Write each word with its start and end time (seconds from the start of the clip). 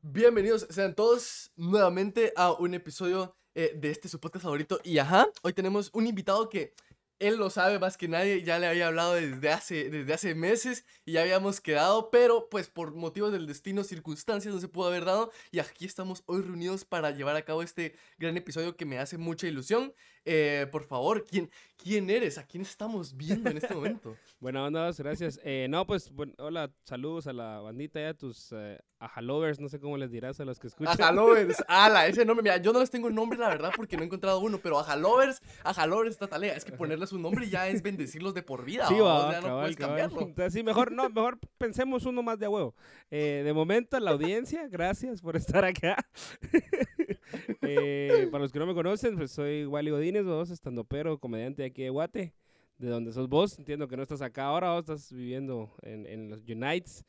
Bienvenidos 0.00 0.64
sean 0.70 0.94
todos 0.94 1.50
nuevamente 1.56 2.32
a 2.36 2.52
un 2.52 2.72
episodio 2.72 3.36
eh, 3.56 3.72
de 3.74 3.90
este 3.90 4.08
su 4.08 4.20
podcast 4.20 4.44
favorito. 4.44 4.78
Y 4.84 4.98
ajá, 4.98 5.28
hoy 5.42 5.52
tenemos 5.52 5.90
un 5.92 6.06
invitado 6.06 6.48
que 6.48 6.72
él 7.18 7.36
lo 7.36 7.50
sabe 7.50 7.80
más 7.80 7.96
que 7.96 8.06
nadie, 8.06 8.44
ya 8.44 8.60
le 8.60 8.68
había 8.68 8.86
hablado 8.86 9.14
desde 9.14 9.50
hace, 9.50 9.90
desde 9.90 10.14
hace 10.14 10.36
meses 10.36 10.84
y 11.04 11.12
ya 11.12 11.22
habíamos 11.22 11.60
quedado, 11.60 12.10
pero 12.10 12.48
pues 12.48 12.68
por 12.68 12.94
motivos 12.94 13.32
del 13.32 13.48
destino, 13.48 13.82
circunstancias 13.82 14.54
no 14.54 14.60
se 14.60 14.68
pudo 14.68 14.86
haber 14.86 15.04
dado. 15.04 15.32
Y 15.50 15.58
aquí 15.58 15.84
estamos 15.84 16.22
hoy 16.26 16.42
reunidos 16.42 16.84
para 16.84 17.10
llevar 17.10 17.34
a 17.34 17.42
cabo 17.42 17.64
este 17.64 17.96
gran 18.18 18.36
episodio 18.36 18.76
que 18.76 18.84
me 18.86 19.00
hace 19.00 19.18
mucha 19.18 19.48
ilusión. 19.48 19.92
Eh, 20.30 20.66
por 20.70 20.84
favor, 20.84 21.24
¿quién, 21.24 21.50
¿quién 21.82 22.10
eres? 22.10 22.36
¿A 22.36 22.44
quién 22.46 22.62
estamos 22.62 23.16
viendo 23.16 23.48
en 23.50 23.56
este 23.56 23.74
momento? 23.74 24.14
Bueno, 24.40 24.64
onda, 24.64 24.88
gracias. 24.96 25.40
Eh, 25.42 25.66
no, 25.68 25.84
pues, 25.84 26.12
bueno, 26.12 26.32
hola, 26.38 26.70
saludos 26.84 27.26
a 27.26 27.32
la 27.32 27.58
bandita 27.58 28.00
y 28.00 28.04
a 28.04 28.14
tus 28.14 28.52
eh, 28.52 28.78
ajalovers, 29.00 29.58
no 29.58 29.68
sé 29.68 29.80
cómo 29.80 29.96
les 29.96 30.12
dirás 30.12 30.38
a 30.38 30.44
los 30.44 30.60
que 30.60 30.68
escuchan. 30.68 30.92
Ajalovers, 31.00 31.56
ala, 31.66 32.06
ese 32.06 32.24
nombre, 32.24 32.44
mira, 32.44 32.58
yo 32.58 32.72
no 32.72 32.78
les 32.78 32.88
tengo 32.88 33.10
nombre, 33.10 33.36
la 33.36 33.48
verdad, 33.48 33.72
porque 33.74 33.96
no 33.96 34.02
he 34.04 34.06
encontrado 34.06 34.38
uno, 34.38 34.58
pero 34.62 34.78
ajalovers, 34.78 35.40
ajalovers 35.64 36.10
está 36.12 36.28
talea, 36.28 36.54
es 36.54 36.64
que 36.64 36.70
ponerles 36.70 37.10
un 37.10 37.22
nombre 37.22 37.50
ya 37.50 37.66
es 37.66 37.82
bendecirlos 37.82 38.32
de 38.32 38.44
por 38.44 38.64
vida, 38.64 38.86
Sí, 38.86 38.94
¿o? 39.00 39.06
va, 39.06 39.32
ya 39.32 39.40
no 39.40 39.46
cabal, 39.48 39.60
puedes 39.62 39.76
cabal. 39.76 39.96
cambiarlo. 39.98 40.28
Entonces, 40.28 40.52
sí, 40.52 40.62
mejor, 40.62 40.92
no, 40.92 41.08
mejor 41.10 41.40
pensemos 41.58 42.04
uno 42.06 42.22
más 42.22 42.38
de 42.38 42.46
a 42.46 42.50
huevo. 42.50 42.76
Eh, 43.10 43.42
de 43.44 43.52
momento, 43.52 43.98
la 43.98 44.12
audiencia, 44.12 44.68
gracias 44.68 45.20
por 45.20 45.34
estar 45.34 45.64
acá. 45.64 45.96
Eh, 47.62 48.28
para 48.30 48.42
los 48.42 48.52
que 48.52 48.58
no 48.58 48.66
me 48.66 48.74
conocen, 48.74 49.16
pues 49.16 49.30
soy 49.32 49.66
Wally 49.66 49.90
Godínez, 49.90 50.24
vos, 50.24 50.50
estando 50.50 50.84
pero, 50.84 51.18
comediante 51.18 51.62
de 51.62 51.68
aquí 51.68 51.82
de 51.82 51.90
Guate, 51.90 52.34
de 52.78 52.88
donde 52.88 53.12
sos 53.12 53.28
vos. 53.28 53.58
Entiendo 53.58 53.88
que 53.88 53.96
no 53.96 54.02
estás 54.02 54.22
acá 54.22 54.44
ahora, 54.46 54.70
vos 54.72 54.80
estás 54.80 55.12
viviendo 55.12 55.70
en, 55.82 56.06
en 56.06 56.30
los 56.30 56.42
Unites. 56.48 57.04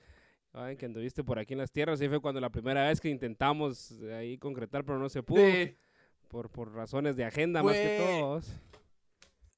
Saben 0.52 0.78
que 0.78 0.86
anduviste 0.88 1.24
por 1.24 1.38
aquí 1.40 1.54
en 1.54 1.60
las 1.60 1.72
tierras, 1.72 2.02
y 2.02 2.08
fue 2.10 2.20
cuando 2.20 2.42
la 2.42 2.50
primera 2.50 2.88
vez 2.88 3.00
que 3.00 3.10
intentamos 3.10 3.92
eh, 4.02 4.14
ahí 4.16 4.38
concretar, 4.38 4.84
pero 4.84 4.98
no 4.98 5.08
se 5.10 5.22
pudo, 5.24 5.46
Sí, 5.46 5.76
por, 6.28 6.50
por 6.50 6.74
razones 6.74 7.16
de 7.16 7.24
agenda 7.26 7.62
más 7.64 7.76
que 7.76 7.98
Fue- 7.98 7.98
todo. 8.06 8.28
vos. 8.28 8.52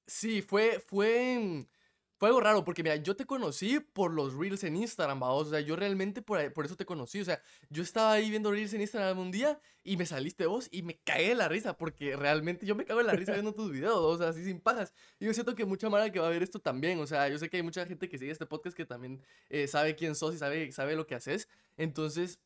sí, 0.05 0.41
fue, 0.41 0.79
fue, 0.85 1.65
fue 2.21 2.27
algo 2.29 2.39
raro, 2.39 2.63
porque 2.63 2.83
mira, 2.83 2.97
yo 2.97 3.15
te 3.15 3.25
conocí 3.25 3.79
por 3.79 4.13
los 4.13 4.35
reels 4.35 4.63
en 4.63 4.75
Instagram, 4.75 5.19
vamos, 5.19 5.47
o 5.47 5.49
sea, 5.49 5.59
yo 5.59 5.75
realmente 5.75 6.21
por, 6.21 6.37
ahí- 6.37 6.51
por 6.51 6.65
eso 6.67 6.75
te 6.75 6.85
conocí, 6.85 7.19
o 7.19 7.25
sea, 7.25 7.41
yo 7.71 7.81
estaba 7.81 8.11
ahí 8.11 8.29
viendo 8.29 8.51
reels 8.51 8.71
en 8.75 8.81
Instagram 8.81 9.17
un 9.17 9.31
día 9.31 9.59
y 9.83 9.97
me 9.97 10.05
saliste 10.05 10.45
vos 10.45 10.67
y 10.69 10.83
me 10.83 10.99
cagué 10.99 11.29
de 11.29 11.33
la 11.35 11.47
risa, 11.47 11.75
porque 11.79 12.15
realmente 12.15 12.67
yo 12.67 12.75
me 12.75 12.85
cago 12.85 13.01
en 13.01 13.07
la 13.07 13.13
risa 13.13 13.31
viendo 13.33 13.53
tus 13.55 13.71
videos, 13.71 13.95
o 13.97 14.15
sea, 14.19 14.27
así 14.29 14.43
sin 14.45 14.59
pajas. 14.61 14.93
Y 15.19 15.25
yo 15.25 15.33
siento 15.33 15.55
que 15.55 15.65
mucha 15.65 15.89
mara 15.89 16.11
que 16.11 16.19
va 16.19 16.27
a 16.27 16.29
ver 16.29 16.43
esto 16.43 16.59
también, 16.59 16.99
o 16.99 17.07
sea, 17.07 17.27
yo 17.27 17.39
sé 17.39 17.49
que 17.49 17.57
hay 17.57 17.63
mucha 17.63 17.87
gente 17.87 18.07
que 18.07 18.19
sigue 18.19 18.29
este 18.31 18.45
podcast 18.45 18.77
que 18.77 18.85
también 18.85 19.23
eh, 19.49 19.65
sabe 19.67 19.95
quién 19.95 20.13
sos 20.13 20.35
y 20.35 20.37
sabe, 20.37 20.71
sabe 20.71 20.95
lo 20.95 21.07
que 21.07 21.15
haces, 21.15 21.49
entonces, 21.75 22.39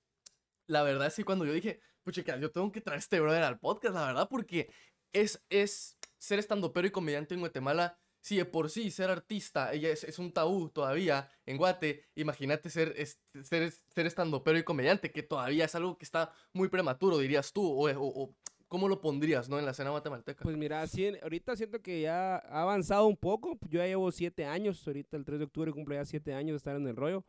la 0.67 0.83
verdad 0.83 1.07
es 1.07 1.15
que 1.15 1.25
cuando 1.25 1.43
yo 1.45 1.51
dije, 1.51 1.81
pues 2.01 2.15
chica, 2.15 2.37
yo 2.37 2.49
tengo 2.49 2.71
que 2.71 2.79
traer 2.79 2.99
este 2.99 3.19
brother 3.19 3.43
al 3.43 3.59
podcast, 3.59 3.93
la 3.95 4.05
verdad, 4.05 4.29
porque 4.29 4.69
es, 5.11 5.43
es 5.49 5.97
ser 6.17 6.39
estando 6.39 6.71
pero 6.71 6.87
y 6.87 6.91
comediante 6.91 7.33
en 7.33 7.41
Guatemala. 7.41 7.99
Si 8.25 8.37
de 8.37 8.45
por 8.45 8.71
sí 8.71 8.89
ser 8.89 9.11
artista 9.11 9.71
ella 9.71 9.89
es, 9.89 10.03
es 10.03 10.17
un 10.17 10.31
tabú 10.31 10.69
todavía 10.69 11.29
en 11.45 11.57
Guate, 11.57 12.05
imagínate 12.15 12.71
ser, 12.71 12.95
es- 12.97 13.19
ser, 13.43 13.71
ser 13.71 14.07
estando 14.07 14.43
pero 14.43 14.57
y 14.57 14.63
comediante, 14.63 15.11
que 15.11 15.21
todavía 15.21 15.65
es 15.65 15.75
algo 15.75 15.95
que 15.99 16.05
está 16.05 16.31
muy 16.51 16.67
prematuro, 16.67 17.19
dirías 17.19 17.53
tú, 17.53 17.61
o, 17.63 17.87
o- 17.87 18.23
o 18.23 18.35
¿cómo 18.67 18.87
lo 18.87 18.99
pondrías, 18.99 19.47
no, 19.47 19.59
en 19.59 19.65
la 19.65 19.71
escena 19.71 19.91
guatemalteca? 19.91 20.41
Pues 20.41 20.57
mira, 20.57 20.83
ahorita 21.21 21.55
siento 21.55 21.83
que 21.83 22.01
ya 22.01 22.37
ha 22.37 22.63
avanzado 22.63 23.05
un 23.05 23.15
poco. 23.15 23.59
Yo 23.69 23.77
ya 23.77 23.85
llevo 23.85 24.11
siete 24.11 24.43
años, 24.45 24.85
ahorita 24.87 25.17
el 25.17 25.23
3 25.23 25.37
de 25.37 25.45
octubre 25.45 25.71
cumplo 25.71 25.93
ya 25.93 26.03
siete 26.03 26.33
años 26.33 26.53
de 26.53 26.57
estar 26.57 26.75
en 26.75 26.87
el 26.87 26.95
rollo. 26.95 27.23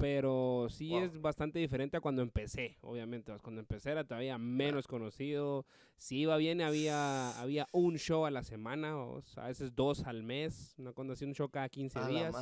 Pero 0.00 0.66
sí 0.70 0.88
Wow. 0.90 1.02
es 1.04 1.20
bastante 1.20 1.58
diferente 1.58 1.96
a 1.96 2.00
cuando 2.00 2.22
empecé, 2.22 2.78
obviamente. 2.80 3.32
Cuando 3.42 3.60
empecé 3.60 3.90
era 3.90 4.02
todavía 4.04 4.38
menos 4.38 4.86
conocido. 4.86 5.66
Si 5.98 6.20
iba 6.20 6.36
bien, 6.38 6.62
había, 6.62 7.38
había 7.38 7.68
un 7.72 7.98
show 7.98 8.24
a 8.24 8.30
la 8.30 8.42
semana, 8.42 8.96
o 8.96 9.20
sea, 9.20 9.44
a 9.44 9.48
veces 9.48 9.74
dos 9.76 10.04
al 10.06 10.22
mes. 10.22 10.74
Una 10.78 10.92
cuando 10.92 11.12
hacía 11.12 11.28
un 11.28 11.34
show 11.34 11.50
cada 11.50 11.68
15 11.68 11.98
A 11.98 12.02
la 12.02 12.08
días. 12.08 12.34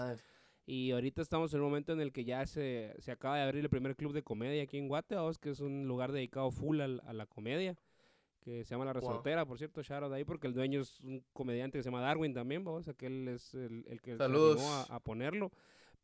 Y 0.67 0.93
ahorita 0.93 1.21
estamos 1.23 1.53
en 1.55 1.61
un 1.61 1.67
momento 1.67 1.93
en 1.95 2.01
el 2.01 2.13
que 2.13 2.25
ya 2.25 2.47
se, 2.47 2.95
se 2.99 3.11
acaba 3.11 3.37
de 3.39 3.43
abrir 3.43 3.65
el 3.65 3.71
primer 3.71 3.97
club 3.97 4.13
de 4.13 4.23
comedia 4.23 4.63
aquí 4.63 4.77
en 4.79 4.87
Guate, 4.87 5.15
vamos, 5.17 5.39
que 5.39 5.51
es 5.51 5.61
un 5.61 5.89
lugar 5.89 6.13
dedicado 6.13 6.51
full 6.51 6.81
al- 6.81 7.01
a 7.07 7.13
la 7.15 7.25
comedia, 7.27 7.75
que 8.41 8.65
se 8.65 8.71
llama 8.75 8.85
La 8.85 8.93
Wow. 8.93 9.01
Resortera, 9.01 9.47
por 9.47 9.57
cierto, 9.59 9.83
shout 9.83 10.03
out 10.05 10.13
ahí, 10.13 10.25
porque 10.25 10.47
el 10.47 10.53
dueño 10.53 10.83
es 10.83 11.01
un 11.01 11.25
comediante 11.33 11.79
que 11.79 11.83
se 11.83 11.89
llama 11.89 12.03
Darwin 12.03 12.35
también, 12.35 12.65
vamos, 12.65 12.83
o 12.83 12.85
sea, 12.85 12.95
que 12.95 13.07
él 13.07 13.27
es 13.29 13.55
el, 13.55 13.85
el 13.89 14.01
que 14.03 14.17
se 14.19 14.19
animó 14.59 14.73
a, 14.75 14.83
a 14.83 15.01
ponerlo. 15.01 15.51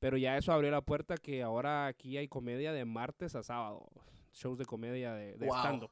Pero 0.04 0.18
ya 0.18 0.36
eso 0.36 0.52
abrió 0.52 0.70
la 0.70 0.82
puerta 0.82 1.16
que 1.16 1.42
ahora 1.42 1.86
aquí 1.86 2.18
hay 2.18 2.28
comedia 2.28 2.74
de 2.74 2.84
martes 2.84 3.34
a 3.36 3.42
sábado, 3.42 3.88
shows 4.34 4.58
de 4.58 4.66
comedia 4.66 5.14
de, 5.14 5.34
de 5.38 5.46
Wow. 5.46 5.56
stand-up, 5.56 5.90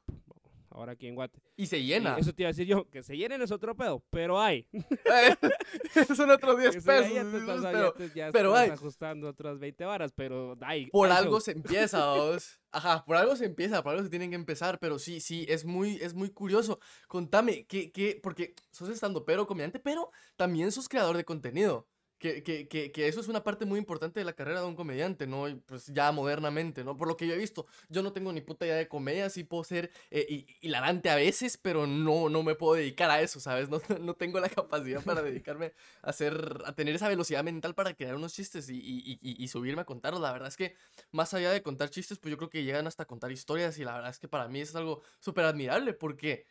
ahora 0.69 0.91
aquí 0.91 1.07
en 1.07 1.15
Guate. 1.15 1.39
Y 1.55 1.65
se 1.65 1.79
Y 1.79 1.87
llena. 1.87 2.15
eso 2.19 2.31
te 2.31 2.43
iba 2.43 2.49
a 2.49 2.51
decir 2.51 2.67
yo, 2.67 2.87
que 2.91 3.01
se 3.01 3.17
llenen 3.17 3.41
es 3.41 3.49
otro 3.51 3.75
pedo, 3.75 4.03
pero 4.11 4.39
hay. 4.39 4.67
Son 6.15 6.29
otros 6.29 6.59
10 6.59 6.75
Eso 6.75 6.85
ya- 6.85 6.97
pesos. 6.99 7.13
ya 7.15 7.21
te 7.23 7.25
dices, 7.27 7.41
estás- 7.41 7.61
ya 7.63 7.71
pero- 7.71 7.93
te- 7.93 8.09
ya 8.13 8.31
pero 8.31 8.49
estás 8.49 8.63
hay. 8.63 8.69
ajustando 8.69 9.27
otras 9.29 9.57
20 9.57 9.83
varas, 9.85 10.11
pero 10.13 10.57
hay. 10.61 10.87
por 10.91 11.09
hay 11.09 11.17
algo 11.17 11.31
shows. 11.31 11.43
se 11.45 11.51
empieza, 11.53 12.13
vos. 12.13 12.59
Ajá, 12.71 13.03
por 13.05 13.15
algo 13.15 13.35
se 13.35 13.45
empieza, 13.45 13.81
por 13.81 13.93
algo 13.93 14.03
se 14.03 14.09
tienen 14.11 14.29
que 14.29 14.35
empezar, 14.35 14.77
pero 14.79 14.99
sí, 14.99 15.19
sí, 15.21 15.45
es 15.49 15.65
muy, 15.65 15.95
es 15.97 16.13
muy 16.13 16.29
curioso. 16.29 16.79
Contame, 17.07 17.65
¿qué, 17.65 17.91
qué? 17.91 18.19
Porque 18.21 18.53
sos 18.71 18.89
estando 18.89 19.25
pero 19.25 19.47
comediante, 19.47 19.79
pero 19.79 20.11
también 20.35 20.71
sos 20.71 20.87
creador 20.87 21.17
de 21.17 21.25
contenido. 21.25 21.87
Que, 22.19 22.41
que, 22.41 22.69
que, 22.69 22.93
que 22.93 23.07
eso 23.09 23.19
es 23.19 23.27
una 23.27 23.43
parte 23.43 23.65
muy 23.65 23.77
importante 23.77 24.21
de 24.21 24.25
la 24.25 24.31
carrera 24.31 24.61
de 24.61 24.65
un 24.67 24.75
comediante, 24.77 25.27
¿no? 25.27 25.49
Y, 25.49 25.55
pues 25.55 25.87
ya 25.87 26.09
modernamente, 26.13 26.85
¿no? 26.85 26.95
Por 26.95 27.09
lo 27.09 27.17
que 27.17 27.27
yo 27.27 27.33
he 27.33 27.37
visto, 27.37 27.65
yo 27.89 28.01
no 28.01 28.13
tengo 28.13 28.31
ni 28.31 28.39
puta 28.39 28.65
idea 28.65 28.77
de 28.77 28.87
comedia, 28.87 29.29
sí 29.29 29.43
puedo 29.43 29.65
ser 29.65 29.91
eh, 30.09 30.25
hi- 30.29 30.47
hilarante 30.61 31.09
a 31.09 31.15
veces, 31.15 31.57
pero 31.57 31.85
no, 31.85 32.29
no 32.29 32.41
me 32.43 32.55
puedo 32.55 32.75
dedicar 32.75 33.09
a 33.11 33.19
eso, 33.21 33.41
¿sabes? 33.41 33.67
No, 33.67 33.81
no 33.99 34.13
tengo 34.13 34.39
la 34.39 34.47
capacidad 34.47 35.03
para 35.03 35.21
dedicarme 35.21 35.73
a 36.01 36.09
hacer, 36.11 36.61
a 36.65 36.73
tener 36.73 36.95
esa 36.95 37.09
velocidad 37.09 37.43
mental 37.43 37.75
para 37.75 37.93
crear 37.93 38.15
unos 38.15 38.33
chistes 38.33 38.69
y, 38.69 38.77
y, 38.77 39.19
y, 39.21 39.43
y 39.43 39.47
subirme 39.49 39.81
a 39.81 39.85
contarlos. 39.85 40.21
La 40.21 40.31
verdad 40.31 40.47
es 40.47 40.55
que 40.55 40.75
más 41.11 41.33
allá 41.33 41.51
de 41.51 41.61
contar 41.61 41.89
chistes, 41.89 42.19
pues 42.19 42.31
yo 42.31 42.37
creo 42.37 42.49
que 42.49 42.63
llegan 42.63 42.87
hasta 42.87 43.03
contar 43.03 43.33
historias 43.33 43.77
y 43.79 43.83
la 43.83 43.95
verdad 43.95 44.11
es 44.11 44.19
que 44.19 44.29
para 44.29 44.47
mí 44.47 44.61
es 44.61 44.73
algo 44.75 45.01
súper 45.19 45.43
admirable 45.43 45.93
porque 45.93 46.45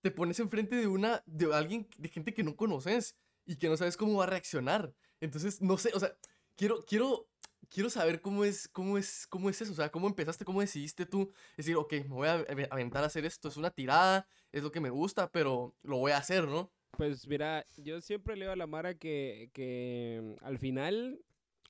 te 0.00 0.10
pones 0.10 0.40
enfrente 0.40 0.76
de 0.76 0.86
una, 0.88 1.22
de 1.26 1.54
alguien, 1.54 1.88
de 1.98 2.08
gente 2.08 2.34
que 2.34 2.42
no 2.44 2.56
conoces 2.56 3.16
y 3.46 3.56
que 3.56 3.68
no 3.68 3.76
sabes 3.76 3.96
cómo 3.96 4.18
va 4.18 4.24
a 4.24 4.28
reaccionar. 4.28 4.94
Entonces, 5.20 5.60
no 5.60 5.76
sé, 5.78 5.90
o 5.94 6.00
sea, 6.00 6.16
quiero, 6.56 6.84
quiero, 6.84 7.28
quiero 7.68 7.90
saber 7.90 8.20
cómo 8.20 8.44
es, 8.44 8.68
cómo 8.68 8.98
es, 8.98 9.26
cómo 9.28 9.48
es 9.50 9.60
eso, 9.62 9.72
o 9.72 9.76
sea, 9.76 9.90
cómo 9.90 10.06
empezaste, 10.06 10.44
cómo 10.44 10.60
decidiste 10.60 11.06
tú 11.06 11.30
decir, 11.56 11.76
ok, 11.76 11.92
me 11.92 12.08
voy 12.08 12.28
a 12.28 12.34
ave- 12.40 12.68
aventar 12.70 13.02
a 13.02 13.06
hacer 13.06 13.24
esto, 13.24 13.48
es 13.48 13.56
una 13.56 13.70
tirada, 13.70 14.26
es 14.52 14.62
lo 14.62 14.70
que 14.72 14.80
me 14.80 14.90
gusta, 14.90 15.30
pero 15.30 15.74
lo 15.82 15.98
voy 15.98 16.12
a 16.12 16.18
hacer, 16.18 16.46
¿no? 16.46 16.70
Pues 16.96 17.26
mira, 17.26 17.64
yo 17.78 18.00
siempre 18.00 18.36
leo 18.36 18.52
a 18.52 18.56
la 18.56 18.66
Mara 18.66 18.94
que, 18.94 19.48
que 19.54 20.36
al 20.42 20.58
final 20.58 21.20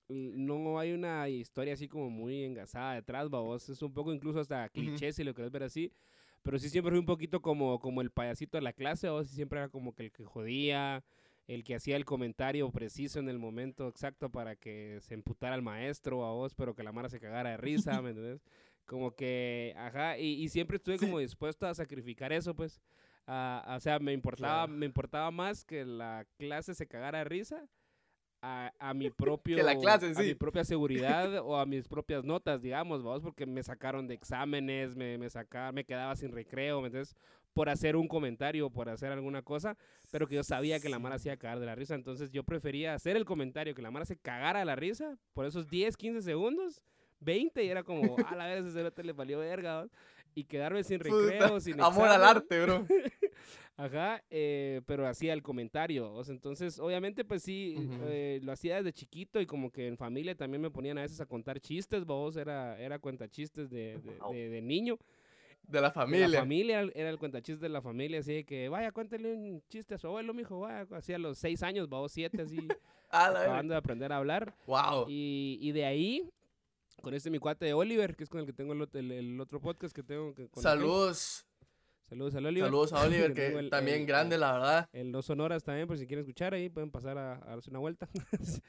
no 0.09 0.79
hay 0.79 0.93
una 0.93 1.29
historia 1.29 1.75
así 1.75 1.89
como 1.89 2.11
muy 2.11 2.45
engasada 2.45 2.95
detrás, 2.95 3.31
babos. 3.31 3.69
Es 3.69 3.81
un 3.83 3.95
poco 3.95 4.13
incluso 4.13 4.41
hasta 4.41 4.69
cliché 4.69 5.13
si 5.13 5.25
lo 5.25 5.33
querés 5.35 5.51
ver 5.53 5.63
así. 5.63 5.93
Pero 6.43 6.59
sí 6.59 6.69
siempre 6.69 6.91
fui 6.91 6.99
un 6.99 7.07
poquito 7.07 7.41
como, 7.41 7.79
como 7.79 8.01
el 8.01 8.11
payasito 8.11 8.57
de 8.59 8.63
la 8.63 8.73
clase, 8.73 9.09
o 9.09 9.23
siempre 9.25 9.61
era 9.61 9.69
como 9.69 9.95
que 9.95 10.03
el 10.07 10.13
que 10.13 10.25
jodía, 10.25 11.05
el 11.49 11.65
que 11.65 11.75
hacía 11.75 11.97
el 11.97 12.05
comentario 12.05 12.71
preciso 12.71 13.19
en 13.21 13.29
el 13.29 13.39
momento 13.39 13.89
exacto 13.89 14.31
para 14.31 14.57
que 14.57 14.99
se 15.01 15.15
emputara 15.15 15.55
al 15.55 15.63
maestro 15.63 16.25
a 16.25 16.33
vos, 16.33 16.55
pero 16.55 16.75
que 16.75 16.83
la 16.83 16.93
Mara 16.93 17.09
se 17.09 17.21
cagara 17.21 17.51
de 17.51 17.57
risa, 17.57 18.01
¿me 18.03 18.11
entendés? 18.11 18.43
Como 18.87 19.15
que, 19.15 19.75
ajá, 19.77 20.19
y, 20.19 20.43
y 20.43 20.49
siempre 20.49 20.77
estuve 20.77 20.99
Sí. 20.99 21.07
como 21.07 21.19
dispuesto 21.19 21.67
a 21.67 21.75
sacrificar 21.75 22.33
eso, 22.33 22.55
pues. 22.55 22.81
a- 23.27 23.75
o 23.77 23.81
sea, 23.81 23.99
me 24.01 24.13
importaba, 24.13 24.67
Claro. 24.67 24.73
me 24.79 24.87
importaba 24.87 25.31
más 25.31 25.65
que 25.65 25.85
la 25.85 26.27
clase 26.39 26.75
se 26.75 26.87
cagara 26.89 27.19
de 27.19 27.25
risa 27.25 27.69
a, 28.43 28.73
a 28.81 28.95
mi 28.95 29.11
propio 29.17 29.63
la 29.63 29.77
clase 29.77 30.07
en 30.07 30.17
a 30.19 30.23
mi 30.23 30.29
sí. 30.31 30.35
propia 30.35 30.65
seguridad 30.65 31.39
o 31.45 31.57
a 31.57 31.65
mis 31.67 31.87
propias 31.89 32.25
notas, 32.25 32.61
digamos, 32.61 33.03
vamos, 33.03 33.23
porque 33.23 33.47
me 33.47 33.63
sacaron 33.63 34.09
de 34.09 34.15
exámenes, 34.15 34.97
me, 34.97 35.17
me 35.19 35.31
sacaron, 35.31 35.75
me 35.75 35.85
quedaba 35.85 36.17
sin 36.17 36.33
recreo, 36.33 36.81
¿me 36.81 36.89
entiendes? 36.89 37.15
Por 37.53 37.69
hacer 37.69 37.97
un 37.97 38.09
comentario, 38.09 38.71
por 38.71 38.89
hacer 38.89 39.13
alguna 39.13 39.43
cosa, 39.43 39.77
pero 40.11 40.27
que 40.27 40.37
yo 40.37 40.43
sabía 40.43 40.81
que 40.81 40.89
la 40.89 40.99
Mara 40.99 41.19
se 41.19 41.29
iba 41.29 41.35
a 41.35 41.39
cagar 41.39 41.61
de 41.61 41.67
la 41.67 41.75
risa, 41.75 41.95
entonces 41.95 42.31
yo 42.31 42.45
prefería 42.45 42.95
hacer 42.95 43.15
el 43.17 43.27
comentario, 43.27 43.75
que 43.75 43.83
la 43.83 43.91
Mara 43.91 44.07
se 44.07 44.17
cagara 44.17 44.61
de 44.61 44.65
la 44.65 44.75
risa 44.77 45.19
por 45.35 45.45
esos 45.45 45.69
10, 45.69 45.97
15 45.99 46.23
segundos, 46.23 46.81
20, 47.21 47.63
y 47.63 47.69
era 47.69 47.83
como, 47.83 48.17
a 48.27 48.35
la 48.35 48.47
vez 48.47 48.65
ese 48.65 48.73
cerote 48.73 49.05
le 49.05 49.13
valió 49.13 49.39
verga, 49.41 49.83
¿va? 49.83 49.89
y 50.35 50.45
quedarme 50.45 50.83
sin 50.83 50.99
recreo, 50.99 51.61
sin 51.61 51.79
Amor 51.81 52.09
al 52.09 52.25
arte, 52.25 52.63
bro. 52.63 52.87
Ajá, 53.77 54.23
eh, 54.31 54.81
pero 54.87 55.07
hacía 55.07 55.33
el 55.35 55.43
comentario. 55.43 56.13
o 56.13 56.25
sea, 56.25 56.35
entonces, 56.35 56.79
obviamente, 56.79 57.25
pues 57.25 57.43
sí, 57.43 57.75
Ujú. 57.77 58.05
eh, 58.05 58.41
lo 58.43 58.53
hacía 58.53 58.77
desde 58.77 58.93
chiquito 58.93 59.41
y 59.41 59.47
como 59.47 59.71
que 59.71 59.87
en 59.89 59.97
familia 59.99 60.35
también 60.35 60.61
me 60.63 60.71
ponían 60.71 60.99
a 60.99 61.03
veces 61.03 61.21
a 61.21 61.27
contar 61.27 61.61
chistes, 61.61 62.05
vos 62.07 62.37
era, 62.37 62.79
era 62.81 62.99
cuenta 62.99 63.29
chistes 63.29 63.69
de, 63.71 63.99
de, 63.99 64.19
Wow. 64.21 64.33
de- 64.33 64.49
de 64.49 64.63
niño. 64.63 64.99
De 65.63 65.81
la 65.81 65.89
De 65.89 65.95
familia. 65.95 66.29
la 66.29 66.39
familia, 66.41 66.81
era 66.95 67.09
el 67.11 67.19
cuentachistes 67.19 67.61
de 67.61 67.69
la 67.69 67.81
familia, 67.81 68.21
así 68.21 68.35
de 68.35 68.45
que, 68.45 68.69
vaya, 68.69 68.93
cuéntale 68.93 69.33
un 69.35 69.63
chiste 69.69 69.95
a 69.95 69.99
su 69.99 70.07
abuelo, 70.09 70.35
mijo, 70.35 70.61
vaya, 70.61 70.87
hacía 70.97 71.19
los 71.19 71.39
seis 71.39 71.63
años, 71.63 71.89
vos 71.89 72.13
siete, 72.13 72.43
así, 72.43 72.57
A 73.11 73.27
acabando 73.27 73.73
de 73.75 73.79
aprender 73.79 74.13
a 74.13 74.17
hablar. 74.17 74.55
Wow. 74.67 75.07
Y, 75.09 75.59
y 75.61 75.73
de 75.73 75.85
ahí 75.85 76.31
con 77.03 77.15
este 77.15 77.31
mi 77.31 77.39
cuate 77.39 77.67
de 77.67 77.75
Oliver, 77.75 78.17
que 78.17 78.25
es 78.25 78.31
con 78.31 78.41
el 78.41 78.47
que 78.47 78.53
tengo 78.53 78.73
el, 78.73 78.81
ot- 78.81 78.97
el- 78.99 79.13
el 79.13 79.41
otro 79.41 79.61
podcast 79.61 79.95
que 79.95 80.03
tengo. 80.03 80.35
que- 80.35 80.49
con. 80.49 80.63
Saludos. 80.63 81.47
Saludos 82.09 82.35
al 82.35 82.47
Oliver. 82.47 82.67
Saludos 82.69 82.93
a 82.93 83.03
Oliver, 83.03 83.33
que 83.35 83.47
el- 83.49 83.71
también 83.71 84.07
grande, 84.07 84.39
la 84.39 84.53
verdad. 84.53 84.89
El 84.93 85.13
Dos 85.13 85.27
Sonoras 85.27 85.63
también, 85.65 85.87
por 85.87 85.97
si 85.99 86.07
quieren 86.07 86.23
escuchar 86.23 86.55
ahí, 86.55 86.69
pueden 86.69 86.91
pasar 86.91 87.17
a, 87.19 87.35
a 87.35 87.47
darse 87.51 87.71
una 87.71 87.79
vuelta. 87.79 88.09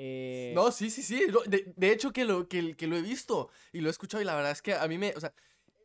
Eh, 0.00 0.52
No, 0.54 0.70
sí, 0.70 0.90
sí, 0.90 1.02
sí. 1.02 1.20
De, 1.48 1.72
de 1.74 1.90
hecho, 1.92 2.12
que 2.12 2.24
lo, 2.24 2.46
que, 2.48 2.76
que 2.76 2.86
lo 2.86 2.96
he 2.96 3.02
visto 3.02 3.50
y 3.72 3.80
lo 3.80 3.88
he 3.88 3.90
escuchado 3.90 4.22
y 4.22 4.24
la 4.24 4.36
verdad 4.36 4.52
es 4.52 4.62
que 4.62 4.74
a 4.74 4.86
mí 4.86 4.96
me, 4.96 5.12
o 5.16 5.20
sea, 5.20 5.32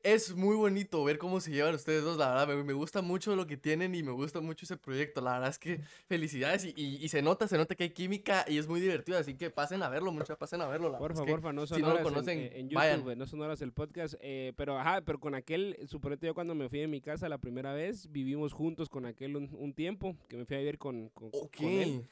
es 0.03 0.35
muy 0.35 0.55
bonito 0.55 1.03
ver 1.03 1.17
cómo 1.17 1.39
se 1.39 1.49
llevan 1.51 1.73
ustedes 1.75 2.03
dos, 2.03 2.17
la 2.17 2.29
verdad, 2.29 2.47
me, 2.55 2.63
me 2.63 2.73
gusta 2.73 3.01
mucho 3.01 3.35
lo 3.35 3.47
que 3.47 3.55
tienen 3.57 3.95
y 3.95 4.03
me 4.03 4.11
gusta 4.11 4.41
mucho 4.41 4.65
ese 4.65 4.75
proyecto, 4.77 5.21
la 5.21 5.33
verdad 5.33 5.49
es 5.49 5.57
que 5.57 5.79
felicidades 6.07 6.65
y, 6.65 6.73
y- 6.75 6.97
y 7.03 7.07
se 7.09 7.21
nota, 7.21 7.47
se 7.47 7.57
nota 7.57 7.73
que 7.75 7.83
hay 7.85 7.89
química 7.91 8.45
y 8.47 8.57
es 8.57 8.67
muy 8.67 8.81
divertido, 8.81 9.17
así 9.17 9.35
que 9.35 9.49
pasen 9.49 9.81
a 9.81 9.89
verlo, 9.89 10.11
muchachos, 10.11 10.37
pasen 10.37 10.61
a 10.61 10.67
verlo. 10.67 10.89
La 10.91 10.97
Porfa, 10.97 11.21
es 11.21 11.25
que 11.25 11.31
porfa, 11.31 11.53
no 11.53 11.65
si 11.65 11.73
son 11.75 11.81
no 11.81 11.87
lo 11.87 11.93
horas 11.93 12.05
en- 12.07 12.13
conocen, 12.13 12.39
en, 12.39 12.53
en 12.53 12.69
vayan. 12.69 12.99
YouTube, 12.99 13.15
no 13.15 13.25
son 13.25 13.41
horas 13.41 13.61
el 13.61 13.71
podcast. 13.71 14.15
eh, 14.19 14.53
pero 14.57 14.77
ajá, 14.77 15.01
pero 15.05 15.19
con 15.19 15.35
aquel, 15.35 15.77
suponete 15.87 16.27
yo 16.27 16.33
cuando 16.33 16.53
me 16.53 16.67
fui 16.69 16.79
de 16.79 16.87
mi 16.87 16.99
casa 17.01 17.29
la 17.29 17.37
primera 17.37 17.73
vez, 17.73 18.11
vivimos 18.11 18.51
juntos 18.53 18.89
con 18.89 19.05
aquel 19.05 19.35
un, 19.37 19.49
un 19.57 19.73
tiempo, 19.73 20.15
que 20.27 20.37
me 20.37 20.45
fui 20.45 20.57
a 20.57 20.59
vivir 20.59 20.77
con, 20.77 21.09
con, 21.09 21.31
con 21.31 21.49
él. 21.67 22.05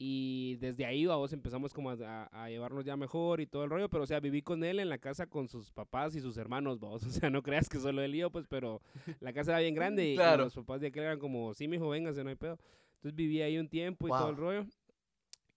Y 0.00 0.54
desde 0.60 0.86
ahí, 0.86 1.06
vamos, 1.06 1.32
empezamos 1.32 1.74
como 1.74 1.90
a, 1.90 2.48
llevarnos 2.48 2.84
ya 2.84 2.96
mejor 2.96 3.40
y 3.40 3.46
todo 3.46 3.64
el 3.64 3.70
rollo. 3.70 3.88
Pero, 3.88 4.04
o 4.04 4.06
sea, 4.06 4.20
viví 4.20 4.42
con 4.42 4.62
él 4.62 4.78
en 4.78 4.88
la 4.88 4.98
casa 4.98 5.26
con 5.26 5.48
sus 5.48 5.72
papás 5.72 6.14
y 6.14 6.20
sus 6.20 6.36
hermanos, 6.36 6.78
vamos. 6.78 7.02
O 7.08 7.10
sea, 7.10 7.30
no 7.30 7.42
creas 7.42 7.68
que 7.68 7.78
solo 7.78 8.00
él 8.02 8.14
y 8.14 8.18
yo, 8.18 8.30
pues, 8.30 8.46
pero 8.46 8.80
la 9.20 9.32
casa 9.32 9.52
era 9.52 9.60
bien 9.60 9.74
grande 9.74 10.10
y, 10.10 10.16
los 10.16 10.54
papás 10.54 10.80
de 10.80 10.88
aquel 10.88 11.02
eran 11.02 11.18
como, 11.18 11.52
sí, 11.54 11.66
mijo, 11.66 11.88
véngase, 11.88 12.22
no 12.22 12.30
hay 12.30 12.36
pedo. 12.36 12.58
Entonces 12.96 13.14
viví 13.16 13.42
ahí 13.42 13.58
un 13.58 13.68
tiempo 13.68 14.06
y 14.06 14.10
todo 14.10 14.30
el 14.30 14.36
rollo. 14.36 14.66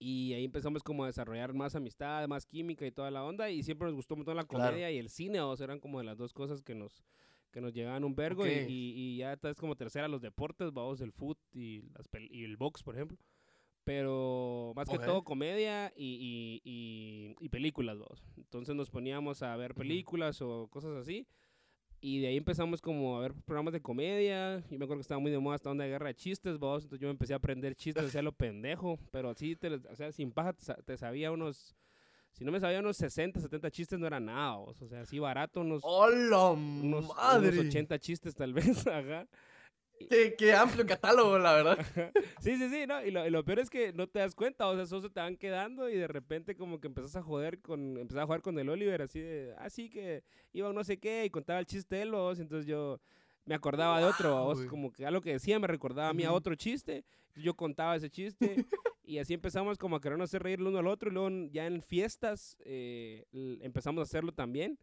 Y 0.00 0.32
ahí 0.32 0.44
empezamos 0.44 0.82
como 0.82 1.04
a 1.04 1.06
desarrollar 1.06 1.52
más 1.54 1.76
amistad, 1.76 2.26
más 2.26 2.44
química 2.44 2.84
y 2.84 2.90
toda 2.90 3.12
la 3.12 3.22
onda. 3.22 3.48
Y 3.50 3.62
siempre 3.62 3.86
nos 3.86 3.94
gustó 3.94 4.16
montón 4.16 4.34
la 4.34 4.42
Claro. 4.42 4.70
comedia 4.70 4.90
y 4.90 4.98
el 4.98 5.08
cine, 5.08 5.40
o 5.40 5.56
sea, 5.56 5.64
eran 5.64 5.78
como 5.78 5.98
de 5.98 6.04
las 6.04 6.18
dos 6.18 6.32
cosas 6.32 6.60
que 6.60 6.74
nos, 6.74 7.04
que 7.52 7.60
nos 7.60 7.72
llegaban 7.72 8.02
un 8.02 8.16
vergo. 8.16 8.44
y- 8.44 8.50
Ok. 8.50 8.68
Y, 8.68 8.94
y 8.96 9.16
ya 9.18 9.34
es 9.40 9.60
como 9.60 9.76
tercera 9.76 10.08
los 10.08 10.20
deportes, 10.20 10.72
vamos, 10.72 11.00
el 11.00 11.12
foot 11.12 11.38
y, 11.52 11.82
las 11.94 12.08
y 12.30 12.42
el 12.42 12.56
box, 12.56 12.82
por 12.82 12.96
ejemplo. 12.96 13.16
Pero 13.84 14.72
más 14.76 14.88
que 14.88 14.96
todo 15.06 15.24
comedia 15.24 15.92
y, 15.96 16.60
y, 16.64 16.70
y, 16.70 17.34
y 17.44 17.48
películas, 17.48 17.98
vamos. 17.98 18.22
Entonces 18.36 18.74
nos 18.76 18.90
poníamos 18.90 19.42
a 19.42 19.56
ver 19.56 19.74
películas 19.74 20.40
o 20.40 20.68
cosas 20.68 20.96
así. 20.96 21.26
Y 22.00 22.20
de 22.20 22.28
ahí 22.28 22.36
empezamos 22.36 22.80
como 22.80 23.16
a 23.16 23.20
ver 23.20 23.32
programas 23.44 23.72
de 23.72 23.80
comedia. 23.80 24.58
Yo 24.70 24.78
me 24.78 24.84
acuerdo 24.84 24.96
que 24.98 25.02
estaba 25.02 25.20
muy 25.20 25.30
de 25.30 25.38
moda 25.38 25.56
esta 25.56 25.70
onda 25.70 25.84
de 25.84 25.90
guerra 25.90 26.08
de 26.08 26.14
chistes, 26.14 26.58
vos. 26.58 26.82
Entonces 26.84 27.00
yo 27.00 27.06
me 27.08 27.12
empecé 27.12 27.32
a 27.32 27.36
aprender 27.36 27.74
chistes, 27.76 28.04
hacía 28.04 28.22
lo 28.22 28.32
pendejo. 28.32 28.98
Pero 29.10 29.30
así, 29.30 29.54
te, 29.56 29.68
o 29.72 29.96
sea, 29.96 30.10
sin 30.12 30.32
paja, 30.32 30.52
te, 30.52 30.64
sa- 30.64 30.76
te 30.82 30.96
sabía 30.96 31.30
unos... 31.30 31.76
Si 32.32 32.44
no 32.44 32.50
me 32.50 32.60
sabía 32.60 32.80
unos 32.80 32.96
60, 32.96 33.40
70 33.40 33.70
chistes, 33.70 33.98
no 33.98 34.06
era 34.06 34.18
nada, 34.18 34.56
vos. 34.56 34.80
O 34.80 34.88
sea, 34.88 35.02
así 35.02 35.18
barato, 35.18 35.60
unos, 35.60 35.82
¡Hola, 35.84 36.50
unos, 36.52 36.82
unos 37.04 37.16
madre! 37.16 37.58
80 37.58 37.98
chistes 37.98 38.34
tal 38.34 38.52
vez, 38.54 38.86
ajá. 38.86 39.28
Qué, 40.08 40.34
qué 40.36 40.52
amplio 40.54 40.86
catálogo, 40.86 41.38
la 41.38 41.52
verdad. 41.54 41.78
Sí, 42.40 42.56
sí, 42.56 42.68
sí, 42.68 42.86
¿no? 42.86 43.04
Y 43.04 43.10
lo, 43.10 43.24
y 43.26 43.30
lo 43.30 43.44
peor 43.44 43.60
es 43.60 43.70
que 43.70 43.92
no 43.92 44.08
te 44.08 44.18
das 44.18 44.34
cuenta, 44.34 44.66
o 44.66 44.74
sea, 44.74 44.82
esos 44.82 45.02
se 45.02 45.10
te 45.10 45.20
van 45.20 45.36
quedando 45.36 45.88
y 45.88 45.96
de 45.96 46.08
repente 46.08 46.56
como 46.56 46.80
que 46.80 46.88
empezás 46.88 47.14
a 47.16 47.22
joder 47.22 47.60
con, 47.60 47.98
empezás 47.98 48.22
a 48.22 48.26
jugar 48.26 48.42
con 48.42 48.58
el 48.58 48.68
Oliver, 48.68 49.00
así 49.02 49.20
de, 49.20 49.54
así 49.58 49.88
que 49.88 50.24
iba 50.52 50.68
a 50.68 50.72
no 50.72 50.82
sé 50.82 50.98
qué 50.98 51.24
y 51.24 51.30
contaba 51.30 51.60
el 51.60 51.66
chiste 51.66 51.96
de 51.96 52.02
él, 52.02 52.10
vos, 52.10 52.40
entonces 52.40 52.66
yo 52.66 53.00
me 53.44 53.54
acordaba 53.54 54.00
de 54.00 54.06
otro, 54.06 54.44
vos, 54.44 54.58
güey. 54.58 54.68
como 54.68 54.92
que 54.92 55.06
algo 55.06 55.20
que 55.20 55.32
decía 55.32 55.58
me 55.58 55.68
recordaba 55.68 56.08
a 56.08 56.14
mí 56.14 56.24
a 56.24 56.32
otro 56.32 56.54
chiste, 56.56 57.04
yo 57.36 57.54
contaba 57.54 57.94
ese 57.94 58.10
chiste 58.10 58.56
y 59.04 59.18
así 59.18 59.34
empezamos 59.34 59.78
como 59.78 59.96
a 59.96 60.00
querernos 60.00 60.30
hacer 60.30 60.42
reír 60.42 60.58
el 60.58 60.66
uno 60.66 60.78
al 60.78 60.88
otro 60.88 61.10
y 61.10 61.14
luego 61.14 61.30
ya 61.52 61.66
en 61.66 61.80
fiestas 61.80 62.56
eh, 62.64 63.24
empezamos 63.60 64.00
a 64.00 64.02
hacerlo 64.02 64.32
también 64.32 64.78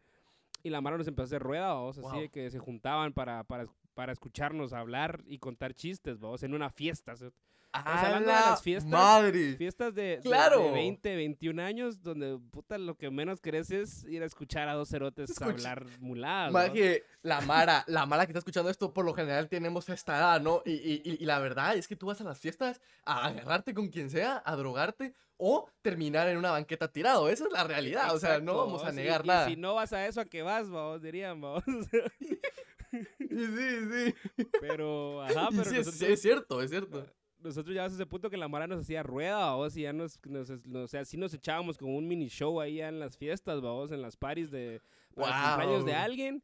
y 0.62 0.70
la 0.70 0.80
mara 0.80 0.98
nos 0.98 1.08
empezó 1.08 1.22
a 1.22 1.26
hacer 1.26 1.42
rueda, 1.42 1.74
vos, 1.74 1.98
así 1.98 2.02
Guau. 2.02 2.20
de 2.20 2.28
que 2.28 2.50
se 2.50 2.58
juntaban 2.58 3.12
para, 3.12 3.44
para, 3.44 3.66
para 4.00 4.12
escucharnos 4.14 4.72
hablar 4.72 5.22
y 5.26 5.36
contar 5.38 5.74
chistes, 5.74 6.18
vos, 6.18 6.42
en 6.42 6.54
una 6.54 6.70
fiesta, 6.70 7.16
¿sí? 7.18 7.26
hablando 7.72 8.30
de 8.30 8.34
¡A 8.34 8.40
las 8.40 8.50
la 8.52 8.56
fiestas, 8.56 8.90
Madre. 8.90 9.56
Fiestas 9.56 9.94
de, 9.94 10.02
de- 10.02 10.16
de, 10.16 10.22
¡Claro! 10.22 10.72
20, 10.72 11.16
21 11.16 11.60
años 11.62 12.02
donde 12.02 12.38
puta 12.50 12.78
lo 12.78 12.96
que 12.96 13.10
menos 13.10 13.42
querés 13.42 13.70
es 13.70 14.04
ir 14.04 14.22
a 14.22 14.26
escuchar 14.26 14.70
a 14.70 14.72
dos 14.74 14.88
cerotes 14.88 15.40
hablar 15.42 15.84
muladas. 16.00 16.50
Más 16.50 16.70
que 16.70 17.04
la 17.22 17.42
Mara, 17.42 17.84
la 17.88 18.06
Mara 18.06 18.24
que 18.24 18.32
está 18.32 18.38
escuchando 18.38 18.70
esto, 18.70 18.94
por 18.94 19.04
lo 19.04 19.12
general 19.12 19.50
tenemos 19.50 19.86
esta 19.90 20.16
edad, 20.16 20.40
¿no? 20.40 20.62
Y, 20.64 20.72
y- 20.72 21.02
y- 21.04 21.18
y 21.22 21.26
la 21.26 21.38
verdad 21.40 21.76
es 21.76 21.86
que 21.86 21.94
tú 21.94 22.06
vas 22.06 22.22
a 22.22 22.24
las 22.24 22.40
fiestas 22.40 22.80
a 23.04 23.26
agarrarte 23.26 23.74
con 23.74 23.88
quien 23.88 24.08
sea, 24.08 24.42
a 24.46 24.56
drogarte 24.56 25.14
o 25.36 25.68
terminar 25.82 26.26
en 26.28 26.38
una 26.38 26.50
banqueta 26.52 26.88
tirado. 26.90 27.28
Esa 27.28 27.44
es 27.44 27.52
la 27.52 27.64
realidad, 27.64 28.14
o 28.14 28.18
sea, 28.18 28.40
no 28.40 28.56
vamos 28.56 28.82
a 28.82 28.92
y- 28.92 28.96
negar 28.96 29.24
y 29.24 29.28
nada. 29.28 29.46
si 29.46 29.56
no 29.56 29.74
vas 29.74 29.92
a 29.92 30.06
eso, 30.06 30.22
¿a 30.22 30.24
qué 30.24 30.40
vas, 30.42 30.70
vos? 30.70 31.00
Dirían, 31.02 31.38
vos. 31.40 31.62
Sí, 32.90 33.04
sí, 33.28 34.14
sí. 34.36 34.44
pero, 34.60 35.22
ajá, 35.22 35.48
pero 35.50 35.64
sí, 35.64 35.76
es, 35.76 35.86
nosotros, 35.86 36.02
es 36.10 36.22
cierto, 36.22 36.62
es 36.62 36.70
cierto. 36.70 37.06
nosotros 37.38 37.74
ya 37.74 37.84
a 37.84 37.86
ese 37.86 38.06
punto 38.06 38.28
que 38.30 38.36
la 38.36 38.48
Mara 38.48 38.66
nos 38.66 38.80
hacía 38.80 39.02
rueda, 39.02 39.54
vos, 39.54 39.76
y 39.76 39.82
ya 39.82 39.92
nos, 39.92 40.18
nos, 40.26 40.50
nos- 40.66 40.84
o 40.84 40.88
sea, 40.88 41.04
sí 41.04 41.16
nos 41.16 41.32
echábamos 41.34 41.78
como 41.78 41.96
un 41.96 42.06
mini 42.08 42.28
show 42.28 42.60
ahí 42.60 42.76
ya 42.76 42.88
en 42.88 42.98
las 42.98 43.16
fiestas, 43.16 43.60
vos, 43.60 43.92
en 43.92 44.02
las 44.02 44.16
paris 44.16 44.50
de 44.50 44.80
para 45.14 45.28
los 45.28 45.46
cumpleaños 45.56 45.84
de 45.86 45.94
alguien. 45.94 46.42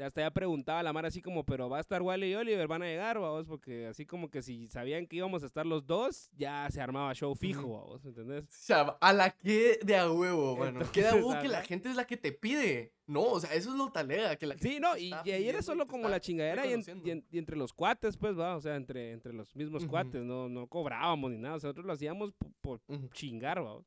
Hasta 0.00 0.20
ya 0.20 0.30
preguntaba 0.30 0.82
la 0.82 0.92
Mara 0.92 1.08
así 1.08 1.22
como, 1.22 1.44
pero 1.44 1.70
va 1.70 1.78
a 1.78 1.80
estar 1.80 2.02
Wally 2.02 2.26
y 2.32 2.34
Oliver, 2.34 2.68
van 2.68 2.82
a 2.82 2.86
llegar, 2.86 3.18
vamos, 3.18 3.46
porque 3.46 3.86
así 3.86 4.04
como 4.04 4.28
que 4.30 4.42
si 4.42 4.66
sabían 4.66 5.06
que 5.06 5.16
íbamos 5.16 5.42
a 5.42 5.46
estar 5.46 5.64
los 5.64 5.86
dos, 5.86 6.30
ya 6.36 6.68
se 6.70 6.80
armaba 6.80 7.14
show 7.14 7.34
fijo, 7.34 7.68
vamos, 7.80 8.04
¿entendés? 8.04 8.44
O 8.44 8.46
sea, 8.50 8.96
a 9.00 9.12
la 9.12 9.30
que 9.30 9.78
de 9.82 9.96
a 9.96 10.10
huevo, 10.10 10.62
a 10.62 10.68
Entonces, 10.68 11.12
huevo 11.14 11.34
que 11.40 11.48
la 11.48 11.62
gente 11.62 11.88
es 11.88 11.96
la 11.96 12.06
que 12.06 12.16
te 12.16 12.32
pide. 12.32 12.92
No, 13.06 13.22
o 13.22 13.40
sea, 13.40 13.54
eso 13.54 13.70
es 13.70 13.76
lo 13.76 13.90
talega, 13.92 14.34
que 14.36 14.46
la 14.46 14.54
gente 14.54 14.68
Sí, 14.68 14.80
no, 14.80 14.96
y, 14.98 15.14
y 15.24 15.30
ahí 15.30 15.48
era 15.48 15.62
solo 15.62 15.86
como 15.86 16.08
la 16.08 16.20
chingadera 16.20 16.62
y, 16.66 16.72
en- 16.72 16.80
reconociendo. 16.80 17.06
y 17.06 17.10
en- 17.12 17.24
y 17.30 17.38
entre 17.38 17.56
los 17.56 17.72
cuates, 17.72 18.16
pues, 18.16 18.36
va, 18.38 18.56
o 18.56 18.60
sea, 18.60 18.74
entre, 18.76 19.12
entre 19.12 19.32
los 19.32 19.54
mismos 19.56 19.86
cuates, 19.86 20.22
no, 20.24 20.48
no 20.48 20.66
cobrábamos 20.66 21.30
ni 21.30 21.38
nada, 21.38 21.54
o 21.54 21.60
sea, 21.60 21.68
nosotros 21.68 21.86
lo 21.86 21.92
hacíamos 21.92 22.32
po- 22.32 22.50
por, 22.60 22.80
Ujú. 22.88 23.08
chingar, 23.12 23.64
va. 23.64 23.80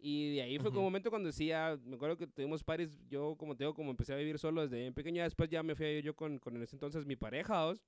Y 0.00 0.36
de 0.36 0.42
ahí 0.42 0.58
fue 0.58 0.70
como 0.70 0.80
un 0.82 0.86
momento 0.86 1.10
cuando 1.10 1.26
decía, 1.26 1.76
me 1.84 1.96
acuerdo 1.96 2.16
que 2.16 2.26
tuvimos 2.28 2.62
pares, 2.62 2.96
yo 3.08 3.34
como 3.36 3.56
te 3.56 3.64
digo, 3.64 3.74
como 3.74 3.90
empecé 3.90 4.12
a 4.12 4.16
vivir 4.16 4.38
solo 4.38 4.62
desde 4.62 4.78
bien 4.78 4.94
pequeño, 4.94 5.16
ya 5.16 5.24
después 5.24 5.50
ya 5.50 5.62
me 5.64 5.74
fui 5.74 6.02
yo 6.02 6.14
con, 6.14 6.38
con 6.38 6.54
en 6.56 6.62
ese 6.62 6.76
entonces 6.76 7.04
mi 7.04 7.16
pareja, 7.16 7.64
¿vos? 7.64 7.82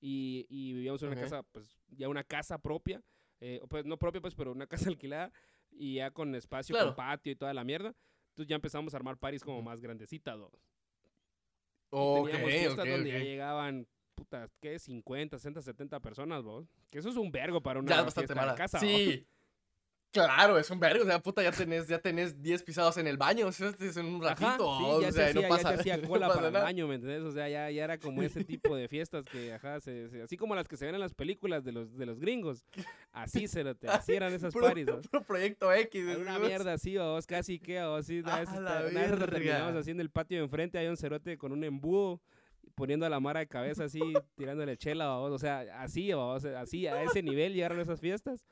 y, 0.00 0.46
y 0.48 0.72
vivíamos 0.72 1.02
en 1.02 1.08
una 1.08 1.20
casa, 1.20 1.42
pues, 1.42 1.76
ya 1.90 2.08
una 2.08 2.24
casa 2.24 2.56
propia, 2.58 3.02
eh, 3.40 3.60
pues 3.68 3.84
no 3.84 3.98
propia, 3.98 4.22
pues, 4.22 4.34
pero 4.34 4.52
una 4.52 4.66
casa 4.88 4.88
alquilada, 4.88 5.30
y 5.70 5.96
ya 5.96 6.10
con 6.10 6.34
espacio, 6.34 6.74
Claro. 6.74 6.88
con 6.88 6.96
patio 6.96 7.30
y 7.32 7.36
toda 7.36 7.52
la 7.52 7.62
mierda. 7.64 7.94
Entonces 8.30 8.48
ya 8.48 8.56
empezamos 8.56 8.94
a 8.94 8.96
armar 8.96 9.18
paris 9.18 9.42
como 9.44 9.60
más 9.60 9.80
grandecitas, 9.82 10.38
¿no? 10.38 10.50
Ok, 11.90 12.28
teníamos 12.28 12.50
fiestas 12.50 12.84
ok, 12.86 12.90
donde 12.90 13.10
ya 13.10 13.16
ok. 13.18 13.22
llegaban, 13.22 13.86
puta, 14.14 14.48
¿qué? 14.60 14.78
50, 14.78 15.36
60, 15.38 15.60
70 15.62 16.00
personas, 16.00 16.42
vos. 16.42 16.66
Que 16.90 16.98
eso 17.00 17.08
es 17.10 17.16
un 17.16 17.30
vergo 17.30 17.60
para 17.60 17.80
una 17.80 17.90
Ya 17.90 17.98
es 18.00 18.04
bastante 18.06 18.28
fiesta 18.28 18.40
de 18.40 18.46
mala. 18.46 18.54
casa, 18.56 18.78
sí. 18.78 19.26
Claro, 20.12 20.58
es 20.58 20.68
un 20.70 20.80
vergo. 20.80 21.04
O 21.04 21.06
sea, 21.06 21.20
puta, 21.20 21.40
ya 21.42 21.52
tenés, 21.52 21.86
ya 21.86 21.98
tenés 22.00 22.42
10 22.42 22.64
pisados 22.64 22.96
en 22.96 23.06
el 23.06 23.16
baño. 23.16 23.46
O 23.46 23.52
sea, 23.52 23.72
es 23.78 23.96
en 23.96 24.06
un 24.06 24.20
ratito. 24.22 24.78
sí, 24.78 24.84
o 24.84 25.00
ya, 25.02 25.12
sea, 25.12 25.28
se 25.28 25.34
no 25.34 25.48
pasa, 25.48 25.74
ya 25.74 25.80
hacía 25.80 26.02
cola 26.02 26.26
para 26.28 26.48
el 26.48 26.52
nada. 26.52 26.64
baño, 26.64 26.88
¿me 26.88 26.96
entendés? 26.96 27.22
O 27.22 27.30
sea, 27.30 27.48
ya, 27.48 27.70
ya 27.70 27.84
era 27.84 27.96
como 27.98 28.22
ese 28.22 28.42
tipo 28.44 28.74
de 28.74 28.88
fiestas 28.88 29.24
que, 29.24 29.52
ajá, 29.52 29.80
se, 29.80 30.08
se- 30.08 30.22
así 30.22 30.36
como 30.36 30.54
las 30.56 30.66
que 30.66 30.76
se 30.76 30.86
ven 30.86 30.94
en 30.96 31.00
las 31.00 31.14
películas 31.14 31.62
de 31.64 31.72
los, 31.72 31.96
de 31.96 32.06
los 32.06 32.18
gringos. 32.18 32.64
Así 33.12 33.46
se 33.46 33.62
lo 33.62 33.76
te, 33.76 33.86
así 33.88 34.12
eran 34.14 34.32
esas 34.32 34.52
paris, 34.52 34.86
¿no? 34.86 35.00
puro 35.00 35.22
proyecto 35.22 35.72
X. 35.72 36.16
Una 36.18 36.38
¿no? 36.38 36.46
mierda 36.46 36.72
así, 36.72 36.96
o 36.98 37.12
vos 37.12 37.26
casi 37.26 37.60
que, 37.60 37.80
o 37.82 37.94
así, 37.96 38.18
una 38.20 38.40
vez, 38.40 38.48
A 38.48 38.52
esta- 38.52 38.60
la 38.62 38.70
una 38.88 39.00
vez 39.00 39.12
hasta 39.12 39.16
verga. 39.26 39.26
terminamos 39.38 39.76
así 39.76 39.90
en 39.92 40.00
el 40.00 40.10
patio 40.10 40.38
de 40.38 40.44
enfrente, 40.44 40.78
hay 40.78 40.88
un 40.88 40.96
cerote 40.96 41.38
con 41.38 41.52
un 41.52 41.62
embudo, 41.62 42.20
poniendo 42.74 43.06
a 43.06 43.10
la 43.10 43.20
mara 43.20 43.40
de 43.40 43.46
cabeza 43.46 43.84
así, 43.84 44.00
tirándole 44.36 44.76
chela, 44.76 45.16
o 45.18 45.38
sea, 45.38 45.60
así, 45.80 46.12
o 46.12 46.40
sea, 46.40 46.60
así, 46.62 46.86
a 46.88 47.02
ese 47.04 47.22
nivel 47.22 47.52
llegaron 47.54 47.78
esas 47.78 48.00
fiestas. 48.00 48.44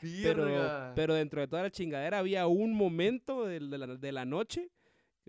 Pero, 0.00 0.92
pero 0.94 1.14
dentro 1.14 1.40
de 1.40 1.48
toda 1.48 1.62
la 1.62 1.70
chingadera 1.70 2.18
había 2.18 2.46
un 2.46 2.74
momento 2.74 3.46
de, 3.46 3.60
de 3.60 3.78
la, 3.78 3.86
de 3.86 4.12
la 4.12 4.24
noche. 4.24 4.70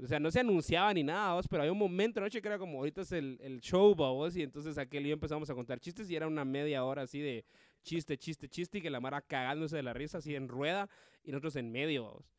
O 0.02 0.06
sea, 0.06 0.20
no 0.20 0.30
se 0.30 0.40
anunciaba 0.40 0.94
ni 0.94 1.04
nada, 1.04 1.34
vos, 1.34 1.48
pero 1.48 1.64
había 1.64 1.72
un 1.72 1.80
momento 1.80 2.20
de 2.20 2.26
noche 2.26 2.40
que 2.40 2.48
era 2.48 2.60
como 2.60 2.78
ahorita 2.78 3.02
es 3.02 3.12
el, 3.12 3.40
el 3.42 3.60
show, 3.62 3.96
vos, 3.96 4.36
y 4.38 4.44
entonces 4.44 4.78
aquel 4.78 5.06
y 5.06 5.10
yo 5.10 5.14
empezamos 5.14 5.50
a 5.50 5.56
contar 5.56 5.80
chistes 5.80 6.08
y 6.12 6.16
era 6.16 6.28
una 6.28 6.46
media 6.46 6.84
hora 6.84 7.02
así 7.02 7.20
de 7.20 7.46
chiste, 7.82 8.16
chiste, 8.16 8.48
chiste, 8.48 8.78
y 8.78 8.82
que 8.82 8.92
la 8.92 9.00
Mara 9.00 9.22
cagándose 9.22 9.78
de 9.78 9.84
la 9.84 9.94
risa 9.94 10.20
así 10.20 10.36
en 10.36 10.48
rueda 10.48 10.88
y 11.24 11.32
nosotros 11.32 11.56
en 11.56 11.72
medio, 11.72 12.04
vos. 12.04 12.32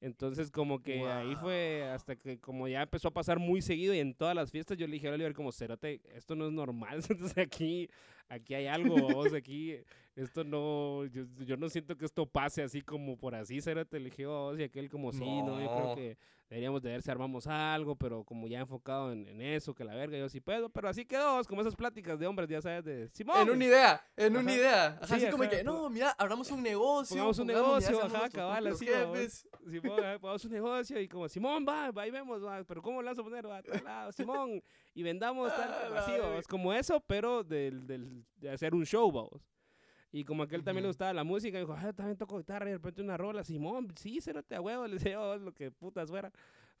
Entonces 0.00 0.50
como 0.50 0.82
que 0.82 1.06
ahí 1.06 1.34
fue 1.36 1.84
hasta 1.84 2.16
que 2.16 2.38
como 2.38 2.68
ya 2.68 2.82
empezó 2.82 3.08
a 3.08 3.14
pasar 3.14 3.38
muy 3.38 3.62
seguido 3.62 3.94
y 3.94 3.98
en 3.98 4.14
todas 4.14 4.34
las 4.34 4.50
fiestas 4.50 4.76
yo 4.76 4.86
le 4.86 4.92
dije 4.92 5.08
a 5.08 5.12
Oliver 5.12 5.32
como, 5.32 5.52
cerote, 5.52 6.02
esto 6.14 6.36
no 6.36 6.46
es 6.46 6.52
normal, 6.52 7.00
entonces 7.08 7.38
aquí, 7.38 7.88
aquí 8.28 8.54
hay 8.54 8.66
algo, 8.66 8.96
vos, 9.12 9.32
aquí, 9.32 9.78
esto 10.14 10.44
no, 10.44 11.04
yo, 11.06 11.24
yo, 11.44 11.56
no 11.56 11.68
siento 11.68 11.96
que 11.96 12.04
esto 12.04 12.26
pase 12.26 12.62
así 12.62 12.82
como 12.82 13.16
por 13.16 13.34
así, 13.34 13.60
será 13.60 13.84
te 13.84 13.98
eligió 13.98 14.30
vos 14.30 14.58
y 14.58 14.64
aquel 14.64 14.88
como 14.88 15.12
sí, 15.12 15.42
no. 15.42 15.60
yo 15.60 15.66
creo 15.66 15.94
que 15.94 16.18
deberíamos 16.48 16.80
de 16.82 16.90
ver 16.90 17.02
si 17.02 17.10
armamos 17.10 17.46
algo, 17.46 17.96
pero 17.96 18.24
como 18.24 18.46
ya 18.46 18.60
enfocado 18.60 19.12
en, 19.12 19.26
en 19.26 19.40
eso, 19.40 19.74
que 19.74 19.84
la 19.84 19.94
verga, 19.94 20.16
yo 20.16 20.28
sí 20.28 20.40
puedo, 20.40 20.68
pero 20.70 20.88
así 20.88 21.04
quedó, 21.04 21.42
como 21.44 21.60
esas 21.60 21.74
pláticas 21.74 22.18
de 22.18 22.26
hombres, 22.26 22.48
ya 22.48 22.62
sabes, 22.62 22.84
de 22.84 23.08
Simón. 23.08 23.40
En 23.40 23.50
una 23.50 23.64
idea, 23.64 24.06
en 24.16 24.36
una 24.36 24.52
idea. 24.54 24.98
así 25.02 25.28
como 25.28 25.48
que, 25.48 25.64
no, 25.64 25.90
mira, 25.90 26.10
abramos 26.12 26.50
un 26.50 26.62
negocio. 26.62 27.16
Pongamos 27.16 27.38
un 27.40 27.46
negocio, 27.48 28.02
ajá, 28.02 28.28
cabal, 28.30 28.66
así. 28.68 28.86
Simón, 29.68 30.00
pongamos 30.20 30.44
un 30.44 30.52
negocio 30.52 31.00
y 31.00 31.08
como, 31.08 31.28
Simón, 31.28 31.66
va, 31.68 31.90
va, 31.90 32.02
ahí 32.02 32.10
vemos, 32.10 32.44
va, 32.44 32.62
pero 32.64 32.80
¿cómo 32.80 33.02
lo 33.02 33.06
vamos 33.06 33.18
a 33.18 33.22
poner? 33.22 33.48
Va, 33.48 33.62
tal 33.62 33.82
lado, 33.82 34.12
Simón, 34.12 34.62
y 34.96 35.02
vendamos 35.02 35.54
tal, 35.54 35.70
ah, 35.94 36.40
como 36.48 36.72
eso, 36.72 37.00
pero 37.06 37.44
del, 37.44 37.86
del, 37.86 38.24
de 38.36 38.48
hacer 38.48 38.74
un 38.74 38.86
show, 38.86 39.12
vamos. 39.12 39.46
Y 40.10 40.24
como 40.24 40.42
aquel 40.42 40.64
también 40.64 40.84
le 40.84 40.88
gustaba 40.88 41.12
la 41.12 41.22
música, 41.22 41.58
dijo, 41.58 41.74
ah, 41.74 41.92
también 41.92 42.16
toco 42.16 42.38
guitarra 42.38 42.64
y 42.64 42.70
de 42.70 42.76
repente 42.78 43.02
una 43.02 43.18
rola. 43.18 43.44
Simón, 43.44 43.92
sí, 43.94 44.22
cérate 44.22 44.54
a 44.54 44.62
huevo. 44.62 44.86
Le 44.86 44.94
decía, 44.94 45.20
oh, 45.20 45.36
lo 45.36 45.52
que 45.52 45.70
putas 45.70 46.08
fuera. 46.08 46.32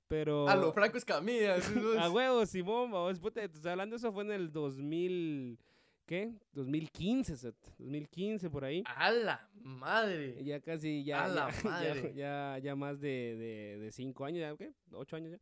Pero... 0.08 0.48
A 0.48 0.56
lo 0.56 0.72
Franco 0.72 0.96
Escamilla. 0.96 1.56
a 2.00 2.10
huevo, 2.10 2.46
Simón, 2.46 2.90
vos, 2.90 3.20
puta, 3.20 3.42
estoy 3.42 3.70
hablando, 3.70 3.96
eso 3.96 4.10
fue 4.10 4.24
en 4.24 4.32
el 4.32 4.50
2000... 4.50 5.58
¿Qué? 6.06 6.32
2015, 6.52 7.52
2015 7.76 8.48
por 8.48 8.64
ahí. 8.64 8.82
¡A 8.86 9.10
la 9.10 9.46
madre! 9.56 10.42
Ya 10.42 10.60
casi, 10.60 11.04
ya, 11.04 11.24
¡A 11.24 11.28
la 11.28 11.48
madre! 11.64 12.14
Ya, 12.14 12.56
ya, 12.62 12.74
más 12.74 12.98
de, 12.98 13.36
de, 13.36 13.78
de, 13.78 13.92
cinco 13.92 14.24
años, 14.24 14.40
¿ya 14.40 14.56
qué? 14.56 14.72
Ocho 14.92 15.16
años 15.16 15.32
ya. 15.32 15.38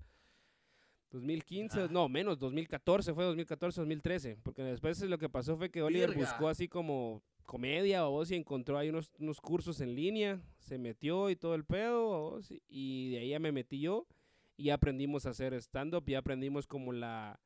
2015, 1.15 1.89
no, 1.91 2.09
menos, 2.09 2.41
2014, 2.41 3.15
fue 3.15 3.25
2014, 3.25 3.81
2013, 3.81 4.37
porque 4.43 4.63
después 4.63 5.01
lo 5.03 5.17
que 5.17 5.29
pasó 5.29 5.57
fue 5.57 5.71
que 5.71 5.81
Oliver 5.81 6.13
buscó 6.13 6.49
así 6.49 6.67
como 6.67 7.23
comedia 7.47 8.09
o 8.09 8.11
vos 8.11 8.33
y 8.33 8.35
encontró 8.35 8.77
ahí 8.77 8.89
unos, 8.89 9.13
unos, 9.21 9.41
cursos 9.41 9.81
en 9.81 9.95
línea, 9.95 10.41
se 10.59 10.77
metió 10.77 11.31
y 11.31 11.37
todo 11.37 11.55
el 11.55 11.65
pedo, 11.65 12.41
y 12.69 13.11
de 13.11 13.19
ahí 13.19 13.29
ya 13.29 13.39
me 13.39 13.53
metí 13.53 13.79
yo 13.79 14.09
y 14.57 14.71
aprendimos 14.71 15.25
a 15.27 15.31
hacer 15.31 15.55
stand-up 15.55 16.03
y 16.09 16.15
aprendimos 16.15 16.67
como 16.67 16.93
la, 16.93 17.39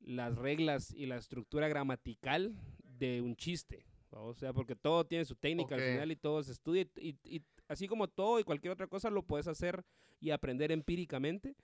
las 0.00 0.36
reglas 0.36 0.92
y 0.92 1.06
la 1.06 1.16
estructura 1.16 1.68
gramatical 1.68 2.54
de 2.82 3.22
un 3.22 3.34
chiste, 3.34 3.86
o 4.10 4.34
sea, 4.34 4.52
porque 4.52 4.76
todo 4.76 5.06
tiene 5.06 5.24
su 5.24 5.36
técnica 5.36 5.74
al 5.74 5.80
final 5.80 6.12
y 6.12 6.16
todo 6.16 6.42
se 6.42 6.52
estudia 6.52 6.86
y, 6.96 7.16
y, 7.24 7.42
así 7.66 7.88
como 7.88 8.08
todo 8.08 8.38
y 8.40 8.44
cualquier 8.44 8.74
otra 8.74 8.88
cosa 8.88 9.08
lo 9.08 9.22
puedes 9.22 9.48
hacer 9.48 9.84
y 10.20 10.30
aprender 10.30 10.70
empíricamente. 10.70 11.56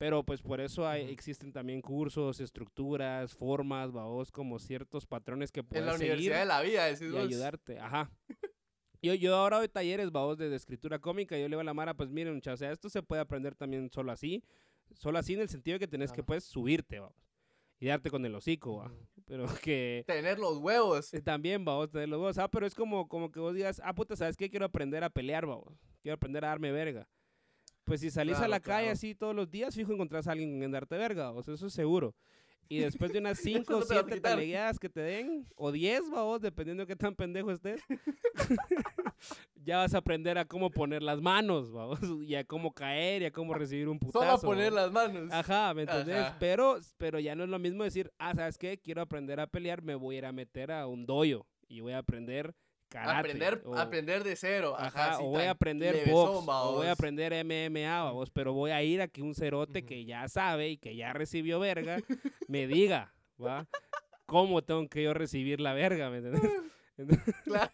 Pero 0.00 0.24
pues 0.24 0.40
por 0.40 0.62
eso 0.62 0.88
hay, 0.88 1.10
existen 1.10 1.52
también 1.52 1.82
cursos, 1.82 2.40
estructuras, 2.40 3.34
formas, 3.34 3.92
vos 3.92 4.32
como 4.32 4.58
ciertos 4.58 5.04
patrones 5.04 5.52
que 5.52 5.62
puedes 5.62 5.82
En 5.82 5.86
la 5.88 5.92
seguir 5.92 6.12
universidad 6.12 6.40
de 6.40 6.46
la 6.46 6.62
vida, 6.62 6.90
y 6.90 7.16
ayudarte. 7.18 7.78
Ajá. 7.78 8.10
Yo, 9.02 9.14
yo 9.14 9.34
ahora 9.34 9.58
doy 9.58 9.68
talleres, 9.68 10.10
vamos, 10.10 10.38
de, 10.38 10.54
escritura 10.54 10.98
cómica. 10.98 11.36
Yo 11.36 11.42
le 11.44 11.48
digo 11.48 11.60
a 11.60 11.64
la 11.64 11.74
Mara, 11.74 11.94
pues 11.94 12.10
miren, 12.10 12.40
o 12.46 12.56
sea, 12.56 12.70
esto 12.70 12.88
se 12.88 13.02
puede 13.02 13.20
aprender 13.20 13.54
también 13.54 13.90
solo 13.90 14.12
así. 14.12 14.42
Solo 14.94 15.18
así 15.18 15.34
en 15.34 15.40
el 15.40 15.48
sentido 15.50 15.74
de 15.74 15.80
que 15.80 15.86
tenés 15.86 16.12
que, 16.12 16.22
pues, 16.22 16.44
subirte, 16.44 17.00
vamos. 17.00 17.16
Y 17.78 17.86
darte 17.86 18.10
con 18.10 18.24
el 18.26 18.34
hocico, 18.34 18.76
va. 18.76 18.92
Pero 19.26 19.46
que... 19.62 20.04
Tener 20.06 20.38
los 20.38 20.58
huevos. 20.58 21.12
Eh, 21.12 21.20
también, 21.20 21.62
vamos, 21.64 21.90
tener 21.90 22.08
los 22.08 22.20
huevos. 22.20 22.38
Ah, 22.38 22.48
pero 22.50 22.66
es 22.66 22.74
como, 22.74 23.06
como 23.06 23.30
que 23.30 23.40
vos 23.40 23.54
digas, 23.54 23.80
ah, 23.84 23.94
puta, 23.94 24.16
¿sabes 24.16 24.36
qué? 24.36 24.48
Quiero 24.48 24.64
aprender 24.64 25.04
a 25.04 25.10
pelear, 25.10 25.46
vamos. 25.46 25.78
Quiero 26.02 26.14
aprender 26.14 26.44
a 26.44 26.48
darme 26.48 26.72
verga. 26.72 27.06
Pues 27.90 28.02
si 28.02 28.10
salís 28.12 28.38
a 28.38 28.46
la 28.46 28.60
calle 28.60 28.88
así 28.88 29.16
todos 29.16 29.34
los 29.34 29.50
días, 29.50 29.74
fijo 29.74 29.92
encontrás 29.92 30.28
a 30.28 30.30
alguien 30.30 30.62
en 30.62 30.70
darte 30.70 30.96
verga, 30.96 31.32
o 31.32 31.42
sea, 31.42 31.54
eso 31.54 31.66
es 31.66 31.72
seguro. 31.72 32.14
Y 32.68 32.78
después 32.78 33.12
de 33.12 33.18
unas 33.18 33.36
5 33.42 33.78
o 33.78 33.82
7 33.82 34.20
talegueadas 34.20 34.78
que 34.78 34.88
te 34.88 35.00
den, 35.00 35.44
o 35.56 35.72
10, 35.72 36.08
vos, 36.08 36.40
dependiendo 36.40 36.84
de 36.84 36.86
qué 36.86 36.94
tan 36.94 37.16
pendejo 37.16 37.50
estés, 37.50 37.82
ya 39.56 39.78
vas 39.78 39.92
a 39.94 39.98
aprender 39.98 40.38
a 40.38 40.44
cómo 40.44 40.70
poner 40.70 41.02
las 41.02 41.20
manos, 41.20 41.72
vamos, 41.72 41.98
y 42.24 42.36
a 42.36 42.44
cómo 42.44 42.72
caer, 42.72 43.22
y 43.22 43.24
a 43.24 43.32
cómo 43.32 43.54
recibir 43.54 43.88
un 43.88 43.98
putazo. 43.98 44.20
Solo 44.20 44.34
a 44.34 44.40
poner 44.40 44.72
las 44.72 44.92
manos. 44.92 45.32
Ajá, 45.32 45.74
¿me 45.74 45.82
entendés? 45.82 46.26
Pero, 46.38 46.78
pero 46.96 47.18
ya 47.18 47.34
no 47.34 47.42
es 47.42 47.50
lo 47.50 47.58
mismo 47.58 47.82
decir, 47.82 48.12
ah, 48.20 48.36
¿sabes 48.36 48.56
qué? 48.56 48.78
Quiero 48.78 49.02
aprender 49.02 49.40
a 49.40 49.48
pelear, 49.48 49.82
me 49.82 49.96
voy 49.96 50.14
a 50.14 50.18
ir 50.18 50.26
a 50.26 50.32
meter 50.32 50.70
a 50.70 50.86
un 50.86 51.06
doyo 51.06 51.44
y 51.66 51.80
voy 51.80 51.94
a 51.94 51.98
aprender 51.98 52.54
aprender, 52.98 53.62
aprender 53.76 54.24
de 54.24 54.36
cero. 54.36 54.74
Ajá, 54.78 55.18
o 55.20 55.30
voy 55.30 55.44
a 55.44 55.50
aprender 55.52 56.10
box, 56.10 56.46
o 56.48 56.72
voy 56.74 56.86
a 56.86 56.92
aprender 56.92 57.32
MMA, 57.44 58.10
vos, 58.10 58.30
pero 58.30 58.52
voy 58.52 58.70
a 58.70 58.82
ir 58.82 59.00
a 59.00 59.08
que 59.08 59.22
un 59.22 59.34
cerote 59.34 59.84
que 59.84 60.04
ya 60.04 60.28
sabe 60.28 60.70
y 60.70 60.76
que 60.76 60.96
ya 60.96 61.12
recibió 61.12 61.60
verga 61.60 61.98
me 62.48 62.66
diga, 62.66 63.14
¿va? 63.42 63.68
¿Cómo 64.26 64.62
tengo 64.62 64.88
que 64.88 65.02
yo 65.02 65.14
recibir 65.14 65.60
la 65.60 65.72
verga, 65.72 66.10
me 66.10 66.18
entiendes? 66.18 66.42
Claro. 67.44 67.72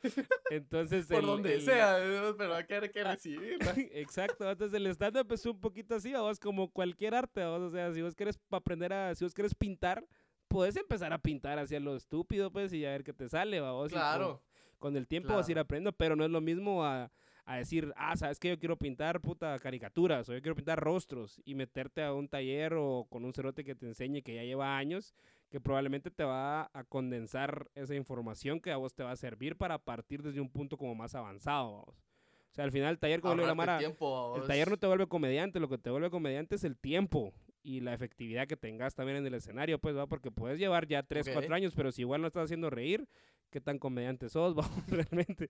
Entonces, 0.51 1.07
por 1.07 1.27
donde 1.27 1.61
sea, 1.61 1.99
pero 2.39 2.55
hay 2.55 2.65
que, 2.65 2.93
que 2.93 3.03
recibirla. 3.03 3.75
Exacto, 3.91 4.49
entonces 4.49 4.73
el 4.77 4.87
stand-up 4.87 5.33
es 5.33 5.45
un 5.47 5.61
poquito 5.61 5.97
así, 5.97 6.13
vos, 6.13 6.39
como 6.39 6.71
cualquier 6.71 7.17
arte, 7.17 7.45
vos, 7.45 7.61
o 7.61 7.71
sea, 7.73 7.93
si 7.93 8.03
vos 8.03 8.15
quieres 8.15 8.39
aprender 8.53 8.93
a, 8.93 9.17
si 9.17 9.25
vos 9.25 9.35
quieres 9.35 9.53
pintar, 9.53 10.07
puedes 10.47 10.77
empezar 10.77 11.13
a 11.13 11.19
pintar 11.19 11.59
hacia 11.59 11.81
lo 11.81 11.97
estúpido, 11.97 12.53
pues, 12.53 12.73
y 12.73 12.85
a 12.85 12.91
ver 12.91 13.03
qué 13.03 13.13
te 13.13 13.29
sale, 13.29 13.61
vos. 13.61 13.91
Claro 13.91 14.46
con 14.79 14.97
el 14.97 15.07
tiempo 15.07 15.35
vas 15.35 15.49
a 15.49 15.51
ir 15.51 15.59
aprendiendo, 15.59 15.93
pero 15.93 16.17
no 16.17 16.25
es 16.25 16.31
lo 16.31 16.41
mismo 16.41 16.85
a, 16.85 17.11
a, 17.45 17.57
decir, 17.57 17.93
ah, 17.97 18.17
sabes 18.17 18.39
que 18.39 18.49
yo 18.49 18.59
quiero 18.59 18.77
pintar 18.77 19.21
puta 19.21 19.59
caricaturas 19.59 20.29
o 20.29 20.35
yo 20.35 20.43
quiero 20.43 20.57
pintar 20.57 20.79
rostros 20.79 21.41
y 21.45 21.55
meterte 21.55 22.03
a 22.03 22.13
un 22.13 22.29
taller 22.29 22.75
o 22.75 23.07
con 23.09 23.25
un 23.25 23.33
cerote 23.33 23.65
que 23.65 23.75
te 23.75 23.87
enseñe 23.87 24.23
que 24.23 24.35
ya 24.35 24.43
lleva 24.43 24.77
años, 24.77 25.15
que 25.49 25.61
probablemente 25.61 26.11
te 26.11 26.25
va 26.25 26.71
a 26.73 26.85
condensar 26.85 27.69
esa 27.75 27.95
información 27.95 28.61
que 28.61 28.73
a 28.73 28.77
vos 28.77 28.95
te 28.95 29.03
va 29.03 29.13
a 29.13 29.17
servir 29.17 29.57
para 29.57 29.79
partir 29.79 30.23
desde 30.23 30.41
un 30.41 30.51
punto 30.51 30.77
como 30.77 30.95
más 30.95 31.15
avanzado, 31.15 31.73
vamos. 31.73 32.07
O 32.51 32.55
sea, 32.57 32.65
al 32.65 32.73
final 32.73 32.93
el 32.93 32.99
taller, 32.99 33.21
como 33.21 33.55
Mara, 33.55 33.79
el 33.81 34.47
taller 34.47 34.71
no 34.71 34.79
te 34.79 34.87
vuelve 34.87 35.07
comediante, 35.07 35.61
lo 35.61 35.69
que 35.69 35.77
te 35.77 35.91
vuelve 35.91 36.09
comediante 36.09 36.55
es 36.55 36.65
el 36.65 36.79
tiempo 36.79 37.35
y 37.63 37.81
la 37.81 37.93
efectividad 37.93 38.47
que 38.47 38.57
tengas 38.57 38.95
también 38.95 39.19
en 39.19 39.27
el 39.27 39.35
escenario, 39.35 39.79
pues, 39.79 39.95
va, 39.95 40.07
porque 40.07 40.31
puedes 40.31 40.59
llevar 40.59 40.87
ya 40.87 41.03
3, 41.03 41.29
4 41.35 41.55
años, 41.55 41.75
pero 41.77 41.93
si 41.93 42.01
igual 42.01 42.23
no 42.23 42.29
estás 42.29 42.45
haciendo 42.45 42.71
reír, 42.71 43.07
qué 43.51 43.61
tan 43.61 43.79
comediante 43.79 44.29
sos, 44.29 44.55
vamos, 44.55 44.87
realmente. 44.89 45.49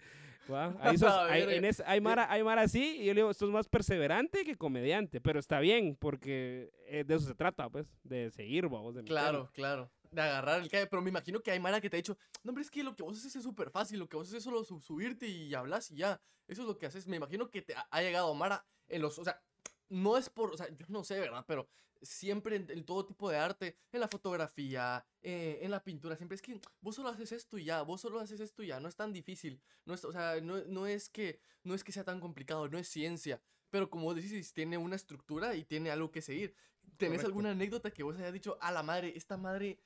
Ahí 0.80 0.96
sos, 0.96 1.12
hay, 1.12 1.42
en 1.42 1.64
es, 1.64 1.82
hay, 1.86 2.00
Mara, 2.00 2.30
hay 2.30 2.42
Mara 2.42 2.62
así, 2.62 2.98
y 3.00 3.06
yo 3.06 3.14
le 3.14 3.22
digo, 3.22 3.34
sos 3.34 3.50
más 3.50 3.68
perseverante 3.68 4.44
que 4.44 4.56
comediante, 4.56 5.20
pero 5.20 5.40
está 5.40 5.58
bien, 5.58 5.96
porque 5.96 6.72
eh, 6.86 7.04
de 7.04 7.14
eso 7.14 7.26
se 7.26 7.34
trata, 7.34 7.68
pues, 7.68 7.92
de 8.04 8.30
seguir, 8.30 8.68
vamos. 8.68 8.94
De 8.94 9.02
claro, 9.02 9.50
claro. 9.52 9.90
De 10.12 10.22
agarrar 10.22 10.62
el 10.62 10.70
calle, 10.70 10.86
pero 10.86 11.02
me 11.02 11.10
imagino 11.10 11.40
que 11.40 11.50
hay 11.50 11.58
Mara 11.58 11.80
que 11.80 11.90
te 11.90 11.96
ha 11.96 11.98
dicho, 11.98 12.16
no, 12.44 12.50
hombre, 12.50 12.62
es 12.62 12.70
que 12.70 12.84
lo 12.84 12.94
que 12.94 13.02
vos 13.02 13.18
haces 13.18 13.34
es 13.34 13.42
súper 13.42 13.70
fácil, 13.70 13.98
lo 13.98 14.08
que 14.08 14.16
vos 14.16 14.28
haces 14.28 14.38
es 14.38 14.44
solo 14.44 14.62
subirte 14.64 15.26
y 15.26 15.52
hablas 15.54 15.90
y 15.90 15.96
ya. 15.96 16.20
Eso 16.46 16.62
es 16.62 16.68
lo 16.68 16.78
que 16.78 16.86
haces. 16.86 17.08
Me 17.08 17.16
imagino 17.16 17.50
que 17.50 17.60
te 17.60 17.74
ha 17.74 18.00
llegado 18.00 18.32
Mara 18.34 18.64
en 18.86 19.02
los, 19.02 19.18
o 19.18 19.24
sea, 19.24 19.42
no 19.88 20.16
es 20.16 20.30
por, 20.30 20.52
o 20.52 20.56
sea, 20.56 20.68
yo 20.68 20.86
no 20.88 21.04
sé, 21.04 21.18
¿verdad? 21.18 21.44
Pero 21.46 21.68
siempre 22.02 22.56
en, 22.56 22.84
todo 22.84 23.06
tipo 23.06 23.30
de 23.30 23.36
arte, 23.36 23.76
en 23.92 24.00
la 24.00 24.08
fotografía, 24.08 25.06
eh, 25.22 25.58
en 25.62 25.70
la 25.70 25.82
pintura, 25.82 26.16
siempre 26.16 26.36
es 26.36 26.42
que 26.42 26.60
vos 26.80 26.94
solo 26.94 27.08
haces 27.08 27.32
esto 27.32 27.58
y 27.58 27.64
ya, 27.64 27.82
vos 27.82 28.00
solo 28.00 28.20
haces 28.20 28.40
esto 28.40 28.62
y 28.62 28.68
ya, 28.68 28.80
no 28.80 28.88
es 28.88 28.96
tan 28.96 29.12
difícil, 29.12 29.60
no 29.84 29.94
es, 29.94 30.04
o 30.04 30.12
sea, 30.12 30.40
no, 30.40 30.64
no 30.64 30.86
es 30.86 31.08
que, 31.08 31.40
no 31.64 31.74
es 31.74 31.84
que 31.84 31.92
sea 31.92 32.04
tan 32.04 32.20
complicado, 32.20 32.68
no 32.68 32.78
es 32.78 32.88
ciencia, 32.88 33.40
pero 33.70 33.90
como 33.90 34.14
decís, 34.14 34.52
tiene 34.52 34.78
una 34.78 34.96
estructura 34.96 35.54
y 35.54 35.64
tiene 35.64 35.90
algo 35.90 36.10
que 36.10 36.22
seguir. 36.22 36.54
¿Tenés 36.96 37.24
alguna 37.24 37.50
anécdota 37.50 37.90
que 37.90 38.02
vos 38.02 38.16
hayas 38.16 38.32
dicho, 38.32 38.56
a 38.60 38.72
la 38.72 38.82
madre, 38.82 39.12
esta 39.16 39.36
madre, 39.36 39.80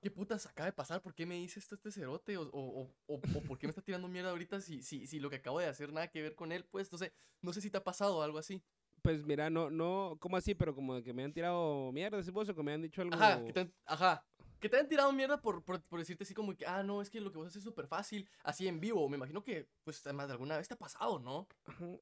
qué 0.00 0.10
putas 0.10 0.46
acaba 0.46 0.66
de 0.66 0.72
pasar? 0.72 1.02
¿Por 1.02 1.14
qué 1.14 1.26
me 1.26 1.36
dice 1.36 1.60
esto 1.60 1.74
este 1.74 1.92
cerote? 1.92 2.36
O, 2.36 2.48
o, 2.52 2.92
o, 3.06 3.20
por 3.20 3.58
qué 3.58 3.66
me 3.66 3.70
está 3.70 3.82
tirando 3.82 4.08
mierda 4.08 4.30
ahorita 4.30 4.60
si, 4.60 4.82
si, 4.82 5.06
si 5.06 5.20
lo 5.20 5.30
que 5.30 5.36
acabo 5.36 5.60
de 5.60 5.66
hacer 5.66 5.92
nada 5.92 6.10
que 6.10 6.22
ver 6.22 6.34
con 6.34 6.50
él? 6.50 6.64
Pues, 6.64 6.90
no 6.90 6.98
sé, 6.98 7.12
no 7.40 7.52
sé 7.52 7.60
si 7.60 7.70
te 7.70 7.78
ha 7.78 7.84
pasado 7.84 8.22
algo 8.22 8.38
así. 8.38 8.62
Pues 9.02 9.24
mira, 9.24 9.50
no, 9.50 9.70
no, 9.70 10.16
¿cómo 10.20 10.36
así? 10.36 10.54
Pero 10.54 10.74
como 10.74 11.02
que 11.02 11.12
me 11.12 11.24
han 11.24 11.32
tirado 11.32 11.92
mierda, 11.92 12.22
¿sí 12.22 12.30
vos? 12.30 12.48
O 12.48 12.54
que 12.54 12.62
me 12.62 12.72
han 12.72 12.82
dicho 12.82 13.02
algo. 13.02 13.14
Ajá, 13.14 13.44
que 13.44 13.52
te, 13.52 13.70
ajá. 13.84 14.24
Que 14.58 14.68
te 14.68 14.78
han 14.78 14.88
tirado 14.88 15.12
mierda 15.12 15.40
por, 15.40 15.62
por, 15.62 15.82
por, 15.82 15.98
decirte 15.98 16.24
así 16.24 16.32
como 16.32 16.56
que, 16.56 16.66
ah, 16.66 16.82
no, 16.82 17.02
es 17.02 17.10
que 17.10 17.20
lo 17.20 17.30
que 17.30 17.38
vos 17.38 17.46
haces 17.48 17.58
es 17.58 17.64
súper 17.64 17.86
fácil, 17.86 18.28
así 18.42 18.66
en 18.66 18.80
vivo. 18.80 19.06
Me 19.08 19.16
imagino 19.16 19.44
que, 19.44 19.68
pues, 19.84 20.00
además 20.06 20.28
de 20.28 20.32
alguna 20.32 20.56
vez 20.56 20.66
te 20.66 20.74
ha 20.74 20.78
pasado, 20.78 21.18
¿no? 21.18 21.46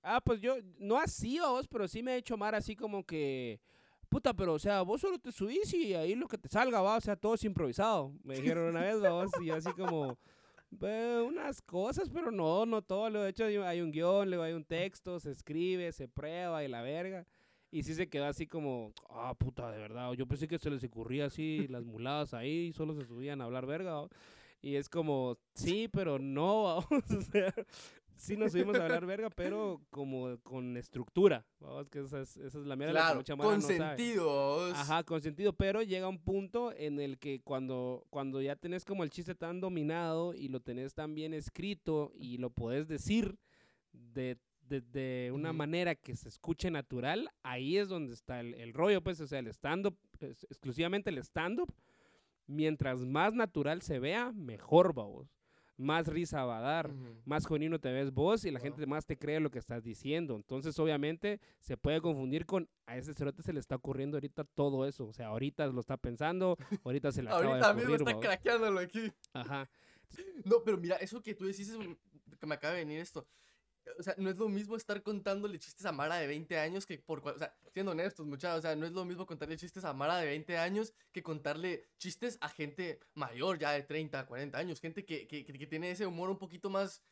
Ah, 0.03 0.21
pues 0.21 0.41
yo, 0.41 0.57
no 0.79 0.97
así 0.99 1.41
vos, 1.41 1.67
pero 1.67 1.89
sí 1.89 2.03
me 2.03 2.15
he 2.15 2.19
hecho 2.19 2.37
mar 2.37 2.55
así 2.55 2.77
como 2.77 3.05
que, 3.05 3.61
puta, 4.09 4.33
pero, 4.33 4.55
o 4.55 4.59
sea, 4.59 4.83
vos 4.83 5.01
solo 5.01 5.19
te 5.19 5.33
subís 5.33 5.75
y 5.75 5.95
ahí 5.95 6.15
lo 6.15 6.29
que 6.29 6.39
te 6.39 6.49
salga, 6.49 6.81
va, 6.81 6.97
o 6.97 7.01
sea, 7.01 7.17
todo 7.17 7.35
es 7.35 7.45
improvisado. 7.45 8.13
Me 8.23 8.37
dijeron 8.37 8.71
una 8.71 8.83
vez, 8.83 9.01
vos, 9.01 9.31
y 9.43 9.51
así 9.51 9.73
como 9.73 10.17
unas 10.81 11.63
cosas, 11.63 12.11
pero 12.11 12.31
no, 12.31 12.67
no 12.67 12.83
todo. 12.83 13.11
De 13.11 13.31
hecho, 13.31 13.45
hay 13.45 13.81
un 13.81 13.91
guion, 13.91 14.29
luego 14.29 14.45
hay 14.45 14.53
un 14.53 14.65
texto, 14.65 15.21
se 15.21 15.31
escribe, 15.31 15.93
se 15.93 16.09
prueba 16.09 16.65
y 16.65 16.69
la 16.69 16.83
verga. 16.83 17.27
Y 17.71 17.83
sí 17.83 17.95
se 17.95 18.09
quedó 18.09 18.27
así 18.27 18.47
como, 18.47 18.93
ah, 19.11 19.35
puta, 19.35 19.71
de 19.71 19.79
verdad. 19.79 20.13
Yo 20.13 20.27
pensé 20.27 20.47
que 20.47 20.59
se 20.59 20.71
les 20.71 20.85
ocurría 20.85 21.27
así 21.27 21.67
las 21.69 21.85
muladas 21.85 22.33
ahí 22.33 22.73
solo 22.73 22.95
se 22.95 23.05
subían 23.05 23.41
a 23.41 23.45
hablar 23.45 23.67
verga. 23.67 24.07
Y 24.63 24.77
es 24.77 24.89
como, 24.89 25.37
sí, 25.55 25.89
pero 25.89 26.19
no, 26.19 26.79
o 26.79 26.87
sea, 27.33 27.53
sí 28.17 28.37
nos 28.37 28.53
subimos 28.53 28.77
a 28.77 28.85
hablar 28.85 29.07
verga, 29.07 29.31
pero 29.31 29.81
como 29.91 30.39
con 30.43 30.77
estructura. 30.77 31.47
Vamos, 31.61 31.89
que 31.89 32.01
esa 32.01 32.21
es, 32.21 32.37
esa 32.37 32.59
es 32.59 32.67
la 32.67 32.77
mierda 32.77 32.93
Claro, 32.93 33.25
que 33.25 33.35
mara 33.35 33.51
con 33.51 33.61
no 33.61 33.67
sentido. 33.67 34.67
Ajá, 34.73 35.03
con 35.05 35.21
sentido, 35.21 35.53
pero 35.53 35.83
llega 35.83 36.09
un 36.09 36.19
punto 36.19 36.73
en 36.77 37.01
el 37.01 37.19
que 37.19 37.41
cuando, 37.43 38.07
cuando 38.11 38.41
ya 38.41 38.57
tenés 38.57 38.85
como 38.85 39.05
el 39.05 39.11
chiste 39.11 39.35
tan 39.35 39.61
dominado 39.61 40.35
y 40.35 40.49
lo 40.49 40.61
tenés 40.61 40.95
tan 40.95 41.15
bien 41.15 41.35
escrito 41.35 42.13
y 42.17 42.39
lo 42.39 42.51
podés 42.51 42.89
decir 42.89 43.39
de, 43.93 44.39
de, 44.69 44.81
de 44.81 45.31
una 45.33 45.53
manera 45.53 45.95
que 45.95 46.17
se 46.17 46.29
escuche 46.29 46.71
natural, 46.71 47.31
ahí 47.43 47.77
es 47.79 47.89
donde 47.89 48.15
está 48.15 48.41
el, 48.41 48.55
el 48.55 48.73
rollo, 48.73 49.03
pues, 49.03 49.21
o 49.21 49.27
sea, 49.27 49.39
el 49.39 49.49
stand-up, 49.49 49.97
exclusivamente 50.21 51.11
el 51.11 51.19
stand-up, 51.19 51.73
mientras 52.47 53.01
más 53.01 53.35
natural 53.35 53.83
se 53.83 53.99
vea, 53.99 54.33
mejor, 54.33 54.95
vamos. 54.95 55.34
Más 55.77 56.07
risa 56.07 56.45
va 56.45 56.59
a 56.59 56.61
dar 56.61 56.93
más 57.25 57.47
genuino 57.49 57.81
te 57.81 57.91
ves 57.91 58.13
vos 58.13 58.45
y 58.45 58.51
la 58.53 58.61
Wow. 58.61 58.65
gente 58.69 58.87
más 58.87 59.07
te 59.07 59.17
cree 59.19 59.41
lo 59.41 59.51
que 59.51 59.59
estás 59.59 59.83
diciendo. 59.83 60.37
Entonces, 60.37 60.79
obviamente, 60.79 61.41
se 61.61 61.77
puede 61.77 62.01
confundir 62.01 62.47
con 62.47 62.69
a 62.87 62.97
ese 62.97 63.13
cerote 63.15 63.43
se 63.43 63.53
le 63.53 63.59
está 63.61 63.75
ocurriendo 63.77 64.17
ahorita 64.17 64.45
todo 64.45 64.87
eso. 64.87 65.07
O 65.07 65.13
sea, 65.13 65.29
ahorita 65.29 65.67
lo 65.67 65.81
está 65.81 65.97
pensando, 65.97 66.57
ahorita 66.85 67.11
se 67.13 67.23
le 67.23 67.31
acaba 67.31 67.49
Ahorita 67.51 67.69
de 67.69 67.75
mismo 67.75 67.95
ocurrir. 67.95 68.09
está 68.09 68.15
¿va? 68.15 68.21
craqueándolo 68.21 68.79
aquí. 68.81 69.13
Ajá. 69.33 69.69
No, 70.45 70.63
pero 70.65 70.77
mira, 70.79 70.97
eso 70.97 71.21
que 71.23 71.35
tú 71.35 71.45
decís 71.47 71.69
es 71.71 71.75
un- 71.77 71.99
que 72.39 72.47
me 72.47 72.55
acaba 72.55 72.75
de 72.75 72.81
venir 72.85 73.01
esto. 73.01 73.27
O 73.99 74.03
sea, 74.03 74.15
no 74.19 74.31
es 74.31 74.37
lo 74.37 74.49
mismo 74.49 74.77
estar 74.77 75.03
contándole 75.03 75.59
chistes 75.59 75.85
a 75.87 75.93
Mara 75.93 76.17
de 76.17 76.27
20 76.27 76.59
años 76.59 76.87
que 76.87 76.99
por... 76.99 77.27
O 77.27 77.39
sea, 77.39 77.55
siendo 77.73 77.93
honestos, 77.93 78.27
muchachos, 78.27 78.59
o 78.59 78.63
sea, 78.63 78.77
no 78.77 78.87
es 78.87 78.93
lo 78.93 79.05
mismo 79.05 79.27
contarle 79.27 79.57
chistes 79.57 79.85
a 79.85 79.93
Mara 79.93 80.17
de 80.19 80.27
20 80.27 80.57
años 80.59 80.93
que 81.13 81.23
contarle 81.23 81.87
chistes 81.99 82.39
a 82.41 82.49
gente 82.49 83.01
mayor, 83.15 83.59
ya 83.59 83.73
de 83.73 83.83
30, 83.83 84.27
40 84.27 84.59
años. 84.59 84.81
Gente 84.81 85.05
que, 85.05 85.27
que, 85.27 85.45
que- 85.45 85.67
tiene 85.67 85.91
ese 85.91 86.07
humor 86.07 86.31
un 86.31 86.39
poquito 86.39 86.71
más... 86.71 87.03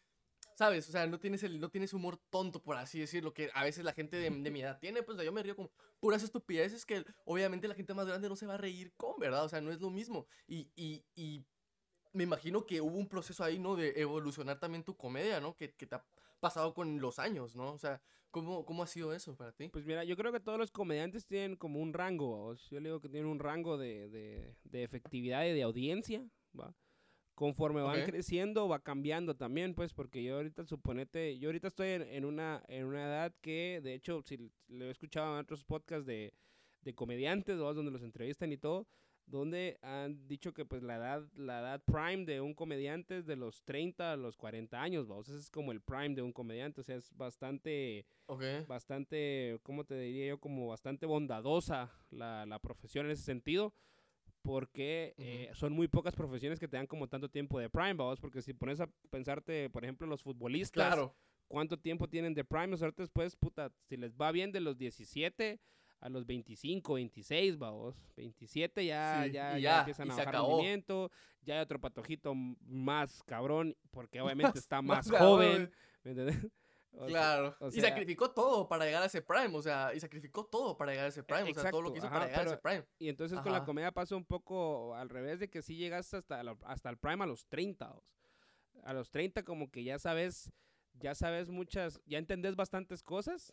¿Sabes? 0.55 0.87
O 0.89 0.93
sea, 0.93 1.07
no 1.07 1.19
tienes, 1.19 1.43
el, 1.45 1.59
no 1.61 1.71
tienes 1.71 1.95
humor 1.95 2.19
tonto, 2.29 2.63
por 2.63 2.77
así 2.77 3.01
decirlo, 3.01 3.33
que 3.33 3.51
a 3.55 3.65
veces 3.65 3.85
la 3.85 3.95
gente 3.95 4.19
de, 4.19 4.31
mi 4.31 4.61
edad 4.61 4.79
tiene. 4.79 5.03
Pues 5.03 5.19
yo 5.23 5.33
me 5.33 5.43
río 5.43 5.57
como 5.57 5.71
puras 5.99 6.23
estupideces 6.23 6.85
que 6.85 7.05
obviamente 7.25 7.67
la 7.69 7.75
gente 7.75 7.95
más 7.95 8.07
grande 8.07 8.29
no 8.29 8.37
se 8.37 8.47
va 8.47 8.55
a 8.55 8.59
reír 8.59 8.93
con, 8.97 9.19
¿verdad? 9.19 9.45
O 9.45 9.49
sea, 9.49 9.63
no 9.63 9.73
es 9.73 9.81
lo 9.81 9.89
mismo. 9.89 10.27
Y, 10.47 10.71
y, 10.77 11.05
y 11.15 11.43
me 12.13 12.25
imagino 12.25 12.67
que 12.67 12.81
hubo 12.81 12.97
un 12.99 13.09
proceso 13.09 13.43
ahí, 13.43 13.59
¿no? 13.59 13.77
De 13.77 13.95
evolucionar 13.97 14.61
también 14.61 14.85
tu 14.85 14.97
comedia, 14.97 15.41
¿no? 15.41 15.57
Que, 15.57 15.75
pasado 16.43 16.75
con 16.75 17.01
los 17.01 17.19
años, 17.19 17.55
¿no? 17.57 17.73
O 17.73 17.79
sea, 17.79 18.03
¿cómo, 18.31 18.65
cómo 18.67 18.83
ha 18.83 18.87
sido 18.87 19.15
eso 19.15 19.35
para 19.37 19.53
ti? 19.53 19.71
Pues 19.71 19.87
mira, 19.87 20.05
yo 20.05 20.17
creo 20.17 20.33
que 20.33 20.41
todos 20.41 20.59
los 20.59 20.71
comediantes 20.71 21.25
tienen 21.27 21.57
como 21.57 21.81
un 21.81 21.93
rango. 21.95 22.33
¿vaos? 22.33 22.69
Yo 22.69 22.81
le 22.81 22.89
digo 22.89 23.01
que 23.01 23.09
tienen 23.09 23.31
un 23.31 23.39
rango 23.39 23.79
de, 23.79 24.09
de, 24.11 24.57
de 24.65 24.83
efectividad 24.83 25.47
y 25.47 25.53
de 25.53 25.63
audiencia. 25.63 26.29
¿va? 26.59 26.75
Conforme 27.35 27.81
van 27.81 28.01
Ok. 28.01 28.07
creciendo, 28.07 28.69
va 28.69 28.81
cambiando 28.81 29.35
también, 29.37 29.75
pues, 29.75 29.95
porque 29.95 30.23
yo 30.23 30.37
ahorita, 30.37 30.65
suponete, 30.65 31.39
yo 31.39 31.49
ahorita 31.49 31.69
estoy 31.69 31.89
en, 31.91 32.03
en 32.03 32.25
una, 32.25 32.63
en 32.69 32.85
una 32.85 33.05
edad 33.05 33.35
que, 33.41 33.81
de 33.83 33.95
hecho, 33.95 34.21
si 34.23 34.51
lo 34.69 34.85
he 34.87 34.91
escuchado 34.91 35.33
en 35.35 35.41
otros 35.41 35.65
podcasts 35.65 36.05
de, 36.07 36.35
de 36.83 36.95
comediantes, 36.95 37.59
¿va? 37.61 37.73
donde 37.73 37.91
los 37.91 38.03
entrevistan 38.03 38.53
y 38.53 38.59
todo, 38.59 38.87
donde 39.27 39.79
han 39.83 40.27
dicho 40.29 40.53
que 40.53 40.65
pues 40.65 40.83
la 40.83 40.97
edad, 40.97 41.23
la 41.35 41.61
edad 41.61 41.83
prime 41.85 42.25
de 42.25 42.41
un 42.41 42.55
comediante 42.55 43.19
es 43.19 43.27
de 43.27 43.37
los 43.37 43.63
30 43.65 44.13
a 44.13 44.17
los 44.17 44.37
40 44.37 44.81
años, 44.83 45.11
¿va? 45.11 45.17
O 45.17 45.23
sea, 45.23 45.35
ese 45.35 45.43
es 45.45 45.51
como 45.51 45.73
el 45.73 45.81
prime 45.81 46.15
de 46.15 46.23
un 46.23 46.33
comediante, 46.33 46.81
o 46.81 46.85
sea, 46.85 46.97
es 46.97 47.15
bastante 47.17 48.05
Ok. 48.27 48.43
bastante, 48.67 49.59
¿cómo 49.63 49.85
te 49.85 49.99
diría 49.99 50.29
yo? 50.29 50.39
Como 50.41 50.69
bastante 50.69 51.07
bondadosa 51.07 51.91
la, 52.11 52.47
la 52.47 52.59
profesión 52.59 53.07
en 53.07 53.13
ese 53.13 53.23
sentido, 53.23 53.75
porque 54.43 55.15
eh, 55.19 55.51
son 55.55 55.73
muy 55.73 55.89
pocas 55.89 56.15
profesiones 56.17 56.59
que 56.59 56.69
te 56.69 56.77
dan 56.77 56.87
como 56.87 57.09
tanto 57.09 57.29
tiempo 57.29 57.59
de 57.61 57.71
prime, 57.71 57.95
vamos, 57.95 58.21
porque 58.21 58.43
si 58.43 58.53
pones 58.55 58.81
a 58.81 58.89
pensarte, 59.11 59.71
por 59.71 59.85
ejemplo, 59.85 60.07
los 60.07 60.23
futbolistas, 60.23 60.75
Claro. 60.75 61.15
¿cuánto 61.49 61.79
tiempo 61.79 62.09
tienen 62.09 62.35
de 62.35 62.45
prime? 62.45 62.75
Ahorita 62.75 63.03
después, 63.03 63.37
puta, 63.37 63.71
si 63.89 63.97
les 63.97 64.15
va 64.17 64.33
bien 64.33 64.51
de 64.53 64.61
los 64.61 64.77
17 64.79 65.61
a 66.03 66.09
los 66.09 66.27
25, 66.27 66.95
26, 66.95 67.57
vamos, 67.59 67.95
27 68.17 68.85
ya, 68.85 69.23
Sí, 69.25 69.31
ya, 69.33 69.53
ya 69.53 69.59
ya, 69.59 69.79
empiezan 69.81 70.11
a 70.11 70.17
bajar 70.17 70.35
rendimiento, 70.35 71.11
ya 71.43 71.55
hay 71.55 71.61
otro 71.61 71.81
patojito 71.81 72.35
más 72.35 73.23
cabrón, 73.23 73.77
porque 73.93 74.21
obviamente 74.57 74.59
está 74.59 74.83
más, 74.83 75.07
más 75.09 75.19
joven. 75.21 75.73
¿me 76.05 76.11
entiendes? 76.11 76.37
O 76.95 77.09
sea, 77.09 77.09
Claro. 77.09 77.57
y 77.73 77.81
sacrificó 77.81 78.33
todo 78.33 78.69
para 78.69 78.85
llegar 78.85 79.03
a 79.03 79.07
ese 79.07 79.23
prime, 79.23 79.57
o 79.57 79.63
sea, 79.63 79.95
y 79.95 80.01
sacrificó 80.01 80.45
todo 80.45 80.77
para 80.77 80.91
llegar 80.91 81.07
a 81.07 81.09
ese 81.09 81.23
prime, 81.23 81.51
o 81.51 81.55
sea, 81.55 81.71
todo 81.71 81.81
lo 81.81 81.91
que 81.91 81.97
hizo 82.01 82.07
ajá, 82.07 82.17
para 82.17 82.27
llegar 82.27 82.43
a 82.43 82.49
ese 82.51 82.59
prime. 82.59 82.85
Y 82.99 83.09
entonces 83.09 83.41
con 83.41 83.51
la 83.51 83.65
comedia 83.65 83.93
pasa 83.93 84.15
un 84.15 84.27
poco 84.27 84.95
al 84.95 85.09
revés 85.09 85.41
de 85.41 85.49
que 85.49 85.63
si 85.63 85.77
llegas 85.77 86.13
hasta, 86.13 86.43
la- 86.43 86.59
hasta 86.65 86.91
el 86.91 86.99
prime 86.99 87.25
a 87.25 87.27
los 87.27 87.47
30. 87.47 87.89
vos. 87.89 88.05
A 88.85 88.93
los 88.93 89.11
30 89.11 89.43
como 89.43 89.71
que 89.71 89.85
ya 89.85 89.99
sabes, 89.99 90.53
ya 90.93 91.15
sabes 91.15 91.49
muchas, 91.49 91.99
ya 92.05 92.19
entendés 92.19 92.57
bastantes 92.57 93.03
cosas, 93.03 93.51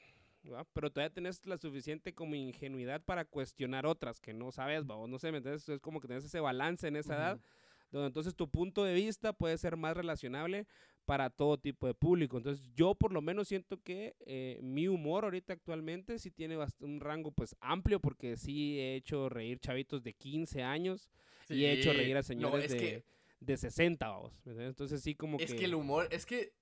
¿va? 0.52 0.64
pero 0.74 0.92
todavía 0.92 1.14
tenés 1.14 1.46
la 1.46 1.58
suficiente 1.58 2.14
como 2.14 2.36
ingenuidad 2.36 3.02
para 3.04 3.26
cuestionar 3.26 3.86
otras 3.86 4.20
que 4.20 4.34
no 4.34 4.52
sabes, 4.52 4.84
¿va? 4.86 4.96
O 4.96 5.08
no 5.08 5.20
sé, 5.20 5.32
¿me 5.32 5.38
entiendes? 5.38 5.68
Es 5.68 5.80
como 5.80 6.00
que 6.00 6.08
tenés 6.08 6.24
ese 6.26 6.40
balance 6.40 6.88
en 6.88 6.96
esa 6.96 7.16
edad, 7.16 7.36
Ujú. 7.36 7.44
donde 7.92 8.08
entonces 8.08 8.36
tu 8.36 8.50
punto 8.50 8.84
de 8.84 8.94
vista 8.94 9.34
puede 9.34 9.58
ser 9.58 9.76
más 9.78 9.96
relacionable 9.98 10.66
para 11.06 11.30
todo 11.32 11.58
tipo 11.58 11.88
de 11.88 11.96
público. 11.96 12.38
Entonces 12.38 12.70
yo 12.76 12.94
por 12.96 13.12
lo 13.12 13.22
menos 13.22 13.48
siento 13.48 13.82
que 13.82 14.16
eh, 14.20 14.60
mi 14.62 14.88
humor 14.88 15.24
ahorita 15.24 15.54
actualmente 15.54 16.20
sí 16.20 16.30
tiene 16.30 16.58
un 16.82 17.00
rango 17.00 17.32
pues 17.32 17.56
amplio 17.60 18.00
porque 18.00 18.38
sí 18.38 18.80
he 18.80 18.96
hecho 18.96 19.28
reír 19.28 19.60
chavitos 19.60 20.04
de 20.04 20.14
15 20.14 20.62
años 20.62 21.10
y 21.50 21.66
he 21.66 21.72
hecho 21.74 21.92
Sí. 21.92 21.98
reír 21.98 22.16
a 22.16 22.20
No, 22.20 22.24
señores 22.24 22.66
es 22.66 22.72
de, 22.74 22.78
que- 22.78 23.04
de 23.40 23.58
60, 23.58 24.08
vamos. 24.08 24.34
Entonces 24.46 25.02
sí 25.02 25.16
como 25.16 25.40
Es 25.40 25.52
que... 25.52 25.58
que 25.58 25.66
el 25.66 25.74
humor, 25.74 26.08
es 26.12 26.26
que 26.28 26.54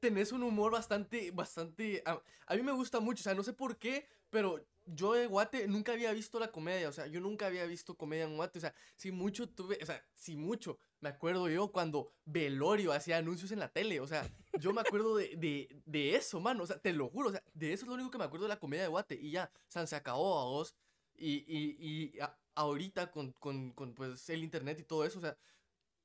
tenés 0.00 0.32
un 0.32 0.42
humor 0.42 0.72
bastante, 0.72 1.30
bastante... 1.30 2.02
A, 2.04 2.54
mí 2.54 2.62
me 2.62 2.72
gusta 2.72 3.00
mucho, 3.00 3.22
o 3.22 3.24
sea, 3.24 3.34
no 3.34 3.42
sé 3.42 3.52
por 3.52 3.78
qué, 3.78 4.06
pero 4.30 4.64
yo 4.86 5.14
de 5.14 5.26
Guate 5.26 5.68
nunca 5.68 5.92
había 5.92 6.12
visto 6.12 6.38
la 6.38 6.50
comedia, 6.50 6.88
o 6.88 6.92
sea, 6.92 7.06
yo 7.06 7.20
nunca 7.20 7.46
había 7.46 7.66
visto 7.66 7.96
comedia 7.96 8.24
en 8.24 8.36
Guate, 8.36 8.58
o 8.58 8.60
sea, 8.60 8.74
si 8.96 9.10
mucho 9.10 9.48
tuve, 9.48 9.78
o 9.82 9.86
sea, 9.86 10.02
si 10.14 10.36
mucho, 10.36 10.78
me 11.00 11.10
acuerdo 11.10 11.48
yo 11.48 11.70
cuando 11.70 12.10
Velorio 12.24 12.92
hacía 12.92 13.18
anuncios 13.18 13.52
en 13.52 13.58
la 13.58 13.68
tele, 13.68 14.00
o 14.00 14.06
sea, 14.06 14.26
yo 14.58 14.72
me 14.72 14.80
acuerdo 14.80 15.16
de, 15.16 15.36
de, 15.36 15.82
de 15.84 16.16
eso, 16.16 16.40
mano, 16.40 16.62
o 16.64 16.66
sea, 16.66 16.78
te 16.78 16.92
lo 16.92 17.08
juro, 17.08 17.28
o 17.28 17.32
sea, 17.32 17.42
de 17.52 17.72
eso 17.72 17.84
es 17.84 17.88
lo 17.88 17.94
único 17.94 18.10
que 18.10 18.18
me 18.18 18.24
acuerdo 18.24 18.46
de 18.46 18.54
la 18.54 18.60
comedia 18.60 18.84
de 18.84 18.88
Guate, 18.88 19.14
y 19.14 19.30
ya, 19.30 19.50
o 19.54 19.70
sea, 19.70 19.86
se 19.86 19.96
acabó 19.96 20.38
a 20.38 20.44
vos, 20.44 20.74
y, 21.16 21.44
y, 21.46 21.76
y 21.80 22.18
ahorita 22.54 23.10
con, 23.10 23.32
con, 23.32 23.72
con, 23.72 23.94
pues, 23.94 24.28
el 24.30 24.42
internet 24.42 24.80
y 24.80 24.84
todo 24.84 25.04
eso, 25.04 25.18
o 25.18 25.22
sea, 25.22 25.36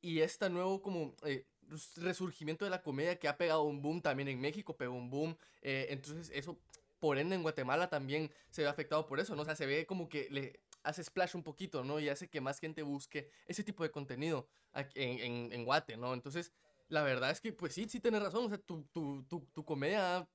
y 0.02 0.20
este 0.20 0.50
nuevo 0.50 0.82
como 0.82 1.16
eh, 1.24 1.46
resurgimiento 1.98 2.66
de 2.66 2.72
la 2.72 2.82
comedia 2.82 3.18
que 3.20 3.28
ha 3.28 3.38
pegado 3.38 3.64
un 3.64 3.82
boom 3.82 4.02
también 4.02 4.28
en 4.30 4.40
México, 4.42 4.76
pegó 4.78 4.94
un 4.94 5.10
boom. 5.10 5.38
eh, 5.62 5.88
entonces 5.90 6.32
eso, 6.34 6.60
por 7.00 7.18
ende, 7.18 7.36
en 7.36 7.42
Guatemala 7.44 7.90
también 7.90 8.32
se 8.50 8.62
ve 8.64 8.68
afectado 8.70 9.06
por 9.08 9.20
eso, 9.20 9.36
¿no? 9.36 9.42
O 9.42 9.46
sea, 9.46 9.56
se 9.56 9.66
ve 9.66 9.86
como 9.86 10.08
que 10.10 10.28
le 10.32 10.60
hace 10.84 11.04
splash 11.04 11.36
un 11.36 11.44
poquito, 11.44 11.84
¿no? 11.84 12.00
Y 12.00 12.10
hace 12.10 12.30
que 12.30 12.42
más 12.42 12.60
gente 12.60 12.82
busque 12.84 13.30
ese 13.48 13.64
tipo 13.64 13.84
de 13.84 13.92
contenido 13.92 14.48
en, 14.96 15.20
en, 15.20 15.54
en 15.54 15.66
Guate, 15.66 15.98
¿no? 15.98 16.14
Entonces, 16.14 16.52
la 16.90 17.04
verdad 17.04 17.32
es 17.32 17.42
que, 17.42 17.54
pues 17.54 17.74
sí, 17.74 17.88
sí 17.90 18.00
tienes 18.00 18.22
razón. 18.22 18.46
O 18.46 18.50
sea, 18.50 18.58
tu, 18.58 18.84
tu, 18.92 19.24
tu, 19.24 19.42
tu 19.54 19.66
comedia 19.66 20.28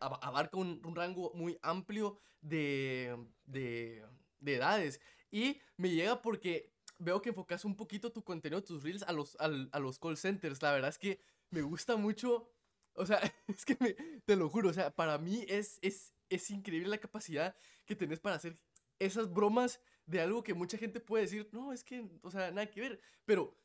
ab- 0.00 0.18
abarca 0.22 0.56
un, 0.58 0.80
un 0.84 0.94
rango 0.96 1.32
muy 1.34 1.58
amplio 1.62 2.18
de, 2.40 3.16
de, 3.46 4.04
de 4.40 4.54
edades. 4.56 5.00
Y 5.30 5.60
me 5.76 5.90
llega 5.90 6.20
porque 6.22 6.70
veo 7.02 7.20
que 7.22 7.30
enfocas 7.30 7.64
un 7.64 7.76
poquito 7.76 8.12
tu 8.12 8.22
contenido, 8.24 8.62
tus 8.62 8.82
reels 8.82 9.02
a 9.04 9.12
los, 9.12 9.36
al- 9.40 9.68
a 9.72 9.78
los 9.80 9.98
call 9.98 10.16
centers. 10.16 10.62
La 10.62 10.72
verdad 10.72 10.90
es 10.90 10.98
que 10.98 11.20
me 11.50 11.62
gusta 11.62 11.96
mucho. 11.96 12.50
O 12.94 13.06
sea, 13.06 13.20
es 13.48 13.64
que 13.64 13.76
me- 13.80 13.94
te 14.24 14.36
lo 14.36 14.48
juro, 14.48 14.70
o 14.70 14.72
sea, 14.72 14.90
para 14.94 15.18
mí 15.18 15.44
es, 15.48 15.78
es, 15.82 16.12
es 16.28 16.50
increíble 16.50 16.88
la 16.88 16.98
capacidad 16.98 17.56
que 17.86 17.96
tenés 17.96 18.20
para 18.20 18.36
hacer 18.36 18.58
esas 18.98 19.32
bromas 19.32 19.80
de 20.06 20.20
algo 20.20 20.42
que 20.42 20.54
mucha 20.54 20.78
gente 20.78 21.00
puede 21.00 21.24
decir, 21.24 21.48
no, 21.52 21.72
es 21.72 21.84
que, 21.84 22.08
o 22.22 22.30
sea, 22.30 22.50
nada 22.50 22.70
que 22.70 22.80
ver. 22.80 23.00
Pero 23.24 23.56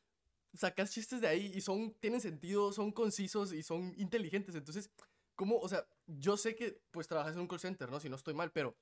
sacas 0.53 0.91
chistes 0.91 1.21
de 1.21 1.27
ahí 1.27 1.51
y 1.53 1.61
son, 1.61 1.93
tienen 1.99 2.21
sentido, 2.21 2.71
son 2.73 2.91
concisos 2.91 3.53
y 3.53 3.63
son 3.63 3.93
inteligentes. 3.97 4.55
Entonces, 4.55 4.89
¿cómo, 5.35 5.57
o 5.59 5.69
sea, 5.69 5.87
yo 6.07 6.37
sé 6.37 6.55
que 6.55 6.81
pues 6.91 7.07
trabajas 7.07 7.33
en 7.35 7.41
un 7.41 7.47
call 7.47 7.59
center, 7.59 7.89
¿no? 7.91 7.99
Si 7.99 8.09
no 8.09 8.15
estoy 8.15 8.33
mal, 8.33 8.51
pero 8.51 8.75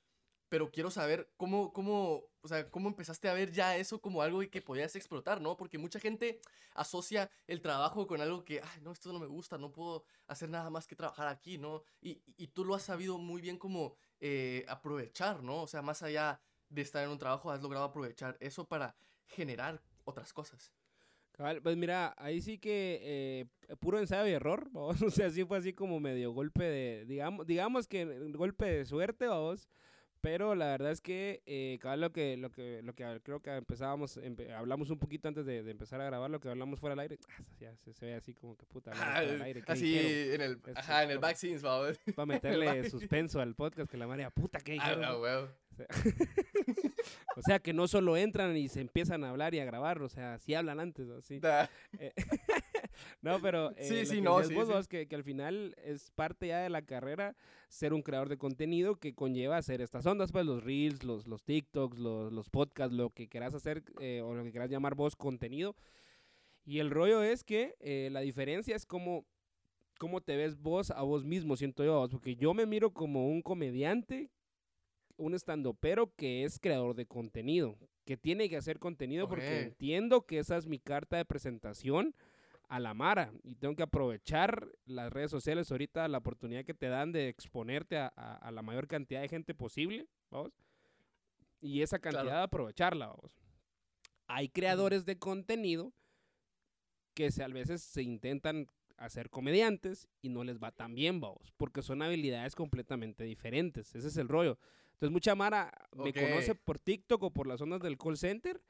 pero 0.50 0.72
quiero 0.72 0.92
saber 0.92 1.30
cómo, 1.38 1.74
cómo, 1.74 2.24
o 2.42 2.48
sea, 2.48 2.70
cómo 2.70 2.90
empezaste 2.90 3.30
a 3.30 3.34
ver 3.34 3.52
ya 3.52 3.78
eso 3.78 4.00
como 4.00 4.22
algo 4.22 4.42
que 4.50 4.62
podías 4.62 4.96
explotar, 4.96 5.42
¿no? 5.42 5.58
Porque 5.58 5.78
mucha 5.78 6.00
gente 6.00 6.40
asocia 6.74 7.30
el 7.48 7.62
trabajo 7.62 8.08
con 8.08 8.22
algo 8.22 8.44
que, 8.46 8.62
ay, 8.62 8.82
no, 8.82 8.92
esto 8.92 9.12
no 9.12 9.20
me 9.20 9.28
gusta, 9.28 9.58
no 9.58 9.72
puedo 9.72 10.06
hacer 10.28 10.50
nada 10.50 10.70
más 10.70 10.88
que 10.88 10.96
trabajar 10.96 11.28
aquí, 11.28 11.58
¿no? 11.58 11.84
Y, 12.02 12.22
y 12.38 12.48
tú 12.48 12.64
lo 12.66 12.76
has 12.76 12.84
sabido 12.84 13.18
muy 13.18 13.42
bien 13.42 13.58
como 13.58 13.96
eh, 14.20 14.66
aprovechar, 14.68 15.44
¿no? 15.44 15.64
O 15.64 15.68
sea, 15.68 15.82
más 15.82 16.02
allá 16.04 16.40
de 16.70 16.82
estar 16.82 17.04
en 17.04 17.10
un 17.10 17.18
trabajo, 17.18 17.52
has 17.52 17.62
logrado 17.62 17.86
aprovechar 17.86 18.38
eso 18.40 18.68
para 18.68 18.96
generar 19.28 19.82
otras 20.04 20.34
cosas. 20.34 20.72
Cabal, 21.32 21.62
pues 21.62 21.76
mira, 21.76 22.16
ahí 22.18 22.42
sí 22.42 22.58
que 22.58 23.02
eh, 23.04 23.76
puro 23.82 24.00
ensayo 24.00 24.26
y 24.26 24.32
error, 24.32 24.70
vamos. 24.72 25.02
O 25.04 25.10
sea, 25.10 25.30
sí 25.30 25.44
fue 25.44 25.58
así 25.58 25.74
como 25.74 26.00
medio 26.00 26.32
golpe 26.32 26.64
de, 26.64 27.06
digamos, 27.06 27.46
digamos 27.46 27.88
que 27.88 28.06
golpe 28.32 28.66
de 28.66 28.86
suerte, 28.86 29.28
vamos. 29.28 29.68
Pero 30.26 30.56
la 30.56 30.66
verdad 30.66 30.92
es 30.92 31.02
que, 31.02 31.44
eh, 31.46 31.78
cada 31.80 31.98
lo 31.98 32.12
que, 32.12 32.36
lo 32.36 32.52
que, 32.52 32.82
lo 32.82 32.96
que 32.96 33.22
creo 33.24 33.44
que 33.44 33.52
empezábamos, 33.52 34.20
hablamos 34.58 34.90
un 34.90 34.98
poquito 34.98 35.28
antes 35.28 35.46
de, 35.46 35.60
empezar 35.70 36.02
a 36.02 36.06
grabar, 36.06 36.32
lo 36.32 36.40
que 36.40 36.50
hablamos 36.50 36.80
fuera 36.80 36.96
del 36.96 37.02
aire, 37.02 37.20
ah, 37.30 37.44
ya 37.60 37.76
se, 37.78 37.94
ve 38.04 38.16
así 38.16 38.34
como 38.34 38.58
que 38.58 38.66
puta. 38.66 38.90
Ah, 38.96 39.20
aire, 39.20 39.64
así 39.68 40.00
en 40.34 40.42
el, 40.42 40.60
ajá, 40.74 41.04
en 41.04 41.12
el 41.12 41.20
vaccines, 41.20 41.62
Para 41.62 42.26
meterle 42.26 42.90
suspenso 42.90 43.40
al 43.40 43.54
podcast, 43.54 43.88
que 43.88 43.98
la 43.98 44.08
María, 44.08 44.32
puta, 44.32 44.60
¿qué 44.62 44.80
ah, 44.82 44.96
dijeron? 44.96 45.50
o 47.36 47.42
sea, 47.44 47.60
que 47.60 47.74
no 47.74 47.88
solo 47.88 48.18
entran 48.18 48.58
y 48.58 48.68
se 48.68 48.82
empiezan 48.82 49.24
a 49.26 49.30
hablar 49.30 49.54
y 49.54 49.60
a 49.60 49.66
grabar, 49.66 50.02
o 50.02 50.10
sea, 50.10 50.40
sí 50.40 50.56
hablan 50.56 50.80
antes, 50.80 51.08
así. 51.10 51.40
Eh, 52.00 52.14
no, 53.22 53.40
pero 53.42 53.72
eh, 53.78 53.84
sí, 53.84 54.06
sí, 54.06 54.22
no, 54.22 54.44
sí, 54.44 54.56
Que, 54.90 55.08
que, 55.08 55.16
al 55.16 55.24
final 55.24 55.76
es 55.84 56.12
parte 56.12 56.48
ya 56.48 56.60
de 56.60 56.70
la 56.70 56.82
carrera 56.82 57.36
ser 57.68 57.94
un 57.94 58.02
creador 58.02 58.30
de 58.30 58.38
contenido 58.38 58.96
que 58.96 59.14
conlleva 59.14 59.58
hacer 59.58 59.82
estas 59.82 60.06
ondas, 60.06 60.32
pues 60.32 60.46
los 60.46 60.64
reels, 60.64 61.04
los, 61.04 61.28
los 61.28 61.44
TikToks, 61.44 61.98
los, 62.00 62.32
los 62.32 62.50
podcasts, 62.50 62.96
lo 62.96 63.10
que 63.10 63.28
quieras 63.28 63.54
hacer 63.54 63.84
eh, 64.00 64.22
o 64.24 64.34
lo 64.34 64.44
que 64.44 64.52
quieras 64.52 64.70
llamar 64.70 64.96
vos 64.96 65.16
contenido. 65.16 65.76
Y 66.66 66.80
el 66.80 66.90
rollo 66.90 67.22
es 67.22 67.44
que 67.44 67.76
eh, 67.80 68.10
la 68.12 68.22
diferencia 68.22 68.76
es 68.76 68.86
como 68.86 69.26
cómo 69.98 70.22
te 70.22 70.36
ves 70.36 70.58
vos 70.58 70.92
a 70.92 71.02
vos 71.04 71.24
mismo, 71.24 71.56
siento 71.56 71.84
yo, 71.84 72.08
porque 72.10 72.36
yo 72.36 72.54
me 72.54 72.66
miro 72.66 72.92
como 72.92 73.28
un 73.28 73.42
comediante, 73.42 74.30
un 75.18 75.34
estandopero 75.34 76.12
que 76.16 76.44
es 76.44 76.60
creador 76.60 76.96
de 76.96 77.06
contenido, 77.06 77.78
que 78.04 78.18
tiene 78.18 78.50
que 78.50 78.58
hacer 78.58 78.80
contenido 78.80 79.28
porque 79.28 79.62
entiendo 79.62 80.26
que 80.26 80.40
esa 80.40 80.58
es 80.58 80.68
mi 80.68 80.80
carta 80.80 81.18
de 81.18 81.26
presentación 81.26 82.14
a 82.70 82.80
la 82.80 82.94
Mara 82.94 83.32
y 83.44 83.56
tengo 83.56 83.76
que 83.76 83.84
aprovechar 83.84 84.68
las 84.86 85.12
redes 85.12 85.32
sociales 85.32 85.72
ahorita, 85.72 86.08
la 86.08 86.20
oportunidad 86.20 86.66
que 86.66 86.74
te 86.74 86.88
dan 86.88 87.12
de 87.12 87.28
exponerte 87.28 87.98
a, 87.98 88.52
la 88.52 88.62
mayor 88.62 88.88
cantidad 88.88 89.22
de 89.22 89.28
gente 89.28 89.54
posible, 89.54 90.08
vamos. 90.30 90.52
Y 91.62 91.82
esa 91.82 92.00
cantidad 92.00 92.38
de 92.38 92.44
aprovecharla, 92.44 93.08
vamos. 93.08 93.36
Hay 94.28 94.50
creadores 94.50 95.06
de 95.06 95.18
contenido 95.18 95.94
que 97.14 97.32
se, 97.32 97.44
a 97.44 97.48
veces 97.48 97.82
se 97.82 98.04
intentan 98.04 98.68
hacer 98.98 99.30
comediantes 99.30 100.08
y 100.22 100.30
no 100.30 100.44
les 100.44 100.60
va 100.60 100.72
tan 100.72 100.96
bien, 100.96 101.20
vamos, 101.20 101.52
porque 101.58 101.82
son 101.82 102.02
habilidades 102.02 102.56
completamente 102.56 103.24
diferentes. 103.24 103.96
Ese 103.96 104.08
es 104.08 104.18
el 104.18 104.28
rollo. 104.28 104.58
Entonces, 104.94 105.12
mucha 105.12 105.36
Mara 105.36 105.72
me 105.96 106.14
conoce 106.14 106.56
por 106.56 106.80
TikTok 106.80 107.24
o 107.24 107.32
por 107.32 107.48
las 107.48 107.60
zonas 107.60 107.82
del 107.82 107.98
call 107.98 108.18
center 108.18 108.62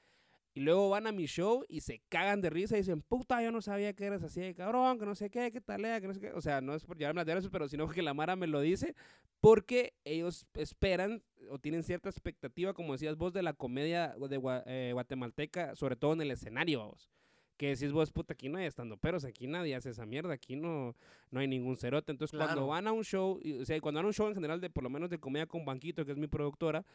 y 0.56 0.62
luego 0.62 0.90
van 0.90 1.06
a 1.06 1.12
mi 1.12 1.26
show 1.26 1.66
y 1.68 1.82
se 1.82 2.02
cagan 2.08 2.40
de 2.40 2.50
risa 2.50 2.76
y 2.76 2.80
dicen, 2.80 3.02
puta, 3.02 3.44
yo 3.44 3.52
no 3.52 3.62
sabía 3.62 3.92
que 3.92 4.06
eras 4.06 4.24
así 4.24 4.40
de 4.40 4.56
cabrón, 4.56 4.98
que 4.98 5.06
no 5.06 5.14
sé 5.14 5.30
qué, 5.30 5.52
que 5.52 5.60
talea, 5.60 6.00
que 6.00 6.08
no 6.08 6.14
sé 6.14 6.22
qué. 6.22 6.32
O 6.32 6.40
sea, 6.40 6.62
no 6.62 6.74
es 6.74 6.86
por 6.86 6.98
llevarme 6.98 7.26
las 7.26 7.44
de 7.44 7.50
pero 7.50 7.68
sino 7.68 7.90
que 7.90 8.02
la 8.02 8.14
Mara 8.14 8.38
me 8.38 8.48
lo 8.48 8.62
dice 8.62 8.96
porque 9.42 9.94
ellos 10.06 10.48
esperan 10.54 11.22
o 11.50 11.60
tienen 11.60 11.84
cierta 11.84 12.08
expectativa, 12.08 12.74
como 12.74 12.94
decías 12.94 13.18
vos, 13.18 13.34
de 13.34 13.44
la 13.44 13.52
comedia 13.52 14.16
de 14.18 14.64
eh, 14.66 14.92
guatemalteca, 14.94 15.76
sobre 15.76 15.98
todo 15.98 16.14
en 16.14 16.22
el 16.22 16.32
escenario, 16.32 16.86
vos 16.86 17.10
que 17.58 17.70
decís 17.70 17.92
vos, 17.92 18.12
puta, 18.12 18.34
aquí 18.34 18.50
no 18.50 18.58
hay 18.58 18.66
estando 18.66 18.98
pero 18.98 19.18
aquí 19.26 19.48
nadie 19.48 19.76
hace 19.76 19.90
esa 19.90 20.06
mierda, 20.06 20.34
aquí 20.34 20.56
no, 20.56 20.96
no 21.32 21.40
hay 21.40 21.48
ningún 21.48 21.78
cerote. 21.78 22.12
Entonces, 22.12 22.38
cuando 22.38 22.68
van 22.68 22.88
a 22.88 22.92
un 22.92 23.04
show, 23.04 23.40
o 23.62 23.66
sea, 23.66 23.80
cuando 23.82 24.00
van 24.00 24.06
a 24.06 24.08
un 24.08 24.14
show 24.14 24.28
en 24.28 24.36
general 24.36 24.60
de 24.60 24.70
por 24.70 24.84
lo 24.84 24.90
menos 24.90 25.10
de 25.10 25.20
comedia 25.20 25.46
con 25.46 25.66
Banquito, 25.66 26.06
que 26.06 26.12
es 26.12 26.18
mi 26.18 26.28
productora, 26.28 26.86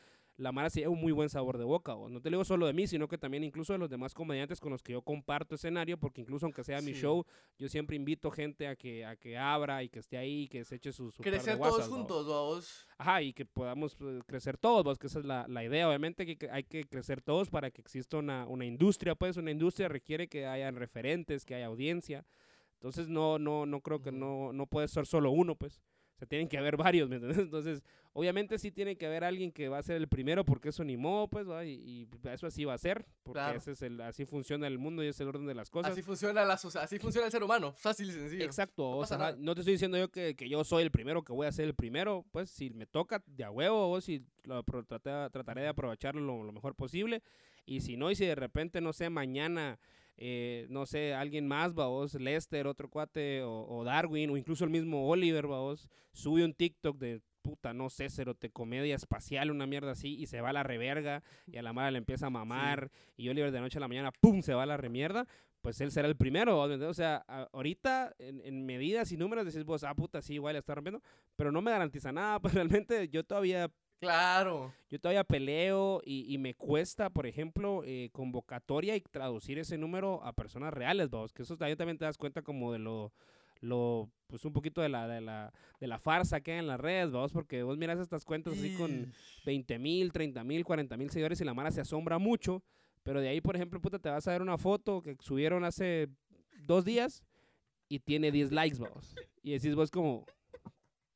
la 0.40 0.52
Mara 0.52 0.70
sí 0.70 0.84
un 0.86 1.00
muy 1.00 1.12
buen 1.12 1.28
sabor 1.28 1.58
de 1.58 1.64
boca. 1.64 1.94
¿o? 1.94 2.08
No 2.08 2.20
te 2.20 2.30
digo 2.30 2.44
solo 2.44 2.66
de 2.66 2.72
mí, 2.72 2.86
sino 2.86 3.08
que 3.08 3.18
también 3.18 3.44
incluso 3.44 3.72
de 3.74 3.78
los 3.78 3.90
demás 3.90 4.14
comediantes 4.14 4.58
con 4.58 4.72
los 4.72 4.82
que 4.82 4.92
yo 4.92 5.02
comparto 5.02 5.54
escenario, 5.54 5.98
porque 5.98 6.22
incluso 6.22 6.46
aunque 6.46 6.64
sea 6.64 6.80
mi 6.80 6.92
show, 6.92 7.24
yo 7.58 7.68
siempre 7.68 7.96
invito 7.96 8.30
gente 8.30 8.66
a 8.66 8.74
que, 8.74 9.04
a 9.04 9.16
que 9.16 9.36
abra 9.36 9.82
y 9.82 9.88
que 9.88 9.98
esté 9.98 10.16
ahí, 10.16 10.48
que 10.48 10.64
se 10.64 10.76
eche 10.76 10.92
su... 10.92 11.10
su 11.10 11.22
crecer 11.22 11.58
todos 11.58 11.88
juntos, 11.88 12.26
vos. 12.26 12.88
Ajá, 12.96 13.22
y 13.22 13.32
que 13.32 13.44
podamos 13.44 13.94
pues, 13.94 14.24
crecer 14.24 14.56
todos, 14.56 14.82
vos, 14.82 14.98
que 14.98 15.06
esa 15.06 15.18
es 15.18 15.24
la, 15.24 15.46
la, 15.46 15.62
idea. 15.62 15.88
Obviamente 15.88 16.24
que 16.24 16.50
hay 16.50 16.64
que 16.64 16.84
crecer 16.84 17.20
todos 17.20 17.50
para 17.50 17.70
que 17.70 17.80
exista 17.80 18.16
una, 18.16 18.46
una 18.46 18.64
industria, 18.64 19.14
pues 19.14 19.36
una 19.36 19.50
industria 19.50 19.88
requiere 19.88 20.28
que 20.28 20.46
haya 20.46 20.70
referentes, 20.70 21.44
que 21.44 21.54
haya 21.54 21.66
audiencia. 21.66 22.24
Entonces 22.74 23.08
no, 23.08 23.38
no, 23.38 23.66
no 23.66 23.82
creo 23.82 24.00
que 24.00 24.10
no, 24.10 24.54
no 24.54 24.66
puede 24.66 24.88
ser 24.88 25.06
solo 25.06 25.30
uno, 25.30 25.54
pues 25.54 25.82
sea, 26.20 26.28
tienen 26.28 26.48
que 26.48 26.58
haber 26.58 26.76
varios, 26.76 27.08
¿me 27.08 27.16
entiendes? 27.16 27.38
Entonces, 27.38 27.82
obviamente 28.12 28.58
sí 28.58 28.70
tiene 28.70 28.96
que 28.96 29.06
haber 29.06 29.24
alguien 29.24 29.50
que 29.50 29.68
va 29.68 29.78
a 29.78 29.82
ser 29.82 29.96
el 29.96 30.08
primero 30.08 30.44
porque 30.44 30.68
eso 30.68 30.84
ni 30.84 30.96
modo, 30.96 31.28
pues, 31.28 31.46
y, 31.66 32.08
eso 32.30 32.46
así 32.46 32.64
va 32.64 32.74
a 32.74 32.78
ser, 32.78 33.06
porque 33.22 33.56
ese 33.56 33.72
es 33.72 33.82
el, 33.82 34.00
así 34.00 34.24
funciona 34.24 34.66
el 34.66 34.78
mundo 34.78 35.02
y 35.02 35.08
es 35.08 35.20
el 35.20 35.28
orden 35.28 35.46
de 35.46 35.54
las 35.54 35.70
cosas. 35.70 35.92
Así 35.92 36.02
funciona, 36.02 36.44
la, 36.44 36.54
así 36.54 36.98
funciona 36.98 37.26
el 37.26 37.32
ser 37.32 37.42
humano, 37.42 37.72
fácil 37.72 38.10
y 38.10 38.12
sencillo. 38.12 38.44
Exacto, 38.44 38.82
no, 38.82 38.98
o 38.98 39.06
sea, 39.06 39.34
no 39.38 39.54
te 39.54 39.62
estoy 39.62 39.74
diciendo 39.74 39.98
yo 39.98 40.10
que, 40.10 40.36
que, 40.36 40.48
yo 40.48 40.62
soy 40.64 40.82
el 40.82 40.90
primero, 40.90 41.22
que 41.22 41.32
voy 41.32 41.46
a 41.46 41.52
ser 41.52 41.64
el 41.66 41.74
primero, 41.74 42.24
pues, 42.32 42.50
si 42.50 42.70
me 42.70 42.86
toca 42.86 43.22
de 43.26 43.44
a 43.44 43.50
huevo, 43.50 43.90
o 43.90 44.00
si 44.00 44.24
lo, 44.44 44.62
trataré 44.62 45.62
de 45.62 45.68
aprovecharlo 45.68 46.20
lo, 46.20 46.44
lo 46.44 46.52
mejor 46.52 46.74
posible, 46.74 47.22
y 47.66 47.80
si 47.80 47.96
no, 47.96 48.10
y 48.10 48.16
si 48.16 48.26
de 48.26 48.34
repente, 48.34 48.80
no 48.80 48.92
sé, 48.92 49.10
mañana 49.10 49.78
eh, 50.16 50.66
no 50.68 50.86
sé, 50.86 51.14
alguien 51.14 51.46
más, 51.46 51.74
vos, 51.74 52.14
Lester, 52.14 52.66
otro 52.66 52.88
cuate, 52.88 53.42
o, 53.42 53.82
Darwin, 53.84 54.30
o 54.30 54.36
incluso 54.36 54.64
el 54.64 54.70
mismo 54.70 55.08
Oliver, 55.08 55.46
vos, 55.46 55.88
sube 56.12 56.44
un 56.44 56.54
TikTok 56.54 56.98
de 56.98 57.20
puta, 57.42 57.72
no 57.72 57.88
sé, 57.88 58.10
cerote, 58.10 58.50
comedia 58.50 58.94
espacial, 58.94 59.50
una 59.50 59.66
mierda 59.66 59.92
así, 59.92 60.14
y 60.16 60.26
se 60.26 60.40
va 60.40 60.50
a 60.50 60.52
la 60.52 60.62
reverga, 60.62 61.22
y 61.46 61.56
a 61.56 61.62
la 61.62 61.72
madre 61.72 61.92
le 61.92 61.98
empieza 61.98 62.26
a 62.26 62.30
mamar, 62.30 62.90
y 63.16 63.28
Oliver 63.28 63.50
de 63.50 63.60
noche 63.60 63.78
a 63.78 63.80
la 63.80 63.88
mañana, 63.88 64.12
pum, 64.20 64.42
se 64.42 64.52
va 64.52 64.64
a 64.64 64.66
la 64.66 64.76
remierda, 64.76 65.26
pues 65.60 65.80
él 65.80 65.90
será 65.90 66.08
el 66.08 66.16
primero, 66.16 66.58
o 66.58 66.94
sea, 66.94 67.16
ahorita 67.52 68.14
en, 68.18 68.64
medidas 68.64 69.12
y 69.12 69.16
números 69.16 69.44
decís 69.44 69.64
vos, 69.64 69.84
ah, 69.84 69.94
puta, 69.94 70.22
sí, 70.22 70.34
igual 70.34 70.56
está 70.56 70.74
rompiendo, 70.74 71.02
pero 71.36 71.52
no 71.52 71.62
me 71.62 71.70
garantiza 71.70 72.12
nada, 72.12 72.40
pues 72.42 72.54
realmente 72.54 73.08
yo 73.08 73.24
todavía 73.24 73.70
Claro. 74.00 74.72
Yo 74.88 74.98
todavía 74.98 75.24
peleo 75.24 76.00
y, 76.04 76.36
me 76.38 76.54
cuesta, 76.54 77.10
por 77.10 77.26
ejemplo, 77.26 77.82
eh, 77.84 78.08
convocatoria 78.12 78.96
y 78.96 79.02
traducir 79.02 79.58
ese 79.58 79.76
número 79.76 80.24
a 80.24 80.32
personas 80.32 80.72
reales, 80.72 81.10
vos, 81.10 81.34
que 81.34 81.42
eso 81.42 81.58
también, 81.58 81.76
también 81.76 81.98
te 81.98 82.06
das 82.06 82.16
cuenta 82.16 82.40
como 82.40 82.72
de 82.72 82.78
lo, 82.78 83.12
lo 83.60 84.10
pues 84.26 84.46
un 84.46 84.54
poquito 84.54 84.80
de 84.80 84.88
la, 84.88 85.06
de 85.06 85.20
la, 85.20 85.52
de 85.80 85.86
la 85.86 85.98
farsa 85.98 86.40
que 86.40 86.52
hay 86.52 86.58
en 86.60 86.66
las 86.66 86.80
redes, 86.80 87.10
vos, 87.10 87.30
porque 87.30 87.62
vos 87.62 87.76
miras 87.76 87.98
estas 87.98 88.24
cuentas 88.24 88.54
así 88.54 88.74
con 88.74 89.12
20 89.44 89.78
mil, 89.78 90.12
30 90.12 90.44
mil, 90.44 90.64
40 90.64 90.96
mil 90.96 91.10
seguidores 91.10 91.38
y 91.42 91.44
la 91.44 91.52
mara 91.52 91.70
se 91.70 91.82
asombra 91.82 92.18
mucho, 92.18 92.62
pero 93.02 93.20
de 93.20 93.28
ahí, 93.28 93.42
por 93.42 93.54
ejemplo, 93.54 93.82
puta, 93.82 93.98
te 93.98 94.08
vas 94.08 94.26
a 94.26 94.32
ver 94.32 94.40
una 94.40 94.56
foto 94.56 95.02
que 95.02 95.14
subieron 95.20 95.62
hace 95.64 96.08
dos 96.62 96.86
días 96.86 97.22
y 97.86 97.98
tiene 97.98 98.32
10 98.32 98.50
likes, 98.50 98.78
vos. 98.78 99.14
Y 99.42 99.52
decís 99.52 99.74
vos 99.74 99.90
como, 99.90 100.24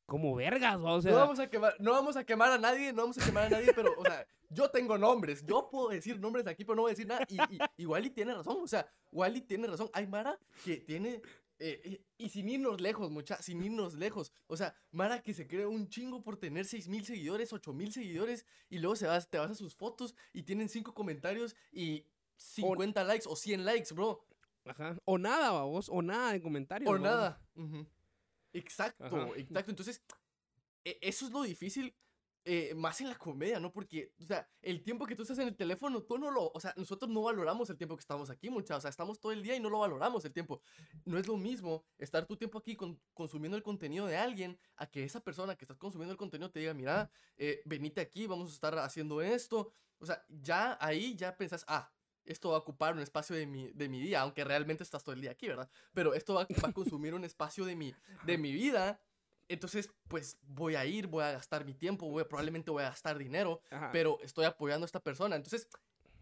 como 0.06 0.34
vergas, 0.34 0.78
o 0.80 1.00
sea. 1.00 1.12
No 1.12 1.18
vamos 1.18 1.38
a 1.38 1.48
quemar, 1.48 1.74
no 1.78 1.92
vamos 1.92 2.16
a 2.16 2.24
quemar 2.24 2.52
a 2.52 2.58
nadie, 2.58 2.92
no 2.92 3.02
vamos 3.02 3.18
a 3.18 3.24
quemar 3.24 3.44
a 3.44 3.50
nadie, 3.50 3.72
pero, 3.74 3.94
o 3.96 4.02
sea, 4.02 4.26
yo 4.50 4.70
tengo 4.70 4.98
nombres, 4.98 5.44
yo 5.46 5.68
puedo 5.70 5.88
decir 5.88 6.20
nombres 6.20 6.46
aquí, 6.46 6.64
pero 6.64 6.76
no 6.76 6.82
voy 6.82 6.90
a 6.90 6.94
decir 6.94 7.06
nada. 7.06 7.26
Y, 7.28 7.38
y, 7.82 7.86
Wally 7.86 8.10
tiene 8.10 8.34
razón, 8.34 8.58
o 8.62 8.66
sea, 8.66 8.86
Wally 9.12 9.40
tiene 9.40 9.66
razón. 9.66 9.90
Hay 9.92 10.06
Mara 10.06 10.38
que 10.64 10.76
tiene. 10.78 11.22
Eh, 11.60 11.80
eh, 11.84 12.04
y 12.18 12.28
sin 12.30 12.48
irnos 12.48 12.80
lejos, 12.80 13.10
mucha, 13.10 13.40
sin 13.40 13.62
irnos 13.62 13.94
lejos. 13.94 14.32
O 14.48 14.56
sea, 14.56 14.74
Mara 14.90 15.22
que 15.22 15.32
se 15.32 15.46
cree 15.46 15.66
un 15.66 15.88
chingo 15.88 16.22
por 16.22 16.36
tener 16.36 16.66
6 16.66 16.88
mil 16.88 17.04
seguidores, 17.06 17.52
8 17.52 17.72
mil 17.72 17.92
seguidores, 17.92 18.44
y 18.68 18.78
luego 18.78 18.96
se 18.96 19.06
vas, 19.06 19.30
te 19.30 19.38
vas 19.38 19.52
a 19.52 19.54
sus 19.54 19.74
fotos 19.74 20.14
y 20.32 20.42
tienen 20.42 20.68
5 20.68 20.94
comentarios 20.94 21.56
y 21.72 22.06
50 22.36 23.04
likes 23.04 23.26
o 23.28 23.36
100 23.36 23.64
likes, 23.64 23.94
bro. 23.94 24.26
Ajá. 24.64 24.96
O 25.04 25.16
nada, 25.16 25.62
vos, 25.62 25.88
o 25.88 26.02
nada 26.02 26.32
de 26.32 26.42
comentarios. 26.42 26.90
O 26.90 26.98
nada. 26.98 27.40
Exacto, 28.54 29.34
exacto. 29.36 29.70
Entonces, 29.70 30.02
e, 30.84 30.98
eso 31.02 31.26
es 31.26 31.32
lo 31.32 31.42
difícil, 31.42 31.94
eh, 32.46 32.74
más 32.74 33.00
en 33.00 33.08
la 33.08 33.14
comedia, 33.16 33.58
¿no? 33.58 33.72
Porque, 33.72 34.12
o 34.20 34.24
sea, 34.24 34.46
el 34.60 34.82
tiempo 34.82 35.06
que 35.06 35.16
tú 35.16 35.22
estás 35.22 35.38
en 35.38 35.48
el 35.48 35.56
teléfono, 35.56 36.02
tú 36.02 36.18
no 36.18 36.30
lo, 36.30 36.50
o 36.52 36.60
sea, 36.60 36.74
nosotros 36.76 37.10
no 37.10 37.22
valoramos 37.22 37.70
el 37.70 37.78
tiempo 37.78 37.96
que 37.96 38.02
estamos 38.02 38.28
aquí, 38.28 38.50
muchachos, 38.50 38.78
o 38.78 38.80
sea, 38.82 38.90
estamos 38.90 39.18
todo 39.18 39.32
el 39.32 39.42
día 39.42 39.56
y 39.56 39.60
no 39.60 39.70
lo 39.70 39.78
valoramos 39.78 40.24
el 40.26 40.32
tiempo. 40.32 40.60
No 41.06 41.18
es 41.18 41.26
lo 41.26 41.38
mismo 41.38 41.84
estar 41.96 42.26
tu 42.26 42.36
tiempo 42.36 42.58
aquí 42.58 42.76
con, 42.76 43.00
consumiendo 43.14 43.56
el 43.56 43.62
contenido 43.62 44.06
de 44.06 44.18
alguien 44.18 44.58
a 44.76 44.86
que 44.86 45.04
esa 45.04 45.20
persona 45.20 45.56
que 45.56 45.64
estás 45.64 45.78
consumiendo 45.78 46.12
el 46.12 46.18
contenido 46.18 46.50
te 46.50 46.60
diga, 46.60 46.74
mira, 46.74 47.10
eh, 47.38 47.62
venite 47.64 48.02
aquí, 48.02 48.26
vamos 48.26 48.50
a 48.50 48.54
estar 48.54 48.78
haciendo 48.78 49.22
esto. 49.22 49.72
O 49.98 50.06
sea, 50.06 50.22
ya 50.28 50.76
ahí 50.82 51.16
ya 51.16 51.34
pensás, 51.36 51.64
ah, 51.66 51.90
esto 52.24 52.50
va 52.50 52.56
a 52.56 52.60
ocupar 52.60 52.94
un 52.94 53.00
espacio 53.00 53.36
de 53.36 53.46
mi, 53.46 53.70
de 53.72 53.88
mi 53.88 54.00
día, 54.00 54.20
aunque 54.20 54.44
realmente 54.44 54.82
estás 54.82 55.04
todo 55.04 55.14
el 55.14 55.20
día 55.20 55.32
aquí, 55.32 55.48
¿verdad? 55.48 55.68
Pero 55.92 56.14
esto 56.14 56.34
va, 56.34 56.42
a 56.42 56.46
consumir 56.72 57.14
un 57.14 57.24
espacio 57.24 57.64
de 57.64 57.76
mi, 57.76 57.94
de 58.24 58.38
mi 58.38 58.52
vida. 58.52 59.00
Entonces, 59.48 59.90
pues 60.08 60.38
voy 60.42 60.74
a 60.74 60.86
ir, 60.86 61.06
voy 61.06 61.24
a 61.24 61.32
gastar 61.32 61.64
mi 61.64 61.74
tiempo, 61.74 62.08
voy, 62.08 62.24
probablemente 62.24 62.70
voy 62.70 62.82
a 62.82 62.88
gastar 62.88 63.18
dinero, 63.18 63.60
pero 63.92 64.18
estoy 64.22 64.46
apoyando 64.46 64.84
a 64.84 64.86
esta 64.86 65.00
persona. 65.00 65.36
Entonces, 65.36 65.68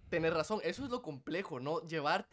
tener 0.08 0.34
razón, 0.34 0.60
eso 0.64 0.84
es 0.84 0.90
lo 0.90 1.02
complejo, 1.02 1.60
¿no? 1.60 1.80
Llevar, 1.86 2.28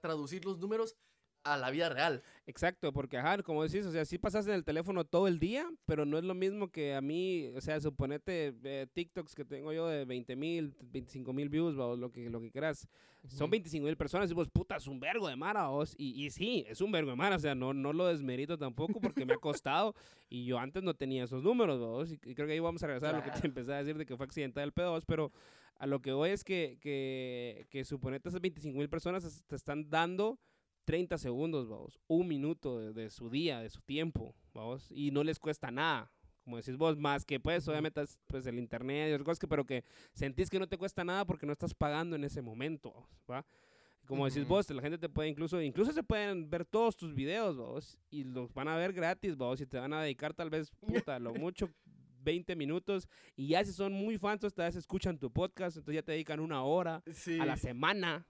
traducir 0.00 0.44
los 0.44 0.58
números 0.58 0.96
a 1.44 1.56
la 1.56 1.70
vida 1.70 1.88
real. 1.88 2.22
Exacto, 2.46 2.92
porque, 2.92 3.18
ajá, 3.18 3.42
como 3.42 3.62
decís, 3.62 3.86
o 3.86 3.92
sea, 3.92 4.04
sí 4.04 4.18
pasas 4.18 4.46
en 4.46 4.54
el 4.54 4.64
teléfono 4.64 5.04
todo 5.04 5.28
el 5.28 5.38
día, 5.38 5.68
pero 5.86 6.04
no 6.04 6.18
es 6.18 6.24
lo 6.24 6.34
mismo 6.34 6.68
que 6.68 6.94
a 6.94 7.00
mí, 7.00 7.50
o 7.54 7.60
sea, 7.60 7.80
suponete 7.80 8.54
eh, 8.64 8.86
TikToks 8.92 9.34
que 9.34 9.44
tengo 9.44 9.72
yo 9.72 9.86
de 9.86 10.04
20 10.04 10.36
mil, 10.36 10.74
25 10.80 11.32
mil 11.32 11.48
views, 11.48 11.76
o 11.76 11.96
lo 11.96 12.10
que, 12.10 12.28
lo 12.30 12.40
que 12.40 12.50
quieras. 12.50 12.88
Son 13.26 13.50
25 13.50 13.84
mil 13.84 13.96
personas 13.96 14.30
y 14.30 14.34
vos, 14.34 14.48
puta, 14.48 14.76
es 14.76 14.86
un 14.86 15.00
vergo 15.00 15.28
de 15.28 15.36
mara, 15.36 15.68
vos. 15.68 15.94
Y, 15.98 16.24
y 16.24 16.30
sí, 16.30 16.64
es 16.68 16.80
un 16.80 16.90
vergo 16.92 17.10
de 17.10 17.16
mara, 17.16 17.36
o 17.36 17.38
sea, 17.38 17.54
no, 17.54 17.74
no 17.74 17.92
lo 17.92 18.06
desmerito 18.06 18.56
tampoco 18.56 19.00
porque 19.00 19.26
me 19.26 19.34
ha 19.34 19.38
costado 19.38 19.94
y 20.30 20.46
yo 20.46 20.58
antes 20.58 20.82
no 20.82 20.94
tenía 20.94 21.24
esos 21.24 21.42
números, 21.42 21.78
vos. 21.80 22.12
Y, 22.12 22.18
creo 22.18 22.46
que 22.46 22.54
ahí 22.54 22.60
vamos 22.60 22.82
a 22.82 22.86
regresar 22.86 23.14
a 23.14 23.18
lo 23.18 23.24
que 23.24 23.30
te 23.30 23.46
empecé 23.46 23.72
a 23.72 23.78
decir 23.78 23.98
de 23.98 24.06
que 24.06 24.16
fue 24.16 24.24
accidental 24.24 24.64
el 24.64 24.72
pedo, 24.72 24.98
pero 25.06 25.32
a 25.78 25.86
lo 25.86 26.00
que 26.00 26.12
voy 26.12 26.30
es 26.30 26.44
que, 26.44 26.78
que, 26.80 27.66
que 27.70 27.84
suponete 27.84 28.28
esas 28.28 28.40
25 28.40 28.78
mil 28.78 28.88
personas 28.88 29.44
te 29.46 29.56
están 29.56 29.90
dando 29.90 30.38
30 30.88 31.18
segundos, 31.18 31.68
vamos, 31.68 32.00
un 32.06 32.26
minuto 32.26 32.94
de, 32.94 33.10
su 33.10 33.28
día, 33.28 33.60
de 33.60 33.68
su 33.68 33.82
tiempo, 33.82 34.34
vamos, 34.54 34.90
y 34.90 35.10
no 35.10 35.22
les 35.22 35.38
cuesta 35.38 35.70
nada, 35.70 36.10
como 36.42 36.56
decís 36.56 36.78
vos, 36.78 36.96
más 36.96 37.26
que 37.26 37.38
pues 37.38 37.68
obviamente 37.68 38.02
pues 38.26 38.46
el 38.46 38.58
internet 38.58 39.10
y 39.10 39.12
otras 39.12 39.26
cosas, 39.26 39.38
que, 39.38 39.48
pero 39.48 39.66
que 39.66 39.84
sentís 40.14 40.48
que 40.48 40.58
no 40.58 40.66
te 40.66 40.78
cuesta 40.78 41.04
nada 41.04 41.26
porque 41.26 41.44
no 41.44 41.52
estás 41.52 41.74
pagando 41.74 42.16
en 42.16 42.24
ese 42.24 42.40
momento, 42.40 43.06
¿va? 43.30 43.44
Como 44.06 44.24
decís 44.24 44.48
vos, 44.48 44.70
la 44.70 44.80
gente 44.80 44.96
te 44.96 45.10
puede 45.10 45.28
incluso, 45.28 45.60
incluso 45.60 45.92
se 45.92 46.02
pueden 46.02 46.48
ver 46.48 46.64
todos 46.64 46.96
tus 46.96 47.12
videos, 47.12 47.58
vos, 47.58 47.98
y 48.08 48.24
los 48.24 48.54
van 48.54 48.68
a 48.68 48.76
ver 48.76 48.94
gratis, 48.94 49.36
vos, 49.36 49.60
y 49.60 49.66
te 49.66 49.78
van 49.78 49.92
a 49.92 50.00
dedicar 50.00 50.32
tal 50.32 50.48
vez, 50.48 50.70
puta, 50.80 51.18
lo 51.18 51.34
mucho 51.34 51.68
20 52.28 52.56
minutos 52.56 53.08
y 53.36 53.48
ya 53.48 53.64
si 53.64 53.72
son 53.72 53.94
muy 53.94 54.18
fans, 54.18 54.42
vez 54.54 54.76
escuchan 54.76 55.18
tu 55.18 55.30
podcast, 55.32 55.78
entonces 55.78 55.94
ya 55.94 56.02
te 56.02 56.12
dedican 56.12 56.40
una 56.40 56.62
hora 56.62 57.02
a 57.40 57.46
la 57.46 57.56
semana, 57.56 58.26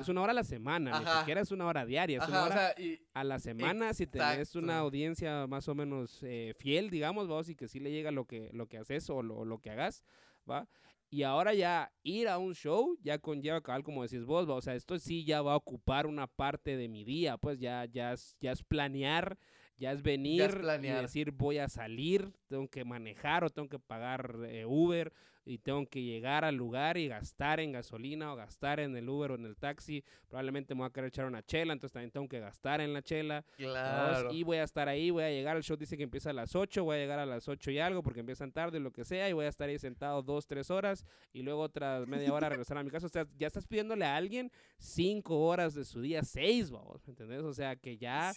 es 0.00 0.08
una 0.08 0.22
hora 0.22 0.30
a 0.32 0.34
la 0.34 0.44
semana, 0.44 1.00
ni 1.00 1.06
siquiera 1.18 1.42
es 1.42 1.50
una 1.50 1.66
hora 1.66 1.84
diaria, 1.84 2.22
es 2.22 2.28
una 2.28 2.44
hora 2.44 2.74
a 3.12 3.24
la 3.24 3.38
semana 3.38 3.92
si 3.92 4.06
tenés 4.06 4.54
una 4.56 4.78
audiencia 4.78 5.46
más 5.46 5.68
o 5.68 5.74
menos 5.74 6.22
eh, 6.22 6.54
fiel, 6.56 6.88
digamos, 6.88 7.28
vos, 7.28 7.50
y 7.50 7.54
que 7.54 7.68
sí 7.68 7.78
le 7.78 7.90
llega 7.90 8.10
lo 8.10 8.24
que, 8.24 8.48
lo 8.54 8.68
que 8.68 8.78
haces 8.78 9.10
o 9.10 9.22
lo, 9.22 9.44
lo 9.44 9.58
que 9.58 9.68
hagas, 9.68 10.02
¿va? 10.50 10.66
Y 11.10 11.24
ahora 11.24 11.52
ya 11.52 11.92
ir 12.02 12.26
a 12.26 12.38
un 12.38 12.54
show 12.54 12.96
ya 13.02 13.18
conlleva 13.18 13.60
cabal 13.60 13.82
como 13.84 14.02
decís 14.02 14.24
vos, 14.24 14.48
¿va? 14.48 14.54
o 14.54 14.62
sea, 14.62 14.74
esto 14.74 14.98
sí 14.98 15.26
ya 15.26 15.42
va 15.42 15.52
a 15.52 15.56
ocupar 15.56 16.06
una 16.06 16.26
parte 16.26 16.78
de 16.78 16.88
mi 16.88 17.04
día, 17.04 17.36
pues 17.36 17.60
ya, 17.60 17.84
ya, 17.84 18.14
ya 18.40 18.52
es 18.52 18.62
planear 18.62 19.36
ya 19.82 19.90
es 19.90 20.02
venir 20.02 20.48
y 20.80 20.86
decir 20.86 21.32
voy 21.32 21.58
a 21.58 21.68
salir, 21.68 22.32
tengo 22.46 22.68
que 22.68 22.84
manejar 22.84 23.42
o 23.42 23.50
tengo 23.50 23.68
que 23.68 23.80
pagar 23.80 24.36
eh, 24.46 24.64
Uber 24.64 25.12
y 25.44 25.58
tengo 25.58 25.86
que 25.86 26.02
llegar 26.02 26.44
al 26.44 26.54
lugar 26.54 26.96
y 26.96 27.08
gastar 27.08 27.60
en 27.60 27.72
gasolina 27.72 28.32
o 28.32 28.36
gastar 28.36 28.80
en 28.80 28.96
el 28.96 29.08
Uber 29.08 29.32
o 29.32 29.34
en 29.34 29.44
el 29.44 29.56
taxi. 29.56 30.04
Probablemente 30.28 30.74
me 30.74 30.80
voy 30.80 30.88
a 30.88 30.92
querer 30.92 31.08
echar 31.08 31.26
una 31.26 31.42
chela, 31.42 31.72
entonces 31.72 31.92
también 31.92 32.10
tengo 32.10 32.28
que 32.28 32.40
gastar 32.40 32.80
en 32.80 32.92
la 32.92 33.02
chela. 33.02 33.44
Claro. 33.56 34.32
Y 34.32 34.44
voy 34.44 34.58
a 34.58 34.64
estar 34.64 34.88
ahí, 34.88 35.10
voy 35.10 35.24
a 35.24 35.30
llegar, 35.30 35.56
el 35.56 35.62
show 35.62 35.76
dice 35.76 35.96
que 35.96 36.04
empieza 36.04 36.30
a 36.30 36.32
las 36.32 36.54
8, 36.54 36.84
voy 36.84 36.96
a 36.96 36.98
llegar 37.00 37.18
a 37.18 37.26
las 37.26 37.48
8 37.48 37.70
y 37.70 37.78
algo 37.78 38.02
porque 38.02 38.20
empiezan 38.20 38.52
tarde, 38.52 38.78
lo 38.80 38.92
que 38.92 39.04
sea, 39.04 39.28
y 39.28 39.32
voy 39.32 39.46
a 39.46 39.48
estar 39.48 39.68
ahí 39.68 39.78
sentado 39.78 40.22
dos, 40.22 40.46
tres 40.46 40.70
horas 40.70 41.04
y 41.32 41.42
luego 41.42 41.62
otra 41.62 42.04
media 42.06 42.32
hora 42.32 42.48
regresar 42.48 42.78
a 42.78 42.82
mi 42.82 42.90
casa. 42.90 43.06
O 43.06 43.10
sea, 43.10 43.26
ya 43.36 43.46
estás 43.46 43.66
pidiéndole 43.66 44.04
a 44.04 44.16
alguien 44.16 44.50
cinco 44.78 45.40
horas 45.40 45.74
de 45.74 45.84
su 45.84 46.00
día, 46.00 46.22
seis, 46.22 46.70
vamos, 46.70 47.06
¿entendés? 47.08 47.42
O 47.42 47.52
sea, 47.52 47.76
que 47.76 47.96
ya, 47.96 48.32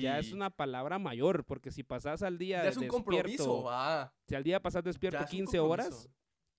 ya 0.00 0.18
es 0.18 0.32
una 0.32 0.50
palabra 0.50 0.98
mayor, 0.98 1.44
porque 1.44 1.70
si 1.70 1.82
pasas 1.82 2.22
al 2.22 2.38
día 2.38 2.62
ya 2.62 2.70
es 2.70 2.76
un 2.76 2.88
compromiso, 2.88 3.68
Si 4.26 4.34
al 4.34 4.44
día 4.44 4.60
pasas 4.60 4.84
despierto 4.84 5.24
15 5.24 5.58
horas, 5.58 6.08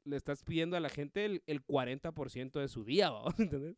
le 0.06 0.16
estás 0.16 0.44
pidiendo 0.44 0.78
a 0.78 0.80
la 0.80 0.90
gente 0.90 1.26
el, 1.26 1.44
el 1.48 1.66
40% 1.66 2.60
de 2.60 2.68
su 2.68 2.84
día. 2.84 3.12
¿entendés? 3.38 3.76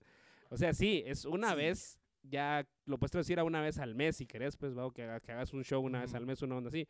O 0.50 0.58
sea, 0.58 0.74
sí, 0.74 1.04
es 1.06 1.26
una 1.26 1.56
vez, 1.56 2.00
ya 2.24 2.68
lo 2.86 2.98
puedes 2.98 3.12
decir 3.12 3.40
a 3.40 3.44
una 3.44 3.62
vez 3.62 3.80
al 3.80 3.96
mes 3.96 4.18
si 4.18 4.26
querés, 4.26 4.56
pues, 4.56 4.78
¿va? 4.78 4.92
Que, 4.94 5.04
hagas 5.04 5.54
un 5.54 5.64
show 5.64 5.84
una 5.84 6.02
vez 6.02 6.14
al 6.14 6.26
mes, 6.26 6.42
una 6.42 6.58
onda 6.58 6.70
así. 6.70 6.88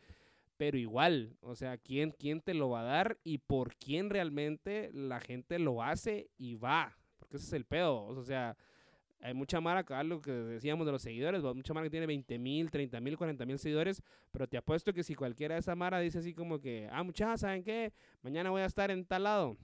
Pero 0.58 0.78
igual, 0.78 1.38
o 1.42 1.56
sea, 1.56 1.78
¿quién, 1.78 2.12
¿quién 2.12 2.42
te 2.42 2.54
lo 2.54 2.70
va 2.70 2.82
a 2.82 2.86
dar 2.86 3.20
y 3.24 3.38
por 3.38 3.76
quién 3.76 4.10
realmente 4.10 4.90
la 4.92 5.20
gente 5.20 5.60
lo 5.60 5.84
hace 5.84 6.30
y 6.38 6.56
va? 6.56 6.98
Porque 7.20 7.38
ese 7.38 7.46
es 7.46 7.54
el 7.54 7.66
pedo, 7.66 8.06
o 8.06 8.24
sea, 8.24 8.58
hay 9.20 9.34
mucha 9.34 9.60
mara, 9.60 9.84
lo 10.04 10.22
que 10.22 10.32
decíamos 10.32 10.86
de 10.86 10.92
los 10.92 11.02
seguidores, 11.02 11.42
mucha 11.42 11.74
mara 11.74 11.86
que 11.86 11.90
tiene 11.90 12.06
20 12.06 12.38
mil, 12.40 12.70
30 12.70 13.00
mil, 13.02 13.18
40 13.18 13.46
mil 13.46 13.60
seguidores, 13.60 14.02
pero 14.32 14.48
te 14.48 14.58
apuesto 14.58 14.94
que 14.94 15.04
si 15.04 15.16
cualquiera 15.16 15.56
de 15.56 15.62
esa 15.62 15.76
mara 15.76 16.00
dice 16.00 16.20
así 16.20 16.34
como 16.34 16.60
que, 16.60 16.88
ah, 16.92 17.04
muchachos, 17.04 17.42
¿saben 17.42 17.64
qué? 17.64 17.94
Mañana 18.22 18.50
voy 18.50 18.62
a 18.62 18.66
estar 18.66 18.92
en 18.92 19.06
tal 19.06 19.24
lado. 19.24 19.58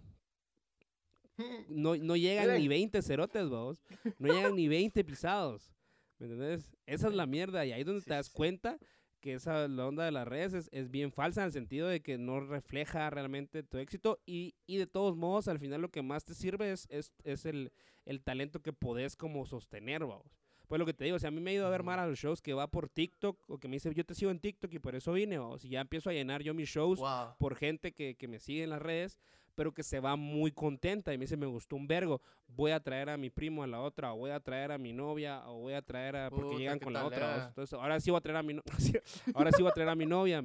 No, 1.67 1.95
no 1.95 2.15
llegan 2.15 2.55
ni 2.55 2.67
20 2.67 3.01
cerotes, 3.01 3.49
vos. 3.49 3.83
No 4.19 4.31
llegan 4.31 4.55
ni 4.55 4.67
20 4.67 5.03
pisados. 5.03 5.73
¿Me 6.19 6.27
entendés? 6.27 6.75
Esa 6.85 7.07
es 7.07 7.15
la 7.15 7.25
mierda. 7.25 7.65
Y 7.65 7.71
ahí 7.71 7.81
es 7.81 7.87
donde 7.87 8.03
te 8.03 8.13
das 8.13 8.29
cuenta 8.29 8.77
que 9.23 9.35
esa 9.35 9.69
la 9.69 9.87
onda 9.87 10.03
de 10.03 10.11
las 10.11 10.27
redes 10.27 10.53
es, 10.53 10.69
es, 10.73 10.91
bien 10.91 11.13
falsa 11.13 11.41
en 11.41 11.45
el 11.45 11.53
sentido 11.53 11.87
de 11.87 12.01
que 12.01 12.17
no 12.17 12.41
refleja 12.41 13.09
realmente 13.09 13.63
tu 13.63 13.77
éxito 13.77 14.19
y, 14.25 14.53
y 14.67 14.75
de 14.75 14.85
todos 14.85 15.15
modos 15.15 15.47
al 15.47 15.59
final 15.59 15.81
lo 15.81 15.89
que 15.89 16.01
más 16.01 16.25
te 16.25 16.33
sirve 16.33 16.73
es, 16.73 16.87
es, 16.89 17.13
es 17.23 17.45
el, 17.45 17.71
el, 18.03 18.21
talento 18.21 18.61
que 18.61 18.73
podés 18.73 19.15
como 19.15 19.45
sostener, 19.45 20.01
vamos. 20.01 20.35
Pues 20.67 20.77
lo 20.77 20.85
que 20.85 20.93
te 20.93 21.05
digo, 21.05 21.15
o 21.15 21.19
sea, 21.19 21.29
a 21.29 21.31
mí 21.31 21.39
me 21.39 21.51
ha 21.51 21.53
ido 21.53 21.65
a 21.65 21.69
ver 21.69 21.83
más 21.83 21.99
a 21.99 22.05
los 22.05 22.19
shows 22.19 22.41
que 22.41 22.53
va 22.53 22.67
por 22.67 22.89
TikTok 22.89 23.49
o 23.49 23.59
que 23.59 23.69
me 23.69 23.77
dice, 23.77 23.93
yo 23.93 24.03
te 24.05 24.13
sigo 24.13 24.29
en 24.29 24.39
TikTok 24.39 24.73
y 24.73 24.79
por 24.79 24.93
eso 24.93 25.13
vine, 25.13 25.39
o 25.39 25.57
si 25.57 25.69
ya 25.69 25.79
empiezo 25.79 26.09
a 26.09 26.13
llenar 26.13 26.43
yo 26.43 26.53
mis 26.53 26.67
shows 26.67 27.01
por 27.39 27.55
gente 27.55 27.93
que, 27.93 28.15
que 28.15 28.27
me 28.27 28.39
sigue 28.39 28.63
en 28.63 28.71
las 28.71 28.81
redes, 28.81 29.19
pero 29.55 29.73
que 29.73 29.83
se 29.83 29.99
va 29.99 30.15
muy 30.15 30.51
contenta 30.51 31.13
y 31.13 31.17
me 31.17 31.23
dice, 31.23 31.37
me 31.37 31.45
gustó 31.45 31.75
un 31.75 31.87
vergo, 31.87 32.21
voy 32.47 32.71
a 32.71 32.79
traer 32.79 33.09
a 33.09 33.17
mi 33.17 33.29
primo 33.29 33.63
a 33.63 33.67
la 33.67 33.81
otra, 33.81 34.13
o 34.13 34.17
voy 34.17 34.31
a 34.31 34.39
traer 34.39 34.71
a 34.71 34.77
mi 34.77 34.93
novia, 34.93 35.47
o 35.47 35.59
voy 35.59 35.73
a 35.73 35.81
traer 35.81 36.15
a, 36.15 36.29
porque 36.29 36.57
llegan 36.57 36.79
con 36.79 36.93
la 36.93 37.05
otra. 37.05 37.47
Entonces, 37.47 37.73
ahora 37.73 37.99
sí 37.99 38.11
voy 38.11 38.17
a 38.17 38.21
traer 38.21 38.37
a 38.37 38.43
mi, 38.43 38.59
ahora 39.35 39.51
sí 39.51 39.61
voy 39.61 39.71
a 39.71 39.73
traer 39.73 39.89
a 39.89 39.95
mi 39.95 40.05
novia, 40.05 40.43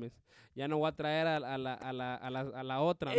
ya 0.54 0.68
no 0.68 0.78
voy 0.78 0.88
a 0.88 0.92
traer 0.92 1.26
a, 1.26 1.40
la, 1.40 1.54
a, 1.54 1.58
la, 1.58 1.74
a, 1.74 1.92
la, 2.30 2.40
a 2.40 2.62
la, 2.62 2.80
otra. 2.80 3.12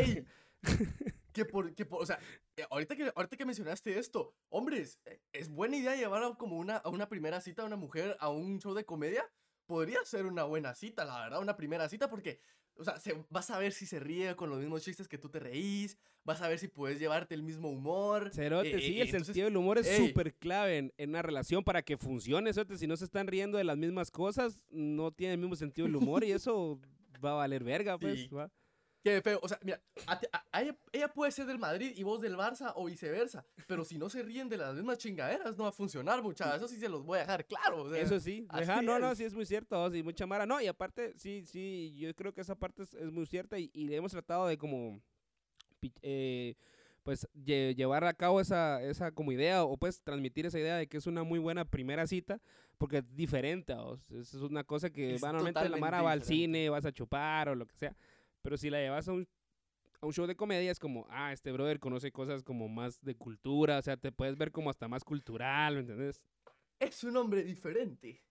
que 1.31 1.45
por, 1.45 1.73
que 1.73 1.85
por, 1.85 2.03
o 2.03 2.05
sea, 2.05 2.19
eh, 2.57 2.65
ahorita 2.69 2.95
que, 2.95 3.11
ahorita 3.15 3.37
que 3.37 3.45
mencionaste 3.45 3.97
esto, 3.97 4.35
hombres, 4.49 4.99
eh, 5.05 5.21
es 5.31 5.49
buena 5.49 5.77
idea 5.77 5.95
llevar 5.95 6.23
a 6.23 6.33
como 6.35 6.57
una, 6.57 6.77
a 6.77 6.89
una 6.89 7.07
primera 7.07 7.39
cita 7.41 7.61
a 7.61 7.65
una 7.65 7.77
mujer 7.77 8.17
a 8.19 8.29
un 8.29 8.59
show 8.59 8.73
de 8.73 8.85
comedia. 8.85 9.25
Podría 9.65 10.03
ser 10.03 10.25
una 10.25 10.45
buena 10.45 10.73
cita, 10.73 11.05
la 11.05 11.21
verdad, 11.21 11.41
una 11.41 11.55
primera 11.55 11.87
cita, 11.87 12.09
porque 12.09 12.39
o 12.79 12.83
sea, 12.83 12.95
vas 13.29 13.49
a 13.49 13.59
ver 13.59 13.73
si 13.73 13.85
se 13.85 13.99
ríe 13.99 14.35
con 14.35 14.49
los 14.49 14.59
mismos 14.59 14.83
chistes 14.83 15.07
que 15.07 15.17
tú 15.17 15.29
te 15.29 15.39
reís. 15.39 15.97
Vas 16.23 16.41
a 16.41 16.47
ver 16.47 16.59
si 16.59 16.67
puedes 16.67 16.97
llevarte 16.97 17.35
el 17.35 17.43
mismo 17.43 17.69
humor. 17.69 18.31
Cerote, 18.33 18.75
eh, 18.75 18.79
sí, 18.79 19.01
el 19.01 19.09
sentido 19.09 19.45
del 19.45 19.57
humor 19.57 19.79
es 19.79 19.87
súper 19.97 20.33
clave 20.35 20.77
en, 20.77 20.93
en, 20.97 21.09
una 21.09 21.21
relación 21.21 21.63
para 21.63 21.81
que 21.81 21.97
funcione. 21.97 22.53
Cerote, 22.53 22.77
si 22.77 22.87
no 22.87 22.95
se 22.95 23.05
están 23.05 23.27
riendo 23.27 23.57
de 23.57 23.65
las 23.65 23.77
mismas 23.77 24.11
cosas, 24.11 24.61
no 24.69 25.11
tiene 25.11 25.33
el 25.33 25.39
mismo 25.39 25.55
sentido 25.55 25.87
del 25.87 25.97
humor 25.97 26.23
y 26.23 26.31
eso 26.31 26.79
va 27.23 27.31
a 27.31 27.35
valer 27.35 27.63
verga, 27.63 27.97
pues. 27.97 28.29
¿va? 28.33 28.49
Qué 29.03 29.21
feo. 29.21 29.39
O 29.41 29.47
sea, 29.47 29.59
mira, 29.63 29.81
ella, 30.91 31.07
puede 31.13 31.31
ser 31.31 31.45
del 31.45 31.57
Madrid 31.57 31.93
y 31.95 32.03
vos 32.03 32.19
del 32.19 32.35
Barça 32.35 32.73
o 32.75 32.85
viceversa. 32.85 33.45
Pero 33.67 33.85
si 33.85 33.97
no 33.97 34.09
se 34.09 34.23
ríen 34.23 34.49
de 34.49 34.57
las 34.57 34.75
mismas 34.75 34.97
chingaderas, 34.97 35.57
no 35.57 35.63
va 35.63 35.69
a 35.69 35.73
funcionar, 35.73 36.21
muchachos. 36.21 36.57
Eso 36.57 36.67
sí 36.67 36.77
se 36.77 36.89
los 36.89 37.05
voy 37.05 37.17
a 37.17 37.21
dejar 37.21 37.45
claro. 37.45 37.93
Eso 37.95 38.19
sí. 38.19 38.47
no, 38.83 38.99
no, 38.99 39.15
sí 39.15 39.23
es 39.23 39.33
muy 39.33 39.45
cierto. 39.45 39.89
Sí, 39.91 40.03
mucha 40.03 40.25
mara. 40.25 40.45
No, 40.45 40.59
y 40.59 40.67
aparte, 40.67 41.13
sí, 41.17 41.45
sí, 41.45 41.95
yo 41.97 42.13
creo 42.13 42.33
que 42.33 42.41
esa 42.41 42.55
parte 42.55 42.83
es, 42.83 43.11
muy 43.11 43.25
cierta 43.25 43.57
y, 43.57 43.71
y, 43.73 43.93
hemos 43.93 44.11
tratado 44.11 44.47
de 44.47 44.57
como. 44.57 45.01
Eh, 46.01 46.55
pues 47.03 47.27
llevar 47.33 48.03
a 48.03 48.13
cabo 48.13 48.41
esa, 48.41 48.83
esa 48.83 49.11
como 49.11 49.31
idea 49.31 49.63
o 49.63 49.77
pues 49.77 50.01
transmitir 50.01 50.45
esa 50.45 50.59
idea 50.59 50.75
de 50.75 50.87
que 50.87 50.97
es 50.97 51.07
una 51.07 51.23
muy 51.23 51.39
buena 51.39 51.65
primera 51.65 52.05
cita 52.05 52.41
porque 52.77 52.99
es 52.99 53.15
diferente, 53.15 53.73
es 54.09 54.33
una 54.35 54.63
cosa 54.63 54.89
que 54.89 55.17
normalmente 55.21 55.67
la 55.67 55.77
Mara 55.77 56.01
va 56.01 56.11
al 56.11 56.23
cine, 56.23 56.69
vas 56.69 56.85
a 56.85 56.93
chupar 56.93 57.49
o 57.49 57.55
lo 57.55 57.65
que 57.65 57.75
sea, 57.75 57.95
pero 58.41 58.57
si 58.57 58.69
la 58.69 58.79
llevas 58.79 59.07
a 59.07 59.13
un, 59.13 59.27
a 60.01 60.05
un 60.05 60.13
show 60.13 60.25
de 60.25 60.35
comedia, 60.35 60.71
es 60.71 60.79
como, 60.79 61.07
ah, 61.09 61.31
este 61.33 61.51
brother 61.51 61.79
conoce 61.79 62.11
cosas 62.11 62.43
como 62.43 62.67
más 62.67 63.01
de 63.01 63.15
cultura, 63.15 63.77
o 63.77 63.81
sea, 63.81 63.97
te 63.97 64.11
puedes 64.11 64.37
ver 64.37 64.51
como 64.51 64.69
hasta 64.69 64.87
más 64.87 65.03
cultural, 65.03 65.75
¿me 65.75 65.79
entiendes? 65.81 66.21
Es 66.79 67.03
un 67.03 67.17
hombre 67.17 67.43
diferente. 67.43 68.23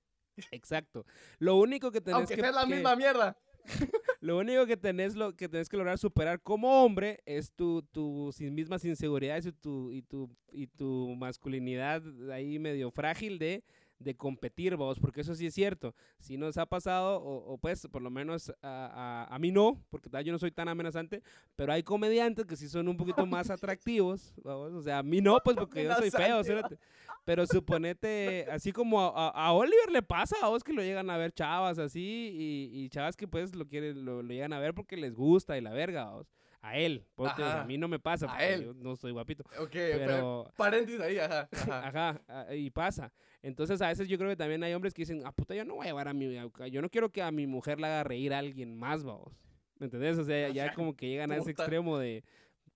Exacto. 0.51 1.05
Lo 1.39 1.57
único 1.57 1.91
que 1.91 2.01
tenés 2.01 2.17
Aunque 2.17 2.37
que... 2.37 2.41
sea 2.41 2.53
la 2.53 2.67
misma 2.67 2.97
mierda. 2.97 3.37
lo 4.21 4.39
único 4.39 4.67
que 4.67 4.77
tenés, 4.77 5.15
lo, 5.15 5.35
que 5.35 5.49
tenés 5.49 5.69
que 5.69 5.77
lograr 5.77 5.99
superar 5.99 6.41
como 6.41 6.85
hombre 6.85 7.21
es 7.27 7.53
tu, 7.53 7.83
tu 7.83 8.31
mismas 8.39 8.85
inseguridades 8.85 9.47
y 9.47 9.53
tu, 9.53 9.93
y, 9.93 10.03
tu, 10.03 10.31
y 10.53 10.67
tu 10.69 11.15
masculinidad 11.17 12.03
ahí 12.31 12.59
medio 12.59 12.91
frágil 12.91 13.39
de 13.39 13.63
de 13.99 14.17
competir, 14.17 14.77
vos, 14.77 14.99
porque 15.01 15.23
eso 15.23 15.35
sí 15.35 15.47
es 15.47 15.55
cierto. 15.55 15.95
Si 16.19 16.37
nos 16.37 16.57
ha 16.57 16.67
pasado, 16.67 17.21
o, 17.23 17.59
pues 17.59 17.87
por 17.91 18.03
lo 18.03 18.11
menos 18.11 18.53
a, 18.63 19.27
a, 19.29 19.39
mí 19.39 19.51
no, 19.51 19.83
porque 19.91 20.09
tal 20.09 20.25
yo 20.25 20.33
no 20.33 20.39
soy 20.39 20.51
tan 20.51 20.69
amenazante, 20.69 21.23
pero 21.57 21.73
hay 21.73 21.83
comediantes 21.83 22.47
que 22.47 22.57
sí 22.57 22.69
son 22.69 22.89
un 22.89 22.97
poquito 22.97 23.27
más 23.27 23.51
atractivos, 23.51 24.35
vamos, 24.43 24.73
o 24.73 24.83
sea, 24.83 24.99
a 24.99 25.03
mí 25.03 25.21
no, 25.21 25.39
pues 25.43 25.57
porque 25.57 25.85
yo 25.85 25.95
soy 25.95 26.11
feo, 26.11 26.43
pero 27.25 27.47
suponete, 27.47 28.47
así 28.51 28.73
como 28.73 29.01
a, 29.01 29.29
a, 29.31 29.53
Oliver 29.53 29.91
le 29.91 30.03
pasa 30.03 30.37
a 30.43 30.49
vos 30.49 30.63
que 30.63 30.73
lo 30.73 30.83
llegan 30.83 31.11
a 31.11 31.17
ver 31.17 31.33
chavas 31.33 31.79
así, 31.79 32.01
y, 32.01 32.85
y 32.85 32.89
chavas 32.89 33.17
que 33.17 33.27
pues 33.27 33.55
lo 33.55 33.67
quieren, 33.67 34.05
lo, 34.05 34.23
lo, 34.23 34.33
llegan 34.33 34.53
a 34.53 34.61
ver 34.61 34.75
porque 34.75 34.97
les 34.97 35.15
gusta 35.15 35.59
y 35.59 35.61
la 35.61 35.73
verga, 35.73 36.11
vos. 36.11 36.27
A 36.69 36.77
él. 36.77 37.05
Porque 37.15 37.43
a 37.43 37.65
mí 37.65 37.79
no 37.79 37.89
me 37.89 37.99
pasa, 37.99 38.33
A 38.35 38.45
él. 38.47 38.65
yo 38.65 38.75
no 38.75 38.97
soy 38.97 39.13
guapito. 39.13 39.45
Ok, 39.59 39.71
Pero-. 39.73 40.53
Paréntesis 40.57 41.01
ahí, 41.01 41.19
ajá. 41.19 41.49
ajá. 41.53 42.21
Ajá, 42.29 42.55
y 42.55 42.71
pasa. 42.71 43.13
Entonces 43.43 43.81
a 43.83 43.89
veces 43.89 44.09
yo 44.09 44.19
creo 44.19 44.31
que 44.31 44.37
también 44.37 44.63
hay 44.63 44.75
hombres 44.75 44.95
que 44.95 45.03
dicen, 45.03 45.23
ah, 45.25 45.33
puta, 45.33 45.55
yo 45.55 45.65
no 45.65 45.75
voy 45.77 45.85
a 45.87 45.91
llevar 45.91 46.09
a 46.09 46.13
mi, 46.13 46.35
yo 46.71 46.83
no 46.83 46.89
quiero 46.91 47.11
que 47.11 47.23
a 47.23 47.31
mi 47.31 47.47
mujer 47.47 47.81
la 47.81 47.87
haga 47.89 48.05
reír 48.05 48.35
a 48.35 48.39
alguien 48.39 48.77
más, 48.77 49.05
vamos. 49.05 49.33
¿Me 49.79 49.87
entendés? 49.87 50.19
O 50.19 50.25
sea, 50.25 50.49
ya 50.49 50.73
como 50.75 50.97
que 50.97 51.09
llegan 51.09 51.31
a 51.31 51.37
ese 51.37 51.51
puta. 51.53 51.63
extremo 51.63 51.99
de, 51.99 52.25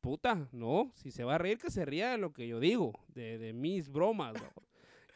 puta, 0.01 0.49
no, 0.53 0.93
si 0.95 1.11
se 1.11 1.25
va 1.25 1.35
a 1.35 1.39
reír, 1.39 1.59
que 1.59 1.71
se 1.71 1.85
ría 1.85 2.13
de 2.13 2.19
lo 2.19 2.33
que 2.33 2.47
yo 2.47 2.61
digo, 2.61 2.93
de, 3.09 3.39
de 3.39 3.53
mis 3.53 3.89
bromas, 3.89 4.35
vamos. 4.35 4.53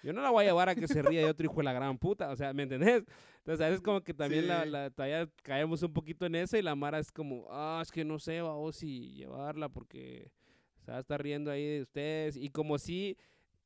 Yo 0.03 0.13
no 0.13 0.21
la 0.23 0.31
voy 0.31 0.45
a 0.45 0.49
llevar 0.49 0.69
a 0.69 0.75
que 0.75 0.87
se 0.87 1.03
ría 1.03 1.21
de 1.21 1.31
otro 1.31 1.45
hijo 1.47 1.57
de 1.57 1.65
la 1.65 1.73
gran 1.73 1.99
puta, 1.99 2.31
o 2.31 2.37
sea, 2.37 2.53
¿me 2.53 2.63
entendés? 2.65 3.05
Entonces 3.47 3.65
a 3.65 3.69
veces 3.69 3.81
como 3.81 4.03
que 4.03 4.13
también 4.13 4.49
la, 4.49 4.65
Sí. 4.65 4.71
la- 4.71 4.91
todavía 4.91 5.31
caemos 5.45 5.81
un 5.85 5.93
poquito 5.93 6.27
en 6.27 6.35
eso 6.35 6.57
y 6.57 6.63
la 6.63 6.75
Mara 6.75 6.99
es 6.99 7.13
como, 7.13 7.47
ah, 7.49 7.79
es 7.81 7.93
que 7.93 8.05
no 8.05 8.19
sé, 8.19 8.41
vamos, 8.41 8.75
si 8.75 9.13
llevarla 9.15 9.69
porque 9.69 10.33
se 10.85 10.91
va 10.91 10.97
a 10.97 11.01
estar 11.01 11.23
riendo 11.23 11.53
ahí 11.53 11.65
de 11.65 11.83
ustedes. 11.83 12.37
Y 12.37 12.49
como 12.51 12.77
si, 12.77 13.17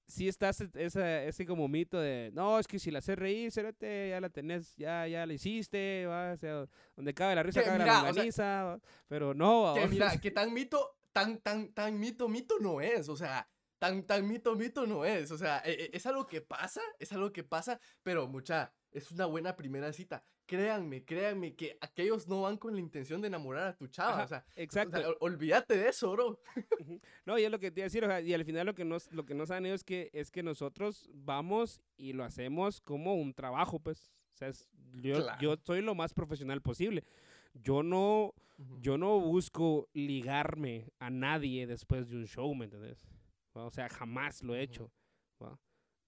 si 0.07 0.29
estás 0.29 0.61
e- 0.61 0.69
esa, 0.75 1.25
ese 1.25 1.47
como 1.47 1.67
mito 1.67 1.99
de, 1.99 2.31
no, 2.35 2.59
es 2.59 2.67
que 2.67 2.79
si 2.79 2.91
la 2.91 2.99
haces 2.99 3.19
reír, 3.19 3.51
cérate, 3.51 4.11
ya 4.11 4.21
la 4.21 4.29
tenés, 4.29 4.77
ya, 4.77 5.07
ya 5.07 5.25
la 5.25 5.33
hiciste, 5.33 6.05
va, 6.07 6.33
o 6.33 6.37
sea, 6.37 6.67
donde 6.95 7.15
cabe 7.15 7.35
la 7.35 7.43
risa, 7.43 7.61
Que 7.61 7.67
cabe 7.67 7.79
mira, 7.79 8.03
la 8.03 8.11
o 8.11 8.33
sea, 8.33 8.79
pero 9.09 9.33
no, 9.33 9.73
Que 9.73 9.81
vamos. 9.81 9.91
mira, 9.95 10.11
que 10.23 10.31
tan 10.31 10.53
mito, 10.53 10.95
tan, 11.13 11.39
tan, 11.39 11.73
tan 11.73 11.99
mito, 11.99 12.29
mito 12.29 12.57
no 12.61 12.83
es, 12.83 13.09
o 13.09 13.17
sea, 13.17 13.49
tan, 13.79 14.03
tan 14.05 14.29
mito, 14.29 14.55
mito 14.57 14.87
no 14.87 15.07
es, 15.07 15.31
o 15.31 15.39
sea, 15.39 15.63
e- 15.65 15.73
e- 15.73 15.91
es 15.95 16.05
algo 16.05 16.27
que 16.27 16.43
pasa, 16.43 16.83
es 16.99 17.13
algo 17.15 17.33
que 17.33 17.45
pasa, 17.45 17.81
pero 18.03 18.27
mucha, 18.29 18.75
es 18.93 19.11
una 19.13 19.27
buena 19.27 19.57
primera 19.57 19.93
cita. 19.93 20.23
Créanme, 20.47 21.05
créanme 21.05 21.55
que 21.55 21.79
aquellos 21.81 22.27
no 22.27 22.43
van 22.43 22.57
con 22.57 22.75
la 22.75 22.81
intención 22.81 23.21
de 23.21 23.29
enamorar 23.29 23.69
a 23.69 23.77
tu 23.77 23.87
chava, 23.87 24.15
Ajá, 24.15 24.25
o 24.25 24.29
sea, 24.29 24.45
o 24.49 24.61
Exacto. 24.61 24.99
sea, 24.99 25.09
olvídate 25.21 25.77
de 25.77 25.89
eso, 25.89 26.11
bro. 26.13 26.41
No, 27.25 27.39
y 27.39 27.45
es 27.45 27.51
lo 27.51 27.59
que 27.61 27.71
te 27.71 27.81
iba 27.81 27.85
a 27.85 27.87
decir, 27.89 28.03
o 28.05 28.09
sea, 28.09 28.21
y 28.21 28.35
al 28.35 28.45
final 28.45 28.67
lo 28.67 28.75
que 28.75 28.85
nos, 28.85 29.13
lo 29.13 29.25
que 29.25 29.35
no 29.35 29.47
saben 29.47 29.67
ellos 29.67 29.81
es 29.81 29.85
que, 29.85 30.11
es 30.13 30.31
que 30.33 30.43
nosotros 30.43 31.09
vamos 31.13 31.81
y 31.97 32.13
lo 32.15 32.25
hacemos 32.25 32.81
como 32.81 33.15
un 33.15 33.33
trabajo, 33.33 33.79
pues. 33.79 34.11
O 34.35 34.37
sea, 34.37 34.49
es- 34.49 34.69
yo, 34.95 35.23
Claro. 35.23 35.39
yo 35.41 35.57
soy 35.65 35.83
lo 35.83 35.95
más 35.95 36.13
profesional 36.15 36.61
posible. 36.63 37.05
Yo 37.55 37.83
no, 37.85 38.35
yo 38.81 38.99
no 38.99 39.21
busco 39.21 39.89
ligarme 39.93 40.93
a 40.99 41.11
nadie 41.11 41.67
después 41.67 42.11
de 42.11 42.17
un 42.17 42.27
show, 42.27 42.53
¿me 42.55 42.65
entendés? 42.65 43.07
O 43.53 43.71
sea, 43.71 43.89
jamás 43.89 44.43
lo 44.43 44.55
he 44.55 44.63
hecho. 44.63 44.91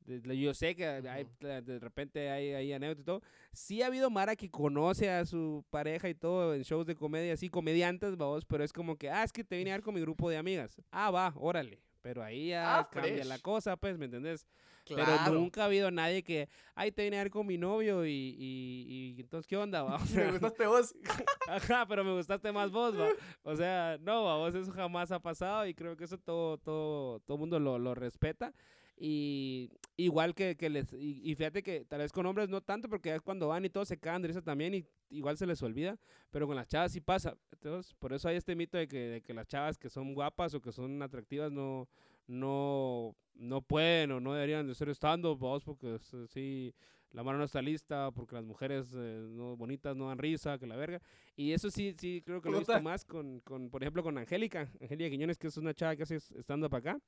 Yo 0.06 0.54
sé 0.54 0.74
que 0.74 0.86
hay, 0.86 1.22
Ujú. 1.24 1.30
de 1.40 1.62
de 1.62 1.78
repente 1.78 2.30
hay, 2.30 2.52
hay 2.52 2.72
anécdotas 2.72 3.02
y 3.02 3.04
todo. 3.04 3.22
Sí 3.52 3.82
ha 3.82 3.86
habido 3.86 4.10
Mara 4.10 4.36
que 4.36 4.50
conoce 4.50 5.10
a 5.10 5.24
su 5.24 5.64
pareja 5.70 6.08
y 6.08 6.14
todo 6.14 6.54
en 6.54 6.62
shows 6.62 6.86
de 6.86 6.94
comedia, 6.94 7.34
así, 7.34 7.48
comediantes, 7.48 8.16
vamos, 8.16 8.44
pero 8.44 8.64
es 8.64 8.72
como 8.72 8.96
que, 8.96 9.10
ah, 9.10 9.22
es 9.24 9.32
que 9.32 9.44
te 9.44 9.56
vine 9.56 9.70
a 9.72 9.76
ver 9.76 9.82
con 9.82 9.94
mi 9.94 10.00
grupo 10.00 10.28
de 10.30 10.36
amigas. 10.36 10.80
Ah, 10.90 11.10
va, 11.10 11.32
órale. 11.36 11.80
Pero 12.00 12.20
ahí 12.24 12.48
ya 12.48 12.80
Ah, 12.80 12.88
cambia 12.90 13.24
la 13.24 13.34
fresh. 13.36 13.42
cosa, 13.42 13.76
pues, 13.76 13.96
¿me 13.96 14.06
entendés? 14.06 14.44
Claro. 14.84 15.20
Pero 15.24 15.38
nunca 15.38 15.62
ha 15.62 15.66
habido 15.66 15.88
nadie 15.92 16.24
que, 16.24 16.48
ay, 16.74 16.90
te 16.90 17.04
vine 17.04 17.16
a 17.20 17.22
ver 17.22 17.30
con 17.30 17.46
mi 17.46 17.56
novio 17.58 18.04
y, 18.04 18.10
y, 18.10 19.14
y 19.16 19.20
entonces, 19.20 19.46
¿qué 19.46 19.56
onda? 19.56 19.84
va? 19.84 19.94
O 19.96 19.98
Me 20.00 20.06
sea, 20.06 20.30
gustaste 20.32 20.66
vos. 20.66 20.94
Ajá, 21.48 21.86
pero 21.86 22.02
me 22.02 22.12
gustaste 22.12 22.50
más 22.50 22.72
vos, 22.72 22.98
va. 22.98 23.08
O 23.44 23.54
sea, 23.54 23.98
no, 24.00 24.24
va, 24.24 24.36
vos 24.36 24.52
eso 24.52 24.72
jamás 24.72 25.12
ha 25.12 25.20
pasado 25.20 25.64
y 25.66 25.74
creo 25.74 25.96
que 25.96 26.02
eso 26.04 26.18
todo, 26.18 26.58
todo, 26.58 27.20
todo 27.20 27.38
mundo 27.38 27.60
lo, 27.60 27.78
lo 27.78 27.94
respeta. 27.94 28.52
Y 28.96 29.70
igual 29.96 30.35
que, 30.35 30.57
que 30.57 30.70
les, 30.70 30.92
y, 30.92 31.20
y 31.24 31.35
fíjate 31.35 31.62
que 31.62 31.85
tal 31.85 32.00
vez 32.00 32.12
con 32.12 32.26
hombres 32.26 32.48
no 32.48 32.61
tanto, 32.61 32.88
porque 32.88 33.14
es 33.14 33.20
cuando 33.20 33.48
van 33.48 33.64
y 33.64 33.70
todos 33.70 33.88
se 33.88 33.98
cagan 33.98 34.22
de 34.22 34.28
risa 34.28 34.42
también 34.42 34.74
y 34.74 34.87
igual 35.11 35.37
se 35.37 35.46
les 35.46 35.62
olvida, 35.62 35.98
pero 36.31 36.46
con 36.46 36.57
las 36.57 36.68
chavas 36.68 36.92
sí 36.92 37.00
pasa. 37.00 37.37
Entonces, 37.52 37.94
por 37.94 38.12
eso 38.12 38.28
hay 38.28 38.37
este 38.37 38.55
mito 38.55 38.78
de 38.78 38.88
que, 38.88 38.98
de 38.98 39.20
que 39.22 39.35
las 39.35 39.46
chavas 39.46 39.78
que 39.78 39.90
son 39.90 40.14
guapas 40.14 40.55
o 40.55 40.61
que 40.61 40.72
son 40.72 41.02
atractivas 41.02 41.50
no, 41.50 41.88
no, 42.26 43.16
no 43.35 43.62
pueden 43.62 44.12
o 44.12 44.20
no 44.20 44.35
deberían 44.35 44.66
de 44.66 44.74
ser 44.74 44.88
estando, 44.88 45.37
vos, 45.37 45.64
porque 45.64 45.96
es, 45.96 46.14
eh, 46.14 46.26
sí, 46.28 46.74
la 47.12 47.22
mano 47.22 47.38
no 47.38 47.44
está 47.44 47.61
lista, 47.61 48.11
porque 48.11 48.35
las 48.35 48.44
mujeres 48.44 48.90
eh, 48.96 49.26
no, 49.31 49.57
bonitas 49.57 49.94
no 49.94 50.09
dan 50.09 50.18
risa, 50.18 50.59
que 50.59 50.66
la 50.66 50.76
verga. 50.76 51.00
Y 51.37 51.52
eso 51.52 51.70
sí, 51.70 51.94
sí, 51.98 52.22
creo 52.24 52.40
que 52.40 52.48
lo 52.48 52.57
he 52.57 52.61
visto 52.61 52.81
más 52.81 53.05
con, 53.05 53.40
con, 53.40 53.68
por 53.70 53.83
ejemplo, 53.83 54.02
con 54.02 54.16
Angélica, 54.16 54.70
Angélica 54.81 55.11
Quiñones, 55.11 55.38
que 55.38 55.48
es 55.48 55.57
una 55.57 55.74
chava 55.74 55.94
que 55.94 56.05
hace 56.05 56.16
estando 56.16 56.70
para 56.70 56.92
acá. 56.92 57.02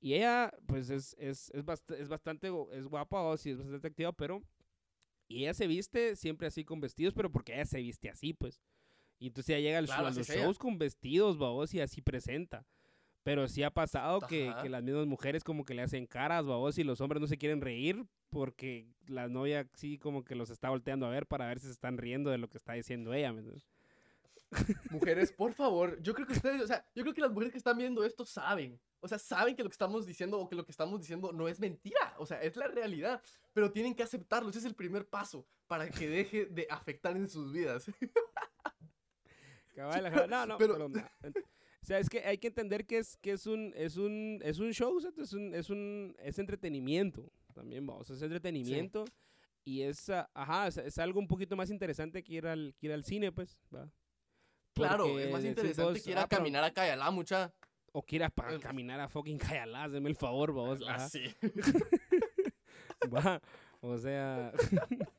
Y 0.00 0.14
ella, 0.14 0.52
pues, 0.66 0.90
es, 0.90 1.14
es, 1.18 1.50
es, 1.54 1.64
bast- 1.64 1.94
es 1.96 2.08
bastante, 2.08 2.50
es 2.72 2.86
guapa 2.86 3.22
o 3.22 3.36
sí, 3.36 3.50
es 3.50 3.56
bastante 3.58 3.78
atractiva, 3.78 4.12
pero... 4.12 4.42
Y 5.28 5.40
ella 5.42 5.54
se 5.54 5.66
viste 5.66 6.14
siempre 6.14 6.46
así 6.46 6.64
con 6.64 6.80
vestidos, 6.80 7.12
pero 7.14 7.32
porque 7.32 7.52
ella 7.54 7.64
se 7.64 7.80
viste 7.80 8.08
así, 8.08 8.32
pues. 8.32 8.62
Y 9.18 9.26
entonces 9.28 9.56
ella 9.56 9.68
llega 9.80 9.82
Claro, 9.86 10.06
a 10.06 10.10
los 10.10 10.30
ella. 10.30 10.42
shows 10.42 10.58
con 10.58 10.78
vestidos, 10.78 11.36
babos, 11.38 11.74
y 11.74 11.80
así 11.80 12.00
presenta. 12.00 12.64
Pero 13.24 13.48
sí 13.48 13.64
ha 13.64 13.72
pasado 13.72 14.20
que, 14.20 14.54
que 14.62 14.68
las 14.68 14.84
mismas 14.84 15.06
mujeres 15.06 15.42
como 15.42 15.64
que 15.64 15.74
le 15.74 15.82
hacen 15.82 16.06
caras, 16.06 16.46
babos, 16.46 16.78
y 16.78 16.84
los 16.84 17.00
hombres 17.00 17.20
no 17.20 17.26
se 17.26 17.38
quieren 17.38 17.60
reír 17.60 18.04
porque 18.30 18.86
la 19.08 19.26
novia 19.28 19.68
sí 19.74 19.98
como 19.98 20.22
que 20.22 20.36
los 20.36 20.50
está 20.50 20.70
volteando 20.70 21.06
a 21.06 21.10
ver 21.10 21.26
para 21.26 21.46
ver 21.48 21.58
si 21.58 21.66
se 21.66 21.72
están 21.72 21.98
riendo 21.98 22.30
de 22.30 22.38
lo 22.38 22.48
que 22.48 22.58
está 22.58 22.74
diciendo 22.74 23.12
ella. 23.14 23.32
¿me 23.32 23.40
entiendes? 23.40 23.66
Mujeres, 24.90 25.32
por 25.32 25.52
favor, 25.52 26.00
yo 26.02 26.14
creo 26.14 26.26
que 26.26 26.32
ustedes, 26.34 26.62
o 26.62 26.66
sea, 26.66 26.84
yo 26.94 27.02
creo 27.02 27.14
que 27.14 27.20
las 27.20 27.30
mujeres 27.32 27.52
que 27.52 27.58
están 27.58 27.76
viendo 27.76 28.04
esto 28.04 28.24
saben, 28.24 28.80
o 29.00 29.08
sea, 29.08 29.18
saben 29.18 29.56
que 29.56 29.62
lo 29.62 29.68
que 29.68 29.74
estamos 29.74 30.06
diciendo 30.06 30.38
o 30.38 30.48
que 30.48 30.54
lo 30.56 30.64
que 30.64 30.70
estamos 30.70 31.00
diciendo 31.00 31.32
no 31.32 31.48
es 31.48 31.58
mentira, 31.60 32.14
o 32.18 32.26
sea, 32.26 32.40
es 32.42 32.56
la 32.56 32.68
realidad, 32.68 33.20
pero 33.52 33.72
tienen 33.72 33.94
que 33.94 34.02
aceptarlo, 34.02 34.48
ese 34.48 34.60
es 34.60 34.64
el 34.64 34.74
primer 34.74 35.06
paso 35.08 35.46
para 35.66 35.90
que 35.90 36.08
deje 36.08 36.46
de 36.46 36.66
afectar 36.70 37.16
en 37.16 37.28
sus 37.28 37.52
vidas. 37.52 37.90
Cabal, 39.74 40.06
ajá. 40.06 40.26
No, 40.26 40.46
no, 40.46 40.58
pero- 40.58 40.74
pero, 40.74 40.88
no. 40.88 41.00
O 41.82 41.86
sea, 41.86 41.98
es 42.00 42.08
que 42.08 42.20
hay 42.20 42.38
que 42.38 42.48
entender 42.48 42.84
que 42.86 42.98
es, 42.98 43.16
que 43.18 43.32
es 43.32 43.46
un, 43.46 43.72
es 43.76 43.96
un, 43.96 44.40
es 44.42 44.58
un 44.58 44.72
show, 44.72 44.98
es 44.98 45.32
un, 45.32 45.54
es 45.54 45.70
un, 45.70 46.16
es 46.18 46.38
entretenimiento 46.40 47.30
también, 47.54 47.86
vamos, 47.86 48.10
es 48.10 48.20
entretenimiento 48.22 49.04
y 49.64 49.82
es, 49.82 50.08
ah, 50.10 50.28
ajá, 50.34 50.66
es, 50.66 50.78
es 50.78 50.98
algo 50.98 51.20
un 51.20 51.28
poquito 51.28 51.54
más 51.56 51.70
interesante 51.70 52.24
que 52.24 52.34
ir 52.34 52.46
al, 52.48 52.74
que 52.78 52.86
ir 52.86 52.92
al 52.92 53.04
cine, 53.04 53.30
pues, 53.30 53.56
¿va? 53.72 53.88
Claro, 54.76 55.18
es 55.18 55.30
más 55.30 55.44
interesante 55.44 55.82
vos, 55.92 56.02
que 56.02 56.10
ir 56.10 56.18
a 56.18 56.22
"Ah, 56.22 56.28
caminar 56.28 56.62
acá 56.64 56.86
y 56.86 56.90
allá, 56.90 57.10
mucha. 57.10 57.52
O 57.92 58.02
que 58.04 58.16
ir 58.16 58.24
a 58.24 58.28
pa- 58.30 58.58
caminar 58.58 59.00
a 59.00 59.08
fucking 59.08 59.38
Cayalá, 59.38 59.84
hazme 59.84 60.08
el 60.08 60.16
favor, 60.16 60.52
vos. 60.52 60.80
ajá. 60.86 61.04
Así. 61.06 61.24
Va, 63.12 63.40
o 63.80 63.96
sea, 63.98 64.52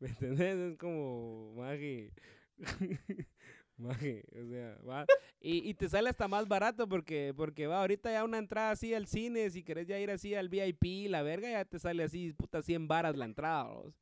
¿me 0.00 0.08
entendés? 0.08 0.56
Es 0.56 0.76
como, 0.78 1.54
maje, 1.56 2.12
maje, 3.76 4.24
o 4.32 4.46
sea, 4.46 4.76
va. 4.88 5.06
Y, 5.40 5.68
y 5.70 5.74
te 5.74 5.88
sale 5.88 6.10
hasta 6.10 6.28
más 6.28 6.46
barato 6.46 6.88
porque, 6.88 7.32
porque 7.36 7.66
va, 7.66 7.80
ahorita 7.80 8.12
ya 8.12 8.24
una 8.24 8.38
entrada 8.38 8.72
así 8.72 8.92
al 8.94 9.06
cine, 9.06 9.48
si 9.50 9.62
querés 9.62 9.86
ya 9.86 9.98
ir 9.98 10.10
así 10.10 10.34
al 10.34 10.48
VIP, 10.48 11.08
la 11.08 11.22
verga, 11.22 11.50
ya 11.50 11.64
te 11.64 11.78
sale 11.78 12.02
así, 12.04 12.32
puta, 12.34 12.60
100 12.62 12.86
varas 12.86 13.16
la 13.16 13.24
entrada, 13.24 13.64
vos. 13.64 13.94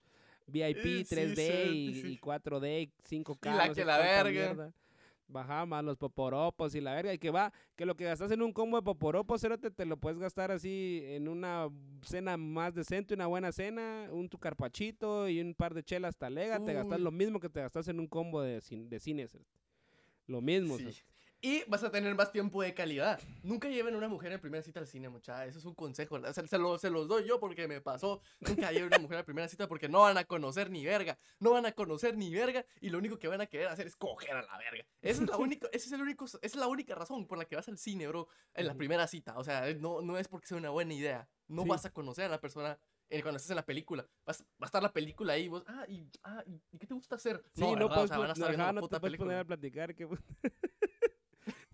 VIP, 0.49 0.77
Eh, 0.79 1.05
sí, 1.05 1.15
3D 1.15 1.35
sí, 1.37 1.69
y, 1.71 1.95
sí. 2.03 2.09
y 2.13 2.19
4D, 2.19 2.91
5K, 3.09 3.55
Y 3.55 3.57
la 3.57 3.75
que 3.75 3.85
la 3.85 3.99
verga. 3.99 4.31
mierda. 4.31 4.73
Baja 5.31 5.67
más 5.67 5.85
los 5.85 5.99
poporopos 5.99 6.75
y 6.75 6.81
la 6.81 6.95
verga. 6.95 7.13
Y 7.13 7.19
que 7.19 7.29
va, 7.31 7.53
que 7.77 7.85
lo 7.85 7.95
que 7.95 8.05
gastas 8.05 8.31
en 8.31 8.41
un 8.41 8.51
combo 8.51 8.79
de 8.79 8.83
poporopos, 8.83 9.43
cerote, 9.43 9.71
te 9.71 9.85
lo 9.85 9.99
puedes 9.99 10.19
gastar 10.19 10.51
así 10.51 11.03
en 11.05 11.29
una 11.29 11.69
cena 12.01 12.39
más 12.39 12.75
decente, 12.75 13.13
una 13.13 13.27
buena 13.27 13.53
cena, 13.53 14.09
un 14.11 14.27
tu 14.31 14.39
carpachito 14.39 15.29
y 15.29 15.41
un 15.43 15.53
par 15.55 15.75
de 15.75 15.83
chelas 15.83 16.17
talega. 16.17 16.65
Te 16.65 16.73
gastas 16.73 16.99
lo 17.01 17.11
mismo 17.11 17.41
que 17.41 17.51
te 17.51 17.61
gastas 17.61 17.89
en 17.89 18.01
un 18.01 18.07
combo 18.07 18.41
de, 18.41 18.55
de 18.55 18.99
cine, 19.01 19.29
cerote. 19.29 19.51
Lo 20.29 20.41
mismo, 20.41 20.79
Sí. 20.79 20.85
Y 21.41 21.63
vas 21.69 21.85
a 21.85 21.91
tener 21.93 22.15
más 22.17 22.33
tiempo 22.33 22.63
de 22.63 22.75
calidad. 22.75 23.21
Nunca 23.45 23.69
lleven 23.69 23.95
a 23.95 23.99
una 23.99 24.09
mujer 24.09 24.33
en 24.33 24.41
primera 24.41 24.61
cita 24.63 24.81
al 24.81 24.89
cine, 24.89 25.09
mucha. 25.09 25.47
Eso 25.47 25.61
es 25.61 25.65
un 25.65 25.75
consejo. 25.75 26.17
O 26.17 26.33
sea, 26.33 26.45
se, 26.47 26.59
lo- 26.59 26.79
se 26.79 26.91
los 26.91 27.07
doy 27.07 27.29
yo 27.29 27.39
porque 27.39 27.69
me 27.69 27.81
pasó. 27.81 28.21
Nunca 28.41 28.73
lleven 28.73 28.93
a 28.93 28.97
una 28.97 28.99
mujer 28.99 29.19
a 29.19 29.25
primera 29.25 29.47
cita 29.47 29.69
porque 29.69 29.89
no 29.89 30.01
van 30.01 30.19
a 30.19 30.25
conocer 30.25 30.69
ni 30.69 30.85
verga. 30.85 31.17
No 31.39 31.53
van 31.53 31.65
a 31.67 31.73
conocer 31.73 32.17
ni 32.17 32.35
verga. 32.35 32.65
Y 32.81 32.91
lo 32.91 32.99
único 32.99 33.21
que 33.21 33.29
van 33.29 33.41
a 33.41 33.47
querer 33.47 33.69
hacer 33.69 33.87
es 33.87 33.95
coger 33.95 34.33
a 34.33 34.43
la 34.43 34.59
verga. 34.59 34.85
Esa 35.01 35.23
es 35.23 35.29
la 35.29 35.37
única, 35.37 35.69
ese 35.73 35.87
es 35.87 35.93
el 35.93 36.01
único, 36.03 36.25
esa 36.25 36.39
es 36.43 36.57
la 36.57 36.67
única 36.67 36.97
razón 36.97 37.25
por 37.29 37.39
la 37.39 37.45
que 37.45 37.55
vas 37.55 37.69
al 37.69 37.79
cine, 37.79 38.09
bro. 38.09 38.27
En 38.55 38.67
la 38.67 38.75
primera 38.75 39.07
cita. 39.07 39.39
O 39.39 39.45
sea, 39.45 39.73
no, 39.75 40.01
no 40.03 40.19
es 40.19 40.27
porque 40.27 40.49
sea 40.49 40.57
una 40.57 40.71
buena 40.71 40.93
idea. 40.95 41.29
No 41.47 41.63
Sí. 41.63 41.69
vas 41.69 41.85
a 41.87 41.91
conocer 41.93 42.25
a 42.25 42.29
la 42.31 42.41
persona. 42.41 42.79
eh, 43.11 43.23
cuando 43.23 43.37
estés 43.39 43.51
en 43.51 43.57
la 43.57 43.65
película, 43.65 44.07
vas, 44.27 44.43
va 44.43 44.47
a 44.63 44.67
estar 44.67 44.83
la 44.83 44.93
película 44.93 45.33
ahí, 45.33 45.49
vos, 45.49 45.65
ah, 45.67 45.87
y, 45.89 46.07
ah, 46.25 46.43
¿y, 46.47 46.61
¿y 46.73 46.79
qué 46.79 46.87
te 46.87 46.93
gusta 46.93 47.15
hacer? 47.17 47.43
Sí, 47.55 47.63
no, 47.63 47.71
¿verdad? 47.73 47.87
O 47.87 47.95
puedes, 47.95 48.09
sea, 48.11 48.19
van 48.19 48.29
a 48.29 48.33
estar 48.35 48.49
viendo 48.51 48.65
ajá, 48.65 48.73
la 48.75 48.81
no 48.83 48.87
te 48.87 48.87
puta 48.89 49.01
puedes 49.01 49.17
poner 49.19 49.37
película. 49.37 49.41
a 49.41 49.45
platicar. 49.47 49.95
Que... 49.95 50.07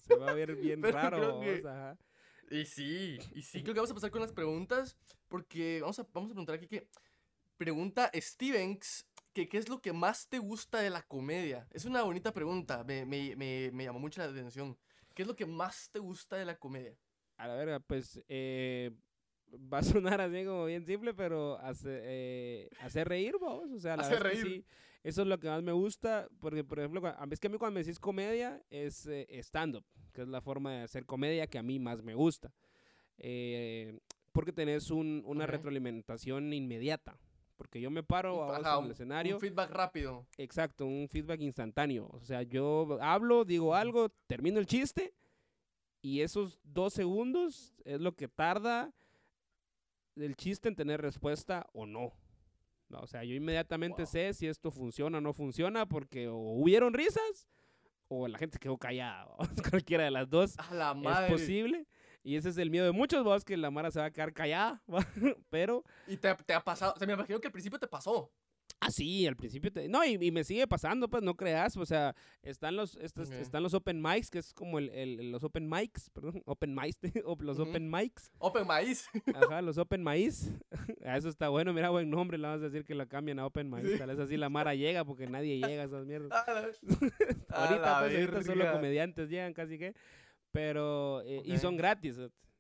Se 0.07 0.15
va 0.17 0.31
a 0.31 0.35
ver 0.35 0.55
bien 0.57 0.81
Pero 0.83 0.93
raro. 0.95 1.41
que- 1.41 1.57
vos, 1.57 1.65
ajá. 1.67 1.99
Y 2.51 2.65
sí, 2.67 3.19
y 3.35 3.43
sí, 3.43 3.63
creo 3.63 3.75
que 3.75 3.81
vamos 3.81 3.91
a 3.91 3.95
pasar 3.95 4.11
con 4.11 4.21
las 4.21 4.33
preguntas, 4.33 4.97
porque 5.29 5.81
vamos 5.81 5.99
a, 5.99 6.03
vamos 6.13 6.31
a 6.31 6.35
preguntar 6.35 6.57
aquí 6.57 6.69
que 6.69 6.89
pregunta 7.57 8.11
Stevens 8.15 9.07
que 9.33 9.49
qué 9.49 9.59
es 9.59 9.69
lo 9.69 9.81
que 9.81 9.93
más 9.93 10.29
te 10.29 10.39
gusta 10.39 10.81
de 10.81 10.91
la 10.91 11.03
comedia. 11.03 11.67
Es 11.71 11.85
una 11.87 12.03
bonita 12.03 12.33
pregunta, 12.33 12.85
me, 12.85 13.05
me, 13.07 13.35
me, 13.35 13.71
me 13.73 13.85
llamó 13.85 13.99
mucho 13.99 14.21
la 14.21 14.29
atención. 14.29 14.79
¿Qué 15.15 15.23
es 15.23 15.29
lo 15.29 15.35
que 15.35 15.47
más 15.47 15.91
te 15.91 15.99
gusta 15.99 16.37
de 16.37 16.45
la 16.45 16.57
comedia? 16.59 16.95
A 17.37 17.49
la 17.49 17.55
verga, 17.55 17.81
pues 17.81 18.23
eh, 18.29 18.93
va 19.73 19.79
a 19.79 19.83
sonar 19.83 20.21
así 20.21 20.45
como 20.45 20.67
bien 20.67 20.85
simple, 20.85 21.15
pero 21.15 21.59
hace, 21.59 22.01
eh, 22.05 22.69
hacer 22.81 23.09
reír, 23.09 23.37
vos. 23.41 23.69
O 23.73 23.79
sea, 23.79 23.97
la 23.97 24.03
Hacer 24.03 24.23
reír. 24.23 24.43
sí, 24.47 24.65
Eso 25.05 25.23
es 25.23 25.29
lo 25.29 25.39
que 25.39 25.49
más 25.49 25.63
me 25.63 25.71
gusta, 25.73 26.27
porque 26.41 26.65
por 26.65 26.79
ejemplo, 26.81 27.07
a 27.07 27.27
es 27.31 27.39
que 27.39 27.47
a 27.47 27.51
mí 27.51 27.59
cuando 27.59 27.75
me 27.75 27.85
decís 27.85 28.01
comedia 28.01 28.61
es 28.71 29.07
eh, 29.07 29.27
stand-up, 29.43 29.85
que 30.13 30.23
es 30.23 30.29
la 30.29 30.41
forma 30.41 30.73
de 30.73 30.83
hacer 30.83 31.05
comedia 31.07 31.47
que 31.47 31.59
a 31.59 31.63
mí 31.63 31.79
más 31.79 32.03
me 32.03 32.15
gusta. 32.15 32.51
Eh, 33.19 34.01
porque 34.33 34.53
tenés 34.53 34.91
un- 34.91 35.23
una 35.27 35.47
retroalimentación 35.47 36.53
inmediata. 36.53 37.17
Porque 37.57 37.81
yo 37.81 37.89
me 37.91 38.03
paro 38.03 38.43
a 38.51 38.57
en 38.59 38.79
un- 38.79 38.85
el 38.87 38.91
escenario. 38.93 39.35
Un 39.37 39.41
feedback 39.41 39.71
rápido. 39.71 40.27
Exacto, 40.39 40.87
un 40.87 41.07
feedback 41.09 41.41
instantáneo. 41.43 42.09
O 42.13 42.25
sea, 42.25 42.43
yo 42.43 42.99
hablo, 43.01 43.45
digo 43.45 43.75
algo, 43.77 44.09
termino 44.27 44.59
el 44.59 44.67
chiste 44.67 45.15
y 46.03 46.23
esos 46.23 46.59
dos 46.65 46.95
segundos 46.95 47.75
es 47.85 48.01
lo 48.01 48.17
que 48.17 48.27
tarda 48.27 48.93
el 50.17 50.35
chiste 50.35 50.69
en 50.69 50.75
tener 50.77 51.01
respuesta 51.01 51.67
o 51.73 51.87
no. 51.87 52.13
No, 52.95 53.01
O 53.01 53.07
sea, 53.07 53.25
yo 53.25 53.35
inmediatamente 53.35 54.03
Wow. 54.03 54.07
sé 54.11 54.35
si 54.35 54.47
esto 54.47 54.71
funciona 54.71 55.19
o 55.19 55.21
no 55.21 55.33
funciona 55.33 55.87
porque 55.87 56.29
o 56.29 56.37
hubieron 56.37 56.95
risas 56.95 57.49
o 58.09 58.29
la 58.29 58.39
gente 58.39 58.59
quedó 58.59 58.77
callada. 58.79 59.27
Cualquiera 59.71 60.05
de 60.05 60.11
las 60.13 60.31
dos 60.31 60.55
A 60.59 60.73
la 60.75 60.91
es 60.93 60.97
madre. 60.97 61.31
posible. 61.33 61.87
Y 62.23 62.37
ese 62.37 62.49
es 62.51 62.57
el 62.59 62.71
miedo 62.71 62.87
de 62.87 62.93
muchos 62.93 63.23
vos, 63.25 63.45
que 63.45 63.57
la 63.57 63.71
Mara 63.71 63.91
se 63.91 63.99
va 63.99 64.07
a 64.07 64.11
quedar 64.11 64.33
callada. 64.33 64.83
¿va? 64.95 65.05
Pero 65.51 65.83
Y 66.07 66.17
te, 66.17 66.35
te 66.35 66.55
ha 66.55 66.61
pasado. 66.63 66.93
O 66.95 66.99
sea, 66.99 67.07
me 67.07 67.13
imagino 67.15 67.41
que 67.41 67.49
al 67.49 67.53
principio 67.53 67.79
te 67.79 67.87
pasó. 67.89 68.31
Ah, 68.87 68.91
sí, 68.91 69.27
al 69.27 69.35
principio. 69.37 69.73
te- 69.73 69.89
No, 69.89 70.05
y, 70.05 70.19
y 70.21 70.31
me 70.31 70.45
sigue 70.45 70.67
pasando, 70.67 71.09
pues 71.09 71.23
no 71.23 71.35
creas. 71.37 71.75
O 71.79 71.87
sea, 71.87 72.15
están 72.43 72.77
los, 72.77 72.97
estos, 72.97 73.31
están 73.31 73.63
los 73.63 73.73
open 73.73 74.03
mics, 74.03 74.31
que 74.31 74.39
es 74.39 74.53
como 74.53 74.79
el, 74.79 74.91
el- 74.91 75.31
los 75.33 75.43
open 75.43 75.69
mics, 75.69 76.11
perdón, 76.11 76.43
open 76.47 76.75
mics, 76.75 76.99
los 77.41 77.59
open 77.59 77.91
mics. 77.91 78.31
Open 78.39 78.67
Maíz. 78.67 79.09
Ajá, 79.35 79.63
los 79.63 79.79
open 79.79 80.03
maíz. 80.03 80.51
Ah, 81.07 81.17
Eso 81.19 81.29
está 81.29 81.49
bueno, 81.51 81.73
mira, 81.75 81.91
buen 81.91 82.09
nombre. 82.09 82.39
Le 82.39 82.47
vamos 82.47 82.63
a 82.63 82.67
decir 82.67 82.85
que 82.85 82.95
lo 82.95 83.07
cambien 83.09 83.39
a 83.39 83.47
open 83.47 83.71
mics. 83.71 83.91
Sí. 83.93 83.99
Tal 83.99 84.09
vez 84.09 84.19
así 84.19 84.37
la 84.39 84.49
Mara 84.49 84.75
llega, 84.75 85.05
porque 85.05 85.27
nadie 85.27 85.59
llega 85.59 85.83
a 85.83 85.87
esas 85.87 86.07
mierdas. 86.07 86.31
A 86.33 86.53
la, 86.53 86.61
a 86.61 87.67
ahorita, 87.67 87.99
pues, 88.01 88.15
ahorita 88.15 88.43
solo 88.43 88.73
comediantes 88.73 89.29
llegan 89.31 89.53
casi 89.55 89.79
que. 89.79 89.95
Pero, 90.51 91.21
eh, 91.23 91.43
y 91.45 91.59
son 91.59 91.77
gratis. 91.77 92.17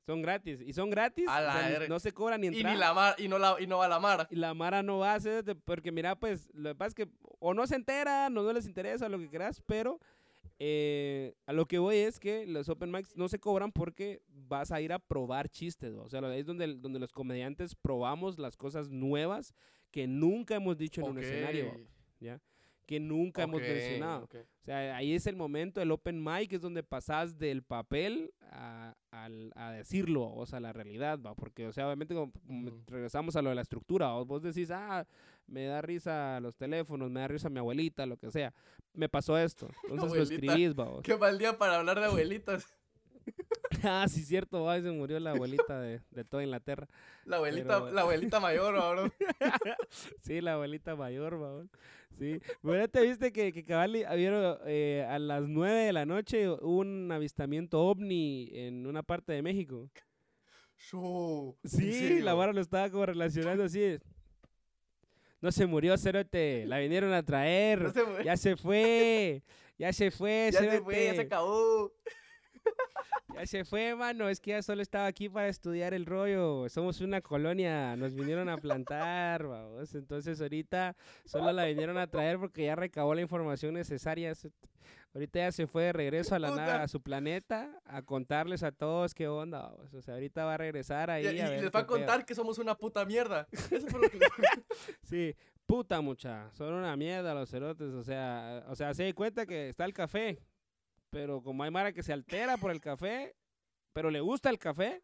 Son 0.07 0.21
gratis. 0.23 0.61
Y 0.61 0.73
son 0.73 0.91
gratis. 0.91 1.27
A 1.29 1.39
o 1.39 1.43
la 1.43 1.53
sea, 1.53 1.67
ni- 1.67 1.73
verga. 1.73 1.89
no 1.89 1.99
se 1.99 2.13
cobran 2.13 2.41
ni 2.41 2.49
Y 2.49 2.51
entrada. 2.51 2.75
ni 2.75 2.81
la 2.81 2.93
mar, 2.95 3.15
y 3.19 3.29
no 3.29 3.39
la, 3.39 3.57
y 3.59 3.67
no 3.67 3.79
va 3.79 3.89
la 3.89 3.99
mar. 4.01 4.27
Y 4.31 4.37
la 4.37 4.53
Mara 4.55 4.83
no 4.83 4.99
va 4.99 5.13
a 5.13 5.15
hacer, 5.17 5.43
de- 5.45 5.55
porque 5.55 5.91
mira, 5.93 6.15
pues, 6.19 6.49
lo 6.53 6.71
que 6.71 6.75
pasa 6.75 6.89
es 6.89 6.95
que 6.95 7.09
o 7.39 7.55
no 7.55 7.67
se 7.67 7.75
enteran, 7.77 8.37
o 8.37 8.43
no 8.43 8.53
les 8.53 8.67
interesa, 8.67 9.09
lo 9.09 9.19
que 9.19 9.29
quieras, 9.31 9.63
pero 9.67 9.99
eh, 10.59 11.35
a 11.47 11.53
lo 11.53 11.67
que 11.67 11.79
voy 11.79 11.97
es 11.97 12.21
que 12.21 12.47
los 12.47 12.69
open 12.69 12.91
mics 12.93 13.17
no 13.17 13.29
se 13.29 13.39
cobran 13.41 13.73
porque 13.73 14.23
vas 14.29 14.71
a 14.71 14.81
ir 14.81 14.93
a 14.93 14.99
probar 15.01 15.49
chistes, 15.49 15.93
¿no? 15.93 16.03
o 16.03 16.09
sea, 16.09 16.21
es 16.37 16.47
donde, 16.47 16.75
donde 16.77 17.01
los 17.01 17.13
comediantes 17.13 17.75
probamos 17.75 18.39
las 18.39 18.57
cosas 18.57 18.89
nuevas 18.89 19.53
que 19.91 20.07
nunca 20.07 20.55
hemos 20.55 20.77
dicho 20.79 21.01
en 21.01 21.09
un 21.09 21.19
escenario, 21.19 21.77
¿ya? 22.21 22.41
Que 22.87 23.01
nunca 23.01 23.43
hemos 23.45 23.61
mencionado. 23.61 24.28
O 24.32 24.64
sea, 24.64 24.97
ahí 24.97 25.14
es 25.14 25.26
el 25.26 25.37
momento, 25.37 25.80
el 25.80 25.91
open 25.91 26.22
mic 26.22 26.53
es 26.53 26.61
donde 26.61 26.82
pasas 26.82 27.39
del 27.39 27.62
papel 27.62 28.32
a, 28.51 28.95
a 29.11 29.70
decirlo, 29.72 30.30
o 30.32 30.45
sea, 30.47 30.61
la 30.61 30.72
realidad, 30.72 31.18
¿va? 31.20 31.35
Porque, 31.35 31.66
o 31.66 31.72
sea, 31.72 31.87
obviamente 31.87 32.14
como- 32.14 32.32
regresamos 32.87 33.37
a 33.37 33.43
lo 33.43 33.49
de 33.51 33.55
la 33.57 33.62
estructura, 33.62 34.14
o 34.14 34.24
vos 34.24 34.43
decís, 34.43 34.70
ah, 34.70 35.07
me 35.47 35.64
da 35.66 35.82
risa 35.82 36.41
los 36.41 36.57
teléfonos, 36.57 37.11
me 37.11 37.20
da 37.20 37.28
risa 37.28 37.49
mi 37.51 37.59
abuelita, 37.59 38.07
lo 38.07 38.16
que 38.16 38.30
sea. 38.30 38.53
Me 38.93 39.09
pasó 39.09 39.37
esto. 39.39 39.68
Entonces 39.89 40.16
lo 40.16 40.22
escribís, 40.22 40.74
va. 40.74 40.85
vos. 40.85 41.03
Qué 41.03 41.16
mal 41.16 41.39
día 41.39 41.57
para 41.59 41.76
hablar 41.76 41.99
de 42.01 42.07
abuelitas. 42.07 42.66
ah, 43.85 44.07
sí, 44.09 44.22
cierto, 44.24 44.64
va, 44.64 44.80
se 44.80 44.91
murió 44.91 45.18
la 45.20 45.30
abuelita 45.30 45.80
de, 45.80 46.01
de 46.11 46.24
toda 46.24 46.43
Inglaterra. 46.43 46.87
La 47.24 47.37
abuelita, 47.37 47.80
Pero- 47.80 47.93
la 47.93 48.01
abuelita 48.03 48.39
mayor, 48.41 48.74
bro. 48.74 49.11
Sí, 50.20 50.41
la 50.43 50.55
abuelita 50.55 50.95
mayor, 50.95 51.37
vos. 51.37 51.66
Sí. 52.18 52.39
Bueno, 52.62 52.87
te 52.87 53.01
viste 53.03 53.32
que, 53.32 53.53
que 53.53 53.64
cabal 53.64 54.05
habieron, 54.07 54.59
eh, 54.66 55.05
a 55.09 55.18
las 55.18 55.43
9 55.49 55.74
de 55.87 55.93
la 55.93 56.05
noche 56.07 56.49
un 56.51 57.11
avistamiento 57.11 57.80
ovni 57.82 58.51
en 58.53 58.87
una 58.87 59.03
parte 59.03 59.32
de 59.32 59.43
México. 59.43 59.89
Show. 60.76 61.57
¿En 61.64 61.70
Sí, 61.70 62.20
la 62.20 62.35
vara 62.35 62.53
lo 62.53 62.61
estaba 62.61 62.91
como 62.91 63.07
relacionando 63.07 63.64
así. 63.64 63.99
No 65.41 65.51
se 65.51 65.66
murió, 65.66 65.97
Cerote. 65.97 66.64
La 66.66 66.78
vinieron 66.78 67.12
a 67.12 67.22
traer. 67.22 67.80
No 67.82 67.93
se 67.93 68.05
fue. 68.05 68.24
Ya 68.24 68.37
se 68.37 68.57
fue. 68.57 69.43
Ya 69.78 69.93
se 69.93 70.11
fue, 70.11 70.51
Ya 70.53 70.61
se 70.61 70.80
fue, 70.82 71.05
ya 71.07 71.14
se 71.14 71.20
acabó. 71.22 71.93
Ya 73.35 73.47
se 73.47 73.65
fue, 73.65 73.95
mano. 73.97 74.29
Es 74.29 74.41
que 74.41 74.53
ya 74.53 74.62
solo 74.62 74.83
estaba 74.83 75.07
aquí 75.07 75.29
para 75.29 75.49
estudiar 75.49 75.93
el 75.93 76.07
rollo. 76.07 76.69
Somos 76.69 77.01
una 77.01 77.21
colonia. 77.21 77.97
Nos 77.97 78.15
vinieron 78.15 78.49
a 78.49 78.57
plantar, 78.59 79.47
vamos. 79.49 79.95
Entonces 79.95 80.41
ahorita 80.41 80.95
solo 81.25 81.53
la 81.53 81.65
vinieron 81.65 81.99
a 81.99 82.07
traer 82.07 82.39
porque 82.39 82.65
ya 82.65 82.77
recabó 82.77 83.15
la 83.15 83.23
información 83.23 83.75
necesaria. 83.75 84.33
Ahorita 85.15 85.39
ya 85.39 85.53
se 85.53 85.67
fue 85.67 85.85
de 85.85 85.93
regreso 85.93 86.35
a 86.35 86.39
la 86.39 86.51
nave, 86.51 86.73
a 86.73 86.89
su 86.89 87.01
planeta, 87.01 87.81
a 87.85 88.03
contarles 88.03 88.62
a 88.62 88.73
todos 88.73 89.15
qué 89.15 89.29
onda, 89.29 89.62
vamos. 89.62 89.95
O 89.95 90.03
sea, 90.03 90.15
ahorita 90.15 90.45
va 90.45 90.55
a 90.55 90.59
regresar 90.59 91.11
ahí. 91.11 91.25
Y, 91.25 91.29
a 91.29 91.33
y 91.33 91.51
ver 91.51 91.62
les 91.62 91.71
va 91.73 91.81
a 91.81 91.87
contar 91.87 92.25
que 92.25 92.35
somos 92.35 92.59
una 92.59 92.77
puta 92.77 93.05
mierda. 93.05 93.47
Eso 93.71 93.87
fue 93.89 94.01
lo 94.01 94.11
que 94.11 94.19
les 94.19 94.29
Sí, 95.03 95.37
puta 95.67 96.01
mucha, 96.01 96.51
son 96.53 96.75
una 96.75 96.97
mierda 96.97 97.35
los 97.35 97.51
cerotes, 97.51 97.95
o 97.95 98.03
sea, 98.03 98.65
o 98.69 98.75
sea, 98.75 98.93
se 98.93 99.05
da 99.05 99.12
cuenta 99.12 99.47
que 99.47 99.69
está 99.69 99.85
el 99.85 99.95
café, 99.95 100.41
pero 101.15 101.41
como 101.41 101.62
hay 101.62 101.71
Mara 101.71 101.93
que 101.93 102.03
se 102.03 102.12
altera 102.12 102.57
por 102.57 102.73
el 102.73 102.81
café, 102.81 103.37
pero 103.93 104.11
le 104.11 104.21
gusta 104.21 104.51
el 104.51 104.59
café, 104.59 105.01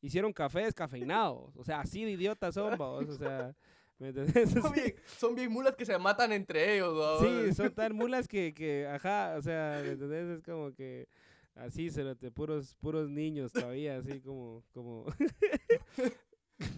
hicieron 0.00 0.32
café 0.32 0.64
descafeinado, 0.64 1.52
o 1.54 1.62
sea, 1.62 1.78
así 1.78 2.04
de 2.04 2.10
idiotas 2.10 2.54
son, 2.54 2.76
vos, 2.78 3.08
o 3.08 3.16
sea, 3.16 3.54
¿me 3.98 4.08
entendés? 4.08 4.50
son, 4.50 4.72
bien, 4.72 4.94
son 5.16 5.34
bien 5.36 5.52
mulas 5.52 5.76
que 5.76 5.86
se 5.86 5.96
matan 5.96 6.32
entre 6.32 6.74
ellos, 6.74 6.92
¿no? 6.92 7.20
Sí, 7.20 7.54
son 7.54 7.72
tan 7.72 7.94
mulas 7.94 8.26
que, 8.26 8.52
que, 8.52 8.88
ajá, 8.88 9.36
o 9.38 9.42
sea, 9.42 9.80
¿me 9.80 9.92
entendés? 9.92 10.38
Es 10.38 10.42
como 10.42 10.74
que 10.74 11.06
así, 11.54 11.88
cerote, 11.88 12.32
puros, 12.32 12.74
puros 12.80 13.08
niños 13.08 13.52
todavía, 13.52 13.98
así 13.98 14.20
como, 14.20 14.64
como, 14.72 15.06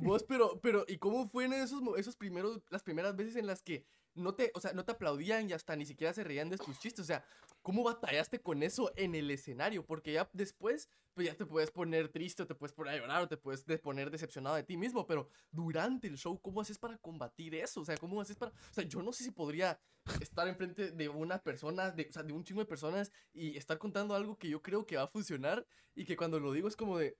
Vos, 0.01 0.25
pero, 0.25 0.61
pero, 0.61 0.85
¿y 0.89 0.99
cómo 0.99 1.27
fue 1.29 1.45
en 1.45 1.53
esos, 1.53 1.83
esos 1.99 2.17
primeros, 2.17 2.63
las 2.71 2.83
primeras 2.83 3.15
veces 3.15 3.37
en 3.37 3.47
las 3.47 3.63
que 3.63 3.85
no 4.15 4.35
te, 4.35 4.51
o 4.55 4.61
sea, 4.61 4.73
no 4.73 4.85
te 4.85 4.93
aplaudían 4.93 5.49
y 5.51 5.53
hasta 5.53 5.77
ni 5.77 5.85
siquiera 5.85 6.15
se 6.15 6.25
reían 6.25 6.49
de 6.49 6.57
tus 6.57 6.79
chistes? 6.79 7.01
O 7.01 7.05
sea, 7.05 7.25
¿cómo 7.63 7.83
batallaste 7.83 8.41
con 8.41 8.63
eso 8.63 8.93
en 8.97 9.15
el 9.15 9.31
escenario? 9.31 9.85
Porque 9.85 10.13
ya 10.15 10.29
después, 10.33 10.89
pues 11.13 11.27
ya 11.27 11.35
te 11.35 11.45
puedes 11.45 11.71
poner 11.71 12.09
triste, 12.09 12.43
o 12.43 12.47
te 12.47 12.55
puedes 12.55 12.73
poner 12.73 12.95
a 12.95 12.99
llorar, 12.99 13.23
o 13.23 13.29
te 13.29 13.37
puedes 13.37 13.67
de- 13.67 13.79
poner 13.79 14.11
decepcionado 14.11 14.57
de 14.57 14.63
ti 14.63 14.77
mismo, 14.79 15.07
pero 15.07 15.29
durante 15.51 16.09
el 16.09 16.17
show, 16.17 16.41
¿cómo 16.41 16.63
haces 16.63 16.79
para 16.79 16.97
combatir 16.99 17.55
eso? 17.55 17.83
O 17.83 17.85
sea, 17.85 17.97
¿cómo 17.99 18.21
haces 18.21 18.37
para...? 18.37 18.53
O 18.53 18.75
sea, 18.75 18.85
yo 18.85 19.03
no 19.03 19.13
sé 19.13 19.25
si 19.25 19.31
podría 19.31 19.79
estar 20.21 20.49
enfrente 20.49 20.93
de 20.93 21.09
una 21.09 21.43
persona, 21.43 21.91
de, 21.91 22.07
o 22.09 22.13
sea, 22.13 22.23
de 22.23 22.33
un 22.33 22.45
chingo 22.45 22.61
de 22.61 22.67
personas 22.67 23.13
y 23.35 23.57
estar 23.57 23.77
contando 23.79 24.15
algo 24.15 24.39
que 24.39 24.49
yo 24.49 24.63
creo 24.63 24.87
que 24.87 24.97
va 24.97 25.03
a 25.03 25.09
funcionar 25.09 25.67
y 25.95 26.05
que 26.07 26.17
cuando 26.17 26.41
lo 26.41 26.53
digo 26.53 26.69
es 26.69 26.77
como 26.77 26.97
de... 26.99 27.19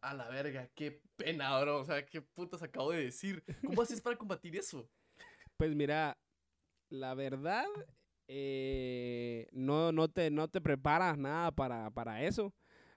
A 0.00 0.14
la 0.14 0.28
verga, 0.28 0.68
qué 0.74 1.02
pena, 1.16 1.58
bro. 1.60 1.80
O 1.80 1.84
sea, 1.84 2.04
qué 2.06 2.20
putas 2.22 2.62
acabo 2.62 2.92
de 2.92 3.04
decir. 3.04 3.42
¿Cómo 3.66 3.82
haces 3.82 4.00
para 4.00 4.16
combatir 4.16 4.56
eso? 4.56 4.88
Pues 5.56 5.74
mira, 5.74 6.16
la 6.88 7.14
verdad, 7.14 7.66
eh, 8.28 9.48
no, 9.52 9.90
no, 9.92 10.08
te, 10.08 10.30
no 10.30 10.48
te 10.48 10.60
preparas 10.60 11.18
nada 11.18 11.50
para, 11.50 11.90
para 11.90 12.22
eso. 12.22 12.54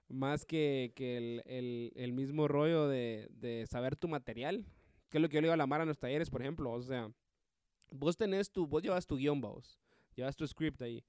Más 0.08 0.44
que, 0.44 0.92
que 0.94 1.16
el, 1.16 1.92
el- 1.96 2.12
mismo 2.12 2.46
rollo 2.46 2.86
de, 2.86 3.28
de 3.30 3.66
saber 3.66 3.96
tu 3.96 4.08
material. 4.08 4.64
Que 5.08 5.18
es 5.18 5.22
lo 5.22 5.28
que 5.28 5.34
yo 5.36 5.40
le 5.40 5.46
digo 5.46 5.54
a 5.54 5.56
la 5.56 5.66
Mara 5.66 5.82
en 5.84 5.88
los 5.88 5.98
talleres, 5.98 6.30
por 6.30 6.42
ejemplo. 6.42 6.70
O 6.70 6.82
sea, 6.82 7.10
vos 7.90 8.16
tenés 8.16 8.50
tu, 8.50 8.66
vos 8.66 8.82
llevas 8.82 9.06
tu 9.06 9.16
guion, 9.16 9.40
vos. 9.40 9.80
Llevas 10.14 10.36
tu 10.36 10.46
script 10.46 10.80
ahí. 10.82 11.02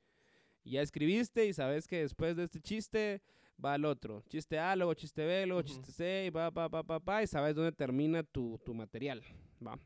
Ya 0.64 0.82
escribiste 0.82 1.46
y 1.46 1.54
sabes 1.54 1.86
que 1.88 2.00
después 2.02 2.36
de 2.38 2.46
este 2.46 2.62
chiste 2.62 3.22
va 3.64 3.74
al 3.74 3.86
otro. 3.86 4.24
Chiste 4.30 4.60
A, 4.60 4.76
luego 4.76 4.94
chiste 4.94 5.26
B, 5.26 5.46
luego 5.46 5.60
Ujú. 5.62 5.68
chiste 5.68 5.92
C, 5.92 6.26
y 6.28 6.30
va, 6.30 6.50
va, 6.50 6.68
va, 6.68 6.82
va, 6.82 7.00
va, 7.00 7.24
y 7.24 7.28
sabes 7.28 7.56
dónde 7.56 7.72
termina 7.72 8.24
tu, 8.24 8.60
tu 8.66 8.74
material. 8.74 9.22
Va. 9.66 9.80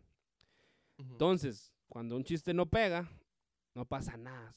Entonces, 0.98 1.72
cuando 1.88 2.16
un 2.16 2.24
chiste 2.24 2.54
no 2.54 2.66
pega, 2.66 3.10
no 3.76 3.86
pasa 3.86 4.18
nada. 4.18 4.54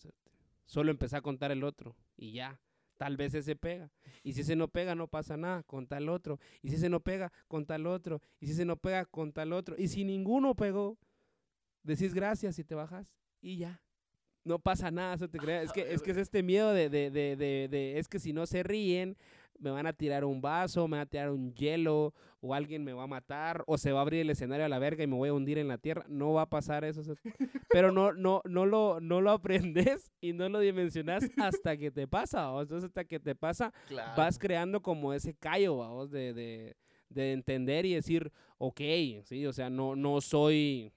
Solo 0.64 0.90
empezar 0.90 1.18
a 1.18 1.22
contar 1.22 1.50
el 1.50 1.64
otro 1.64 1.96
y 2.16 2.32
ya. 2.32 2.60
Tal 2.96 3.16
vez 3.16 3.34
ese 3.34 3.56
pega. 3.56 3.90
Y 4.22 4.34
si 4.34 4.42
ese 4.42 4.56
no 4.56 4.68
pega, 4.68 4.94
no 4.94 5.08
pasa 5.08 5.36
nada. 5.36 5.62
Conta 5.62 5.96
el 5.96 6.08
otro. 6.10 6.38
Y 6.60 6.68
si 6.68 6.76
ese 6.76 6.90
no 6.90 7.00
pega, 7.00 7.32
conta 7.48 7.76
el 7.76 7.86
otro. 7.86 8.20
Y 8.40 8.46
si 8.46 8.52
ese 8.52 8.66
no 8.66 8.76
pega, 8.76 9.06
conta 9.06 9.42
el 9.42 9.54
otro. 9.54 9.74
Y 9.78 9.88
si 9.88 10.04
ninguno 10.04 10.54
pegó, 10.54 10.98
decís 11.82 12.12
gracias 12.12 12.58
y 12.58 12.64
te 12.64 12.74
bajas. 12.74 13.14
Y 13.40 13.56
ya. 13.56 13.82
No 14.44 14.58
pasa 14.58 14.90
nada, 14.90 15.14
eso 15.14 15.28
te 15.28 15.38
creas. 15.38 15.64
Es 15.66 15.72
que, 15.72 15.92
es 15.92 16.02
que 16.02 16.10
es 16.12 16.16
este 16.16 16.42
miedo 16.42 16.72
de, 16.72 16.88
de, 16.88 17.10
de, 17.10 17.36
de, 17.36 17.68
de- 17.68 17.98
es 17.98 18.08
que 18.08 18.18
si 18.18 18.32
no 18.32 18.46
se 18.46 18.62
ríen, 18.62 19.16
me 19.58 19.70
van 19.70 19.86
a 19.86 19.92
tirar 19.92 20.24
un 20.24 20.40
vaso, 20.40 20.88
me 20.88 20.96
van 20.96 21.06
a 21.06 21.10
tirar 21.10 21.30
un 21.30 21.52
hielo, 21.54 22.14
o 22.40 22.54
alguien 22.54 22.82
me 22.82 22.94
va 22.94 23.02
a 23.02 23.06
matar, 23.06 23.62
o 23.66 23.76
se 23.76 23.92
va 23.92 23.98
a 23.98 24.02
abrir 24.02 24.22
el 24.22 24.30
escenario 24.30 24.64
a 24.64 24.68
la 24.70 24.78
verga 24.78 25.04
y 25.04 25.06
me 25.06 25.16
voy 25.16 25.28
a 25.28 25.34
hundir 25.34 25.58
en 25.58 25.68
la 25.68 25.76
tierra. 25.76 26.06
No 26.08 26.32
va 26.32 26.42
a 26.42 26.48
pasar 26.48 26.84
eso. 26.84 27.02
Pero 27.68 27.92
no, 27.92 28.12
no, 28.14 28.40
no, 28.46 28.64
lo, 28.64 28.98
no 29.00 29.20
lo 29.20 29.30
aprendes 29.30 30.10
y 30.22 30.32
no 30.32 30.48
lo 30.48 30.60
dimensionas 30.60 31.24
hasta 31.36 31.76
que 31.76 31.90
te 31.90 32.08
pasa. 32.08 32.48
¿va? 32.50 32.62
Entonces, 32.62 32.88
hasta 32.88 33.04
que 33.04 33.20
te 33.20 33.34
pasa, 33.34 33.74
Claro. 33.88 34.12
vas 34.16 34.38
creando 34.38 34.80
como 34.80 35.12
ese 35.12 35.34
callo, 35.34 35.76
vamos, 35.76 36.10
de, 36.10 36.32
de, 36.32 36.76
de 37.10 37.32
entender 37.32 37.84
y 37.84 37.92
decir, 37.92 38.32
ok, 38.56 38.80
sí, 39.24 39.44
o 39.46 39.52
sea, 39.52 39.68
no, 39.68 39.94
no 39.94 40.22
soy, 40.22 40.90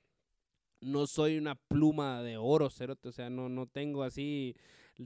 no 0.84 1.08
soy 1.08 1.38
una 1.38 1.56
pluma 1.56 2.22
de 2.22 2.38
oro, 2.38 2.70
cerote, 2.70 3.10
o 3.10 3.12
sea, 3.12 3.30
no, 3.30 3.50
no 3.50 3.68
tengo 3.68 4.04
así 4.04 4.56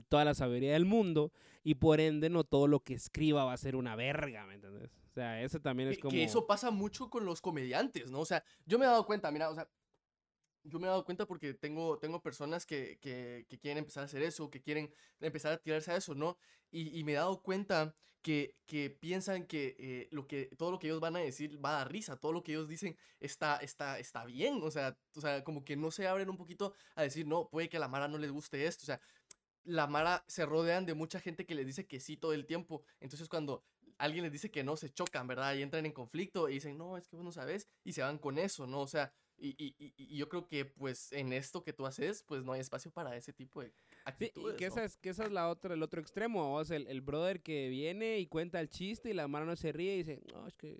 toda 0.08 0.24
la 0.24 0.34
sabiduría 0.34 0.74
del 0.74 0.84
mundo 0.84 1.32
y 1.64 1.76
por 1.76 2.00
ende 2.00 2.30
no 2.30 2.44
todo 2.44 2.66
lo 2.66 2.80
que 2.80 2.94
escriba 2.94 3.44
va 3.44 3.52
a 3.52 3.58
ser 3.58 3.76
una 3.76 3.96
verga, 3.96 4.46
¿me 4.46 4.54
entiendes? 4.54 4.90
O 5.10 5.12
sea, 5.12 5.42
eso 5.42 5.60
también 5.60 5.88
es 5.88 5.98
como... 5.98 6.12
Que 6.12 6.24
eso 6.24 6.46
pasa 6.46 6.70
mucho 6.70 7.10
con 7.10 7.24
los 7.24 7.40
comediantes, 7.40 8.10
¿no? 8.10 8.20
O 8.20 8.24
sea, 8.24 8.44
yo 8.66 8.78
me 8.78 8.84
he 8.84 8.88
dado 8.88 9.06
cuenta, 9.06 9.30
mira, 9.30 9.50
o 9.50 9.54
sea, 9.54 9.68
yo 10.62 10.78
me 10.78 10.86
he 10.86 10.90
dado 10.90 11.04
cuenta 11.04 11.26
porque 11.26 11.54
tengo, 11.54 11.98
tengo 11.98 12.22
personas 12.22 12.66
que, 12.66 12.98
que, 13.00 13.46
que, 13.48 13.58
quieren 13.58 13.78
empezar 13.78 14.02
a 14.02 14.06
hacer 14.06 14.22
eso, 14.22 14.50
que 14.50 14.60
quieren 14.60 14.92
empezar 15.20 15.52
a 15.52 15.58
tirarse 15.58 15.90
a 15.92 15.96
eso, 15.96 16.14
¿no? 16.14 16.36
Y, 16.70 16.98
y 16.98 17.04
me 17.04 17.12
he 17.12 17.16
dado 17.16 17.42
cuenta 17.42 17.94
que, 18.22 18.96
piensan 19.00 19.46
que, 19.46 19.76
eh, 19.78 20.08
lo 20.10 20.26
que 20.26 20.46
todo 20.58 20.70
lo 20.70 20.78
que 20.78 20.88
ellos 20.88 21.00
van 21.00 21.16
a 21.16 21.20
decir 21.20 21.64
va 21.64 21.70
a 21.70 21.78
dar 21.78 21.92
risa, 21.92 22.16
todo 22.16 22.32
lo 22.32 22.42
que 22.42 22.52
ellos 22.52 22.68
dicen 22.68 22.96
está, 23.20 23.56
está, 23.56 23.98
está 23.98 24.24
bien, 24.24 24.60
o 24.62 24.70
sea, 24.70 24.98
o 25.16 25.20
sea, 25.20 25.44
como 25.44 25.64
que 25.64 25.76
no 25.76 25.90
se 25.90 26.06
abren 26.06 26.28
un 26.30 26.36
poquito 26.36 26.74
a 26.94 27.02
decir, 27.02 27.26
no, 27.26 27.48
puede 27.48 27.68
que 27.68 27.76
a 27.76 27.80
la 27.80 27.88
Mara 27.88 28.08
no 28.08 28.18
les 28.18 28.30
guste 28.30 28.66
esto, 28.66 28.84
o 28.84 28.86
sea, 28.86 29.00
la 29.64 29.86
Mara 29.86 30.24
se 30.28 30.46
rodean 30.46 30.86
de 30.86 30.94
mucha 30.94 31.20
gente 31.20 31.46
que 31.46 31.54
les 31.54 31.66
dice 31.66 31.86
que 31.86 32.00
sí 32.00 32.16
todo 32.16 32.32
el 32.32 32.46
tiempo, 32.46 32.82
entonces 33.00 33.28
cuando 33.28 33.64
alguien 33.98 34.24
les 34.24 34.32
dice 34.32 34.50
que 34.50 34.64
no, 34.64 34.76
se 34.76 34.90
chocan, 34.90 35.26
¿verdad? 35.26 35.54
Y 35.54 35.62
entran 35.62 35.86
en 35.86 35.92
conflicto 35.92 36.48
y 36.48 36.54
dicen, 36.54 36.78
no, 36.78 36.96
es 36.96 37.08
que 37.08 37.16
vos 37.16 37.24
no 37.24 37.32
sabes, 37.32 37.68
y 37.84 37.92
se 37.92 38.02
van 38.02 38.18
con 38.18 38.38
eso, 38.38 38.66
¿no? 38.66 38.80
O 38.80 38.86
sea, 38.86 39.12
y, 39.40 39.54
y, 39.58 39.94
y, 39.96 40.16
yo 40.16 40.28
creo 40.28 40.48
que 40.48 40.64
pues 40.64 41.12
en 41.12 41.32
esto 41.32 41.62
que 41.62 41.72
tú 41.72 41.86
haces, 41.86 42.24
pues 42.24 42.42
no 42.42 42.52
hay 42.52 42.60
espacio 42.60 42.90
para 42.90 43.16
ese 43.16 43.32
tipo 43.32 43.62
de 43.62 43.72
actitudes. 44.08 44.50
Sí, 44.50 44.54
y 44.54 44.58
que, 44.58 44.66
esa 44.66 44.84
es, 44.84 44.96
que 44.96 45.10
esa 45.10 45.24
es 45.24 45.32
la 45.32 45.48
otra, 45.48 45.74
el 45.74 45.82
otro 45.82 46.00
extremo, 46.00 46.54
o 46.54 46.64
sea, 46.64 46.76
el, 46.76 46.86
el 46.86 47.00
brother 47.00 47.40
que 47.40 47.68
viene 47.68 48.18
y 48.18 48.26
cuenta 48.26 48.60
el 48.60 48.68
chiste 48.68 49.10
y 49.10 49.14
la 49.14 49.28
mano 49.28 49.46
no 49.46 49.56
se 49.56 49.72
ríe 49.72 49.94
y 49.94 49.98
dice, 49.98 50.20
no, 50.32 50.46
es 50.46 50.54
que 50.54 50.78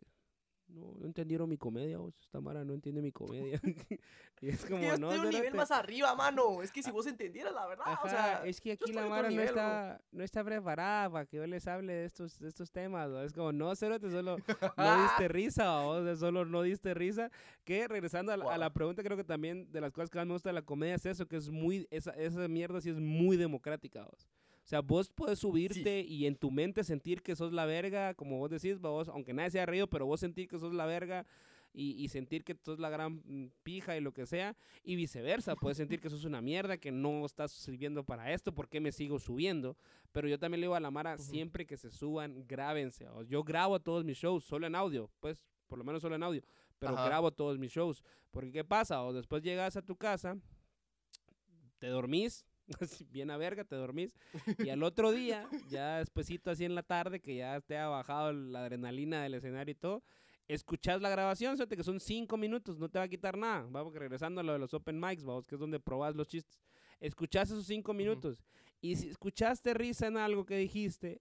no, 0.68 0.94
no 0.98 1.06
entendieron 1.06 1.48
mi 1.48 1.56
comedia, 1.56 1.98
vos, 1.98 2.14
esta 2.20 2.40
Mara 2.40 2.64
no 2.64 2.74
entiende 2.74 3.00
mi 3.02 3.10
comedia. 3.12 3.60
y 4.42 4.48
es 4.48 4.64
como, 4.66 4.82
yo 4.82 4.96
no, 4.98 5.12
estoy 5.12 5.26
un 5.28 5.32
nivel 5.34 5.54
más 5.54 5.70
arriba, 5.70 6.14
mano. 6.14 6.62
Es 6.62 6.70
que 6.70 6.82
si 6.82 6.90
vos 6.90 7.06
entendieras 7.06 7.54
la 7.54 7.66
verdad, 7.66 7.84
Ajá, 7.86 8.02
o 8.04 8.08
sea, 8.08 8.46
es 8.46 8.60
que 8.60 8.72
aquí 8.72 8.92
la 8.92 9.06
Mara 9.06 9.22
no 9.24 9.28
nivel, 9.30 9.46
bro. 9.52 9.60
está, 9.60 10.00
no 10.12 10.24
está 10.24 10.44
preparada 10.44 11.10
para 11.10 11.26
que 11.26 11.36
yo 11.38 11.46
les 11.46 11.66
hable 11.66 11.92
de 11.92 12.04
estos, 12.04 12.38
de 12.38 12.48
estos 12.48 12.70
temas, 12.70 13.08
¿no? 13.08 13.22
Es 13.22 13.32
como, 13.32 13.52
no, 13.52 13.74
cerote, 13.74 14.10
solo 14.10 14.36
no 14.76 14.96
diste 15.02 15.28
risa, 15.28 15.80
o 15.80 16.04
sea, 16.04 16.16
solo 16.16 16.44
no 16.44 16.62
diste 16.62 16.94
risa. 16.94 17.30
Que 17.64 17.88
regresando 17.88 18.32
a 18.32 18.36
la, 18.36 18.44
a 18.44 18.58
la 18.58 18.66
Wow. 18.68 18.74
pregunta, 18.74 19.02
creo 19.02 19.16
que 19.16 19.24
también 19.24 19.70
de 19.72 19.80
las 19.80 19.92
cosas 19.92 20.10
que 20.10 20.18
más 20.18 20.26
me 20.26 20.34
gusta 20.34 20.50
de 20.50 20.54
la 20.54 20.62
comedia 20.62 20.94
es 20.96 21.06
eso, 21.06 21.26
que 21.26 21.36
es 21.36 21.50
muy, 21.50 21.86
esa, 21.90 22.10
esa 22.12 22.46
mierda 22.48 22.80
sí 22.80 22.90
es 22.90 22.98
muy 23.00 23.36
democrática, 23.36 24.04
vos. 24.04 24.28
O 24.68 24.70
sea, 24.70 24.82
vos 24.82 25.08
puedes 25.08 25.38
subirte 25.38 26.02
y 26.02 26.26
en 26.26 26.36
tu 26.36 26.50
mente 26.50 26.84
sentir 26.84 27.22
que 27.22 27.34
sos 27.34 27.54
la 27.54 27.64
verga, 27.64 28.12
como 28.12 28.36
vos 28.36 28.50
decís, 28.50 28.78
vos, 28.78 29.08
aunque 29.08 29.32
nadie 29.32 29.52
se 29.52 29.58
haya 29.58 29.64
reído, 29.64 29.86
pero 29.86 30.04
vos 30.04 30.20
sentir 30.20 30.46
que 30.46 30.58
sos 30.58 30.74
la 30.74 30.84
verga 30.84 31.24
y, 31.72 31.92
y 31.92 32.08
sentir 32.08 32.44
que 32.44 32.54
sos 32.62 32.78
la 32.78 32.90
gran 32.90 33.22
mm, 33.24 33.50
pija 33.62 33.96
y 33.96 34.02
lo 34.02 34.12
que 34.12 34.26
sea, 34.26 34.58
y 34.84 34.94
viceversa, 34.94 35.56
puedes 35.56 35.78
sentir 35.78 36.02
que 36.02 36.10
sos 36.10 36.26
una 36.26 36.42
mierda, 36.42 36.76
que 36.76 36.92
no 36.92 37.24
estás 37.24 37.50
sirviendo 37.50 38.04
para 38.04 38.30
esto, 38.34 38.54
¿por 38.54 38.68
qué 38.68 38.78
me 38.78 38.92
sigo 38.92 39.18
subiendo? 39.18 39.74
Pero 40.12 40.28
yo 40.28 40.38
también 40.38 40.60
le 40.60 40.66
digo 40.66 40.74
a 40.74 40.80
la 40.80 40.90
Mara, 40.90 41.16
siempre 41.16 41.64
que 41.64 41.78
se 41.78 41.90
suban, 41.90 42.46
grábense. 42.46 43.06
Yo 43.26 43.44
grabo 43.44 43.80
todos 43.80 44.04
mis 44.04 44.18
shows, 44.18 44.44
solo 44.44 44.66
en 44.66 44.74
audio, 44.74 45.10
pues, 45.20 45.46
por 45.66 45.78
lo 45.78 45.84
menos 45.84 46.02
solo 46.02 46.14
en 46.16 46.22
audio, 46.22 46.42
pero 46.78 46.92
Ajá. 46.92 47.06
grabo 47.06 47.30
todos 47.30 47.58
mis 47.58 47.72
shows. 47.72 48.04
Porque, 48.30 48.52
¿qué 48.52 48.64
pasa? 48.64 49.02
O 49.02 49.14
después 49.14 49.42
llegas 49.42 49.78
a 49.78 49.82
tu 49.82 49.96
casa, 49.96 50.36
te 51.78 51.86
dormís, 51.86 52.44
bien 53.10 53.30
a 53.30 53.36
verga, 53.36 53.64
te 53.64 53.76
dormís, 53.76 54.14
y 54.58 54.68
al 54.68 54.82
otro 54.82 55.12
día, 55.12 55.48
ya 55.68 55.98
despuesito 55.98 56.50
así 56.50 56.64
en 56.64 56.74
la 56.74 56.82
tarde, 56.82 57.20
que 57.20 57.36
ya 57.36 57.60
te 57.60 57.76
ha 57.76 57.88
bajado 57.88 58.32
la 58.32 58.60
adrenalina 58.60 59.22
del 59.22 59.34
escenario 59.34 59.72
y 59.72 59.74
todo, 59.74 60.02
escuchás 60.46 61.00
la 61.00 61.10
grabación, 61.10 61.54
fíjate 61.56 61.76
que 61.76 61.84
son 61.84 62.00
cinco 62.00 62.36
minutos, 62.36 62.78
no 62.78 62.88
te 62.88 62.98
va 62.98 63.04
a 63.04 63.08
quitar 63.08 63.36
nada, 63.36 63.66
vamos 63.70 63.92
que 63.92 63.98
regresando 63.98 64.40
a 64.40 64.44
lo 64.44 64.52
de 64.52 64.58
los 64.58 64.72
open 64.74 64.98
mics, 65.00 65.24
vamos, 65.24 65.46
que 65.46 65.54
es 65.54 65.60
donde 65.60 65.80
probás 65.80 66.14
los 66.14 66.28
chistes, 66.28 66.58
escuchás 67.00 67.50
esos 67.50 67.66
cinco 67.66 67.92
minutos, 67.94 68.44
y 68.80 68.96
si 68.96 69.08
escuchaste 69.08 69.74
risa 69.74 70.06
en 70.06 70.16
algo 70.16 70.44
que 70.44 70.56
dijiste, 70.56 71.20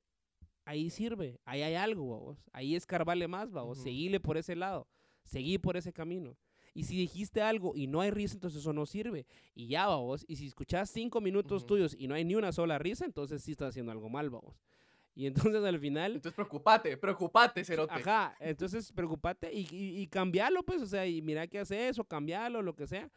ahí 0.65 0.89
sirve, 0.89 1.39
ahí 1.45 1.61
hay 1.61 1.75
algo, 1.75 2.09
vamos, 2.09 2.43
ahí 2.51 2.75
escarbarle 2.75 3.27
más, 3.27 3.51
vamos, 3.51 3.77
Ujú. 3.77 3.85
seguile 3.85 4.19
por 4.19 4.37
ese 4.37 4.55
lado, 4.55 4.87
seguí 5.23 5.57
por 5.57 5.77
ese 5.77 5.93
camino. 5.93 6.37
Y 6.77 6.83
si 6.83 6.95
dijiste 6.95 7.41
algo 7.41 7.73
y 7.75 7.87
no 7.87 8.01
hay 8.01 8.11
risa, 8.11 8.35
entonces 8.35 8.61
eso 8.61 8.71
no 8.71 8.85
sirve. 8.85 9.25
Y 9.55 9.65
ya, 9.65 9.87
vamos. 9.87 10.23
Y 10.27 10.35
si 10.35 10.45
escuchás 10.45 10.91
cinco 10.91 11.19
minutos 11.21 11.63
Ujú. 11.63 11.69
tuyos 11.69 11.95
y 11.97 12.07
no 12.07 12.13
hay 12.13 12.23
ni 12.23 12.35
una 12.35 12.51
sola 12.51 12.77
risa, 12.77 13.03
entonces 13.03 13.41
sí 13.41 13.53
estás 13.53 13.69
haciendo 13.69 13.91
algo 13.91 14.09
mal, 14.09 14.29
vamos. 14.29 14.61
Y 15.15 15.25
entonces 15.25 15.63
al 15.63 15.79
final, 15.79 16.13
Entonces 16.13 16.35
preocupate, 16.35 16.95
preocupate, 16.95 17.65
cerote. 17.65 17.95
ajá, 17.95 18.35
entonces 18.39 18.91
preocupate 18.91 19.51
y, 19.51 19.61
y, 19.71 20.01
y 20.01 20.07
cambialo, 20.07 20.61
pues, 20.61 20.83
o 20.83 20.85
sea, 20.85 21.07
y 21.07 21.19
mira 21.23 21.47
qué 21.47 21.57
hace 21.57 21.89
eso, 21.89 22.03
cambialo, 22.03 22.61
lo 22.61 22.75
que 22.75 22.85
sea, 22.85 23.09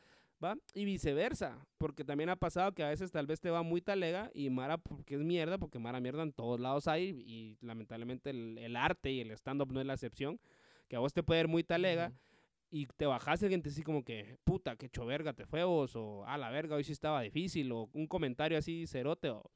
¿va? 0.42 0.56
Y 0.72 0.86
viceversa, 0.86 1.58
porque 1.76 2.02
también 2.02 2.30
ha 2.30 2.36
pasado 2.36 2.72
que 2.72 2.82
a 2.82 2.88
veces 2.88 3.12
tal 3.12 3.26
vez 3.26 3.42
te 3.42 3.50
va 3.50 3.62
muy 3.62 3.82
talega 3.82 4.30
y 4.32 4.48
Mara, 4.48 4.78
porque 4.78 5.16
es 5.16 5.20
mierda, 5.20 5.58
porque 5.58 5.78
Mara 5.78 6.00
mierda 6.00 6.22
en 6.22 6.32
todos 6.32 6.58
lados 6.58 6.88
hay 6.88 7.08
y 7.26 7.58
lamentablemente 7.60 8.30
el, 8.30 8.56
el 8.56 8.74
arte 8.74 9.12
y 9.12 9.20
el 9.20 9.32
stand-up 9.32 9.70
no 9.70 9.80
es 9.80 9.86
la 9.86 9.92
excepción, 9.92 10.40
que 10.88 10.96
a 10.96 11.00
vos 11.00 11.12
te 11.12 11.22
puede 11.22 11.40
ir 11.42 11.48
muy 11.48 11.62
talega 11.62 12.06
Ujú. 12.06 12.29
Y 12.70 12.86
te 12.86 13.06
bajas 13.06 13.42
y 13.42 13.46
alguien 13.46 13.62
te 13.62 13.68
dice 13.70 13.82
como 13.82 14.04
que, 14.04 14.38
puta, 14.44 14.76
qué 14.76 14.86
hecho 14.86 15.04
verga 15.06 15.32
te 15.32 15.44
fue 15.46 15.64
vos, 15.64 15.96
o 15.96 16.24
a 16.26 16.38
la 16.38 16.50
verga, 16.50 16.76
hoy 16.76 16.84
sí 16.84 16.92
estaba 16.92 17.20
difícil, 17.22 17.70
o 17.72 17.88
un 17.92 18.06
comentario 18.06 18.56
así 18.58 18.86
cerote, 18.86 19.30
o- 19.30 19.50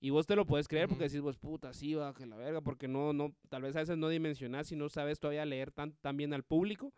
y 0.00 0.10
vos 0.10 0.26
te 0.26 0.34
lo 0.36 0.46
puedes 0.46 0.66
creer 0.68 0.88
porque 0.88 1.04
decís, 1.04 1.20
vos, 1.20 1.36
puta, 1.38 1.72
sí, 1.72 1.94
va, 1.94 2.12
que 2.14 2.26
la 2.26 2.36
verga, 2.36 2.60
porque 2.60 2.88
no, 2.88 3.12
no, 3.12 3.34
tal 3.48 3.62
vez 3.62 3.76
a 3.76 3.80
veces 3.80 3.96
no 3.98 4.08
dimensionás 4.08 4.70
y 4.72 4.76
no 4.76 4.88
sabes 4.88 5.20
todavía 5.20 5.44
leer 5.44 5.70
tan, 5.72 5.92
tan 6.00 6.16
bien 6.16 6.32
al 6.34 6.42
público, 6.42 6.92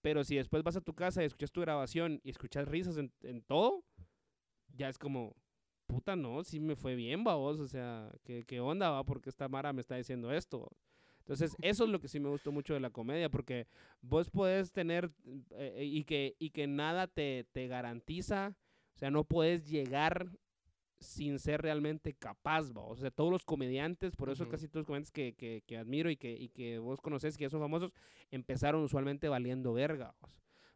pero 0.00 0.24
si 0.24 0.36
después 0.36 0.62
vas 0.62 0.76
a 0.76 0.80
tu 0.80 0.94
casa 0.94 1.22
y 1.22 1.26
escuchas 1.26 1.52
tu 1.52 1.60
grabación 1.60 2.20
y 2.24 2.30
escuchas 2.30 2.66
risas 2.68 2.96
en, 2.98 3.12
en 3.22 3.42
todo, 3.42 3.84
ya 4.74 4.88
es 4.88 4.98
como, 4.98 5.34
puta, 5.86 6.16
no, 6.16 6.42
sí 6.44 6.60
me 6.60 6.76
fue 6.76 6.94
bien, 6.94 7.24
va 7.26 7.34
vos, 7.34 7.58
o 7.60 7.68
sea, 7.68 8.10
¿qué, 8.24 8.44
qué 8.44 8.60
onda, 8.60 8.90
va? 8.90 9.04
Porque 9.04 9.28
esta 9.28 9.48
Mara 9.48 9.72
me 9.72 9.80
está 9.80 9.96
diciendo 9.96 10.32
esto. 10.32 10.70
Entonces, 11.28 11.54
eso 11.60 11.84
es 11.84 11.90
lo 11.90 12.00
que 12.00 12.08
sí 12.08 12.18
me 12.20 12.30
gustó 12.30 12.52
mucho 12.52 12.72
de 12.72 12.80
la 12.80 12.88
comedia, 12.88 13.28
porque 13.28 13.66
vos 14.00 14.30
podés 14.30 14.72
tener 14.72 15.10
eh, 15.50 15.84
y, 15.84 16.04
que, 16.04 16.34
y 16.38 16.48
que 16.50 16.66
nada 16.66 17.06
te, 17.06 17.44
te 17.52 17.66
garantiza, 17.68 18.56
o 18.94 18.98
sea, 18.98 19.10
no 19.10 19.24
puedes 19.24 19.68
llegar 19.68 20.30
sin 21.00 21.38
ser 21.38 21.60
realmente 21.60 22.14
capaz, 22.14 22.72
¿va? 22.74 22.82
O 22.82 22.96
sea, 22.96 23.10
todos 23.10 23.30
los 23.30 23.44
comediantes, 23.44 24.16
por 24.16 24.30
eso 24.30 24.48
casi 24.48 24.68
todos 24.68 24.80
los 24.80 24.86
comediantes 24.86 25.12
que, 25.12 25.34
que, 25.34 25.62
que 25.66 25.76
admiro 25.76 26.10
y 26.10 26.16
que, 26.16 26.32
y 26.32 26.48
que 26.48 26.78
vos 26.78 26.98
conoces, 27.02 27.36
que 27.36 27.44
ya 27.44 27.50
son 27.50 27.60
famosos, 27.60 27.92
empezaron 28.30 28.82
usualmente 28.82 29.28
valiendo 29.28 29.74
verga, 29.74 30.14
¿va? 30.24 30.30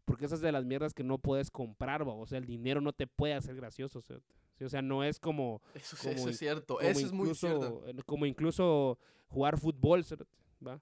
Porque 0.04 0.26
esas 0.26 0.42
de 0.42 0.52
las 0.52 0.66
mierdas 0.66 0.92
que 0.92 1.02
no 1.02 1.16
puedes 1.16 1.50
comprar, 1.50 2.06
¿va? 2.06 2.12
O 2.12 2.26
sea, 2.26 2.36
el 2.36 2.44
dinero 2.44 2.82
no 2.82 2.92
te 2.92 3.06
puede 3.06 3.32
hacer 3.32 3.56
gracioso, 3.56 4.00
o 4.00 4.02
sea, 4.02 4.18
¿sí? 4.58 4.64
o 4.64 4.68
sea, 4.68 4.82
no 4.82 5.02
es 5.02 5.18
como 5.18 5.62
Eso, 5.74 5.96
como 5.96 6.12
eso 6.12 6.22
in- 6.24 6.28
es 6.28 6.38
cierto, 6.38 6.78
eso 6.80 7.00
es 7.06 7.12
muy 7.12 7.30
incluso, 7.30 7.82
cierto. 7.84 8.04
Como 8.04 8.26
incluso 8.26 8.98
jugar 9.28 9.58
fútbol, 9.58 10.04
cerote, 10.04 10.30
¿va? 10.66 10.80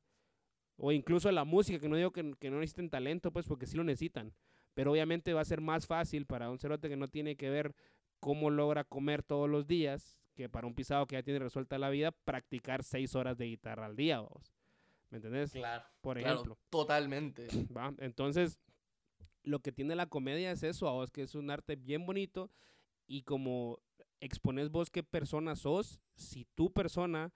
O 0.76 0.92
incluso 0.92 1.30
la 1.30 1.44
música, 1.44 1.78
que 1.78 1.88
no 1.88 1.96
digo 1.96 2.10
que, 2.10 2.34
que 2.38 2.50
no 2.50 2.58
necesiten 2.58 2.90
talento, 2.90 3.32
pues 3.32 3.46
porque 3.46 3.66
sí 3.66 3.76
lo 3.76 3.84
necesitan. 3.84 4.32
Pero 4.74 4.92
obviamente 4.92 5.34
va 5.34 5.40
a 5.42 5.44
ser 5.44 5.60
más 5.60 5.86
fácil 5.86 6.26
para 6.26 6.50
un 6.50 6.58
cerote 6.58 6.88
que 6.88 6.96
no 6.96 7.08
tiene 7.08 7.36
que 7.36 7.50
ver 7.50 7.74
cómo 8.18 8.50
logra 8.50 8.84
comer 8.84 9.22
todos 9.22 9.48
los 9.48 9.66
días, 9.66 10.18
que 10.34 10.48
para 10.48 10.66
un 10.66 10.74
pisado 10.74 11.06
que 11.06 11.16
ya 11.16 11.22
tiene 11.22 11.38
resuelta 11.40 11.78
la 11.78 11.90
vida, 11.90 12.12
practicar 12.12 12.82
seis 12.82 13.14
horas 13.14 13.36
de 13.36 13.46
guitarra 13.46 13.86
al 13.86 13.96
día, 13.96 14.20
vos. 14.20 14.54
¿Me 15.10 15.16
entendés? 15.16 15.52
Claro, 15.52 15.84
Por 16.00 16.18
claro, 16.18 16.34
ejemplo. 16.34 16.58
totalmente. 16.70 17.48
¿va? 17.76 17.92
Entonces, 17.98 18.58
lo 19.42 19.60
que 19.60 19.72
tiene 19.72 19.96
la 19.96 20.06
comedia 20.06 20.52
es 20.52 20.62
eso, 20.62 20.90
vos, 20.92 21.10
que 21.10 21.22
es 21.22 21.34
un 21.34 21.50
arte 21.50 21.76
bien 21.76 22.06
bonito 22.06 22.50
y 23.06 23.22
como 23.22 23.80
expones 24.20 24.70
vos 24.70 24.90
qué 24.90 25.02
persona 25.02 25.56
sos, 25.56 26.00
si 26.14 26.44
tu 26.54 26.72
persona 26.72 27.32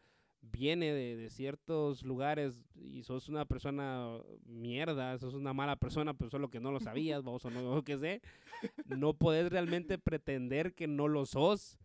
viene 0.50 0.92
de, 0.92 1.16
de 1.16 1.30
ciertos 1.30 2.02
lugares 2.02 2.64
y 2.74 3.02
sos 3.02 3.28
una 3.28 3.44
persona 3.44 4.18
mierda, 4.44 5.18
sos 5.18 5.34
una 5.34 5.52
mala 5.52 5.76
persona, 5.76 6.14
pero 6.14 6.30
solo 6.30 6.50
que 6.50 6.60
no 6.60 6.72
lo 6.72 6.80
sabías, 6.80 7.22
vos 7.24 7.44
o 7.44 7.50
no, 7.50 7.82
qué 7.84 7.98
sé, 7.98 8.22
no 8.86 9.14
podés 9.14 9.50
realmente 9.50 9.98
pretender 9.98 10.74
que 10.74 10.86
no 10.86 11.08
lo 11.08 11.26
sos. 11.26 11.78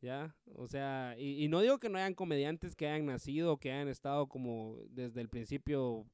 ¿Ya? 0.00 0.34
O 0.56 0.66
sea, 0.66 1.14
y, 1.16 1.44
y 1.44 1.46
no 1.46 1.60
digo 1.60 1.78
que 1.78 1.88
no 1.88 1.96
hayan 1.96 2.14
comediantes 2.14 2.74
que 2.74 2.88
hayan 2.88 3.06
nacido, 3.06 3.58
que 3.58 3.70
hayan 3.70 3.86
estado 3.86 4.26
como 4.26 4.76
desde 4.88 5.20
el 5.20 5.28
principio 5.28 6.04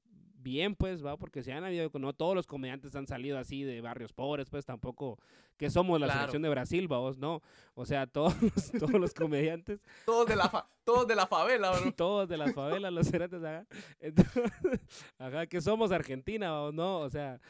bien, 0.40 0.74
pues, 0.76 1.04
va, 1.04 1.16
porque 1.16 1.42
si 1.42 1.50
han 1.50 1.64
habido, 1.64 1.90
no 1.98 2.12
todos 2.14 2.34
los 2.34 2.46
comediantes 2.46 2.94
han 2.96 3.06
salido 3.06 3.38
así 3.38 3.64
de 3.64 3.80
barrios 3.80 4.12
pobres, 4.12 4.48
pues 4.48 4.64
tampoco 4.64 5.18
que 5.56 5.68
somos 5.70 5.98
la 5.98 6.06
Claro. 6.06 6.20
selección 6.20 6.42
de 6.42 6.48
Brasil, 6.48 6.86
vamos, 6.88 7.18
no. 7.18 7.42
O 7.74 7.84
sea, 7.84 8.06
todos, 8.06 8.34
los- 8.42 8.72
todos 8.72 8.92
los 9.00 9.12
comediantes, 9.14 9.80
Todos 10.06 10.26
de 10.28 10.36
la, 10.36 10.48
fa- 10.48 10.68
todos 10.84 11.06
de 11.08 11.16
la 11.16 11.26
favela, 11.26 11.72
bro. 11.72 11.92
todos 11.96 12.28
de 12.28 12.36
las 12.36 12.54
favelas, 12.54 12.92
los 12.92 13.08
cerotes, 13.10 13.42
ajá. 13.42 13.66
Entonces, 14.00 14.80
ajá, 15.18 15.46
que 15.46 15.60
somos 15.60 15.90
Argentina, 15.92 16.50
vamos, 16.52 16.74
no, 16.74 17.00
o 17.00 17.10
sea, 17.10 17.40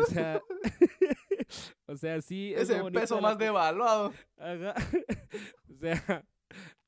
o 0.00 0.04
sea, 0.06 0.40
o 1.86 1.96
sea, 1.96 2.20
sí. 2.22 2.54
es 2.54 2.70
Ese 2.70 2.82
peso 2.90 3.16
la 3.16 3.20
más 3.20 3.38
devaluado. 3.38 4.12
Ajá. 4.38 4.74
o 5.70 5.74
sea, 5.74 6.24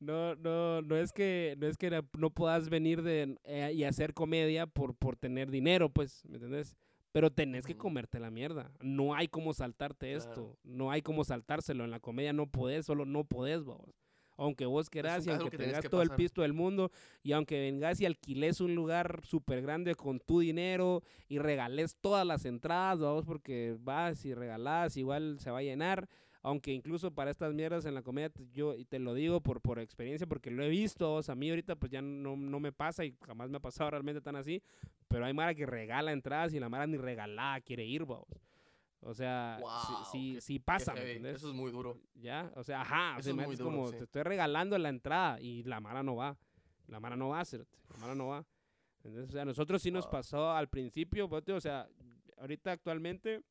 no, 0.00 0.34
no, 0.36 0.82
no 0.82 0.96
es 0.96 1.12
que, 1.12 1.56
no 1.58 1.66
es 1.66 1.76
que 1.76 2.02
no 2.18 2.30
puedas 2.30 2.68
venir 2.68 3.02
de, 3.02 3.36
eh, 3.44 3.72
y 3.74 3.84
hacer 3.84 4.14
comedia 4.14 4.66
por, 4.66 4.94
por 4.94 5.16
tener 5.16 5.50
dinero, 5.50 5.88
pues, 5.88 6.24
¿me 6.26 6.36
entendés? 6.36 6.76
Pero 7.12 7.30
tenés 7.30 7.64
que 7.64 7.76
comerte 7.76 8.18
la 8.18 8.30
mierda. 8.30 8.72
No 8.80 9.14
hay 9.14 9.28
como 9.28 9.52
saltarte 9.54 10.12
Claro. 10.14 10.18
esto. 10.30 10.58
No 10.64 10.90
hay 10.90 11.00
como 11.00 11.22
saltárselo. 11.22 11.84
En 11.84 11.92
la 11.92 12.00
comedia 12.00 12.32
no 12.32 12.48
podés, 12.48 12.86
solo 12.86 13.04
no 13.04 13.22
podés, 13.22 13.62
vos. 13.62 13.78
Aunque 14.36 14.66
vos 14.66 14.90
querás 14.90 15.24
y 15.24 15.30
aunque 15.30 15.50
que 15.50 15.58
tengas 15.58 15.82
que 15.82 15.88
todo 15.88 16.02
el 16.02 16.10
pisto 16.10 16.42
del 16.42 16.54
mundo 16.54 16.90
y 17.22 17.30
aunque 17.30 17.60
vengas 17.60 18.00
y 18.00 18.06
alquiles 18.06 18.60
un 18.60 18.74
lugar 18.74 19.20
súper 19.22 19.62
grande 19.62 19.94
con 19.94 20.18
tu 20.18 20.40
dinero 20.40 21.04
y 21.28 21.38
regales 21.38 21.94
todas 22.00 22.26
las 22.26 22.44
entradas, 22.44 22.98
vamos, 22.98 23.24
porque 23.24 23.76
vas 23.78 24.24
y 24.24 24.34
regalás, 24.34 24.96
igual 24.96 25.38
se 25.38 25.52
va 25.52 25.58
a 25.58 25.62
llenar. 25.62 26.08
Aunque 26.44 26.72
incluso 26.72 27.10
para 27.10 27.30
estas 27.30 27.54
mierdas 27.54 27.86
en 27.86 27.94
la 27.94 28.02
comedia, 28.02 28.30
yo 28.52 28.74
y 28.74 28.84
te 28.84 28.98
lo 28.98 29.14
digo 29.14 29.40
por, 29.40 29.62
por 29.62 29.78
experiencia, 29.78 30.26
porque 30.26 30.50
lo 30.50 30.62
he 30.62 30.68
visto, 30.68 31.08
vos, 31.08 31.30
a 31.30 31.34
mí 31.34 31.48
ahorita 31.48 31.74
pues 31.74 31.90
ya 31.90 32.02
no, 32.02 32.36
no 32.36 32.60
me 32.60 32.70
pasa 32.70 33.02
y 33.02 33.16
jamás 33.26 33.48
me 33.48 33.56
ha 33.56 33.60
pasado 33.60 33.90
realmente 33.90 34.20
tan 34.20 34.36
así, 34.36 34.62
pero 35.08 35.24
hay 35.24 35.32
Mara 35.32 35.54
que 35.54 35.64
regala 35.64 36.12
entradas 36.12 36.52
y 36.52 36.60
la 36.60 36.68
Mara 36.68 36.86
ni 36.86 36.98
regalada 36.98 37.62
quiere 37.62 37.86
ir, 37.86 38.04
vos. 38.04 38.26
O 39.00 39.14
sea, 39.14 39.56
Wow, 39.58 39.70
sí, 39.80 39.94
sí, 40.12 40.40
sí 40.42 40.58
pasa. 40.58 40.92
Eso 40.92 41.48
es 41.48 41.54
muy 41.54 41.70
duro. 41.70 41.98
¿Ya? 42.14 42.52
O 42.56 42.62
sea, 42.62 42.82
ajá, 42.82 43.16
o 43.18 43.22
sea, 43.22 43.30
es 43.30 43.36
muy 43.36 43.56
duro, 43.56 43.70
como, 43.70 43.88
sí. 43.88 43.96
te 43.96 44.04
estoy 44.04 44.22
regalando 44.22 44.76
la 44.76 44.90
entrada 44.90 45.40
y 45.40 45.62
la 45.62 45.80
Mara 45.80 46.02
no 46.02 46.16
va. 46.16 46.36
La 46.88 47.00
Mara 47.00 47.16
no 47.16 47.30
va, 47.30 47.42
cerote, 47.46 47.78
la 47.88 47.96
Mara 47.96 48.14
no 48.14 48.26
va. 48.26 48.44
Entonces, 49.02 49.30
o 49.30 49.32
sea, 49.32 49.42
a 49.42 49.46
nosotros 49.46 49.80
sí 49.80 49.90
nos 49.90 50.06
pasó 50.06 50.50
al 50.50 50.68
principio, 50.68 51.26
pues, 51.26 51.48
o 51.48 51.60
sea, 51.60 51.88
ahorita 52.36 52.72
actualmente 52.72 53.42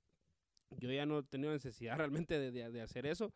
yo 0.79 0.91
ya 0.91 1.05
no 1.05 1.19
he 1.19 1.23
tenido 1.23 1.51
necesidad 1.51 1.97
realmente 2.27 2.37
de, 2.39 2.51
de- 2.51 2.71
de 2.71 2.81
hacer 2.81 3.05
eso. 3.05 3.31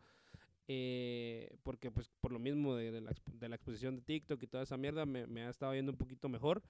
eh, 0.68 1.56
porque 1.62 1.90
pues 1.90 2.10
por 2.20 2.30
lo 2.32 2.38
mismo 2.38 2.74
de, 2.76 2.90
de 2.90 3.00
la, 3.00 3.12
de 3.26 3.48
la 3.48 3.56
exposición 3.56 3.96
de 3.96 4.02
TikTok 4.02 4.42
y 4.42 4.46
toda 4.46 4.62
esa 4.64 4.76
mierda 4.76 5.06
me, 5.06 5.26
me 5.26 5.44
ha 5.44 5.50
estado 5.50 5.74
yendo 5.74 5.92
un 5.92 5.98
poquito 5.98 6.28
mejor. 6.28 6.62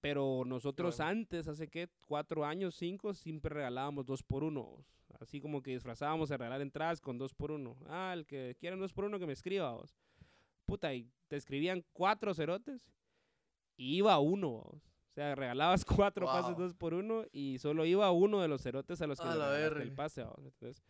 Pero 0.00 0.42
nosotros 0.44 0.96
bueno. 0.96 1.10
antes, 1.10 1.46
hace 1.46 1.68
que 1.68 1.88
cuatro 2.08 2.44
años, 2.44 2.74
cinco, 2.74 3.14
siempre 3.14 3.54
regalábamos 3.54 4.04
dos 4.04 4.22
por 4.24 4.42
uno. 4.42 4.84
Así 5.20 5.40
como 5.40 5.62
que 5.62 5.70
disfrazábamos 5.72 6.28
de 6.30 6.36
regalar 6.36 6.60
entradas 6.60 7.00
con 7.00 7.18
dos 7.18 7.32
por 7.34 7.52
uno. 7.52 7.76
Ah, 7.86 8.12
el 8.12 8.26
que 8.26 8.56
quiera 8.58 8.74
dos 8.76 8.92
por 8.92 9.04
uno 9.04 9.20
que 9.20 9.26
me 9.26 9.32
escriba, 9.32 9.70
vos. 9.72 9.94
Puta, 10.66 10.92
y 10.92 11.08
te 11.28 11.36
escribían 11.36 11.84
cuatro 11.92 12.34
cerotes 12.34 12.90
y 13.76 13.96
iba 13.98 14.18
uno, 14.18 14.50
vos. 14.50 14.91
O 15.12 15.14
sea, 15.14 15.34
regalabas 15.34 15.84
cuatro 16.10 16.26
pases 16.26 16.56
Wow. 16.56 16.64
dos 16.66 16.74
por 16.74 16.94
uno 16.94 17.24
y 17.32 17.58
solo 17.58 17.84
iba 17.84 18.10
uno 18.10 18.40
de 18.40 18.48
los 18.48 18.62
cerotes 18.62 19.00
a 19.02 19.06
los 19.06 19.20
que 19.20 19.28
A 19.28 19.34
le 19.34 19.84
el 19.84 19.92
pase, 19.92 20.24
vos. 20.24 20.38
Entonces, 20.38 20.82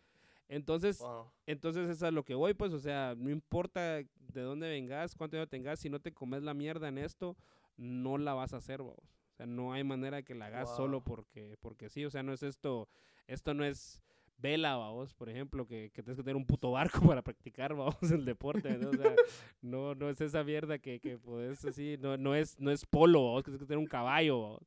entonces 0.47 0.99
Wow. 0.99 1.25
entonces, 1.45 1.83
eso 1.83 1.91
es 1.91 2.03
a 2.03 2.11
lo 2.11 2.23
que 2.23 2.35
voy, 2.35 2.53
pues, 2.53 2.71
o 2.71 2.79
sea, 2.79 3.15
no 3.17 3.29
importa 3.29 3.97
de 3.97 4.41
dónde 4.41 4.69
vengas, 4.69 5.13
cuánto 5.13 5.35
dinero 5.35 5.49
tengas, 5.49 5.79
si 5.79 5.89
no 5.89 5.99
te 5.99 6.13
comes 6.13 6.41
la 6.41 6.53
mierda 6.53 6.87
en 6.87 6.97
esto, 6.97 7.35
no 7.75 8.17
la 8.17 8.33
vas 8.33 8.53
a 8.53 8.57
hacer, 8.57 8.81
vos. 8.81 8.95
O 9.33 9.35
sea, 9.35 9.45
no 9.45 9.73
hay 9.73 9.83
manera 9.83 10.23
que 10.23 10.35
la 10.35 10.45
hagas 10.45 10.69
solo 10.69 11.01
porque, 11.01 11.57
porque 11.59 11.89
sí, 11.89 12.05
o 12.05 12.09
sea, 12.09 12.23
no 12.23 12.31
es 12.31 12.43
esto, 12.43 12.87
esto 13.27 13.53
no 13.53 13.65
es 13.65 14.01
vela, 14.43 14.75
vos, 14.75 15.13
por 15.15 15.29
ejemplo, 15.29 15.65
que, 15.65 15.89
que 15.91 16.03
tienes 16.03 16.17
que 16.17 16.23
tener 16.23 16.35
un 16.35 16.45
puto 16.45 16.69
barco 16.71 16.99
para 17.15 17.23
practicar, 17.23 17.73
vamos, 17.73 18.11
el 18.11 18.25
deporte, 18.25 18.77
¿no? 18.77 18.91
O 18.91 18.93
sea, 18.95 19.15
no, 19.61 19.95
no 19.95 20.09
es 20.09 20.21
esa 20.21 20.43
mierda 20.43 20.77
que, 20.77 20.99
que 20.99 21.17
podés 21.17 21.65
así, 21.65 21.97
no, 21.99 22.17
no 22.17 22.35
es, 22.35 22.59
no 22.59 22.69
es 22.69 22.85
polo, 22.85 23.21
vos, 23.21 23.41
que 23.43 23.49
tienes 23.49 23.61
que 23.61 23.65
tener 23.67 23.79
un 23.79 23.87
caballo. 23.87 24.59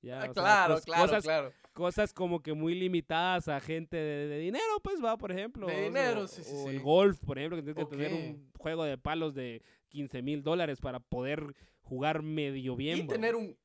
Ya, 0.00 0.18
Ah, 0.20 0.22
sea, 0.22 0.32
claro, 0.32 0.74
cos- 0.76 0.84
claro, 0.84 1.02
cosas, 1.06 1.24
claro. 1.24 1.52
cosas 1.72 2.12
como 2.12 2.40
que 2.40 2.52
muy 2.54 2.74
limitadas 2.74 3.48
a 3.48 3.58
gente 3.60 3.96
de, 3.96 4.28
de 4.28 4.38
dinero, 4.38 4.80
pues 4.82 5.02
va, 5.04 5.16
por 5.18 5.30
ejemplo. 5.32 5.66
De 5.66 5.82
dinero, 5.84 6.22
o- 6.22 6.26
sí, 6.28 6.42
sí, 6.44 6.52
o 6.54 6.70
el 6.70 6.80
golf, 6.80 7.18
por 7.24 7.36
ejemplo, 7.38 7.56
que 7.58 7.62
tienes 7.64 7.84
que 7.84 7.90
tener 7.90 8.12
un 8.14 8.50
juego 8.58 8.84
de 8.84 8.96
palos 8.96 9.34
de 9.34 9.62
15 9.88 10.22
mil 10.22 10.42
dólares 10.42 10.80
para 10.80 11.00
poder 11.00 11.54
jugar 11.82 12.22
medio 12.22 12.76
bien. 12.76 12.98
Y 12.98 13.06
tener 13.08 13.34
un 13.36 13.56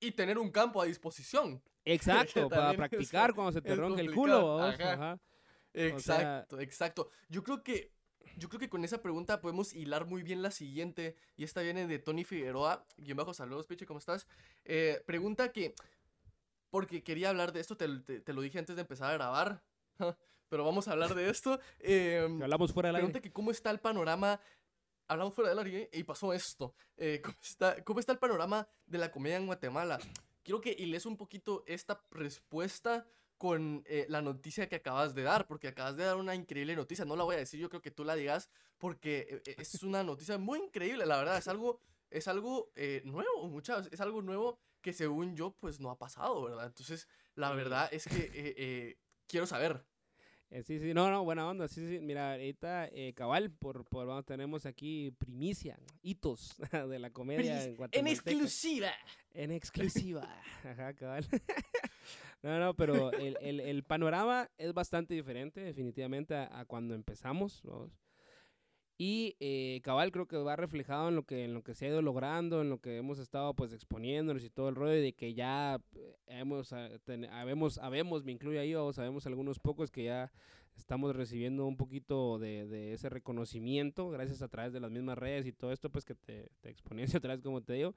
y 0.00 0.12
tener 0.12 0.38
un 0.38 0.50
campo 0.50 0.80
a 0.80 0.84
disposición. 0.84 1.60
Exacto, 1.84 2.48
para 2.48 2.74
practicar 2.74 3.34
cuando 3.34 3.52
se 3.52 3.60
te 3.62 3.74
ronque 3.74 4.00
el 4.02 4.12
culo. 4.14 4.40
vos, 4.42 4.74
ajá. 4.74 4.92
ajá. 4.94 5.18
Exacto, 5.72 6.60
exacto. 6.60 7.10
Yo 7.28 7.42
creo 7.42 7.62
que 7.62 7.92
yo 8.36 8.48
creo 8.48 8.58
que 8.60 8.68
con 8.70 8.84
esa 8.84 9.02
pregunta 9.02 9.40
podemos 9.40 9.74
hilar 9.74 10.06
muy 10.06 10.22
bien 10.22 10.40
la 10.42 10.50
siguiente. 10.50 11.14
Y 11.36 11.44
esta 11.44 11.60
viene 11.62 11.86
de 11.86 11.98
Tony 11.98 12.24
Figueroa. 12.24 12.86
Guión 12.96 13.16
bajo, 13.18 13.34
saludos, 13.34 13.66
Piche, 13.66 13.86
¿cómo 13.86 13.98
estás? 13.98 14.26
Eh, 14.64 15.02
pregunta 15.06 15.52
que. 15.52 15.74
Porque 16.70 17.04
quería 17.04 17.30
hablar 17.30 17.52
de 17.52 17.60
esto, 17.60 17.76
te, 17.76 17.86
te- 18.00 18.20
te 18.20 18.32
lo 18.32 18.40
dije 18.40 18.58
antes 18.58 18.74
de 18.76 18.82
empezar 18.82 19.10
a 19.10 19.14
grabar. 19.14 19.62
Pero 20.48 20.64
vamos 20.64 20.88
a 20.88 20.92
hablar 20.92 21.14
de 21.14 21.28
esto. 21.30 21.60
em, 21.80 22.42
hablamos 22.42 22.72
fuera 22.72 22.88
del 22.88 22.96
aire. 22.96 23.06
Pregunta 23.06 23.20
que 23.22 23.32
cómo 23.32 23.50
está 23.50 23.70
el 23.70 23.78
panorama. 23.80 24.40
Hablamos 25.06 25.34
fuera 25.34 25.50
del 25.50 25.58
área 25.58 25.88
y 25.92 26.02
pasó 26.04 26.32
esto. 26.32 26.74
Eh, 26.96 27.20
¿cómo, 27.22 27.36
está, 27.42 27.84
¿Cómo 27.84 28.00
está 28.00 28.12
el 28.12 28.18
panorama 28.18 28.66
de 28.86 28.98
la 28.98 29.10
comedia 29.10 29.36
en 29.36 29.46
Guatemala? 29.46 29.98
Quiero 30.44 30.60
que 30.60 30.76
hiles 30.78 31.06
un 31.06 31.16
poquito 31.16 31.64
esta 31.66 32.00
respuesta 32.10 33.06
con 33.36 33.82
eh, 33.86 34.06
la 34.08 34.22
noticia 34.22 34.68
que 34.68 34.76
acabas 34.76 35.14
de 35.14 35.22
dar, 35.22 35.46
porque 35.48 35.68
acabas 35.68 35.96
de 35.96 36.04
dar 36.04 36.16
una 36.16 36.34
increíble 36.36 36.76
noticia. 36.76 37.04
No 37.04 37.16
la 37.16 37.24
voy 37.24 37.34
a 37.34 37.38
decir, 37.38 37.58
yo 37.58 37.68
creo 37.68 37.82
que 37.82 37.90
tú 37.90 38.04
la 38.04 38.14
digas, 38.14 38.48
porque 38.78 39.42
eh, 39.44 39.56
es 39.58 39.82
una 39.82 40.04
noticia 40.04 40.38
muy 40.38 40.60
increíble, 40.60 41.04
la 41.06 41.16
verdad. 41.16 41.38
Es 41.38 41.48
algo, 41.48 41.80
es 42.10 42.28
algo 42.28 42.70
eh, 42.76 43.02
nuevo, 43.04 43.48
muchas, 43.48 43.88
es 43.90 44.00
algo 44.00 44.22
nuevo 44.22 44.58
que 44.84 44.92
según 44.92 45.34
yo, 45.34 45.56
pues 45.58 45.80
no 45.80 45.90
ha 45.90 45.98
pasado, 45.98 46.42
¿verdad? 46.42 46.66
Entonces, 46.66 47.08
la 47.34 47.50
verdad 47.52 47.88
es 47.90 48.04
que 48.06 48.30
eh, 48.34 48.54
eh, 48.56 48.98
quiero 49.26 49.46
saber. 49.46 49.84
Eh, 50.50 50.62
sí, 50.62 50.78
sí, 50.78 50.94
no, 50.94 51.10
no, 51.10 51.24
buena 51.24 51.48
onda, 51.48 51.66
sí, 51.66 51.86
sí, 51.88 51.98
mira, 52.00 52.32
ahorita, 52.32 52.88
eh, 52.92 53.12
cabal, 53.14 53.50
por, 53.50 53.84
por, 53.86 54.06
vamos, 54.06 54.24
tenemos 54.24 54.66
aquí 54.66 55.10
primicia, 55.18 55.76
hitos 56.02 56.54
de 56.90 56.98
la 56.98 57.10
comedia 57.10 57.62
en 57.64 57.70
En 57.70 57.76
Guatemala. 57.76 58.10
exclusiva. 58.12 58.90
En 59.32 59.50
exclusiva. 59.50 60.28
Ajá, 60.64 60.94
cabal. 60.94 61.26
no, 62.42 62.58
no, 62.60 62.74
pero 62.74 63.10
el, 63.12 63.36
el, 63.40 63.58
el 63.60 63.82
panorama 63.82 64.48
es 64.56 64.72
bastante 64.72 65.14
diferente, 65.14 65.60
definitivamente, 65.60 66.34
a, 66.36 66.60
a 66.60 66.64
cuando 66.66 66.94
empezamos. 66.94 67.60
vamos. 67.64 67.90
Y 68.96 69.36
eh, 69.40 69.80
cabal 69.82 70.12
creo 70.12 70.26
que 70.26 70.36
va 70.36 70.54
reflejado 70.54 71.08
en 71.08 71.16
lo 71.16 71.24
que, 71.24 71.44
en 71.44 71.52
lo 71.54 71.62
que 71.64 71.74
se 71.74 71.86
ha 71.86 71.88
ido 71.88 72.00
logrando, 72.00 72.60
en 72.62 72.70
lo 72.70 72.78
que 72.78 72.96
hemos 72.96 73.18
estado 73.18 73.52
pues 73.54 73.72
exponiéndonos 73.72 74.44
y 74.44 74.50
todo 74.50 74.68
el 74.68 74.76
rollo 74.76 74.92
de 75.02 75.12
que 75.14 75.34
ya 75.34 75.80
eh, 75.96 76.16
hemos, 76.28 76.72
ah, 76.72 76.88
ten- 77.04 77.24
habemos, 77.26 77.78
habemos, 77.78 78.22
me 78.24 78.30
incluyo 78.32 78.60
ahí, 78.60 78.72
o 78.76 78.92
sabemos 78.92 79.26
algunos 79.26 79.58
pocos 79.58 79.90
que 79.90 80.04
ya 80.04 80.30
estamos 80.76 81.14
recibiendo 81.16 81.66
un 81.66 81.76
poquito 81.76 82.38
de, 82.38 82.66
de 82.66 82.92
ese 82.92 83.08
reconocimiento 83.08 84.10
gracias 84.10 84.42
a 84.42 84.48
través 84.48 84.72
de 84.72 84.80
las 84.80 84.90
mismas 84.92 85.18
redes 85.18 85.46
y 85.46 85.52
todo 85.52 85.72
esto 85.72 85.90
pues 85.90 86.04
que 86.04 86.14
te, 86.14 86.48
te 86.60 86.68
exponencia 86.70 87.18
otra 87.18 87.32
vez 87.34 87.42
como 87.42 87.62
te 87.62 87.72
digo. 87.74 87.94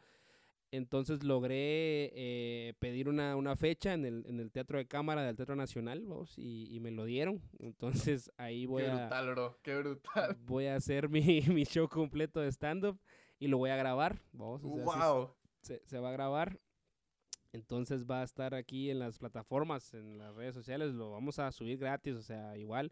Entonces 0.71 1.23
logré 1.23 2.11
eh, 2.13 2.73
pedir 2.79 3.07
una, 3.07 3.35
una 3.37 3.55
fecha 3.55 3.93
en 3.93 4.03
el, 4.05 4.25
en 4.27 4.39
el 4.41 4.51
Teatro 4.51 4.77
de 4.77 4.85
Cámara 4.85 5.23
del 5.23 5.35
Teatro 5.37 5.55
Nacional, 5.55 6.03
vamos, 6.05 6.37
y, 6.37 6.67
y 6.75 6.79
me 6.81 6.91
lo 6.91 7.05
dieron. 7.05 7.41
Entonces 7.59 8.31
ahí 8.37 8.65
voy 8.65 8.83
qué 8.83 8.89
a, 8.89 8.95
brutal, 8.95 9.29
bro. 9.31 9.59
Qué 9.63 9.77
brutal. 9.77 10.37
voy 10.45 10.65
a 10.65 10.75
hacer 10.75 11.07
mi, 11.09 11.21
mi 11.47 11.63
show 11.63 11.87
completo 11.87 12.41
de 12.41 12.49
stand-up 12.51 12.99
y 13.39 13.47
lo 13.47 13.57
voy 13.57 13.69
a 13.69 13.77
grabar, 13.77 14.19
vamos. 14.33 14.61
o 14.65 14.75
sea, 14.91 15.09
wow. 15.13 15.33
se, 15.61 15.81
se 15.85 15.99
va 15.99 16.09
a 16.09 16.13
grabar. 16.13 16.59
Entonces 17.53 18.05
va 18.05 18.21
a 18.21 18.23
estar 18.23 18.53
aquí 18.53 18.89
en 18.91 18.99
las 18.99 19.17
plataformas, 19.17 19.93
en 19.93 20.17
las 20.17 20.35
redes 20.35 20.53
sociales, 20.53 20.93
lo 20.93 21.11
vamos 21.11 21.39
a 21.39 21.51
subir 21.51 21.77
gratis, 21.77 22.15
o 22.15 22.21
sea, 22.21 22.57
igual. 22.57 22.91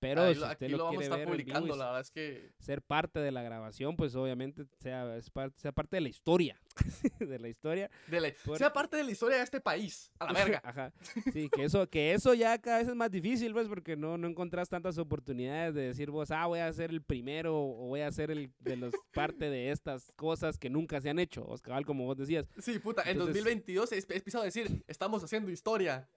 Pero 0.00 0.22
Ahí 0.22 0.34
si 0.34 0.42
usted 0.42 0.68
lo, 0.70 0.78
lo 0.78 0.86
a 0.88 0.90
quiere 0.90 1.04
en 1.06 1.12
vivo 1.12 1.30
publicando, 1.30 1.76
la 1.76 1.84
verdad 1.86 2.00
es 2.00 2.10
que. 2.10 2.50
ser 2.58 2.82
parte 2.82 3.20
de 3.20 3.30
la 3.30 3.42
grabación, 3.42 3.94
pues 3.96 4.16
obviamente 4.16 4.64
sea, 4.80 5.16
es 5.16 5.30
par- 5.30 5.52
sea 5.56 5.70
parte 5.70 5.96
de 5.96 6.00
la 6.00 6.08
historia, 6.08 6.60
de 7.18 7.38
la 7.38 7.48
historia. 7.48 7.90
de 8.08 8.20
la- 8.20 8.32
Por- 8.44 8.58
sea 8.58 8.72
parte 8.72 8.96
de 8.96 9.04
la 9.04 9.10
historia 9.10 9.36
de 9.38 9.44
este 9.44 9.60
país. 9.60 10.10
A 10.18 10.26
la 10.26 10.32
verga. 10.32 10.60
Ajá. 10.64 10.92
Sí, 11.32 11.48
que 11.50 11.64
eso, 11.64 11.88
que 11.88 12.12
eso 12.14 12.34
ya 12.34 12.58
cada 12.60 12.78
vez 12.78 12.88
es 12.88 12.94
más 12.94 13.10
difícil, 13.10 13.52
pues, 13.52 13.68
porque 13.68 13.96
no, 13.96 14.16
no 14.18 14.28
encontrás 14.28 14.68
tantas 14.68 14.98
oportunidades 14.98 15.74
de 15.74 15.82
decir 15.82 16.10
vos, 16.10 16.30
ah, 16.30 16.46
voy 16.46 16.60
a 16.60 16.72
ser 16.72 16.90
el 16.90 17.02
primero 17.02 17.56
o 17.58 17.88
voy 17.88 18.00
a 18.00 18.10
ser 18.12 18.30
el 18.30 18.50
de 18.60 18.76
los 18.76 18.92
parte 19.14 19.50
de 19.50 19.70
estas 19.70 20.12
cosas 20.16 20.58
que 20.58 20.70
nunca 20.70 21.00
se 21.00 21.10
han 21.10 21.18
hecho, 21.18 21.44
o 21.44 21.56
cabal, 21.58 21.84
como 21.84 22.04
vos 22.04 22.16
decías. 22.16 22.46
Sí, 22.58 22.78
puta. 22.78 23.02
En 23.02 23.10
Entonces- 23.12 23.34
2022 23.36 23.92
es, 23.92 24.06
es 24.08 24.22
pisado 24.22 24.44
decir, 24.44 24.82
estamos 24.86 25.22
haciendo 25.24 25.50
historia. 25.50 26.08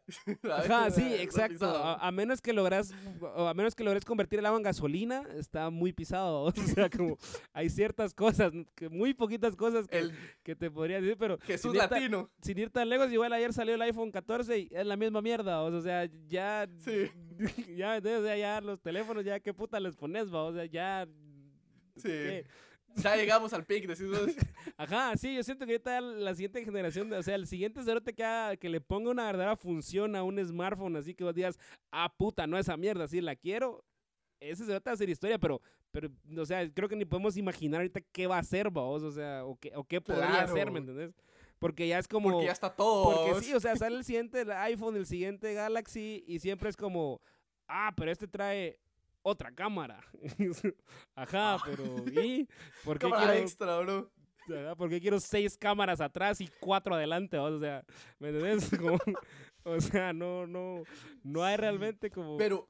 Ajá, 0.51 0.89
sí, 0.91 1.13
exacto. 1.15 1.65
A, 1.67 1.95
a 2.07 2.11
menos 2.11 2.41
que 2.41 2.53
logras, 2.53 2.93
a 3.35 3.53
menos 3.53 3.75
que 3.75 3.83
logres 3.83 4.05
convertir 4.05 4.39
el 4.39 4.45
agua 4.45 4.57
en 4.57 4.63
gasolina, 4.63 5.23
está 5.35 5.69
muy 5.69 5.91
pisado. 5.93 6.43
O 6.45 6.51
sea, 6.51 6.89
como 6.89 7.17
hay 7.53 7.69
ciertas 7.69 8.13
cosas, 8.13 8.51
que 8.75 8.89
muy 8.89 9.13
poquitas 9.13 9.55
cosas 9.55 9.87
que, 9.87 9.97
El 9.99 10.13
que 10.45 10.55
te 10.55 10.69
podría 10.71 11.01
decir, 11.01 11.17
pero 11.17 11.37
Jesús 11.39 11.71
sin 11.71 11.81
ir, 11.81 11.89
tan, 11.89 11.99
latino. 11.99 12.29
sin 12.41 12.57
ir 12.59 12.69
tan 12.69 12.87
lejos, 12.87 13.11
igual 13.11 13.33
ayer 13.33 13.51
salió 13.51 13.73
el 13.75 13.81
iPhone 13.81 14.11
14 14.11 14.59
y 14.59 14.69
es 14.71 14.85
la 14.85 14.95
misma 14.95 15.21
mierda. 15.21 15.61
O 15.63 15.81
sea, 15.81 16.07
ya, 16.27 16.69
Sí. 16.77 17.09
ya, 17.75 17.97
o 17.97 18.01
sea, 18.23 18.37
ya 18.37 18.61
los 18.61 18.79
teléfonos, 18.79 19.25
ya 19.25 19.39
qué 19.39 19.53
puta 19.53 19.79
les 19.79 19.95
pones, 19.95 20.33
va. 20.33 20.43
O 20.43 20.53
sea, 20.53 20.65
ya. 20.65 21.07
Sí. 21.97 22.03
¿qué? 22.09 22.45
Ya 22.97 23.15
llegamos 23.17 23.51
al 23.53 23.65
pic, 23.65 23.87
decimos. 23.87 24.19
Ajá, 24.77 25.17
sí, 25.17 25.35
yo 25.35 25.43
siento 25.43 25.65
que 25.65 25.73
ahorita 25.73 25.99
la 25.99 26.33
siguiente 26.33 26.63
generación, 26.63 27.11
o 27.11 27.23
sea, 27.23 27.35
el 27.35 27.45
siguiente 27.47 27.83
cerote 27.83 28.13
que, 28.13 28.23
haga- 28.23 28.55
que 28.55 28.69
le 28.69 28.79
ponga 28.79 29.11
una 29.11 29.25
verdadera 29.25 29.57
función 29.57 30.15
a 30.15 30.23
un 30.23 30.39
smartphone, 30.45 30.95
así 30.95 31.13
que 31.13 31.23
vos 31.25 31.35
digas, 31.35 31.57
ah, 31.91 32.13
puta, 32.17 32.47
no 32.47 32.57
esa 32.57 32.77
mierda, 32.77 33.07
sí, 33.07 33.19
la 33.19 33.35
quiero. 33.35 33.83
Ese 34.39 34.63
cerote 34.65 34.89
va 34.89 34.93
a 34.93 34.97
ser 34.97 35.09
historia, 35.09 35.37
pero, 35.39 35.61
pero, 35.95 36.09
o 36.41 36.45
sea, 36.45 36.69
creo 36.73 36.89
que 36.89 36.95
ni 36.97 37.05
podemos 37.05 37.37
imaginar 37.37 37.79
ahorita 37.79 38.01
qué 38.11 38.27
va 38.27 38.35
a 38.35 38.39
hacer, 38.39 38.69
vos, 38.69 39.01
o 39.01 39.11
sea, 39.11 39.45
o 39.45 39.55
qué, 39.57 39.71
o 39.75 39.85
qué 39.85 40.01
podría 40.01 40.27
Claro. 40.27 40.51
hacer, 40.51 40.69
¿me 40.71 40.79
entendés? 40.79 41.13
Porque 41.57 41.87
ya 41.87 41.97
es 41.99 42.07
como... 42.09 42.31
Porque 42.31 42.47
ya 42.47 42.51
está 42.51 42.69
todo. 42.75 43.23
Porque 43.25 43.41
sí, 43.41 43.53
o 43.53 43.59
sea, 43.61 43.75
sale 43.77 43.95
el 43.95 44.03
siguiente 44.03 44.41
iPhone, 44.53 44.97
el 44.97 45.05
siguiente 45.05 45.53
Galaxy 45.53 46.23
y 46.27 46.39
siempre 46.39 46.69
es 46.69 46.75
como, 46.75 47.21
ah, 47.69 47.93
pero 47.95 48.11
este 48.11 48.27
trae 48.27 48.77
otra 49.21 49.51
cámara. 49.55 50.03
Ajá, 51.15 51.57
pero 51.65 51.83
¿y? 52.21 52.47
¿Por 52.83 52.99
qué 52.99 53.05
Cámara 53.09 53.23
quiero, 53.31 53.39
extra, 53.41 53.79
bro. 53.79 54.11
por 54.77 54.89
qué 54.89 54.99
quiero 54.99 55.19
seis 55.21 55.57
cámaras 55.57 56.01
atrás 56.01 56.41
y 56.41 56.49
cuatro 56.59 56.93
adelante? 56.95 57.37
O 57.37 57.57
sea, 57.59 57.85
¿me 58.19 58.29
entendés? 58.29 58.69
Como- 58.77 58.99
o 59.63 59.79
sea, 59.81 60.13
no, 60.13 60.45
no, 60.45 60.83
no 61.23 61.43
hay 61.43 61.57
realmente 61.57 62.11
como... 62.11 62.37
Pero, 62.37 62.69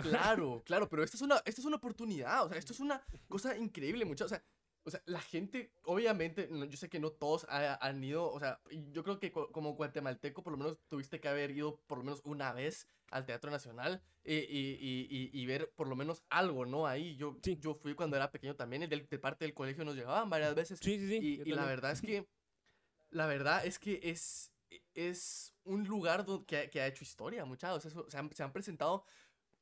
claro, 0.00 0.62
claro, 0.66 0.88
pero 0.88 1.02
esta 1.02 1.16
es 1.16 1.22
una, 1.22 1.36
esta 1.44 1.60
es 1.60 1.64
una 1.66 1.76
oportunidad, 1.76 2.44
o 2.44 2.48
sea, 2.48 2.58
esto 2.58 2.72
es 2.72 2.80
una 2.80 3.02
cosa 3.28 3.56
increíble, 3.56 4.04
muchachos. 4.04 4.32
O 4.32 4.34
sea, 4.36 4.44
o 4.84 4.90
sea, 4.90 5.00
la 5.06 5.20
gente, 5.20 5.72
obviamente, 5.84 6.48
no- 6.50 6.64
yo 6.64 6.76
sé 6.76 6.88
que 6.88 6.98
no 6.98 7.10
todos 7.12 7.46
ha- 7.48 7.78
han 7.86 8.02
ido, 8.02 8.28
o 8.32 8.40
sea, 8.40 8.60
yo 8.90 9.04
creo 9.04 9.20
que 9.20 9.30
co- 9.30 9.52
como 9.52 9.74
guatemalteco, 9.74 10.42
por 10.42 10.52
lo 10.52 10.56
menos 10.58 10.76
tuviste 10.88 11.20
que 11.20 11.28
haber 11.28 11.52
ido 11.52 11.80
por 11.86 11.98
lo 11.98 12.04
menos 12.04 12.20
una 12.24 12.52
vez 12.52 12.88
al 13.12 13.24
Teatro 13.24 13.50
Nacional 13.52 14.02
eh, 14.24 14.44
y, 14.50 14.58
y- 14.58 15.06
y- 15.08 15.40
y 15.40 15.46
ver 15.46 15.70
por 15.76 15.86
lo 15.86 15.94
menos 15.94 16.24
algo, 16.30 16.66
¿no? 16.66 16.86
Ahí 16.88 17.14
yo, 17.16 17.38
Sí. 17.44 17.56
yo 17.60 17.74
fui 17.76 17.94
cuando 17.94 18.16
era 18.16 18.32
pequeño 18.32 18.56
también, 18.56 18.88
del- 18.88 19.06
de 19.08 19.18
parte 19.20 19.44
del 19.44 19.54
colegio 19.54 19.84
nos 19.84 19.94
llevaban 19.94 20.28
varias 20.28 20.54
veces. 20.56 20.80
sí, 20.82 20.98
sí, 20.98 21.06
sí. 21.08 21.42
Y, 21.46 21.52
la 21.52 21.64
verdad 21.64 21.92
es 21.92 22.00
que 22.02 22.26
la 23.10 23.26
verdad 23.26 23.64
es 23.64 23.78
que 23.78 24.00
es, 24.02 24.52
es 24.94 25.54
un 25.64 25.84
lugar 25.86 26.24
do- 26.24 26.44
que, 26.44 26.56
ha- 26.58 26.70
que 26.70 26.80
ha 26.80 26.86
hecho 26.88 27.04
historia, 27.04 27.44
muchachos. 27.44 27.84
Eso, 27.84 28.08
se, 28.08 28.16
han, 28.18 28.32
se 28.34 28.42
han 28.42 28.52
presentado 28.52 29.04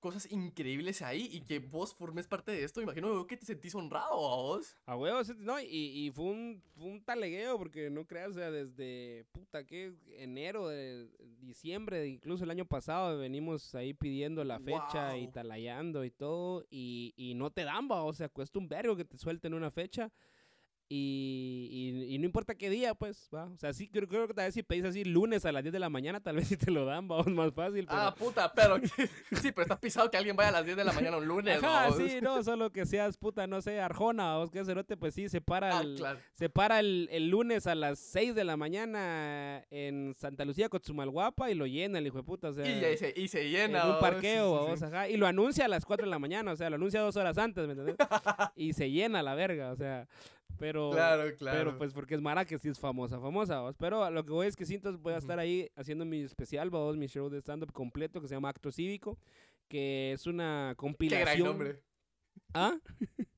cosas 0.01 0.31
increíbles 0.33 1.03
ahí 1.03 1.29
y 1.31 1.43
que 1.43 1.59
vos 1.59 1.95
formes 1.95 2.27
parte 2.27 2.51
de 2.51 2.65
esto. 2.65 2.81
Imagino 2.81 3.27
que 3.27 3.37
te 3.37 3.47
sentís 3.47 3.75
honrado 3.75 4.13
a 4.13 4.37
vos. 4.37 4.77
A 4.87 4.97
huevos, 4.97 5.37
no, 5.37 5.61
y, 5.61 5.67
y 5.67 6.11
fue 6.11 6.25
un, 6.25 6.63
fue 6.75 6.87
un 6.87 7.05
talegueo, 7.05 7.59
porque 7.59 7.91
no 7.91 8.07
creas, 8.07 8.31
o 8.31 8.35
sea, 8.35 8.51
desde, 8.51 9.25
puta, 9.33 9.65
¿qué? 9.65 9.95
Enero, 10.17 10.69
de, 10.69 11.09
diciembre, 11.41 12.07
incluso 12.09 12.45
el 12.45 12.51
año 12.51 12.65
pasado, 12.65 13.19
venimos 13.19 13.75
ahí 13.75 13.95
pidiendo 13.95 14.43
la 14.45 14.59
fecha 14.59 15.17
y 15.17 15.29
talayando 15.29 16.05
y 16.05 16.11
todo, 16.11 16.65
y, 16.71 17.15
y 17.17 17.35
no 17.35 17.51
te 17.51 17.65
dan, 17.65 17.89
va, 17.91 18.03
o 18.03 18.13
sea, 18.13 18.29
cuesta 18.29 18.59
un 18.59 18.69
vergo 18.69 18.97
que 18.97 19.05
te 19.05 19.19
suelten 19.19 19.55
una 19.55 19.71
fecha, 19.71 20.11
y, 20.93 21.68
y, 21.70 22.14
y 22.14 22.18
no 22.18 22.24
importa 22.24 22.57
qué 22.57 22.68
día, 22.68 22.95
pues, 22.97 23.30
va, 23.32 23.45
o 23.45 23.57
sea, 23.57 23.72
sí, 23.72 23.88
creo, 23.88 24.09
creo 24.09 24.26
que 24.26 24.34
tal 24.34 24.47
vez 24.47 24.55
si 24.55 24.64
pedís 24.64 24.84
así 24.84 25.05
lunes 25.05 25.45
a 25.47 25.53
las 25.53 25.62
10 25.62 25.72
de 25.72 25.78
la 25.78 25.88
mañana, 25.88 26.18
tal 26.20 26.34
vez 26.34 26.49
sí 26.49 26.57
te 26.57 26.72
lo 26.72 26.84
dan, 26.84 27.09
va, 27.09 27.22
más 27.22 27.55
fácil, 27.55 27.86
pero... 27.86 28.01
Ah, 28.01 28.12
puta, 28.12 28.53
pero 28.53 28.76
sí, 29.41 29.53
pero 29.53 29.62
estás 29.62 29.78
pisado 29.78 30.11
que 30.11 30.16
alguien 30.16 30.34
vaya 30.34 30.49
a 30.49 30.53
las 30.53 30.64
10 30.64 30.76
de 30.76 30.82
la 30.84 30.93
mañana 30.93 31.16
un 31.18 31.26
lunes. 31.28 31.62
Ajá, 31.62 31.88
vos. 31.91 31.97
sí, 31.97 32.18
no, 32.20 32.43
solo 32.43 32.72
que 32.72 32.86
seas 32.86 33.16
puta, 33.16 33.47
no 33.47 33.62
sé, 33.62 33.80
Arjona 33.80 34.38
o 34.38 34.51
que 34.51 34.64
cerote, 34.64 34.97
pues 34.97 35.14
sí, 35.14 35.28
se 35.28 35.41
para 35.41 35.78
Ah, 35.78 35.82
el, 35.82 35.95
claro. 35.95 36.18
se 36.34 36.51
para 36.51 36.80
el, 36.80 37.09
el 37.12 37.28
lunes 37.28 37.68
a 37.68 37.76
las 37.76 38.01
6 38.01 38.34
de 38.34 38.43
la 38.43 38.57
mañana 38.57 39.64
en 39.70 40.14
Santa 40.18 40.45
Lucía, 40.45 40.68
Cochumalguapa, 40.68 41.53
y 41.53 41.55
lo 41.55 41.66
llena 41.68 42.01
el 42.01 42.07
hijo 42.09 42.16
de 42.18 42.24
puta, 42.24 42.49
o 42.49 42.53
sea, 42.53 42.66
Y, 42.68 42.80
ya 42.80 42.97
se, 42.97 43.14
y 43.16 43.28
se 43.28 43.49
llena. 43.49 43.82
en 43.82 43.86
un 43.86 43.93
vos, 43.93 44.01
parqueo, 44.01 44.70
sí, 44.72 44.78
sí, 44.78 44.84
ajá, 44.86 45.09
y 45.09 45.16
lo 45.16 45.28
anuncia 45.28 45.66
a 45.66 45.68
las 45.68 45.84
4 45.84 46.07
de 46.07 46.11
la 46.11 46.18
mañana, 46.18 46.51
o 46.51 46.57
sea, 46.57 46.68
lo 46.68 46.74
anuncia 46.76 47.01
dos 47.01 47.14
horas 47.16 47.38
antes, 47.38 47.64
¿me 47.68 47.74
entiendes? 47.74 47.97
y 48.57 48.72
se 48.72 48.91
llena 48.91 49.22
la 49.22 49.36
verga, 49.36 49.70
o 49.70 49.76
sea, 49.76 50.09
pero... 50.61 50.91
Claro, 50.93 51.35
claro. 51.37 51.59
Pero 51.59 51.79
pues 51.79 51.93
porque 51.93 52.15
es 52.15 52.21
Mara 52.21 52.45
que 52.45 52.59
sí 52.59 52.69
es 52.69 52.79
famosa, 52.79 53.19
famosa, 53.19 53.61
vos. 53.61 53.75
Pero 53.77 54.05
a 54.05 54.11
lo 54.11 54.25
que 54.25 54.31
voy 54.31 54.47
es 54.47 54.55
que 54.55 54.65
sí, 54.67 54.75
entonces 54.77 55.01
voy 55.03 55.15
a 55.15 55.19
estar 55.19 55.39
ahí 55.41 55.69
haciendo 55.75 56.05
mi 56.05 56.21
especial, 56.21 56.71
vos, 56.71 56.97
mi 56.97 57.07
show 57.09 57.29
de 57.29 57.39
stand-up 57.41 57.73
completo 57.73 58.21
que 58.21 58.29
se 58.29 58.35
llama 58.37 58.51
Acto 58.51 58.71
Cívico, 58.71 59.19
que 59.67 60.13
es 60.13 60.27
una 60.29 60.71
Qué 60.73 60.77
compilación. 60.77 61.27
gran 61.27 61.39
nombre. 61.45 61.83
¿Ah? 62.55 62.79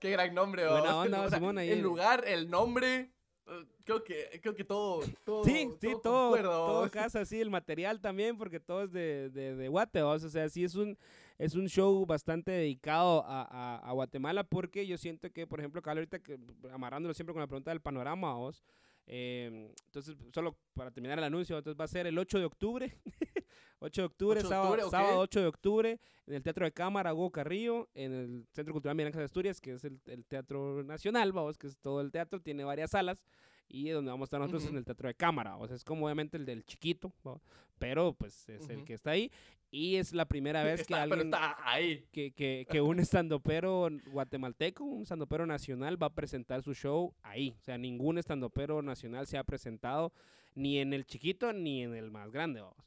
Qué 0.00 0.10
gran 0.10 0.34
nombre, 0.34 0.66
Buena 0.68 0.94
vos. 0.94 1.04
onda, 1.06 1.22
O 1.26 1.28
sea, 1.28 1.38
Simón, 1.38 1.58
ahí 1.58 1.70
El 1.70 1.80
lugar, 1.80 2.24
el 2.26 2.48
nombre. 2.50 3.10
eh, 3.46 3.66
Creo 3.84 4.04
que, 4.04 4.38
creo 4.42 4.54
que 4.54 4.64
todo, 4.64 5.00
todo, 5.24 5.44
Sí, 5.44 5.68
sí, 5.80 5.94
todo, 6.02 6.36
todo 6.42 6.90
casa, 6.90 7.24
sí, 7.24 7.40
el 7.40 7.50
material 7.50 8.00
también, 8.00 8.36
porque 8.36 8.60
todo 8.60 8.84
es 8.84 8.92
de, 8.92 9.30
de, 9.30 9.56
de 9.56 9.68
Guate, 9.68 10.02
¿vos? 10.02 10.22
o 10.24 10.28
sea, 10.28 10.48
sí 10.50 10.62
es 10.62 10.74
un, 10.74 10.96
es 11.38 11.54
un 11.54 11.68
show 11.68 12.04
bastante 12.04 12.50
dedicado 12.50 13.24
a, 13.24 13.42
a, 13.42 13.76
a 13.78 13.92
Guatemala, 13.92 14.44
porque 14.44 14.86
yo 14.86 14.98
siento 14.98 15.30
que, 15.30 15.46
por 15.46 15.60
ejemplo, 15.60 15.80
Carlos, 15.80 16.00
ahorita 16.00 16.18
que, 16.18 16.38
amarrándolo 16.72 17.14
siempre 17.14 17.32
con 17.32 17.40
la 17.40 17.46
pregunta 17.46 17.70
del 17.70 17.80
panorama, 17.80 18.34
¿vos? 18.34 18.64
Eh, 19.06 19.72
entonces, 19.86 20.16
solo 20.34 20.58
para 20.74 20.90
terminar 20.90 21.16
el 21.16 21.24
anuncio, 21.24 21.56
entonces 21.56 21.80
va 21.80 21.84
a 21.84 21.88
ser 21.88 22.06
el 22.06 22.18
8 22.18 22.40
de 22.40 22.44
octubre, 22.44 23.00
8 23.78 24.02
de 24.02 24.06
octubre, 24.06 24.40
8 24.40 24.48
de 24.48 24.54
sábado, 24.54 24.68
octubre, 24.72 24.84
ok. 24.84 24.90
sábado 24.90 25.18
8 25.20 25.40
de 25.40 25.46
octubre, 25.46 26.00
en 26.26 26.34
el 26.34 26.42
Teatro 26.42 26.66
de 26.66 26.72
Cámara, 26.72 27.14
Hugo 27.14 27.30
Carrillo, 27.30 27.88
en 27.94 28.12
el 28.12 28.46
Centro 28.52 28.74
Cultural 28.74 28.98
Ángel 28.98 29.12
de 29.12 29.24
Asturias, 29.24 29.60
que 29.60 29.72
es 29.72 29.84
el, 29.84 30.00
el 30.06 30.26
Teatro 30.26 30.82
Nacional, 30.82 31.32
vamos, 31.32 31.56
que 31.56 31.68
es 31.68 31.78
todo 31.78 32.00
el 32.02 32.10
teatro, 32.10 32.40
tiene 32.40 32.64
varias 32.64 32.90
salas, 32.90 33.24
y 33.68 33.88
donde 33.90 34.10
vamos 34.10 34.26
a 34.26 34.28
estar 34.28 34.40
nosotros 34.40 34.62
Ujú. 34.64 34.72
en 34.72 34.78
el 34.78 34.84
Teatro 34.84 35.08
de 35.08 35.14
Cámara, 35.14 35.56
o 35.56 35.66
sea, 35.66 35.76
es 35.76 35.84
como 35.84 36.06
obviamente 36.06 36.36
el 36.36 36.44
del 36.46 36.64
chiquito, 36.64 37.12
¿va? 37.26 37.40
pero 37.78 38.12
pues 38.14 38.48
es 38.48 38.68
el 38.68 38.78
Ujú. 38.78 38.84
que 38.86 38.94
está 38.94 39.10
ahí, 39.12 39.30
y 39.70 39.96
es 39.96 40.14
la 40.14 40.24
primera 40.24 40.64
vez 40.64 40.78
que 40.78 40.94
Está- 40.94 41.02
pero 41.04 41.14
alguien 41.20 41.34
está 41.34 41.56
ahí. 41.62 42.04
que, 42.10 42.32
que, 42.32 42.66
que 42.70 42.80
un 42.80 42.98
estandopero 43.00 43.88
guatemalteco, 44.10 44.82
un 44.84 45.02
estandopero 45.02 45.44
nacional 45.46 46.02
va 46.02 46.06
a 46.06 46.14
presentar 46.14 46.62
su 46.62 46.72
show 46.74 47.12
ahí. 47.22 47.54
O 47.60 47.62
sea, 47.62 47.76
ningún 47.76 48.16
estandopero 48.16 48.80
nacional 48.80 49.26
se 49.26 49.36
ha 49.36 49.44
presentado 49.44 50.12
ni 50.54 50.78
en 50.78 50.94
el 50.94 51.04
chiquito 51.04 51.52
ni 51.52 51.82
en 51.82 51.94
el 51.94 52.10
más 52.10 52.30
grande, 52.32 52.62
vamos. 52.62 52.78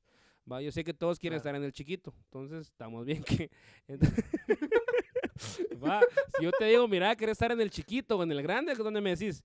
Va, 0.52 0.60
yo 0.60 0.72
sé 0.72 0.84
que 0.84 0.94
todos 0.96 1.20
quieren 1.20 1.38
Claro. 1.40 1.50
estar 1.52 1.56
en 1.56 1.64
el 1.64 1.72
chiquito, 1.72 2.16
entonces 2.26 2.68
estamos 2.68 3.06
bien 3.06 3.24
que... 3.24 3.52
va, 5.84 6.02
si 6.38 6.44
yo 6.44 6.52
te 6.52 6.66
digo, 6.66 6.88
mira, 6.88 7.16
¿quieres 7.16 7.34
estar 7.36 7.52
en 7.52 7.62
el 7.62 7.70
chiquito 7.70 8.18
o 8.18 8.24
en 8.24 8.32
el 8.32 8.42
grande? 8.42 8.74
¿Dónde 8.76 9.02
me 9.02 9.12
decís? 9.16 9.44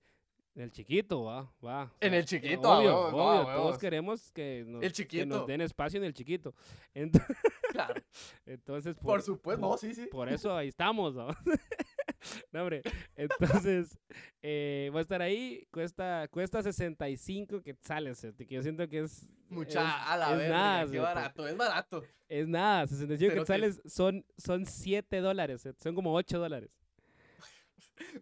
En 0.57 0.63
el 0.63 0.71
chiquito, 0.71 1.23
va, 1.23 1.43
va. 1.63 1.83
o 1.83 1.91
En 2.01 2.09
sea, 2.09 2.19
el 2.19 2.25
chiquito, 2.25 2.61
Obvio, 2.69 3.05
huevos, 3.05 3.45
obvio, 3.45 3.55
todos 3.55 3.77
queremos 3.77 4.31
que 4.31 4.63
nos, 4.67 4.83
El 4.83 4.91
que 5.07 5.25
nos 5.25 5.45
den 5.47 5.61
espacio 5.61 5.97
en 5.99 6.03
el 6.05 6.13
chiquito. 6.13 6.53
Ent- 6.95 7.13
Claro. 7.71 8.01
Entonces, 8.45 8.95
Por 8.97 9.21
supuesto, 9.21 9.61
por- 9.61 9.71
no, 9.71 9.77
sí, 9.77 9.93
sí. 9.93 10.07
por 10.07 10.29
eso 10.29 10.55
ahí 10.55 10.69
estamos, 10.69 11.13
¿no? 11.15 11.27
No, 12.51 12.61
hombre. 12.63 12.81
Entonces, 13.15 13.97
eh, 14.41 14.89
voy 14.91 14.99
a 14.99 15.01
estar 15.01 15.21
ahí. 15.21 15.65
Cuesta, 15.71 16.27
cuesta 16.29 16.61
65 16.63 17.61
quetzales. 17.61 18.25
Que 18.37 18.45
yo 18.55 18.61
siento 18.63 18.87
que 18.89 18.99
es. 19.01 19.29
Mucha 19.49 19.81
es- 19.81 19.95
a 20.07 20.17
la 20.17 20.31
es 20.31 20.37
verga, 20.39 20.55
nada, 20.57 20.91
qué 20.91 20.99
barato, 20.99 21.47
es 21.47 21.55
barato. 21.55 22.03
Es 22.27 22.47
nada. 22.47 22.87
65 22.87 23.31
Cerotes. 23.31 23.39
quetzales 23.43 23.81
son, 23.85 24.25
son 24.37 24.65
7 24.65 25.21
dólares. 25.21 25.69
Son 25.77 25.93
como 25.95 26.13
8 26.15 26.39
dólares. 26.39 26.76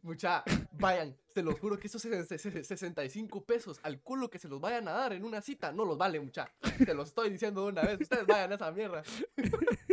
Mucha, 0.01 0.43
vayan, 0.73 1.15
se 1.34 1.41
los 1.43 1.59
juro 1.59 1.78
que 1.80 1.88
esos 1.88 2.03
ses- 2.05 2.28
ses- 2.28 2.63
65 2.63 3.43
pesos 3.45 3.80
al 3.84 3.99
culo 4.01 4.30
que 4.30 4.39
se 4.39 4.47
los 4.47 4.59
vayan 4.61 4.88
a 4.88 4.91
dar 4.91 5.13
en 5.13 5.23
una 5.26 5.41
cita, 5.41 5.71
no 5.71 5.86
los 5.86 5.97
vale, 5.97 6.19
mucha. 6.19 6.51
Te 6.86 6.93
los 6.93 7.09
estoy 7.09 7.30
diciendo 7.30 7.63
de 7.65 7.71
una 7.71 7.82
vez, 7.84 7.99
ustedes 8.01 8.26
vayan 8.26 8.51
a 8.51 8.55
esa 8.55 8.71
mierda. 8.71 9.03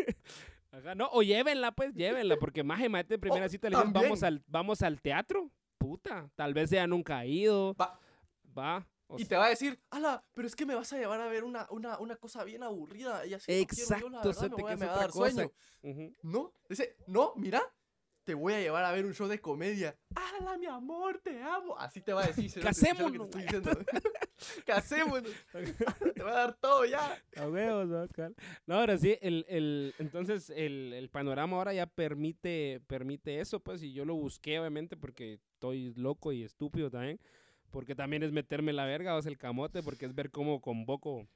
Ajá, 0.70 0.94
no, 0.94 1.08
o 1.12 1.22
llévenla, 1.22 1.72
pues, 1.72 1.92
llévenla. 1.94 2.36
Porque 2.36 2.62
más 2.64 2.80
en 2.80 2.92
primera 3.20 3.46
Oh, 3.46 3.48
cita 3.48 3.68
le 3.68 3.76
dicen, 3.76 3.92
vamos 3.92 4.22
al, 4.22 4.42
vamos 4.46 4.82
al 4.82 5.00
teatro. 5.00 5.50
Puta. 5.78 6.30
Tal 6.34 6.54
vez 6.54 6.70
sea 6.70 6.86
nunca 6.86 7.26
ido. 7.26 7.74
Va, 7.74 7.98
Va. 8.56 8.86
o 9.08 9.18
y 9.18 9.24
te 9.24 9.36
va 9.36 9.46
a 9.46 9.48
decir, 9.50 9.78
ala, 9.90 10.24
pero 10.32 10.46
es 10.46 10.54
que 10.56 10.64
me 10.64 10.74
vas 10.74 10.92
a 10.92 10.96
llevar 10.98 11.20
a 11.20 11.26
ver 11.28 11.44
una, 11.44 11.66
una, 11.70 11.98
una 11.98 12.16
cosa 12.16 12.44
bien 12.44 12.62
aburrida 12.62 13.26
y 13.26 13.34
así 13.34 13.50
no 13.60 13.66
quiero, 13.66 13.76
yo, 13.76 13.84
Exacto, 13.96 14.08
la 14.08 14.18
verdad, 14.22 14.32
cerote, 14.32 14.48
me 14.56 14.62
voy 14.62 14.64
que 14.64 14.70
a, 14.70 14.74
es 14.74 14.80
me 14.80 14.86
va 14.86 14.94
a 14.94 14.98
dar 14.98 15.10
cosa. 15.10 15.30
sueño. 15.32 15.50
No, 16.22 16.54
dice, 16.68 16.96
no, 17.08 17.32
mira, 17.36 17.62
te 18.24 18.34
voy 18.34 18.52
a 18.54 18.60
llevar 18.60 18.84
a 18.84 18.92
ver 18.92 19.04
un 19.04 19.14
show 19.14 19.28
de 19.28 19.40
comedia. 19.40 19.96
¡Hala, 20.14 20.56
mi 20.58 20.66
amor, 20.66 21.20
te 21.22 21.40
amo! 21.42 21.76
Así 21.78 22.00
te 22.00 22.12
va 22.12 22.24
a 22.24 22.26
decir. 22.28 22.52
que 22.52 22.60
te. 23.60 23.70
Casémonos. 24.64 25.32
te 26.14 26.22
va 26.22 26.30
a 26.30 26.34
dar 26.34 26.54
todo 26.54 26.84
ya. 26.84 27.20
A 27.36 27.48
huevos, 27.48 27.88
¿no, 27.88 28.02
Oscar? 28.02 28.32
No, 28.66 28.76
ahora 28.76 28.96
sí, 28.98 29.16
el, 29.20 29.44
el, 29.48 29.94
entonces 29.98 30.50
el, 30.50 30.92
el 30.92 31.08
panorama 31.08 31.56
ahora 31.56 31.74
ya 31.74 31.86
permite, 31.86 32.80
permite 32.86 33.40
eso, 33.40 33.60
pues, 33.60 33.82
y 33.82 33.92
yo 33.92 34.04
lo 34.04 34.14
busqué, 34.14 34.58
obviamente, 34.58 34.96
porque 34.96 35.34
estoy 35.34 35.94
loco 35.94 36.32
y 36.32 36.42
estúpido 36.42 36.90
también, 36.90 37.20
porque 37.70 37.94
también 37.94 38.22
es 38.22 38.32
meterme 38.32 38.72
la 38.72 38.84
verga, 38.84 39.16
o 39.16 39.22
sea, 39.22 39.30
el 39.30 39.38
camote, 39.38 39.82
porque 39.82 40.06
es 40.06 40.14
ver 40.14 40.30
cómo 40.30 40.60
convoco 40.60 41.26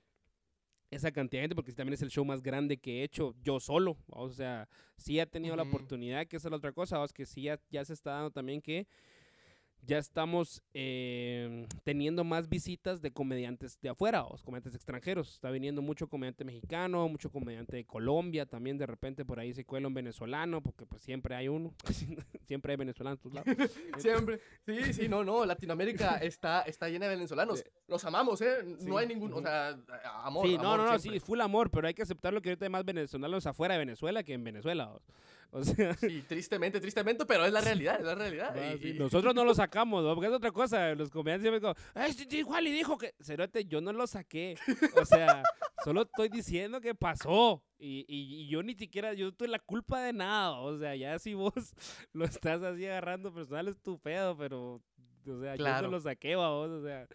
esa 0.91 1.11
cantidad 1.13 1.41
de 1.41 1.45
gente, 1.45 1.55
porque 1.57 1.73
también 1.73 1.95
es 1.95 2.03
el 2.03 2.11
show 2.11 2.25
más 2.25 2.43
grande 2.43 2.77
que 2.77 3.01
he 3.01 3.05
hecho 3.05 3.35
yo 3.43 3.61
solo, 3.61 3.97
o 4.07 4.29
sea, 4.31 4.69
sí 4.97 5.19
he 5.19 5.27
tenido 5.27 5.57
la 5.57 5.65
oportunidad, 5.65 6.27
que 6.27 6.37
esa 6.37 6.49
es 6.49 6.51
la 6.51 6.57
otra 6.57 6.73
cosa, 6.73 7.03
es 7.05 7.13
que 7.13 7.27
sí 7.27 7.43
ya, 7.43 7.61
ya 7.71 7.85
se 7.85 7.93
está 7.93 8.13
dando 8.13 8.31
también 8.31 8.61
que 8.61 8.87
ya 9.87 9.99
estamos 9.99 10.63
eh, 10.75 11.67
teniendo 11.85 12.25
más 12.25 12.49
visitas 12.49 13.01
de 13.01 13.13
comediantes 13.13 13.81
de 13.81 13.89
afuera, 13.91 14.25
o 14.25 14.37
comediantes 14.45 14.75
extranjeros. 14.75 15.33
Está 15.35 15.51
viniendo 15.51 15.81
mucho 15.83 16.09
comediante 16.09 16.45
mexicano, 16.45 17.09
mucho 17.09 17.31
comediante 17.31 17.77
de 17.77 17.85
Colombia, 17.87 18.47
también 18.47 18.79
de 18.79 18.87
repente 18.87 19.25
por 19.25 19.39
ahí 19.39 19.53
se 19.55 19.65
cuela 19.65 19.87
un 19.89 19.95
venezolano, 19.95 20.63
porque 20.63 20.87
pues 20.87 21.03
siempre 21.03 21.35
hay 21.37 21.49
uno, 21.49 21.73
siempre 22.47 22.73
hay 22.73 22.77
venezolanos 22.77 23.21
en 23.25 23.35
lados. 23.35 23.47
Siempre. 23.99 24.41
Sí, 24.67 24.93
sí, 24.93 25.09
no, 25.09 25.25
no. 25.25 25.45
Latinoamérica 25.47 26.17
está, 26.19 26.63
está 26.63 26.89
llena 26.89 27.07
de 27.07 27.15
venezolanos. 27.17 27.65
Los 27.89 28.05
amamos, 28.05 28.41
¿eh? 28.41 28.59
No 28.65 28.79
Sí, 28.79 28.91
hay 28.99 29.07
ningún. 29.07 29.33
O 29.33 29.41
sea, 29.41 29.79
amor. 30.25 30.47
sí, 30.47 30.55
no, 30.57 30.61
amor 30.73 30.79
no, 30.79 30.93
no, 30.93 30.99
siempre. 30.99 31.21
sí, 31.21 31.27
full 31.27 31.41
amor, 31.41 31.71
pero 31.71 31.87
hay 31.89 31.95
que 31.95 32.03
aceptarlo 32.03 32.43
que 32.43 32.51
ahorita 32.51 32.67
hay 32.67 32.71
más 32.71 32.85
venezolanos 32.85 33.47
afuera 33.47 33.75
de 33.75 33.79
Venezuela 33.81 34.23
que 34.23 34.35
en 34.35 34.45
Venezuela. 34.45 34.93
o- 34.93 35.01
O 35.57 35.65
sea, 35.65 35.95
Sí, 35.95 36.23
tristemente, 36.29 36.81
tristemente, 36.81 37.25
pero 37.25 37.45
es 37.47 37.53
la 37.53 37.61
realidad, 37.61 37.99
es 37.99 38.05
la 38.07 38.15
realidad. 38.15 38.55
sí, 38.81 38.89
y- 38.91 38.99
nosotros 38.99 39.35
no 39.35 39.45
lo 39.45 39.55
sacamos, 39.55 40.05
¿no? 40.05 40.15
Porque 40.15 40.29
es 40.29 40.33
otra 40.35 40.51
cosa. 40.53 40.95
Los 40.95 41.09
comediantes 41.11 41.43
siempre 41.51 41.61
como, 41.61 41.75
¡ay, 41.95 42.13
sí, 42.13 42.27
sí, 42.29 42.43
Wally 42.43 42.71
dijo 42.71 42.99
que. 42.99 43.15
Cerote, 43.21 43.65
yo 43.65 43.81
no 43.81 43.93
lo 43.93 44.07
saqué. 44.07 44.57
O 45.01 45.05
sea, 45.05 45.43
solo 45.85 46.03
estoy 46.03 46.29
diciendo 46.29 46.81
que 46.81 46.95
pasó. 46.95 47.63
Y, 47.79 48.05
y, 48.09 48.43
y 48.43 48.49
yo 48.49 48.63
ni 48.63 48.75
siquiera, 48.75 49.13
yo 49.15 49.33
tuve 49.33 49.49
la 49.49 49.59
culpa 49.59 50.03
de 50.03 50.13
nada. 50.13 50.53
O 50.61 50.79
sea, 50.79 50.95
ya 50.97 51.19
si 51.19 51.35
vos 51.35 51.53
lo 52.13 52.25
estás 52.25 52.63
así 52.63 52.85
agarrando 52.87 53.33
personal 53.33 53.69
es 53.69 53.81
tu 53.81 53.99
pedo, 53.99 54.37
pero. 54.37 54.83
O 55.29 55.41
sea, 55.41 55.53
yo 55.57 55.65
Claro. 55.65 55.87
no 55.89 55.93
lo 55.93 56.01
saqué, 56.01 56.37
vos. 56.37 56.71
O 56.71 56.83
sea, 56.83 57.07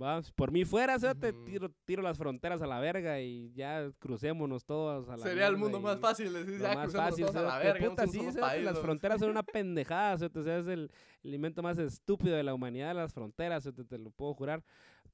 va, 0.00 0.20
por 0.34 0.50
mí 0.52 0.64
fuera, 0.64 0.98
cerote, 0.98 1.30
Ujú. 1.30 1.44
tiro, 1.44 1.70
tiro 1.84 2.02
las 2.02 2.16
fronteras 2.18 2.62
a 2.62 2.66
la 2.66 2.78
verga 2.80 3.20
y 3.20 3.52
ya 3.52 3.90
crucémonos 3.98 4.64
todos 4.64 5.08
a 5.08 5.16
la 5.16 5.22
Sería 5.22 5.46
el 5.48 5.56
mundo 5.56 5.80
más 5.80 5.98
fácil. 5.98 6.32
decir, 6.32 6.58
ya 6.60 6.74
más 6.74 6.92
fácil, 6.92 7.24
todos 7.26 7.36
a 7.36 7.42
la 7.42 7.58
verga, 7.58 7.88
puta, 7.90 8.06
sí, 8.06 8.20
país, 8.40 8.64
las 8.64 8.78
fronteras 8.78 9.20
son 9.20 9.30
una 9.30 9.42
pendejada, 9.64 10.14
o 10.14 10.18
sea, 10.42 10.58
es 10.58 10.66
el, 10.68 10.90
el 11.24 11.34
invento 11.34 11.62
más 11.62 11.78
estúpido 11.78 12.36
de 12.36 12.42
la 12.42 12.54
humanidad, 12.54 12.94
las 12.94 13.12
fronteras, 13.12 13.64
cerote, 13.64 13.84
te 13.84 13.98
lo 13.98 14.10
puedo 14.10 14.34
jurar. 14.34 14.62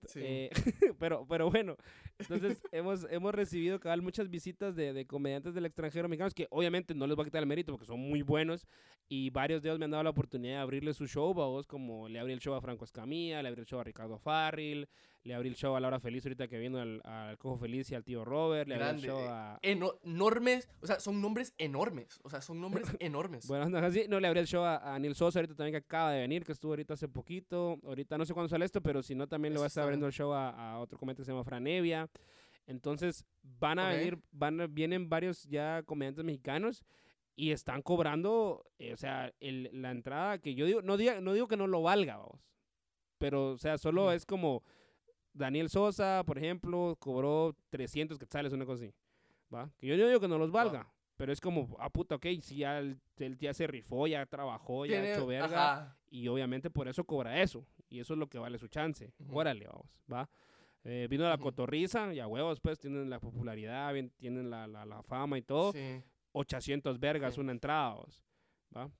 Sí. 0.07 0.21
Eh, 0.23 0.51
pero, 0.99 1.27
pero 1.29 1.51
bueno, 1.51 1.77
entonces 2.19 2.63
hemos, 2.73 3.07
hemos 3.11 3.35
recibido 3.35 3.81
cabal 3.81 4.03
muchas 4.03 4.29
visitas 4.29 4.77
de, 4.77 4.93
de 4.93 5.07
comediantes 5.07 5.55
del 5.55 5.67
extranjero 5.67 6.09
mexicanos 6.09 6.35
que 6.35 6.47
obviamente 6.51 6.95
no 6.95 7.07
les 7.07 7.19
va 7.19 7.23
a 7.23 7.25
quitar 7.25 7.43
el 7.43 7.49
mérito 7.49 7.73
porque 7.73 7.87
son 7.87 8.01
muy 8.01 8.23
buenos 8.23 8.67
y 9.09 9.31
varios 9.31 9.63
de 9.63 9.69
ellos 9.69 9.79
me 9.79 9.87
han 9.87 9.91
dado 9.91 10.05
la 10.05 10.11
oportunidad 10.11 10.57
de 10.57 10.61
abrirle 10.63 10.95
su 10.95 11.07
show, 11.07 11.33
vos 11.35 11.67
como 11.67 12.09
le 12.09 12.19
abrí 12.19 12.33
el 12.33 12.41
show 12.41 12.55
a 12.55 12.61
Franco 12.61 12.85
Escamilla, 12.85 13.43
le 13.43 13.49
abrí 13.49 13.61
el 13.61 13.67
show 13.67 13.81
a 13.81 13.85
Ricardo 13.85 14.19
Farril, 14.19 14.89
le 15.25 15.35
abrí 15.35 15.49
el 15.49 15.57
show 15.57 15.75
a 15.75 15.81
Laura 15.81 15.99
Feliz 16.01 16.25
ahorita 16.27 16.49
que 16.49 16.59
vino 16.59 16.79
al, 16.79 17.01
al 17.05 17.39
Cojo 17.39 17.57
Feliz 17.59 17.91
y 17.91 17.95
al 17.95 18.05
tío 18.05 18.25
Robert, 18.25 18.69
le 18.69 18.75
abrí 18.75 18.85
el 18.85 18.89
Grande, 19.01 19.09
show 19.09 19.19
eh, 19.21 19.29
a... 19.31 19.59
Eno- 19.63 19.99
enormes, 20.05 20.69
o 20.83 20.87
sea, 20.87 21.01
son 21.01 21.21
nombres 21.23 21.55
enormes. 21.59 22.21
O 22.23 22.29
sea, 22.31 22.41
son 22.43 22.61
nombres 22.61 22.87
enormes. 23.01 23.47
Bueno, 23.49 23.65
anda, 23.65 23.85
así, 23.87 24.05
no 24.09 24.21
le 24.21 24.29
abrí 24.29 24.41
el 24.41 24.47
show 24.47 24.63
a, 24.63 24.95
a 24.95 24.99
Neil 24.99 25.15
Sosa 25.15 25.39
ahorita 25.41 25.55
también 25.55 25.73
que 25.73 25.79
acaba 25.87 26.13
de 26.13 26.21
venir, 26.21 26.45
que 26.45 26.53
estuvo 26.53 26.73
ahorita 26.73 26.95
hace 26.95 27.09
poquito. 27.09 27.79
Ahorita 27.85 28.19
no 28.19 28.25
sé 28.27 28.35
cuándo 28.35 28.49
sale 28.49 28.65
esto, 28.67 28.83
pero 28.83 29.03
si 29.03 29.15
no 29.15 29.27
también 29.27 29.55
le 29.55 29.59
voy 29.59 29.65
a 29.65 29.69
estar 29.69 29.85
abriendo 29.85 30.07
el 30.07 30.13
show 30.13 30.33
a, 30.33 30.51
a 30.75 30.79
otro 30.79 30.99
comediante 30.99 31.23
que 31.23 31.27
se 31.27 31.33
llama 31.33 31.45
Franevia. 31.45 32.09
Entonces, 32.67 33.25
van 33.43 33.79
a 33.79 33.89
Ok. 33.89 33.97
venir, 33.97 34.19
van 34.31 34.75
vienen 34.75 35.09
varios 35.09 35.45
ya 35.45 35.83
comediantes 35.85 36.25
mexicanos 36.25 36.83
y 37.37 37.51
están 37.51 37.83
cobrando, 37.83 38.65
eh, 38.79 38.93
o 38.93 38.97
sea, 38.97 39.33
el- 39.41 39.69
la 39.73 39.91
entrada 39.91 40.39
que 40.39 40.55
yo 40.55 40.65
digo, 40.67 40.81
no, 40.83 40.97
diga, 40.97 41.21
no 41.21 41.33
digo 41.33 41.49
que 41.49 41.57
no 41.57 41.67
lo 41.67 41.83
valga, 41.83 42.17
vamos. 42.19 42.41
Pero, 43.19 43.51
o 43.53 43.59
sea, 43.59 43.77
solo 43.79 44.13
es 44.13 44.25
como 44.27 44.63
Daniel 45.35 45.69
Sosa, 45.69 46.23
por 46.25 46.39
ejemplo, 46.39 46.97
cobró 46.99 47.55
300 47.71 48.19
quetzales, 48.19 48.53
una 48.53 48.65
cosa 48.65 48.85
así. 48.85 48.95
¿Va? 49.53 49.71
Que 49.77 49.87
yo 49.87 49.97
no 49.97 50.07
digo 50.07 50.21
que 50.21 50.29
no 50.29 50.39
los 50.39 50.51
valga. 50.51 50.89
Pero 51.17 51.33
es 51.33 51.41
como, 51.41 51.77
ah, 51.79 51.91
puta, 51.91 52.17
ok, 52.17 52.27
si 52.41 52.57
ya 52.57 52.79
él, 52.79 52.99
ya 53.39 53.55
se 53.55 53.67
rifó, 53.69 54.07
ya 54.09 54.27
trabajó, 54.27 54.85
ya 54.87 54.99
ha 55.01 55.13
hecho 55.13 55.27
verga, 55.27 55.73
ajá, 55.75 55.97
y 56.11 56.27
obviamente 56.27 56.71
por 56.71 56.89
eso 56.89 57.05
cobra 57.05 57.41
eso. 57.41 57.65
Y 57.89 58.01
eso 58.01 58.15
es 58.15 58.19
lo 58.19 58.29
que 58.29 58.39
vale 58.39 58.59
su 58.59 58.67
chance. 58.67 59.13
Ujú. 59.21 59.39
Órale, 59.39 59.67
vamos, 59.67 59.87
¿va? 60.13 60.29
Eh, 60.83 61.07
vino 61.09 61.23
la 61.29 61.35
Ujú. 61.37 61.45
cotorriza, 61.45 62.13
y 62.13 62.19
a 62.19 62.27
huevos, 62.27 62.59
pues, 62.61 62.81
tienen 62.81 63.09
la 63.11 63.21
popularidad, 63.21 63.93
bien, 63.93 64.11
tienen 64.19 64.51
la, 64.51 64.67
la, 64.67 64.85
la 64.85 65.03
fama 65.03 65.39
y 65.39 65.43
todo. 65.43 65.73
sí. 65.73 66.03
800 66.37 66.99
vergas 66.99 67.35
Sí. 67.35 67.41
una 67.41 67.53
entrada, 67.53 67.95
vos, 67.95 68.21
¿va? 68.77 68.91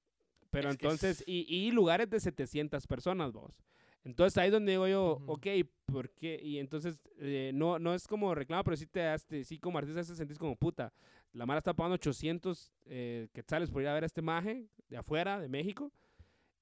Pero 0.51 0.69
Es 0.69 0.77
entonces, 0.77 1.21
es- 1.23 1.25
y, 1.27 1.45
y 1.49 1.73
lugares 1.73 2.09
de 2.09 2.21
700 2.21 2.87
personas, 2.87 3.33
vos. 3.33 3.61
Entonces 4.05 4.37
ahí 4.39 4.47
es 4.49 4.53
donde 4.53 4.73
digo 4.73 4.87
yo, 4.87 5.17
Ujú. 5.17 5.33
ok, 5.33 5.47
¿por 5.87 6.11
qué? 6.11 6.39
Y 6.43 6.59
entonces 6.59 7.01
eh, 7.19 7.51
no, 7.55 7.79
no 7.79 7.95
es 7.95 8.07
como 8.07 8.35
reclamo, 8.35 8.63
pero 8.63 8.77
sí 8.77 8.87
te 8.87 9.01
das, 9.01 9.27
sí 9.45 9.59
como 9.59 9.79
artista 9.79 10.03
te 10.03 10.15
sentís 10.15 10.39
como 10.39 10.55
puta. 10.57 10.93
La 11.33 11.47
Mara 11.47 11.59
está 11.59 11.73
pagando 11.75 11.95
800 11.95 12.71
eh, 12.85 13.29
quetzales 13.33 13.71
por 13.71 13.83
ir 13.83 13.89
a 13.89 13.95
ver 13.95 14.03
a 14.05 14.07
este 14.07 14.23
maje 14.23 14.69
de 14.89 14.97
afuera, 14.99 15.41
de 15.41 15.49
México, 15.49 15.91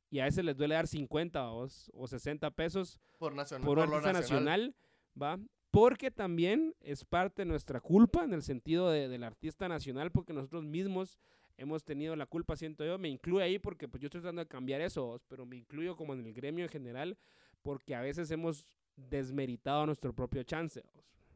y 0.09 0.20
a 0.20 0.26
ese 0.26 0.43
les 0.43 0.57
duele 0.57 0.74
dar 0.76 0.86
50 0.86 1.49
vos, 1.49 1.90
o 1.95 2.07
60 2.07 2.51
pesos 2.53 2.99
Por, 3.18 3.34
nacional, 3.34 3.66
por 3.66 3.78
un 3.78 3.90
lo 3.90 3.97
artista 3.97 4.12
nacional, 4.12 4.74
¿va? 5.20 5.38
Porque 5.70 6.11
también 6.11 6.74
es 6.80 7.05
parte 7.05 7.43
de 7.43 7.47
nuestra 7.47 7.80
culpa 7.80 8.24
en 8.24 8.34
el 8.34 8.43
sentido 8.43 8.90
de- 8.90 9.09
del 9.09 9.24
artista 9.24 9.68
nacional, 9.68 10.12
porque 10.12 10.32
nosotros 10.34 10.64
mismos 10.64 11.18
hemos 11.57 11.84
tenido 11.84 12.16
la 12.16 12.26
culpa, 12.26 12.57
siento 12.57 12.84
yo, 12.84 12.98
me 12.98 13.09
incluye 13.09 13.44
ahí 13.44 13.59
porque 13.59 13.88
pues 13.88 14.00
yo 14.00 14.07
estoy 14.07 14.20
tratando 14.20 14.42
de 14.42 14.48
cambiar 14.48 14.80
eso, 14.80 15.20
pero 15.28 15.46
me 15.46 15.57
incluyo 15.57 15.96
como 15.96 16.14
en 16.14 16.26
el 16.26 16.32
gremio 16.32 16.64
en 16.64 16.70
general, 16.70 17.16
porque 17.62 17.94
a 17.94 18.00
veces 18.00 18.30
hemos 18.30 18.72
desmeritado 18.96 19.86
nuestro 19.86 20.12
propio 20.12 20.42
chance, 20.42 20.82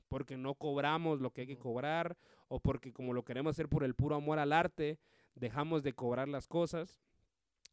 porque 0.09 0.37
no 0.37 0.55
cobramos 0.55 1.21
lo 1.21 1.31
que 1.33 1.43
hay 1.43 1.47
que 1.47 1.59
cobrar, 1.59 2.17
o 2.49 2.61
porque 2.61 2.93
como 2.93 3.13
lo 3.13 3.25
queremos 3.25 3.51
hacer 3.51 3.69
por 3.69 3.85
el 3.85 3.95
puro 3.95 4.17
amor 4.17 4.39
al 4.39 4.53
arte, 4.53 4.99
dejamos 5.35 5.83
de 5.83 5.93
cobrar 5.93 6.29
las 6.29 6.47
cosas. 6.47 7.01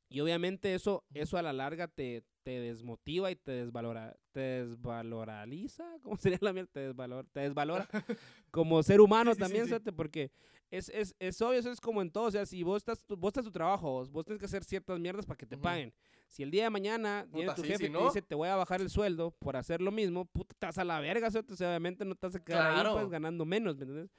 Y 0.09 0.19
obviamente 0.19 0.73
eso, 0.75 1.03
eso 1.13 1.37
a 1.37 1.41
la 1.41 1.53
larga 1.53 1.87
te, 1.87 2.23
te 2.43 2.59
desmotiva 2.59 3.31
y 3.31 3.35
te 3.35 3.51
desvalora, 3.51 4.15
te 4.31 4.39
desvaloraliza, 4.39 5.85
¿cómo 6.03 6.17
sería 6.17 6.37
la 6.41 6.53
mierda? 6.53 6.71
Te, 6.71 6.79
desvalor, 6.81 7.25
te 7.31 7.39
desvalora 7.41 7.87
como 8.51 8.83
ser 8.83 9.01
humano 9.01 9.31
Sí, 9.31 9.35
sí, 9.35 9.37
sí, 9.37 9.43
también, 9.43 9.65
sí. 9.65 9.69
¿sabes? 9.71 9.93
porque 9.95 10.31
es, 10.77 10.89
es, 10.89 11.15
es 11.19 11.41
obvio, 11.41 11.59
eso 11.59 11.71
es 11.71 11.79
como 11.79 12.01
en 12.01 12.09
todo, 12.11 12.25
o 12.25 12.31
sea, 12.31 12.45
si 12.45 12.63
vos 12.63 12.77
estás, 12.77 13.03
tu- 13.05 13.15
vos 13.15 13.29
estás 13.29 13.45
tu 13.45 13.51
trabajo, 13.51 14.05
vos, 14.07 14.25
tienes 14.25 14.39
que 14.39 14.45
hacer 14.45 14.63
ciertas 14.63 14.99
mierdas 14.99 15.25
para 15.25 15.37
que 15.37 15.45
te 15.45 15.57
paguen. 15.57 15.93
Si 16.27 16.41
el 16.41 16.49
día 16.49 16.63
de 16.63 16.69
mañana 16.71 17.27
viene 17.31 17.49
Puta, 17.51 17.55
tu 17.55 17.61
sí, 17.61 17.67
jefe 17.67 17.85
si 17.85 17.91
y 17.91 17.93
te 17.93 18.03
dice, 18.03 18.21
te 18.23 18.33
voy 18.33 18.49
a 18.49 18.55
bajar 18.55 18.81
el 18.81 18.89
sueldo 18.89 19.29
por 19.31 19.55
hacer 19.55 19.81
lo 19.81 19.91
mismo, 19.91 20.25
puta, 20.25 20.53
estás 20.53 20.79
a 20.79 20.83
la 20.83 20.99
verga. 20.99 21.27
O 21.27 21.31
sea, 21.31 21.41
obviamente 21.41 22.03
no 22.05 22.15
te 22.15 22.25
vas 22.25 22.35
a 22.35 22.39
quedar 22.43 22.71
ahí, 22.71 22.91
pues, 22.91 23.09
ganando 23.09 23.45
menos, 23.45 23.75
¿me 23.77 23.83
entiendes? 23.83 24.09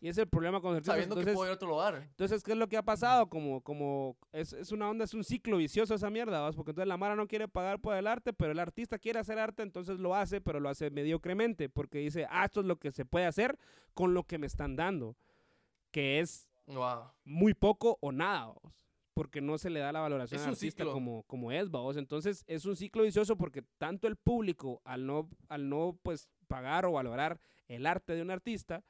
Y 0.00 0.08
ese 0.08 0.22
es 0.22 0.24
el 0.24 0.28
problema 0.28 0.60
con 0.60 0.72
artistas. 0.74 0.94
Sabiendo 0.94 1.14
que 1.14 1.20
Entonces, 1.20 1.36
puedo 1.36 1.46
ir 1.46 1.52
a 1.52 1.54
otro 1.54 1.68
lugar. 1.68 2.02
entonces, 2.10 2.42
¿qué 2.42 2.52
es 2.52 2.58
lo 2.58 2.66
que 2.68 2.76
ha 2.78 2.82
pasado? 2.82 3.28
Como, 3.28 3.60
como 3.60 4.16
es, 4.32 4.52
es 4.54 4.72
una 4.72 4.88
onda, 4.90 5.04
es 5.04 5.12
un 5.14 5.22
ciclo 5.22 5.58
vicioso 5.58 5.94
esa 5.94 6.08
mierda, 6.10 6.40
¿vas? 6.40 6.56
Porque 6.56 6.70
entonces 6.70 6.88
la 6.88 6.96
Mara 6.96 7.14
no 7.14 7.28
quiere 7.28 7.46
pagar 7.48 7.78
por 7.80 7.94
el 7.94 8.06
arte, 8.06 8.32
pero 8.32 8.50
el 8.50 8.58
artista 8.58 8.98
quiere 8.98 9.18
hacer 9.20 9.38
arte, 9.38 9.62
entonces 9.62 10.00
lo 10.00 10.14
hace, 10.16 10.40
pero 10.40 10.58
lo 10.58 10.70
hace 10.70 10.90
mediocremente, 10.90 11.68
porque 11.68 11.98
dice, 11.98 12.26
ah, 12.30 12.46
esto 12.46 12.60
es 12.60 12.66
lo 12.66 12.76
que 12.80 12.90
se 12.92 13.04
puede 13.04 13.26
hacer 13.26 13.58
con 13.94 14.14
lo 14.14 14.24
que 14.24 14.38
me 14.38 14.46
están 14.46 14.74
dando, 14.74 15.16
que 15.90 16.20
es 16.20 16.48
Wow. 16.66 17.10
muy 17.24 17.52
poco 17.54 17.98
o 18.00 18.12
nada, 18.12 18.52
porque 19.14 19.40
no 19.40 19.58
se 19.58 19.70
le 19.70 19.80
da 19.80 19.92
la 19.92 20.00
valoración 20.00 20.40
al 20.40 20.46
un 20.48 20.52
artista 20.54 20.84
ciclo. 20.84 20.92
como, 20.92 21.22
como 21.24 21.50
es. 21.52 21.68
Entonces 21.96 22.44
es 22.46 22.64
un 22.64 22.76
ciclo 22.76 23.02
vicioso 23.02 23.36
porque 23.36 23.62
tanto 23.78 24.06
el 24.06 24.16
público 24.16 24.80
al 24.84 25.04
no, 25.06 25.28
al 25.48 25.68
no 25.68 25.98
pues 26.02 26.28
pagar 26.46 26.86
o 26.86 26.92
valorar 26.92 27.40
el 27.68 27.86
arte 27.86 28.14
de 28.14 28.22
un 28.22 28.30
artista, 28.30 28.84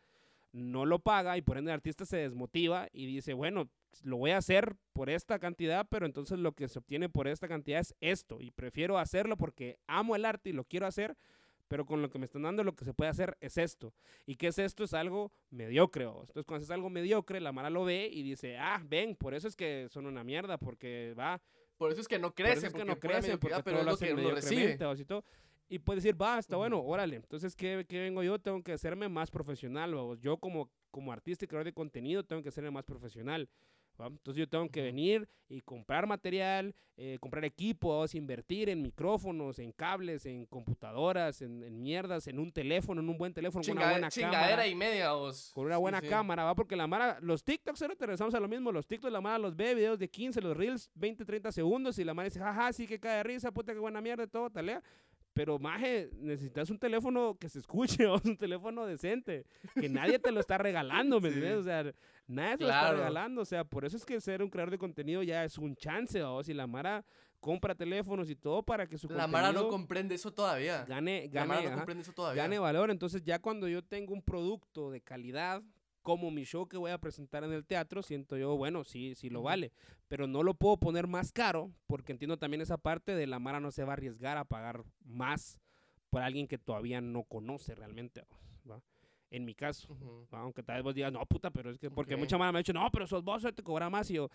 no 0.53 0.85
lo 0.85 0.99
paga 0.99 1.37
y 1.37 1.43
por 1.43 1.59
ende 1.59 1.71
el 1.71 1.75
artista 1.77 2.05
se 2.05 2.17
desmotiva 2.19 2.89
y 2.93 3.07
dice, 3.07 3.35
bueno, 3.35 3.71
lo 4.03 4.17
voy 4.19 4.31
a 4.33 4.39
hacer 4.39 4.77
por 4.93 5.09
esta 5.11 5.39
cantidad, 5.39 5.87
pero 5.91 6.07
entonces 6.07 6.39
lo 6.39 6.53
que 6.53 6.69
se 6.69 6.79
obtiene 6.79 7.09
por 7.09 7.29
esta 7.29 7.49
cantidad 7.49 7.81
es 7.81 7.95
esto 8.01 8.41
y 8.41 8.51
prefiero 8.51 8.99
hacerlo 8.99 9.37
porque 9.37 9.79
amo 9.87 10.17
el 10.17 10.25
arte 10.25 10.51
y 10.51 10.53
lo 10.53 10.65
quiero 10.65 10.87
hacer, 10.87 11.17
pero 11.71 11.87
con 11.87 12.03
lo 12.03 12.11
que 12.11 12.19
me 12.19 12.25
están 12.25 12.43
dando 12.43 12.65
lo 12.65 12.75
que 12.75 12.85
se 12.85 12.93
puede 12.93 13.13
hacer 13.13 13.37
es 13.41 13.57
esto. 13.57 13.95
¿Y 14.27 14.35
qué 14.35 14.49
es 14.49 14.59
esto? 14.59 14.83
Es 14.83 14.93
algo 14.93 15.31
mediocre. 15.51 16.03
Entonces 16.03 16.45
cuando 16.45 16.65
es 16.65 16.71
algo 16.73 16.91
mediocre, 16.91 17.41
la 17.41 17.53
Mara 17.53 17.71
lo 17.71 17.85
ve 17.85 18.11
y 18.13 18.25
dice, 18.25 18.59
ah, 18.59 18.83
ven, 18.85 19.15
por 19.15 19.35
eso 19.35 19.47
es 19.47 19.55
que 19.55 19.87
son 19.89 20.07
una 20.07 20.25
mierda, 20.25 20.59
porque 20.59 21.15
va, 21.17 21.41
Por 21.79 21.93
eso 21.93 22.01
es 22.01 22.09
que 22.09 22.19
no 22.19 22.33
por 22.35 22.41
eso 22.45 22.55
crece, 22.55 22.67
es 22.67 22.73
que 22.73 22.79
porque 22.81 22.91
no 22.93 22.99
crecen, 22.99 23.39
porque 23.39 23.63
pero 23.63 23.77
todo 23.77 23.79
es 23.79 23.85
lo 23.87 23.93
lo 23.93 23.99
que 23.99 24.13
uno 24.15 24.35
recibe. 24.35 24.77
todo. 25.05 25.25
Y 25.69 25.79
puedes 25.79 26.03
decir, 26.03 26.21
va, 26.21 26.41
está 26.41 26.57
bueno, 26.57 26.81
Ujú. 26.81 26.91
órale. 26.91 27.15
Entonces, 27.15 27.55
¿qué, 27.55 27.87
qué 27.89 28.01
vengo 28.01 28.25
yo? 28.25 28.41
Tengo 28.41 28.61
que 28.65 28.73
hacerme 28.73 29.09
más 29.09 29.31
profesional. 29.31 29.95
Yo 30.21 30.37
como, 30.39 30.69
como 30.91 31.13
artista 31.13 31.45
y 31.45 31.49
creador 31.49 31.67
de 31.67 31.73
contenido 31.73 32.25
tengo 32.25 32.43
que 32.43 32.49
hacerme 32.49 32.73
más 32.73 32.85
profesional. 32.85 33.49
¿Va? 34.01 34.07
Entonces 34.07 34.41
yo 34.41 34.49
tengo 34.49 34.69
que 34.69 34.83
venir 34.83 35.29
y 35.49 35.61
comprar 35.61 36.07
material, 36.07 36.75
eh, 36.97 37.19
comprar 37.21 37.45
equipos, 37.45 38.15
invertir 38.15 38.69
en 38.69 38.83
micrófonos, 38.83 39.59
en 39.59 39.73
cables, 39.73 40.27
en 40.27 40.47
computadoras, 40.47 41.43
en, 41.43 41.63
en 41.63 41.83
mierdas, 41.83 42.27
en 42.27 42.39
un 42.39 42.53
teléfono, 42.53 43.01
en 43.01 43.09
un 43.09 43.19
buen 43.19 43.35
teléfono, 43.35 43.65
con 43.65 43.77
una 43.77 43.91
buena 43.91 44.11
chingadera 44.11 44.41
cámara 44.43 44.67
y 44.67 44.75
media, 44.75 45.15
os. 45.15 45.51
con 45.53 45.67
una 45.67 45.77
buena 45.77 46.01
sí. 46.01 46.09
cámara, 46.09 46.45
va, 46.45 46.55
porque 46.55 46.77
la 46.77 46.87
Mara, 46.87 47.19
los 47.21 47.43
TikToks, 47.43 47.83
ahora 47.83 47.97
te 47.97 48.07
regresamos 48.07 48.35
a 48.35 48.41
lo 48.41 48.49
mismo, 48.49 48.71
los 48.73 48.87
TikToks, 48.87 49.13
la 49.13 49.21
Mara 49.21 49.39
los 49.39 49.57
ve, 49.57 49.75
videos 49.75 49.99
de 49.99 50.09
15, 50.09 50.41
los 50.41 50.57
Reels, 50.57 50.91
20, 50.95 51.25
30 51.25 51.53
segundos, 51.53 51.99
y 51.99 52.05
la 52.05 52.15
Mara 52.15 52.29
dice, 52.29 52.41
jaja, 52.41 52.73
sí 52.73 52.87
que 52.87 52.99
cae 52.99 53.19
de 53.19 53.23
risa, 53.25 53.51
puta, 53.51 53.73
qué 53.73 53.79
buena 53.79 54.01
mierda, 54.01 54.25
y 54.25 54.29
todo, 54.29 54.51
talea. 54.51 54.83
Pero, 55.33 55.59
maje, 55.59 56.11
necesitas 56.15 56.71
un 56.71 56.79
teléfono 56.79 57.37
que 57.39 57.49
se 57.49 57.61
escuche, 57.61 58.07
o 58.07 58.21
un 58.25 58.37
teléfono 58.37 58.85
decente, 58.87 59.47
que 59.75 59.89
nadie 59.89 60.19
te 60.19 60.33
lo 60.33 60.41
está 60.41 60.59
regalando, 60.59 61.21
¿me 61.21 61.29
Sí. 61.31 61.35
entiendes? 61.37 61.61
O 61.61 61.65
sea, 61.65 61.93
nadie 62.27 62.57
te 62.59 62.65
lo 62.65 62.71
está 62.71 62.93
regalando, 62.93 63.41
o 63.43 63.45
sea, 63.45 63.65
por 63.65 63.85
eso 63.85 63.97
es 63.97 64.05
que 64.05 64.21
ser 64.21 64.43
un 64.43 64.51
creador 64.51 64.71
de 64.73 64.79
contenido 64.79 65.23
ya 65.23 65.45
es 65.45 65.57
un 65.59 65.77
chance, 65.77 66.23
o 66.23 66.43
si 66.43 66.53
la 66.53 66.67
Mara 66.67 67.05
compra 67.39 67.75
teléfonos 67.75 68.29
y 68.29 68.37
todo 68.37 68.63
para 68.63 68.87
que 68.87 68.99
su 68.99 69.09
La 69.09 69.27
Mara 69.27 69.51
no 69.53 69.69
comprende 69.69 70.15
eso 70.15 70.31
todavía. 70.33 70.85
gane, 70.85 71.31
La 71.33 71.47
Mara 71.47 71.61
no 71.63 71.67
ajá 71.69 71.77
comprende 71.77 72.03
eso 72.03 72.13
todavía. 72.13 72.43
gane 72.43 72.59
valor. 72.59 72.91
Entonces 72.91 73.23
ya 73.23 73.39
cuando 73.39 73.67
yo 73.69 73.83
tengo 73.83 74.13
un 74.13 74.21
producto 74.23 74.91
de 74.91 75.01
calidad, 75.01 75.63
como 76.03 76.31
mi 76.31 76.45
show 76.45 76.67
que 76.67 76.77
voy 76.77 76.91
a 76.91 76.99
presentar 76.99 77.45
en 77.45 77.53
el 77.53 77.65
teatro, 77.65 78.03
siento 78.03 78.37
yo, 78.37 78.57
bueno, 78.57 78.85
sí, 78.85 79.15
sí 79.15 79.31
lo 79.31 79.43
vale, 79.43 79.73
pero 80.09 80.27
no 80.27 80.43
lo 80.43 80.55
puedo 80.55 80.77
poner 80.79 81.07
más 81.07 81.33
caro 81.33 81.71
porque 81.87 82.13
entiendo 82.13 82.39
también 82.39 82.61
esa 82.61 82.79
parte 82.79 83.15
de 83.15 83.27
la 83.27 83.39
Mara 83.39 83.61
no 83.61 83.71
se 83.71 83.85
va 83.85 83.93
a 83.93 83.95
arriesgar 83.95 84.37
a 84.39 84.45
pagar 84.45 84.85
más 85.05 85.59
por 86.09 86.23
alguien 86.23 86.49
que 86.49 86.59
todavía 86.59 87.01
no 87.01 87.23
conoce 87.25 87.75
realmente. 87.75 88.25
¿va? 88.69 88.83
en 89.31 89.45
mi 89.45 89.55
caso. 89.55 89.93
Ujú. 89.93 90.27
Aunque 90.33 90.63
tal 90.63 90.77
vez 90.77 90.85
vos 90.85 90.95
digas, 90.95 91.13
no, 91.13 91.25
puta, 91.25 91.51
pero 91.51 91.71
es 91.71 91.79
que, 91.79 91.91
porque 91.91 92.15
Ok. 92.15 92.21
mucha 92.21 92.37
mara 92.37 92.53
me 92.53 92.59
ha 92.59 92.63
dicho, 92.63 92.73
no, 92.73 92.91
pero 92.91 93.07
sos 93.07 93.23
vos, 93.23 93.43
te 93.55 93.63
cobra 93.63 93.89
más. 93.89 94.11
Y 94.11 94.15
yo, 94.15 94.29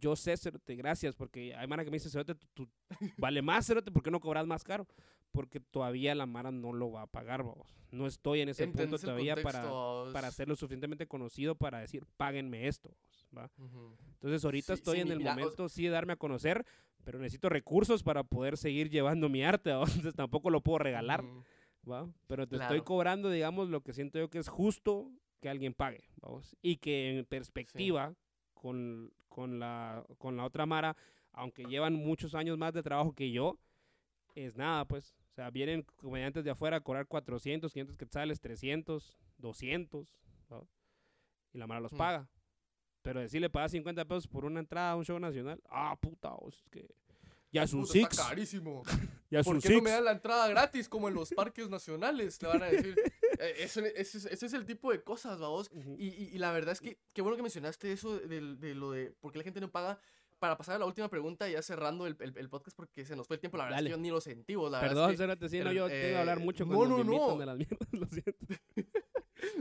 yo 0.00 0.14
sé, 0.16 0.36
cerote, 0.36 0.76
gracias, 0.76 1.14
porque 1.14 1.54
hay 1.54 1.66
mara 1.66 1.84
que 1.84 1.90
me 1.90 1.96
dice, 1.96 2.08
cerote, 2.08 2.34
tú, 2.34 2.46
tú 2.54 2.68
vale 3.16 3.42
más, 3.42 3.66
cerote, 3.66 3.90
¿por 3.90 4.02
qué 4.02 4.10
no 4.10 4.20
cobras 4.20 4.46
más 4.46 4.62
caro? 4.62 4.86
Porque 5.32 5.60
todavía 5.60 6.14
la 6.14 6.26
mara 6.26 6.50
no 6.50 6.72
lo 6.72 6.90
va 6.90 7.02
a 7.02 7.06
pagar, 7.06 7.42
vamos. 7.42 7.68
No 7.90 8.06
estoy 8.06 8.40
en 8.40 8.48
ese 8.48 8.64
punto 8.66 8.82
¿Entendés 8.82 9.02
el 9.02 9.06
todavía 9.06 9.34
para, 9.36 9.62
para 10.12 10.30
ser 10.30 10.48
lo 10.48 10.56
suficientemente 10.56 11.06
conocido 11.06 11.54
para 11.54 11.80
decir, 11.80 12.04
páguenme 12.16 12.66
esto, 12.68 12.90
¿va? 13.36 13.50
Entonces 14.14 14.44
ahorita 14.44 14.74
Sí, 14.74 14.80
estoy 14.80 14.96
sí, 14.96 15.00
en 15.02 15.10
el 15.12 15.18
mira, 15.18 15.32
o- 15.32 15.34
momento 15.36 15.68
sí 15.68 15.84
de 15.84 15.90
darme 15.90 16.14
a 16.14 16.16
conocer, 16.16 16.66
pero 17.04 17.18
necesito 17.18 17.48
recursos 17.48 18.02
para 18.02 18.24
poder 18.24 18.56
seguir 18.56 18.90
llevando 18.90 19.28
mi 19.28 19.42
arte, 19.44 19.70
¿va? 19.72 19.82
entonces 20.08 20.14
tampoco 20.14 20.50
lo 20.50 20.60
puedo 20.60 20.78
regalar. 20.78 21.22
¿va? 21.90 22.06
Pero 22.26 22.46
te 22.46 22.56
estoy 22.56 22.82
cobrando, 22.82 23.30
digamos, 23.30 23.68
lo 23.70 23.80
que 23.82 23.92
siento 23.94 24.18
yo 24.18 24.28
que 24.28 24.38
es 24.38 24.48
justo 24.48 25.10
que 25.40 25.48
alguien 25.48 25.72
pague, 25.72 26.04
¿vamos? 26.20 26.56
Y 26.60 26.76
que 26.76 27.18
en 27.18 27.24
perspectiva 27.24 28.14
con, 28.54 29.12
con, 29.28 29.58
la, 29.58 30.04
con 30.18 30.36
la 30.36 30.44
otra 30.44 30.66
Mara, 30.66 30.96
aunque 31.32 31.64
llevan 31.64 31.94
muchos 31.94 32.34
años 32.34 32.58
más 32.58 32.74
de 32.74 32.82
trabajo 32.82 33.12
que 33.14 33.30
yo, 33.30 33.58
es 34.34 34.56
nada, 34.56 34.84
pues. 34.84 35.14
Sea, 35.38 35.50
vienen 35.50 35.86
comediantes 35.98 36.42
de 36.42 36.50
afuera 36.50 36.78
a 36.78 36.80
cobrar 36.80 37.06
400, 37.06 37.72
500 37.72 37.96
quetzales, 37.96 38.40
300, 38.40 39.16
200, 39.36 40.08
¿va? 40.52 40.64
Y 41.52 41.58
la 41.58 41.68
Mara 41.68 41.80
los 41.80 41.92
Mm. 41.92 41.96
paga. 41.96 42.28
Pero 43.02 43.20
decirle 43.20 43.48
paga 43.48 43.68
50 43.68 44.04
pesos 44.04 44.26
por 44.26 44.44
una 44.44 44.58
entrada 44.58 44.90
a 44.90 44.96
un 44.96 45.04
show 45.04 45.16
nacional, 45.20 45.62
ah, 45.70 45.96
puta, 46.00 46.32
es 46.48 46.60
que 46.72 46.92
ya 47.52 47.62
es 47.62 47.72
un 47.72 47.82
Puta, 47.82 47.92
six, 47.92 48.08
Está 48.10 48.28
carísimo. 48.30 48.82
ya 49.30 49.38
es 49.38 49.46
¿Por 49.46 49.60
qué 49.62 49.68
no 49.68 49.74
six. 49.76 49.82
me 49.84 49.90
dan 49.90 50.04
la 50.06 50.10
entrada 50.10 50.48
gratis 50.48 50.88
como 50.88 51.06
en 51.06 51.14
los 51.14 51.30
parques 51.30 51.68
nacionales? 51.70 52.42
Le 52.42 52.48
van 52.48 52.62
a 52.64 52.66
decir. 52.66 52.96
Eh, 53.40 53.54
ese, 53.62 53.92
es- 53.96 54.16
ese 54.16 54.46
es 54.46 54.52
el 54.52 54.66
tipo 54.66 54.90
de 54.90 55.00
cosas, 55.04 55.38
vamos. 55.38 55.70
Ujú. 55.72 55.94
Y, 55.96 56.08
y- 56.08 56.30
y 56.34 56.38
la 56.38 56.50
verdad 56.50 56.72
es 56.72 56.80
que 56.80 56.98
qué 57.14 57.22
bueno 57.22 57.36
que 57.36 57.42
mencionaste 57.44 57.92
eso 57.92 58.18
de, 58.18 58.56
de 58.56 58.74
lo 58.74 58.90
de 58.90 59.12
por 59.12 59.30
qué 59.30 59.38
la 59.38 59.44
gente 59.44 59.60
no 59.60 59.70
paga. 59.70 60.00
Para 60.38 60.56
pasar 60.56 60.76
a 60.76 60.78
la 60.78 60.86
última 60.86 61.08
pregunta, 61.08 61.48
ya 61.48 61.60
cerrando 61.62 62.06
el, 62.06 62.16
el- 62.20 62.36
el 62.36 62.48
podcast 62.48 62.76
porque 62.76 63.04
se 63.04 63.16
nos 63.16 63.26
fue 63.26 63.36
el 63.36 63.40
tiempo, 63.40 63.56
la 63.56 63.64
verdad 63.64 63.78
Dale. 63.78 63.90
es 63.90 63.94
que 63.94 63.98
yo 63.98 64.02
ni 64.02 64.10
lo 64.10 64.20
sentí, 64.20 64.54
la 64.54 64.60
verdad 64.62 64.80
Perdón, 64.80 65.10
es 65.10 65.18
que- 65.18 65.64
no, 65.64 65.72
yo 65.72 65.86
tengo 65.88 65.88
que 65.88 66.16
hablar 66.16 66.38
eh, 66.38 66.44
mucho 66.44 66.64
no, 66.64 66.76
cuando 66.76 66.96
no, 66.96 67.02
invitan 67.04 67.28
no. 67.28 67.36
de 67.38 67.46
las 67.46 67.56
mierdas, 67.56 67.88
lo 67.92 68.06
siento. 68.06 68.46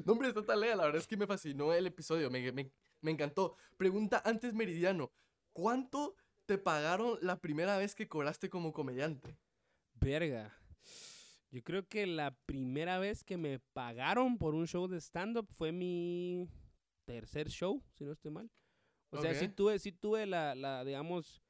No, 0.05 0.13
hombre, 0.13 0.30
está 0.30 0.43
tan 0.43 0.59
lea, 0.59 0.75
la 0.75 0.86
verdad 0.86 0.99
es 1.01 1.07
que 1.07 1.17
me 1.17 1.28
fascinó 1.28 1.71
el 1.71 1.86
episodio, 1.86 2.32
me, 2.32 2.51
me- 2.51 2.71
me 3.01 3.11
encantó. 3.11 3.55
Pregunta 3.78 4.21
antes 4.25 4.53
meridiano, 4.53 5.11
¿cuánto 5.53 6.15
te 6.47 6.57
pagaron 6.57 7.17
la 7.21 7.39
primera 7.39 7.78
vez 7.78 7.93
que 7.93 8.07
cobraste 8.07 8.49
como 8.49 8.73
comediante? 8.73 9.38
Verga. 9.93 10.57
Yo 11.51 11.63
creo 11.63 11.88
que 11.88 12.07
la 12.07 12.32
primera 12.45 12.97
vez 12.99 13.23
que 13.23 13.38
me 13.38 13.59
pagaron 13.73 14.38
por 14.38 14.55
un 14.55 14.65
show 14.67 14.88
de 14.88 14.97
stand-up 14.99 15.47
fue 15.57 15.71
mi 15.71 16.47
tercer 17.05 17.49
show, 17.49 17.82
si 17.93 18.03
no 18.03 18.11
estoy 18.11 18.32
mal. 18.32 18.49
O 19.10 19.22
sea, 19.22 19.34
sí 19.34 19.47
tuve, 19.49 19.80
sí 19.80 19.91
tuve 19.91 20.26
la, 20.26 20.53
la, 20.55 20.84
digamos, 20.84 21.41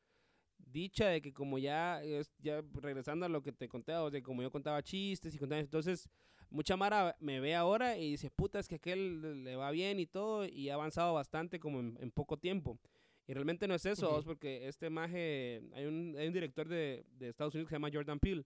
dicha 0.58 1.08
de 1.08 1.22
que 1.22 1.34
como 1.34 1.58
ya, 1.58 2.02
ya 2.40 2.64
regresando 2.74 3.26
a 3.26 3.30
lo 3.30 3.42
que 3.42 3.52
te 3.52 3.68
conté, 3.68 3.94
o 3.96 4.12
sea, 4.12 4.22
como 4.22 4.42
yo 4.42 4.52
contaba 4.52 4.84
chistes 4.84 5.34
y 5.34 5.38
contaba, 5.38 5.60
entonces 5.62 6.10
mucha 6.50 6.78
Mara 6.78 7.16
me 7.20 7.40
ve 7.40 7.56
ahora 7.56 7.98
y 7.98 8.12
dice, 8.12 8.30
puta, 8.30 8.60
es 8.60 8.68
que 8.68 8.76
aquel 8.76 9.44
le 9.44 9.56
va 9.56 9.72
bien 9.72 10.00
y 10.00 10.06
todo, 10.06 10.46
y 10.46 10.70
ha 10.70 10.76
avanzado 10.76 11.14
bastante 11.14 11.60
como 11.60 11.80
en, 11.80 11.98
en 12.00 12.12
poco 12.12 12.38
tiempo. 12.38 12.80
Y 13.28 13.34
realmente 13.34 13.68
no 13.68 13.76
es 13.76 13.86
eso, 13.86 14.10
vos, 14.10 14.24
porque 14.24 14.68
este 14.68 14.90
maje, 14.90 15.62
hay 15.74 15.86
un, 15.86 16.16
hay 16.18 16.28
un 16.28 16.34
director 16.34 16.68
de, 16.70 17.06
de 17.12 17.28
Estados 17.30 17.54
Unidos 17.54 17.68
que 17.68 17.72
se 17.72 17.76
llama 17.76 17.90
Jordan 17.92 18.20
Peele, 18.20 18.46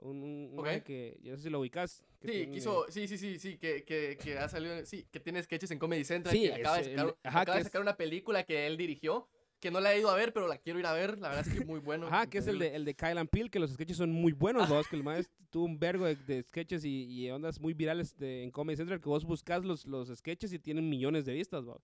un, 0.00 0.22
un- 0.22 0.48
un 0.52 0.58
Ok. 0.58 0.64
maje 0.66 0.82
que, 0.82 1.18
yo 1.22 1.32
no 1.32 1.36
sé 1.38 1.44
si 1.44 1.50
lo 1.50 1.60
ubicas. 1.60 2.02
que 2.20 2.28
Sí, 2.28 2.34
tiene- 2.34 2.52
quiso, 2.52 2.86
sí, 2.88 3.06
sí, 3.08 3.18
sí, 3.18 3.38
sí, 3.38 3.58
que, 3.58 3.84
que, 3.84 4.16
que 4.22 4.38
ha 4.38 4.48
salido, 4.48 4.84
sí, 4.86 5.06
que 5.10 5.20
tiene 5.20 5.42
sketches 5.42 5.70
en 5.70 5.78
Comedy 5.78 6.04
Central, 6.04 6.34
Sí, 6.34 6.42
que 6.42 6.54
acaba, 6.54 6.78
de 6.78 6.84
sacar, 6.84 7.06
el- 7.06 7.14
ajá, 7.24 7.40
acaba 7.40 7.44
que 7.44 7.52
de 7.52 7.58
es- 7.60 7.64
sacar 7.66 7.80
una 7.82 7.96
película 7.96 8.44
que 8.44 8.66
él 8.66 8.76
dirigió, 8.76 9.28
que 9.60 9.70
no 9.70 9.80
la 9.80 9.94
he 9.94 9.98
ido 9.98 10.10
a 10.10 10.16
ver, 10.16 10.32
pero 10.32 10.46
la 10.48 10.58
quiero 10.58 10.78
ir 10.78 10.86
a 10.86 10.92
ver, 10.92 11.18
la 11.18 11.28
verdad 11.30 11.46
es 11.48 11.52
que 11.58 11.64
muy 11.64 11.80
bueno. 11.80 12.06
Ajá, 12.12 12.26
que 12.28 12.38
es 12.38 12.46
el 12.46 12.58
de, 12.58 12.74
el 12.76 12.84
de 12.84 12.94
Kyle 12.94 13.18
and 13.18 13.28
Peele, 13.30 13.48
que 13.50 13.58
los 13.58 13.72
sketches 13.72 13.96
son 13.96 14.10
muy 14.12 14.32
buenos, 14.32 14.68
vos, 14.68 14.86
que 14.86 14.96
el 14.96 15.02
maestro 15.02 15.34
tuvo 15.50 15.64
un 15.64 15.78
vergo 15.78 16.04
de, 16.06 16.16
de 16.16 16.42
sketches 16.42 16.84
y, 16.84 17.04
y 17.04 17.30
ondas 17.30 17.58
muy 17.60 17.72
virales 17.72 18.16
de, 18.18 18.42
en 18.44 18.50
Comedy 18.50 18.76
Central, 18.76 19.00
que 19.00 19.08
vos 19.08 19.24
buscas 19.24 19.64
los, 19.64 19.86
los 19.86 20.08
sketches 20.14 20.52
y 20.52 20.58
tienen 20.58 20.88
millones 20.88 21.24
de 21.24 21.32
vistas, 21.32 21.64
vos. 21.64 21.82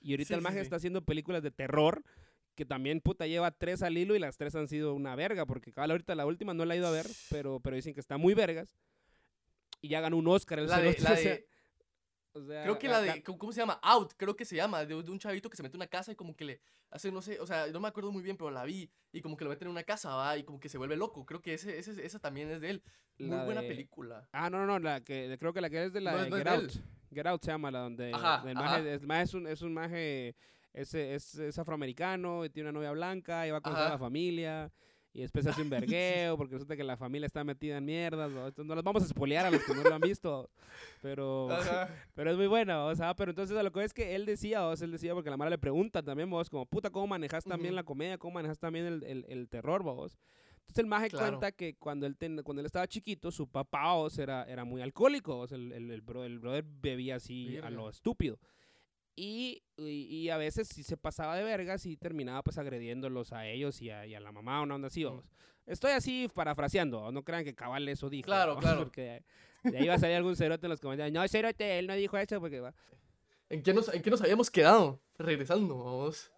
Y 0.00 0.12
ahorita 0.12 0.28
Sí, 0.28 0.34
el 0.34 0.40
maje 0.40 0.56
sí. 0.56 0.62
está 0.62 0.76
haciendo 0.76 1.04
películas 1.04 1.42
de 1.42 1.50
terror, 1.50 2.02
que 2.54 2.64
también, 2.66 3.00
puta, 3.00 3.26
lleva 3.26 3.50
tres 3.50 3.82
al 3.82 3.96
hilo 3.96 4.14
y 4.14 4.18
las 4.18 4.36
tres 4.36 4.54
han 4.54 4.68
sido 4.68 4.94
una 4.94 5.14
verga, 5.16 5.46
porque 5.46 5.72
cabal 5.72 5.92
ahorita 5.92 6.14
la 6.14 6.26
última 6.26 6.52
no 6.54 6.64
la 6.64 6.74
he 6.74 6.78
ido 6.78 6.86
a 6.88 6.90
ver, 6.90 7.06
pero, 7.30 7.60
pero 7.60 7.76
dicen 7.76 7.94
que 7.94 8.00
está 8.00 8.18
muy 8.18 8.34
vergas. 8.34 8.74
Y 9.80 9.88
ya 9.88 10.00
ganó 10.00 10.16
un 10.18 10.28
Oscar 10.28 10.58
el 10.58 10.66
La 10.68 10.78
de, 10.80 10.92
cerote, 10.92 11.02
la 11.02 11.12
o 11.12 11.16
sea- 11.16 11.30
de- 11.34 11.46
o 12.32 12.42
sea, 12.44 12.62
creo 12.62 12.78
que 12.78 12.86
la 12.88 13.00
de, 13.00 13.22
¿cómo 13.24 13.50
se 13.52 13.60
llama? 13.60 13.80
Out, 13.82 14.12
creo 14.16 14.36
que 14.36 14.44
se 14.44 14.54
llama, 14.54 14.84
de, 14.84 15.02
de 15.02 15.10
un 15.10 15.18
chavito 15.18 15.50
que 15.50 15.56
se 15.56 15.64
mete 15.64 15.76
en 15.76 15.80
una 15.80 15.88
casa 15.88 16.12
y 16.12 16.14
como 16.14 16.36
que 16.36 16.44
le 16.44 16.60
hace, 16.90 17.10
no 17.10 17.22
sé, 17.22 17.40
o 17.40 17.46
sea, 17.46 17.66
no 17.68 17.80
me 17.80 17.88
acuerdo 17.88 18.12
muy 18.12 18.22
bien, 18.22 18.36
pero 18.36 18.50
la 18.52 18.62
vi, 18.64 18.88
y 19.10 19.20
como 19.20 19.36
que 19.36 19.42
lo 19.44 19.50
meten 19.50 19.66
en 19.66 19.72
una 19.72 19.82
casa, 19.82 20.14
va, 20.14 20.36
y 20.38 20.44
como 20.44 20.60
que 20.60 20.68
se 20.68 20.78
vuelve 20.78 20.96
loco, 20.96 21.26
creo 21.26 21.42
que 21.42 21.54
ese, 21.54 21.76
ese, 21.78 22.04
esa 22.06 22.20
también 22.20 22.48
es 22.50 22.60
de 22.60 22.70
él. 22.70 22.82
Muy 23.18 23.30
La 23.30 23.44
buena 23.44 23.62
de- 23.62 23.68
película. 23.68 24.28
Ah, 24.32 24.48
no, 24.48 24.58
no, 24.58 24.66
no, 24.66 24.78
la 24.78 25.00
que, 25.02 25.34
creo 25.40 25.52
que 25.52 25.60
la 25.60 25.70
que 25.70 25.84
es 25.86 25.92
de 25.92 26.00
la 26.00 26.12
No, 26.12 26.18
de 26.18 26.24
es- 26.24 26.30
no 26.30 26.36
es 26.36 26.42
Get 26.44 26.52
Out. 26.52 26.72
Get 27.12 27.26
Out 27.26 27.42
se 27.44 27.50
llama 27.50 27.70
la 27.72 27.80
donde 27.80 28.12
Ajá, 28.14 28.48
el 28.48 28.54
maje, 28.54 29.00
maje 29.00 29.22
es 29.24 29.34
un, 29.34 29.46
es 29.48 29.62
un 29.62 29.74
maje, 29.74 30.36
es, 30.72 30.94
es, 30.94 31.34
es 31.36 31.58
afroamericano, 31.58 32.44
y 32.44 32.50
tiene 32.50 32.70
una 32.70 32.78
novia 32.78 32.92
blanca, 32.92 33.46
y 33.46 33.50
va 33.50 33.58
a 33.58 33.60
conocer 33.60 33.86
a 33.86 33.90
la 33.90 33.98
familia, 33.98 34.72
y 35.12 35.22
después 35.22 35.46
hace 35.46 35.62
un 35.62 35.70
vergueo, 35.70 36.36
porque 36.36 36.54
resulta 36.54 36.76
que 36.76 36.84
la 36.84 36.96
familia 36.96 37.26
está 37.26 37.42
metida 37.44 37.78
en 37.78 37.84
mierdas, 37.84 38.30
¿no? 38.30 38.46
Entonces 38.46 38.66
no 38.68 38.74
las 38.74 38.84
vamos 38.84 39.02
a 39.02 39.08
spoilear 39.08 39.46
a 39.46 39.50
los 39.50 39.64
que 39.64 39.74
no 39.74 39.82
lo 39.82 39.94
han 39.94 40.00
visto, 40.02 40.48
pero, 41.02 41.50
Ajá. 41.52 41.88
pero 42.14 42.30
es 42.30 42.36
muy 42.36 42.46
buena, 42.46 42.84
o 42.84 42.94
sea, 42.94 43.14
pero 43.14 43.30
entonces 43.30 43.56
a 43.56 43.62
lo 43.62 43.72
que 43.72 43.82
es 43.84 43.92
que 43.94 44.14
él 44.14 44.26
decía, 44.26 44.66
o 44.66 44.76
sea, 44.76 44.84
él 44.84 44.92
decía, 44.92 45.14
porque 45.14 45.30
la 45.30 45.36
Mara 45.36 45.50
le 45.50 45.58
pregunta 45.58 46.02
también, 46.02 46.30
vos, 46.30 46.48
como, 46.50 46.66
puta, 46.66 46.90
¿cómo 46.90 47.06
manejas 47.06 47.44
también 47.44 47.72
Ujú. 47.74 47.76
la 47.76 47.84
comedia? 47.84 48.18
¿Cómo 48.18 48.34
manejas 48.34 48.58
también 48.58 48.86
el, 48.86 49.02
el, 49.04 49.24
el 49.28 49.48
terror, 49.48 49.82
vos? 49.82 50.16
Entonces 50.60 50.78
el 50.84 50.86
maje 50.86 51.08
Claro. 51.08 51.26
cuenta 51.26 51.50
que 51.50 51.74
cuando 51.74 52.06
él, 52.06 52.16
ten- 52.16 52.42
cuando 52.44 52.60
él 52.60 52.66
estaba 52.66 52.86
chiquito, 52.86 53.32
su 53.32 53.48
papá, 53.48 53.94
os, 53.94 54.16
era, 54.18 54.44
era 54.44 54.64
muy 54.64 54.82
alcohólico, 54.82 55.44
el, 55.50 55.72
el, 55.72 55.90
el, 55.90 56.02
bro- 56.02 56.22
el 56.24 56.38
brother 56.38 56.64
bebía 56.64 57.16
así 57.16 57.58
a 57.58 57.70
lo 57.70 57.88
estúpido. 57.90 58.38
Y, 59.22 59.62
y, 59.76 60.06
y 60.06 60.30
a 60.30 60.38
veces 60.38 60.66
sí 60.68 60.82
se 60.82 60.96
pasaba 60.96 61.36
de 61.36 61.42
vergas 61.44 61.84
y 61.84 61.98
terminaba 61.98 62.42
pues 62.42 62.56
agrediéndolos 62.56 63.32
a 63.34 63.46
ellos 63.46 63.82
y 63.82 63.90
a, 63.90 64.06
y 64.06 64.14
a 64.14 64.20
la 64.20 64.32
mamá, 64.32 64.62
una 64.62 64.76
onda 64.76 64.88
así, 64.88 65.04
Mm. 65.04 65.08
vamos. 65.08 65.30
Estoy 65.66 65.90
así 65.92 66.26
parafraseando, 66.34 67.12
no 67.12 67.22
crean 67.22 67.44
que 67.44 67.54
cabal 67.54 67.86
eso 67.88 68.08
dijo. 68.08 68.24
Claro, 68.24 68.54
¿no? 68.54 68.60
claro. 68.60 68.78
Porque 68.84 69.22
de 69.62 69.76
ahí 69.78 69.86
va 69.88 69.94
a 69.94 69.98
salir 69.98 70.16
algún 70.16 70.36
cerote 70.36 70.64
en 70.66 70.70
los 70.70 70.80
comentarios. 70.80 71.12
No, 71.12 71.28
cerote, 71.28 71.78
él 71.78 71.86
no 71.86 71.94
dijo 71.96 72.16
eso 72.16 72.40
porque 72.40 72.60
va. 72.60 72.74
¿En 73.50 73.62
qué, 73.62 73.74
nos, 73.74 73.92
¿En 73.92 74.00
qué 74.00 74.10
nos 74.10 74.22
habíamos 74.22 74.50
quedado? 74.50 75.00
Regresando, 75.18 75.76
vamos. 75.84 76.32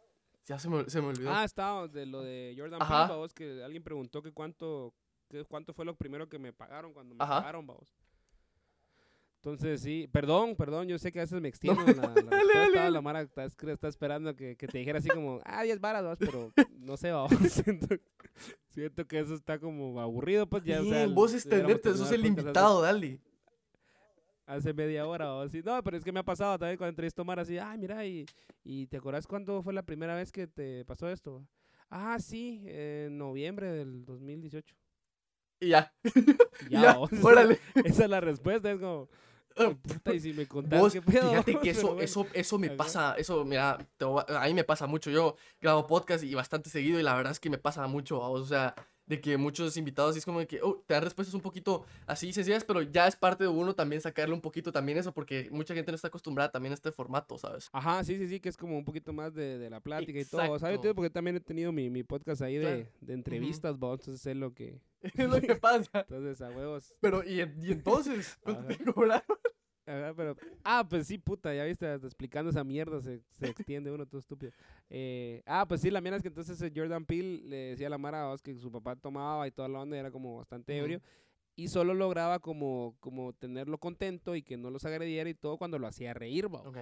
Ya 0.47 0.59
se 0.59 0.69
me, 0.69 0.91
se 0.91 1.01
me 1.01 1.07
olvidó. 1.09 1.31
Ah, 1.33 1.45
estábamos 1.45 1.93
de 1.93 2.05
lo 2.05 2.21
de 2.23 2.53
Jordan. 2.59 2.81
Peele, 2.81 3.15
vos, 3.17 3.33
que 3.33 3.63
alguien 3.63 3.83
preguntó 3.85 4.23
que 4.23 4.33
cuánto, 4.33 4.93
que 5.31 5.45
cuánto 5.45 5.73
fue 5.73 5.85
lo 5.85 5.95
primero 5.95 6.29
que 6.29 6.41
me 6.41 6.53
pagaron 6.53 6.93
cuando 6.93 7.15
me 7.15 7.23
Ajá. 7.23 7.37
pagaron, 7.37 7.65
vamos. 7.65 7.95
Entonces, 9.45 9.81
sí, 9.81 10.09
perdón, 10.13 10.55
perdón, 10.55 10.87
yo 10.87 10.97
sé 11.01 11.11
que 11.11 11.19
a 11.19 11.23
veces 11.23 11.41
me 11.41 11.49
extiendo 11.49 11.81
No, 11.81 11.87
la, 11.89 11.93
la 11.95 12.15
respuesta, 12.15 12.71
dale. 12.75 12.91
la 12.93 13.01
Mara 13.01 13.23
está, 13.23 13.45
está 13.45 13.89
esperando 13.89 14.37
que, 14.37 14.55
que 14.57 14.69
te 14.69 14.79
dijera 14.79 15.01
así 15.01 15.09
como, 15.09 15.41
ah, 15.45 15.65
10 15.65 15.81
varas, 15.81 16.05
vamos, 16.05 16.19
pero 16.21 16.53
no 16.79 16.97
sé, 16.97 17.11
vamos, 17.11 17.33
siento, 17.51 17.89
siento 18.69 19.05
que 19.05 19.19
eso 19.19 19.35
está 19.35 19.59
como 19.59 20.01
aburrido, 20.01 20.47
pues 20.49 20.63
ya, 20.63 20.81
o 20.81 20.85
sea, 20.85 20.99
Bien, 21.07 21.15
vos 21.17 21.35
extenderte, 21.35 21.91
sos 21.93 22.13
el 22.13 22.21
podcast 22.21 22.23
hace- 22.23 22.29
invitado, 22.29 22.83
dale. 22.83 23.21
hace 24.47 24.73
media 24.73 25.07
hora 25.09 25.35
o 25.35 25.41
así. 25.41 25.61
No, 25.65 25.83
pero 25.83 25.97
es 25.97 26.05
que 26.05 26.13
me 26.13 26.21
ha 26.21 26.25
pasado 26.25 26.57
también 26.57 26.77
cuando 26.79 26.91
entrevisto 26.91 27.23
a 27.23 27.25
Mara 27.25 27.43
así, 27.43 27.59
ay, 27.59 27.79
mira, 27.79 28.07
y, 28.07 28.25
y 28.63 28.87
¿te 28.87 28.99
acuerdas 28.99 29.27
cuándo 29.27 29.61
fue 29.63 29.73
la 29.73 29.83
primera 29.83 30.15
vez 30.15 30.31
que 30.31 30.47
te 30.47 30.85
pasó 30.85 31.09
esto? 31.09 31.45
Ah, 31.91 32.17
sí, 32.21 32.63
en 32.67 33.19
noviembre 33.19 33.73
del 33.73 34.05
2018. 34.05 34.75
Y 35.61 35.69
ya. 35.71 35.93
Ya, 36.71 36.81
Ya, 36.81 36.99
órale. 37.23 37.59
Esa 37.85 38.05
es 38.05 38.11
la 38.11 38.21
respuesta, 38.21 38.71
es 38.73 38.79
como, 38.81 39.09
puta, 39.55 40.15
y 40.15 40.21
si 40.21 40.33
me 40.33 40.47
contás 40.47 40.81
Vos, 40.81 40.93
qué 40.93 41.03
pedo. 41.03 41.31
fíjate 41.31 41.59
que 41.61 41.71
eso, 41.71 41.87
bueno. 41.89 42.03
eso, 42.03 42.27
eso 42.33 42.59
me 42.59 42.69
Ajá. 42.69 42.77
pasa, 42.77 43.15
eso, 43.19 43.45
mira, 43.45 43.79
te 43.97 44.05
a 44.05 44.45
mí 44.47 44.55
me 44.55 44.65
pasa 44.65 44.87
mucho. 44.87 45.11
Yo 45.11 45.37
grabo 45.61 45.87
podcast 45.87 46.25
y 46.25 46.35
bastante 46.35 46.71
seguido 46.71 46.99
y 46.99 47.03
la 47.03 47.15
verdad 47.15 47.33
es 47.33 47.41
que 47.41 47.51
me 47.51 47.59
pasa 47.59 47.87
mucho, 47.87 48.19
vamos, 48.21 48.41
o 48.41 48.47
sea, 48.47 48.75
de 49.05 49.21
que 49.21 49.37
muchos 49.37 49.77
invitados 49.77 50.17
es 50.17 50.25
como 50.25 50.39
de 50.39 50.47
que, 50.47 50.61
oh, 50.63 50.83
te 50.87 50.95
dan 50.95 51.03
respuestas 51.03 51.35
un 51.35 51.41
poquito 51.41 51.85
así 52.07 52.33
sencillas, 52.33 52.65
pero 52.65 52.83
ya 52.83 53.07
es 53.09 53.17
parte 53.17 53.45
de 53.45 53.51
uno 53.51 53.75
también 53.75 54.01
sacarle 54.01 54.33
un 54.33 54.41
poquito 54.41 54.71
también 54.73 54.97
eso, 54.97 55.13
porque 55.13 55.49
mucha 55.51 55.75
gente 55.75 55.91
no 55.91 55.97
está 55.97 56.09
acostumbrada 56.09 56.51
también 56.53 56.71
a 56.73 56.75
este 56.75 56.93
formato, 56.93 57.37
¿sabes? 57.37 57.69
Ajá, 57.73 58.03
sí, 58.05 58.17
sí, 58.17 58.29
sí, 58.29 58.41
que 58.41 58.49
es 58.49 58.57
como 58.57 58.79
un 58.79 58.85
poquito 58.85 59.13
más 59.13 59.35
de, 59.35 59.59
de 59.59 59.69
la 59.69 59.81
plática 59.81 60.19
y 60.21 60.25
todo. 60.25 60.55
Exacto. 60.55 60.83
digo 60.83 60.95
porque 60.95 61.11
también 61.11 61.37
he 61.37 61.41
tenido 61.41 61.73
mi, 61.73 61.91
mi 61.91 62.05
podcast 62.05 62.43
ahí 62.43 62.57
de, 62.57 62.63
Claro. 62.63 62.89
de 63.01 63.13
entrevistas, 63.15 63.77
vos, 63.77 63.99
entonces 64.01 64.23
sé 64.23 64.35
lo 64.35 64.55
que... 64.55 64.81
es 65.15 65.29
lo 65.29 65.41
que 65.41 65.55
pasa. 65.57 66.01
Entonces, 66.01 66.41
a 66.43 66.51
huevos. 66.51 66.95
Pero, 67.01 67.23
¿y, 67.25 67.41
y 67.41 67.73
entonces? 67.73 68.39
¿Cuánto 68.43 68.63
Ajá. 68.69 68.69
te 68.79 68.85
cobraron? 68.93 69.39
Ajá, 69.85 70.15
pero, 70.15 70.37
ah, 70.63 70.87
pues 70.89 71.09
sí, 71.09 71.19
puta, 71.19 71.53
ya 71.55 71.65
viste, 71.65 71.93
explicando 71.95 72.51
esa 72.51 72.63
mierda 72.63 73.01
se, 73.01 73.21
se 73.31 73.49
extiende 73.49 73.91
uno 73.91 74.07
todo 74.07 74.21
estúpido. 74.21 74.53
Eh, 74.89 75.43
ah, 75.45 75.67
pues 75.67 75.81
sí, 75.81 75.91
la 75.91 76.01
mierda 76.01 76.19
es 76.19 76.23
que 76.23 76.29
entonces 76.29 76.61
eh, 76.63 76.73
Jordan 76.75 77.05
Peele 77.05 77.43
le 77.43 77.57
decía 77.71 77.89
a 77.89 77.91
la 77.91 77.99
Mara 77.99 78.29
vos, 78.29 78.41
que 78.43 78.55
su 78.57 78.71
papá 78.71 78.95
tomaba 78.95 79.47
y 79.49 79.51
toda 79.51 79.69
la 79.69 79.81
onda 79.81 79.97
y 79.97 80.01
era 80.01 80.13
como 80.13 80.37
bastante 80.37 80.79
ebrio. 80.79 81.01
y 81.57 81.67
solo 81.67 81.95
lograba 81.95 82.39
como, 82.39 82.97
como 83.01 83.33
tenerlo 83.33 83.77
contento 83.79 84.37
y 84.37 84.43
que 84.45 84.57
no 84.57 84.71
los 84.71 84.85
agrediera 84.85 85.29
y 85.29 85.35
todo 85.35 85.59
cuando 85.59 85.81
lo 85.81 85.89
hacía 85.89 86.15
reír, 86.15 86.47
¿va? 86.55 86.61
Ok. 86.61 86.77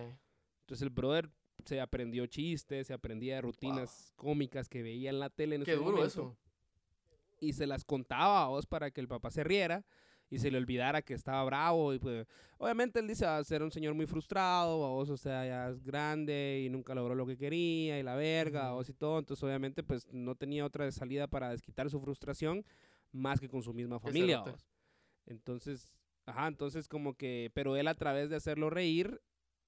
Entonces 0.61 0.83
el 0.83 0.91
brother 0.91 1.31
se 1.65 1.81
aprendió 1.81 2.27
chistes, 2.27 2.87
se 2.87 2.93
aprendía 2.93 3.41
rutinas 3.41 4.13
cómicas 4.15 4.69
que 4.69 4.83
veía 4.83 5.09
en 5.09 5.21
la 5.21 5.31
tele 5.31 5.57
en 5.57 5.65
Qué 5.65 5.73
ese 5.73 5.79
duro 5.79 5.93
momento 5.97 6.07
eso. 6.07 6.37
Y 7.41 7.55
se 7.55 7.67
las 7.67 7.85
contaba 7.85 8.45
a 8.45 8.49
vos 8.49 8.67
para 8.67 8.91
que 8.91 9.01
el 9.01 9.09
papá 9.09 9.31
se 9.31 9.43
riera 9.43 9.85
y 10.29 10.39
se 10.39 10.51
le 10.51 10.59
olvidara 10.59 11.03
que 11.03 11.15
estaba 11.15 11.43
bravo 11.45 11.93
y 11.93 11.99
pues 11.99 12.27
obviamente 12.59 13.01
él 13.01 13.09
dice 13.09 13.27
a 13.27 13.43
ser 13.43 13.63
un 13.65 13.73
señor 13.73 13.95
muy 13.95 14.07
frustrado, 14.07 14.85
a 14.85 14.91
vos 14.91 15.11
o 15.11 15.17
sea, 15.17 15.45
ya 15.45 15.71
es 15.71 15.83
grande 15.83 16.63
y 16.65 16.69
nunca 16.69 16.95
logró 16.95 17.17
lo 17.17 17.27
que 17.27 17.37
quería 17.37 17.99
y 17.99 18.03
la 18.05 18.15
verga, 18.15 18.73
vos 18.73 18.89
y 18.89 18.95
todo, 18.95 19.19
entonces 19.19 19.43
obviamente 19.43 19.83
pues 19.83 20.07
no 20.13 20.37
tenía 20.37 20.65
otra 20.65 20.91
salida 20.93 21.27
para 21.27 21.51
desquitar 21.51 21.91
su 21.91 22.01
frustración 22.01 22.65
más 23.11 23.41
que 23.41 23.49
con 23.49 23.63
su 23.63 23.75
misma 23.75 23.99
familia. 23.99 24.41
vos. 24.41 24.69
Entonces, 25.27 25.97
ajá, 26.27 26.47
entonces 26.47 26.89
como 26.89 27.15
que, 27.15 27.51
pero 27.53 27.77
él 27.77 27.89
a 27.89 27.95
través 27.95 28.31
de 28.31 28.37
hacerlo 28.37 28.71
reír 28.71 29.21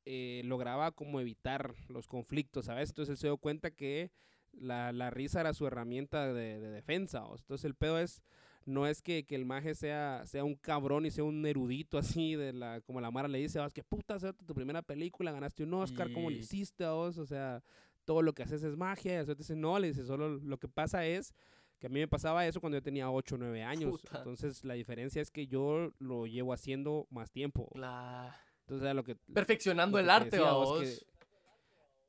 eh, 0.05 0.43
lograba 0.45 0.93
como 0.93 1.21
evitar 1.21 1.75
los 1.89 2.07
conflictos, 2.07 2.67
¿sabes? 2.67 2.91
Entonces 2.91 3.13
él 3.13 3.17
se 3.17 3.27
dio 3.29 3.37
cuenta 3.37 3.71
que 3.71 4.13
la, 4.53 4.93
la 4.93 5.11
risa 5.11 5.41
era 5.41 5.55
su 5.55 5.67
herramienta 5.67 6.33
de, 6.33 6.61
de 6.61 6.71
defensa. 6.71 7.21
¿vos? 7.21 7.41
Entonces 7.41 7.65
el 7.65 7.75
pedo 7.75 7.99
es, 7.99 8.23
no 8.65 8.87
es 8.87 9.03
que, 9.03 9.25
que 9.25 9.35
el 9.35 9.45
maje 9.45 9.75
sea, 9.75 10.23
sea 10.27 10.45
un 10.45 10.55
cabrón 10.55 11.05
y 11.07 11.11
sea 11.11 11.25
un 11.25 11.45
erudito 11.47 11.99
así, 11.99 12.35
de 12.37 12.53
la, 12.53 12.81
como 12.83 13.01
la 13.01 13.11
Mara 13.11 13.29
le 13.29 13.39
dice, 13.39 13.59
vas 13.59 13.73
que 13.73 13.83
puta, 13.83 14.19
tu 14.33 14.55
primera 14.55 14.83
película, 14.83 15.33
ganaste 15.33 15.65
un 15.65 15.75
Oscar, 15.75 16.13
¿cómo 16.13 16.31
lo 16.31 16.37
Y- 16.37 16.41
hiciste 16.41 16.87
vos? 16.87 17.19
O 17.19 17.27
sea, 17.27 17.63
todo 18.05 18.23
lo 18.23 18.33
que 18.35 18.43
haces 18.43 18.63
es 18.63 18.77
magia. 18.77 19.13
Y 19.13 19.17
el 19.17 19.37
dice, 19.37 19.57
no, 19.57 19.79
le 19.79 19.89
dice, 19.89 20.05
solo 20.05 20.29
lo 20.39 20.59
que 20.59 20.69
pasa 20.69 21.05
es 21.07 21.35
que 21.79 21.87
a 21.89 21.91
mí 21.91 21.99
me 21.99 22.07
pasaba 22.07 22.47
eso 22.47 22.61
cuando 22.61 22.79
yo 22.79 22.83
tenía 22.83 23.11
8 23.11 23.35
o 23.35 23.39
9 23.39 23.63
años. 23.65 24.01
Puta. 24.03 24.19
Entonces 24.19 24.65
la 24.65 24.75
diferencia 24.75 25.21
es 25.21 25.33
que 25.33 25.49
yo 25.49 25.93
lo 25.99 26.27
llevo 26.27 26.53
haciendo 26.53 27.09
más 27.11 27.33
tiempo. 27.33 27.69
La- 27.75 28.37
Entonces 28.61 28.95
lo 28.95 29.03
que... 29.03 29.17
Perfeccionando 29.17 29.97
lo 29.97 30.01
el 30.01 30.07
que 30.07 30.13
arte, 30.13 30.39
vos, 30.39 30.81
que- 30.83 31.12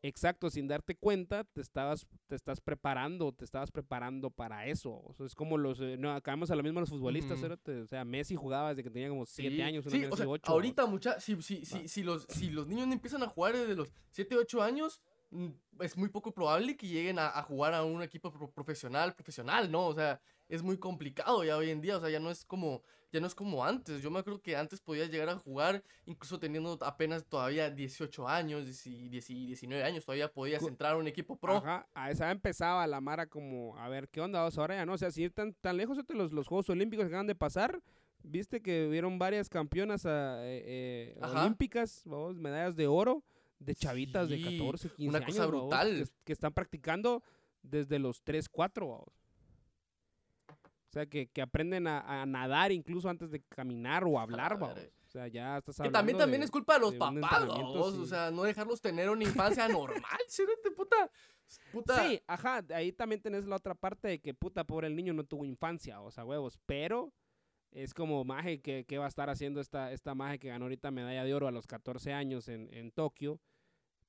Exacto, 0.06 0.50
sin 0.50 0.68
darte 0.68 0.96
cuenta, 0.98 1.46
te 1.46 1.62
estabas, 1.62 2.06
te 2.28 2.36
estás 2.36 2.60
preparando, 2.60 3.32
te 3.32 3.46
estabas 3.46 3.72
preparando 3.72 4.30
para 4.30 4.68
eso. 4.68 4.92
O 4.92 5.14
sea, 5.14 5.26
es 5.26 5.34
como 5.34 5.58
los, 5.58 5.80
eh, 5.80 5.96
no, 5.98 6.12
acabamos 6.12 6.52
a 6.52 6.56
lo 6.56 6.62
mismo 6.62 6.82
los 6.82 6.90
futbolistas, 6.90 7.42
o 7.42 7.88
sea, 7.88 8.04
Messi 8.04 8.36
jugaba 8.36 8.70
desde 8.70 8.84
que 8.84 8.90
tenía 8.90 9.08
como 9.08 9.26
7 9.26 9.56
Sí, 9.56 9.62
años, 9.62 9.86
sí, 9.86 10.04
o 10.06 10.16
sea, 10.16 10.26
así 10.26 10.26
ocho, 10.28 10.52
ahorita 10.52 10.86
mucha, 10.88 11.20
si, 11.22 11.42
si, 11.42 11.64
si, 11.66 11.88
si, 11.88 12.04
los, 12.04 12.26
si 12.30 12.50
los 12.50 12.68
niños 12.68 12.86
no 12.88 12.94
empiezan 12.94 13.24
a 13.24 13.28
jugar 13.30 13.54
desde 13.56 13.76
los 13.76 13.94
7, 14.12 14.36
8 14.36 14.62
años, 14.62 15.02
mm, 15.32 15.48
es 15.80 15.96
muy 15.96 16.10
poco 16.10 16.34
probable 16.34 16.76
que 16.76 16.88
lleguen 16.88 17.18
a, 17.18 17.30
a 17.30 17.42
jugar 17.42 17.74
a 17.74 17.84
un 17.86 18.04
equipo 18.04 18.30
pro- 18.30 18.52
profesional, 18.52 19.16
profesional, 19.16 19.72
¿no? 19.72 19.88
O 19.88 19.94
sea, 19.96 20.20
es 20.50 20.62
muy 20.62 20.78
complicado 20.78 21.46
ya 21.46 21.56
hoy 21.56 21.70
en 21.70 21.80
día, 21.80 21.96
o 21.98 22.02
sea, 22.02 22.10
ya 22.10 22.20
no 22.20 22.30
es 22.30 22.44
como, 22.44 22.84
ya 23.14 23.20
no 23.20 23.28
es 23.28 23.36
como 23.36 23.64
antes. 23.64 24.02
Yo 24.02 24.10
me 24.10 24.20
acuerdo 24.20 24.42
que 24.42 24.56
antes 24.56 24.82
podías 24.82 25.10
llegar 25.10 25.30
a 25.30 25.38
jugar, 25.38 25.84
incluso 26.08 26.40
teniendo 26.40 26.78
apenas 26.82 27.24
todavía 27.24 27.70
18 27.70 28.28
años, 28.28 28.66
10 28.66 29.12
10 29.12 29.28
19 29.28 29.84
años, 29.84 30.04
todavía 30.04 30.34
podías 30.34 30.64
entrar 30.64 30.94
a 30.94 30.98
un 30.98 31.08
equipo 31.08 31.36
pro. 31.36 31.58
Ajá, 31.58 31.88
a 31.94 32.10
esa 32.10 32.32
empezaba 32.32 32.86
la 32.88 33.00
Mara 33.00 33.28
como, 33.28 33.78
a 33.78 33.88
ver, 33.88 34.10
¿qué 34.10 34.20
onda? 34.20 34.44
vos? 34.44 34.58
ahora 34.58 34.76
ya 34.76 34.86
no, 34.88 34.94
o 34.94 34.98
sea, 34.98 35.12
si 35.12 35.22
ir 35.22 35.32
tan, 35.32 35.54
tan 35.54 35.78
lejos 35.78 35.96
de 35.96 36.14
los, 36.16 36.34
los 36.34 36.48
Juegos 36.48 36.70
Olímpicos 36.72 37.06
que 37.06 37.10
acaban 37.10 37.28
de 37.28 37.36
pasar, 37.36 37.80
viste 38.24 38.62
que 38.62 38.88
hubieron 38.88 39.20
varias 39.20 39.48
campeonas 39.48 40.08
ah, 40.08 40.40
eh, 40.40 41.14
eh, 41.16 41.22
olímpicas, 41.22 42.02
vamos, 42.06 42.36
medallas 42.36 42.76
de 42.76 42.88
oro, 42.88 43.24
de 43.60 43.76
chavitas 43.76 44.28
de 44.28 44.38
Sí, 44.38 44.58
14, 44.58 44.90
15 44.90 45.10
una 45.10 45.18
años, 45.20 45.28
cosa 45.28 45.46
babos, 45.46 45.62
brutal. 45.62 46.04
Que, 46.04 46.12
que 46.24 46.34
están 46.34 46.52
practicando 46.52 47.24
desde 47.62 48.00
los 48.00 48.24
3, 48.24 48.50
4, 48.50 48.88
babos. 48.88 49.23
O 50.94 50.96
sea, 50.96 51.08
que, 51.08 51.26
que 51.26 51.42
aprenden 51.42 51.88
a, 51.88 52.22
a 52.22 52.24
nadar 52.28 52.72
incluso 52.72 53.10
antes 53.10 53.32
de 53.32 53.42
caminar 53.50 54.04
o 54.04 54.20
hablar, 54.20 54.60
madre. 54.60 54.94
O 55.08 55.10
sea, 55.10 55.28
ya 55.28 55.58
estás 55.58 55.76
Que 55.78 55.82
hablando 55.82 55.98
también, 55.98 56.18
también 56.20 56.42
de- 56.42 56.46
es 56.46 56.52
culpa 56.52 56.76
de 56.76 56.80
los 56.82 56.92
de 56.92 57.00
papás, 57.00 57.46
O 57.50 58.06
sea, 58.06 58.30
no 58.30 58.44
dejarlos 58.44 58.80
tener 58.80 59.10
una 59.10 59.24
infancia 59.24 59.68
normal, 59.68 60.04
¿sí? 60.28 60.44
puta. 60.78 61.10
Puta. 61.72 62.08
Sí, 62.08 62.22
ajá, 62.28 62.64
ahí 62.76 62.92
también 62.92 63.24
tenés 63.24 63.46
la 63.46 63.56
otra 63.56 63.74
parte 63.74 64.08
de 64.08 64.20
que 64.22 64.36
puta, 64.36 64.66
pobre 64.66 64.86
el 64.86 64.96
niño 64.96 65.14
no 65.14 65.24
tuvo 65.24 65.46
infancia, 65.46 66.00
o 66.00 66.12
sea, 66.12 66.26
huevos, 66.26 66.60
pero 66.68 67.12
es 67.72 67.96
como 67.96 68.24
maje 68.24 68.62
que, 68.62 68.86
que 68.86 69.00
va 69.00 69.06
a 69.06 69.08
estar 69.10 69.32
haciendo 69.32 69.62
esta, 69.62 69.92
esta 69.94 70.14
maje 70.14 70.38
que 70.38 70.50
ganó 70.50 70.66
ahorita 70.66 70.92
medalla 70.92 71.24
de 71.24 71.34
oro 71.34 71.48
a 71.48 71.52
los 71.52 71.66
14 71.66 72.14
años 72.14 72.48
en, 72.50 72.72
en 72.72 72.92
Tokio. 72.92 73.40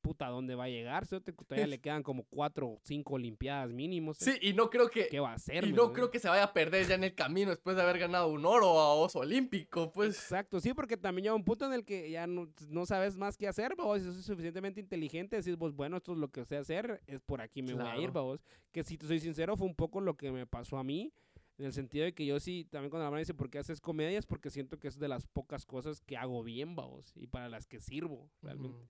Puta, 0.04 0.28
¿dónde 0.28 0.54
va 0.54 0.64
a 0.64 0.68
llegar? 0.68 1.06
Todavía 1.06 1.66
le 1.66 1.78
quedan 1.80 2.02
como 2.02 2.24
cuatro 2.24 2.68
o 2.68 2.78
cinco 2.82 3.14
olimpiadas 3.14 3.72
mínimos. 3.72 4.18
Sí, 4.18 4.32
y 4.42 4.52
no 4.52 4.68
creo 4.68 4.90
que. 4.90 5.08
¿Qué 5.08 5.18
va 5.18 5.30
a 5.30 5.34
hacer? 5.36 5.64
Y 5.64 5.72
no 5.72 5.94
creo 5.94 6.10
que 6.10 6.18
se 6.18 6.28
vaya 6.28 6.44
a 6.44 6.52
perder 6.52 6.86
ya 6.86 6.94
en 6.94 7.04
el 7.04 7.14
camino 7.14 7.48
después 7.48 7.74
de 7.74 7.80
haber 7.80 7.98
ganado 7.98 8.28
un 8.28 8.44
oro 8.44 8.78
a 8.80 8.92
oso 8.92 9.20
olímpico, 9.20 9.90
pues. 9.92 10.16
Exacto, 10.16 10.60
sí, 10.60 10.74
porque 10.74 10.98
también 10.98 11.24
llega 11.24 11.34
un 11.34 11.42
punto 11.42 11.64
en 11.64 11.72
el 11.72 11.86
que 11.86 12.10
ya 12.10 12.26
no, 12.26 12.50
no 12.68 12.84
sabes 12.84 13.16
más 13.16 13.38
qué 13.38 13.48
hacer, 13.48 13.76
vos, 13.76 14.02
si 14.02 14.04
sos 14.04 14.26
suficientemente 14.26 14.78
inteligente, 14.78 15.36
decís 15.36 15.56
vos, 15.56 15.74
bueno, 15.74 15.96
esto 15.96 16.12
es 16.12 16.18
lo 16.18 16.28
que 16.28 16.44
sé 16.44 16.58
hacer, 16.58 17.00
es 17.06 17.22
por 17.22 17.40
aquí 17.40 17.62
me 17.62 17.72
voy 17.72 17.86
a 17.86 17.96
ir, 17.96 18.10
vos. 18.10 18.44
Que 18.72 18.84
si 18.84 18.98
te 18.98 19.06
soy 19.06 19.20
sincero, 19.20 19.56
fue 19.56 19.66
un 19.66 19.74
poco 19.74 20.02
lo 20.02 20.18
que 20.18 20.30
me 20.30 20.46
pasó 20.46 20.76
a 20.76 20.84
mí, 20.84 21.14
en 21.56 21.64
el 21.64 21.72
sentido 21.72 22.04
de 22.04 22.12
que 22.12 22.26
yo 22.26 22.38
sí, 22.40 22.66
también 22.70 22.90
cuando 22.90 23.04
la 23.04 23.10
mano 23.10 23.20
dice, 23.20 23.32
¿por 23.32 23.48
qué 23.48 23.58
haces 23.58 23.80
comedias? 23.80 24.26
Porque 24.26 24.50
siento 24.50 24.78
que 24.78 24.88
es 24.88 24.98
de 24.98 25.08
las 25.08 25.26
pocas 25.26 25.64
cosas 25.64 26.02
que 26.02 26.18
hago 26.18 26.42
bien, 26.42 26.74
vos, 26.74 27.12
y 27.16 27.26
para 27.26 27.48
las 27.48 27.66
que 27.66 27.80
sirvo, 27.80 28.28
realmente. 28.42 28.86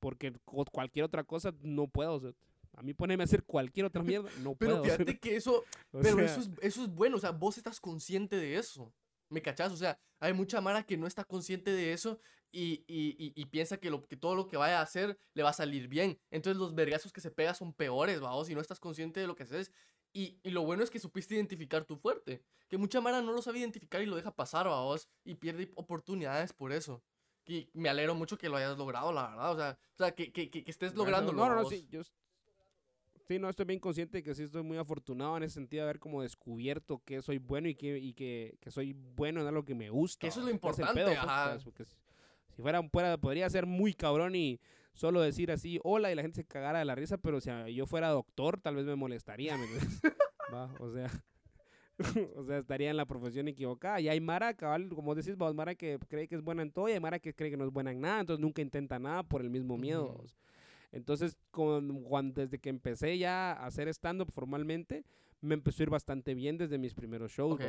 Porque 0.00 0.32
cualquier 0.72 1.04
otra 1.04 1.24
cosa 1.24 1.54
no 1.62 1.88
puedo, 1.88 2.14
o 2.14 2.20
sea, 2.20 2.32
a 2.76 2.82
mí 2.82 2.92
ponerme 2.92 3.22
a 3.22 3.26
hacer 3.26 3.42
cualquier 3.44 3.86
otra 3.86 4.02
mierda, 4.22 4.30
no 4.42 4.54
Pero 4.54 4.82
puedo. 4.82 4.84
fíjate 4.84 5.18
que 5.20 5.36
eso. 5.36 5.64
o 5.92 6.00
Pero 6.00 6.16
sea, 6.16 6.24
eso, 6.26 6.40
es, 6.40 6.50
eso 6.60 6.82
es 6.84 6.88
bueno, 6.94 7.16
o 7.16 7.20
sea, 7.20 7.30
vos 7.32 7.56
estás 7.58 7.80
consciente 7.80 8.36
de 8.36 8.56
eso. 8.56 8.92
¿Me 9.28 9.42
cachás? 9.42 9.72
O 9.72 9.76
sea, 9.76 9.98
hay 10.20 10.32
mucha 10.32 10.60
Mara 10.60 10.84
que 10.84 10.96
no 10.96 11.06
está 11.06 11.24
consciente 11.24 11.72
de 11.72 11.92
eso 11.92 12.20
y, 12.52 12.84
y, 12.86 13.16
y, 13.18 13.32
y 13.34 13.46
piensa 13.46 13.76
que, 13.78 13.90
lo, 13.90 14.06
que 14.06 14.16
todo 14.16 14.36
lo 14.36 14.46
que 14.46 14.56
vaya 14.56 14.78
a 14.78 14.82
hacer 14.82 15.18
le 15.34 15.42
va 15.42 15.50
a 15.50 15.52
salir 15.52 15.88
bien. 15.88 16.20
Entonces 16.30 16.58
los 16.58 16.74
vergazos 16.76 17.12
que 17.12 17.20
se 17.20 17.32
pega 17.32 17.52
son 17.52 17.72
peores, 17.72 18.20
vamos, 18.20 18.46
si 18.46 18.54
no 18.54 18.60
estás 18.60 18.78
consciente 18.78 19.18
de 19.18 19.26
lo 19.26 19.34
que 19.34 19.42
haces. 19.42 19.72
Y, 20.12 20.38
y 20.44 20.50
lo 20.50 20.62
bueno 20.62 20.84
es 20.84 20.90
que 20.90 21.00
supiste 21.00 21.34
identificar 21.34 21.84
tu 21.84 21.96
fuerte. 21.96 22.40
Que 22.68 22.78
mucha 22.78 23.00
Mara 23.00 23.20
no 23.20 23.32
lo 23.32 23.42
sabe 23.42 23.58
identificar 23.58 24.00
y 24.00 24.06
lo 24.06 24.14
deja 24.16 24.34
pasar, 24.34 24.66
vamos, 24.68 25.08
y 25.24 25.34
pierde 25.34 25.72
oportunidades 25.74 26.52
por 26.52 26.72
eso. 26.72 27.02
Y 27.46 27.68
me 27.74 27.88
alegro 27.88 28.14
mucho 28.14 28.36
que 28.36 28.48
lo 28.48 28.56
hayas 28.56 28.76
logrado, 28.76 29.12
la 29.12 29.28
verdad. 29.28 29.52
O 29.52 29.56
sea, 29.56 29.78
o 29.94 29.96
sea 29.96 30.14
que, 30.14 30.32
que, 30.32 30.50
que, 30.50 30.64
estés 30.66 30.94
lográndolo. 30.94 31.38
No, 31.38 31.54
no, 31.54 31.62
no, 31.62 31.68
sí, 31.68 31.86
yo 31.90 32.02
sí, 33.28 33.38
no, 33.38 33.48
estoy 33.48 33.66
bien 33.66 33.80
consciente 33.80 34.18
de 34.18 34.22
que 34.22 34.34
sí 34.34 34.42
estoy 34.42 34.62
muy 34.62 34.78
afortunado 34.78 35.36
en 35.36 35.44
ese 35.44 35.54
sentido 35.54 35.82
de 35.82 35.90
haber 35.90 36.00
como 36.00 36.22
descubierto 36.22 37.02
que 37.04 37.22
soy 37.22 37.38
bueno 37.38 37.68
y 37.68 37.74
que, 37.74 37.98
y 37.98 38.14
que, 38.14 38.56
que 38.60 38.70
soy 38.70 38.92
bueno 38.92 39.40
en 39.40 39.46
algo 39.46 39.64
que 39.64 39.74
me 39.74 39.90
gusta. 39.90 40.20
Que 40.20 40.28
eso 40.28 40.40
es 40.40 40.46
lo 40.46 40.50
importante, 40.50 41.04
pues. 41.04 41.64
Porque 41.64 41.84
si 41.84 42.62
fuera, 42.62 42.82
fuera, 42.88 43.16
podría 43.16 43.48
ser 43.48 43.66
muy 43.66 43.94
cabrón 43.94 44.34
y 44.34 44.60
solo 44.92 45.20
decir 45.20 45.52
así, 45.52 45.78
hola, 45.84 46.10
y 46.10 46.14
la 46.14 46.22
gente 46.22 46.36
se 46.36 46.46
cagara 46.46 46.80
de 46.80 46.84
la 46.84 46.94
risa, 46.94 47.18
pero 47.18 47.40
si 47.40 47.50
yo 47.74 47.86
fuera 47.86 48.08
doctor, 48.08 48.60
tal 48.60 48.76
vez 48.76 48.86
me 48.86 48.96
molestaría. 48.96 49.56
Va, 50.52 50.72
o 50.80 50.90
sea... 50.90 51.10
o 52.36 52.44
sea, 52.44 52.58
estaría 52.58 52.90
en 52.90 52.96
la 52.96 53.06
profesión 53.06 53.48
equivocada. 53.48 54.00
Y 54.00 54.08
hay 54.08 54.20
Mara, 54.20 54.54
cabal, 54.54 54.88
como 54.88 55.14
decís 55.14 55.36
vos, 55.36 55.54
Mara 55.54 55.74
que 55.74 55.98
cree 56.08 56.28
que 56.28 56.34
es 56.34 56.42
buena 56.42 56.62
en 56.62 56.70
todo 56.70 56.88
y 56.88 56.92
hay 56.92 57.00
Mara 57.00 57.18
que 57.18 57.34
cree 57.34 57.50
que 57.50 57.56
no 57.56 57.64
es 57.64 57.70
buena 57.70 57.92
en 57.92 58.00
nada, 58.00 58.20
entonces 58.20 58.40
nunca 58.40 58.62
intenta 58.62 58.98
nada 58.98 59.22
por 59.22 59.40
el 59.40 59.50
mismo 59.50 59.76
miedo. 59.76 60.24
Entonces, 60.92 61.36
con, 61.50 62.32
desde 62.32 62.58
que 62.58 62.68
empecé 62.68 63.18
ya 63.18 63.52
a 63.52 63.66
hacer 63.66 63.88
stand-up 63.88 64.30
formalmente, 64.30 65.04
me 65.40 65.54
empezó 65.54 65.82
a 65.82 65.84
ir 65.84 65.90
bastante 65.90 66.34
bien 66.34 66.56
desde 66.56 66.78
mis 66.78 66.94
primeros 66.94 67.32
shows. 67.32 67.60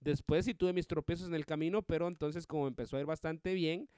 Después 0.00 0.44
sí 0.44 0.54
tuve 0.54 0.72
mis 0.72 0.86
tropiezos 0.86 1.28
en 1.28 1.34
el 1.34 1.44
camino, 1.44 1.82
pero 1.82 2.08
entonces 2.08 2.46
como 2.46 2.66
empezó 2.66 2.96
a 2.96 3.00
ir 3.00 3.06
bastante 3.06 3.54
bien, 3.54 3.88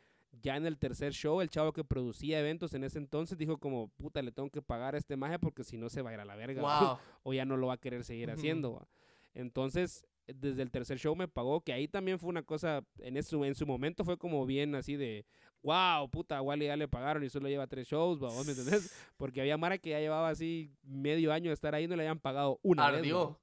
ya 0.40 0.56
en 0.56 0.66
el 0.66 0.78
tercer 0.78 1.12
show, 1.12 1.40
el 1.40 1.50
chavo 1.50 1.72
que 1.72 1.84
producía 1.84 2.40
eventos 2.40 2.72
en 2.74 2.84
ese 2.84 2.98
entonces 2.98 3.36
dijo 3.36 3.58
como, 3.58 3.88
puta, 3.88 4.22
le 4.22 4.32
tengo 4.32 4.48
que 4.50 4.62
pagar 4.62 4.94
a 4.94 4.98
este 4.98 5.16
magia 5.16 5.38
porque 5.38 5.62
si 5.62 5.76
no 5.76 5.90
se 5.90 6.00
va 6.00 6.10
a 6.10 6.14
ir 6.14 6.20
a 6.20 6.24
la 6.24 6.36
verga. 6.36 6.62
¿va?" 6.62 6.80
Wow. 6.80 6.98
o 7.22 7.34
ya 7.34 7.44
no 7.44 7.56
lo 7.56 7.66
va 7.68 7.74
a 7.74 7.78
querer 7.78 8.04
seguir 8.04 8.30
haciendo. 8.30 8.74
¿va? 8.74 8.88
Entonces, 9.34 10.04
desde 10.26 10.62
el 10.62 10.70
tercer 10.70 10.98
show 10.98 11.14
me 11.16 11.28
pagó, 11.28 11.60
que 11.62 11.72
ahí 11.72 11.88
también 11.88 12.18
fue 12.18 12.28
una 12.30 12.42
cosa, 12.42 12.84
en, 12.98 13.16
eso, 13.16 13.44
en 13.44 13.54
su 13.54 13.66
momento 13.66 14.04
fue 14.04 14.16
como 14.18 14.46
bien 14.46 14.74
así 14.74 14.96
de, 14.96 15.24
wow, 15.62 16.08
puta, 16.10 16.38
a 16.38 16.42
Wally 16.42 16.66
ya 16.66 16.76
le 16.76 16.88
pagaron 16.88 17.24
y 17.24 17.28
solo 17.28 17.48
lleva 17.48 17.66
tres 17.66 17.88
shows, 17.88 18.22
¿va? 18.22 18.28
¿Vos 18.28 18.46
¿me 18.46 18.52
entendés? 18.52 18.92
Porque 19.16 19.40
había 19.40 19.56
Mara 19.56 19.78
que 19.78 19.90
ya 19.90 20.00
llevaba 20.00 20.28
así 20.28 20.70
medio 20.82 21.32
año 21.32 21.50
de 21.50 21.54
estar 21.54 21.74
ahí 21.74 21.84
y 21.84 21.88
no 21.88 21.96
le 21.96 22.02
habían 22.02 22.20
pagado 22.20 22.58
una 22.62 22.90
vez. 22.90 23.00
Ardió. 23.00 23.30
¿va? 23.30 23.38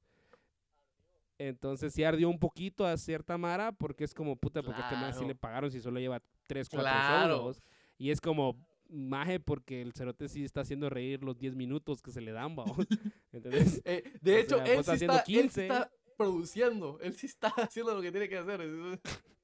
Entonces 1.38 1.94
sí 1.94 2.04
ardió 2.04 2.30
un 2.30 2.38
poquito 2.38 2.86
a 2.86 2.98
cierta 2.98 3.38
Mara 3.38 3.72
porque 3.72 4.04
es 4.04 4.14
como, 4.14 4.36
puta, 4.36 4.62
porque 4.62 4.82
este 4.82 4.96
man 4.96 5.14
sí 5.14 5.20
Claro. 5.20 5.28
le 5.30 5.36
pagaron 5.36 5.72
si 5.72 5.80
solo 5.80 6.00
lleva 6.00 6.22
tres, 6.48 6.68
cuatro 6.70 6.92
Claro. 6.92 7.36
shows. 7.38 7.62
Y 7.98 8.12
es 8.12 8.20
como, 8.20 8.58
maje, 8.90 9.40
porque 9.40 9.82
el 9.82 9.94
cerote 9.94 10.28
sí 10.28 10.44
está 10.44 10.62
haciendo 10.62 10.90
reír 10.90 11.24
los 11.24 11.38
10 11.38 11.56
minutos 11.56 12.02
que 12.02 12.12
se 12.12 12.22
le 12.22 12.32
dan, 12.32 12.56
¿va? 12.58 12.66
¿Entendés? 13.32 13.82
Eh, 13.86 14.04
de 14.22 14.36
O 14.36 14.38
hecho, 14.38 14.56
sea, 14.58 14.66
él, 14.66 14.84
sí 14.84 14.92
está, 15.06 15.16
él 15.16 15.22
sí 15.26 15.34
15. 15.34 15.62
está 15.64 15.92
produciendo. 16.18 17.00
Él 17.02 17.14
sí 17.14 17.28
está 17.28 17.48
haciendo 17.58 17.94
lo 17.96 18.02
que 18.02 18.12
tiene 18.12 18.28
que 18.28 18.38
hacer. 18.38 18.62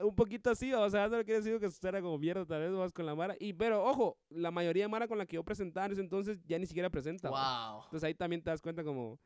un 0.00 0.14
poquito 0.14 0.50
así, 0.50 0.72
o 0.72 0.90
sea, 0.90 1.08
no 1.08 1.24
quiere 1.24 1.40
decir 1.40 1.58
que 1.58 1.88
era 1.88 2.02
como 2.02 2.18
mierda 2.18 2.44
tal 2.44 2.60
vez 2.60 2.72
más 2.72 2.92
con 2.92 3.06
la 3.06 3.14
Mara. 3.14 3.36
Y, 3.38 3.52
pero, 3.52 3.84
ojo, 3.84 4.18
la 4.28 4.50
mayoría 4.50 4.84
de 4.84 4.88
Mara 4.88 5.08
con 5.08 5.18
la 5.18 5.26
que 5.26 5.36
yo 5.36 5.44
presentaba 5.44 5.86
en 5.86 5.92
ese 5.92 6.00
entonces 6.00 6.38
ya 6.46 6.58
ni 6.58 6.66
siquiera 6.66 6.90
presenta. 6.90 7.30
wow. 7.30 7.84
Entonces 7.84 8.04
ahí 8.04 8.14
también 8.14 8.42
te 8.42 8.50
das 8.50 8.60
cuenta 8.60 8.82
como, 8.84 9.18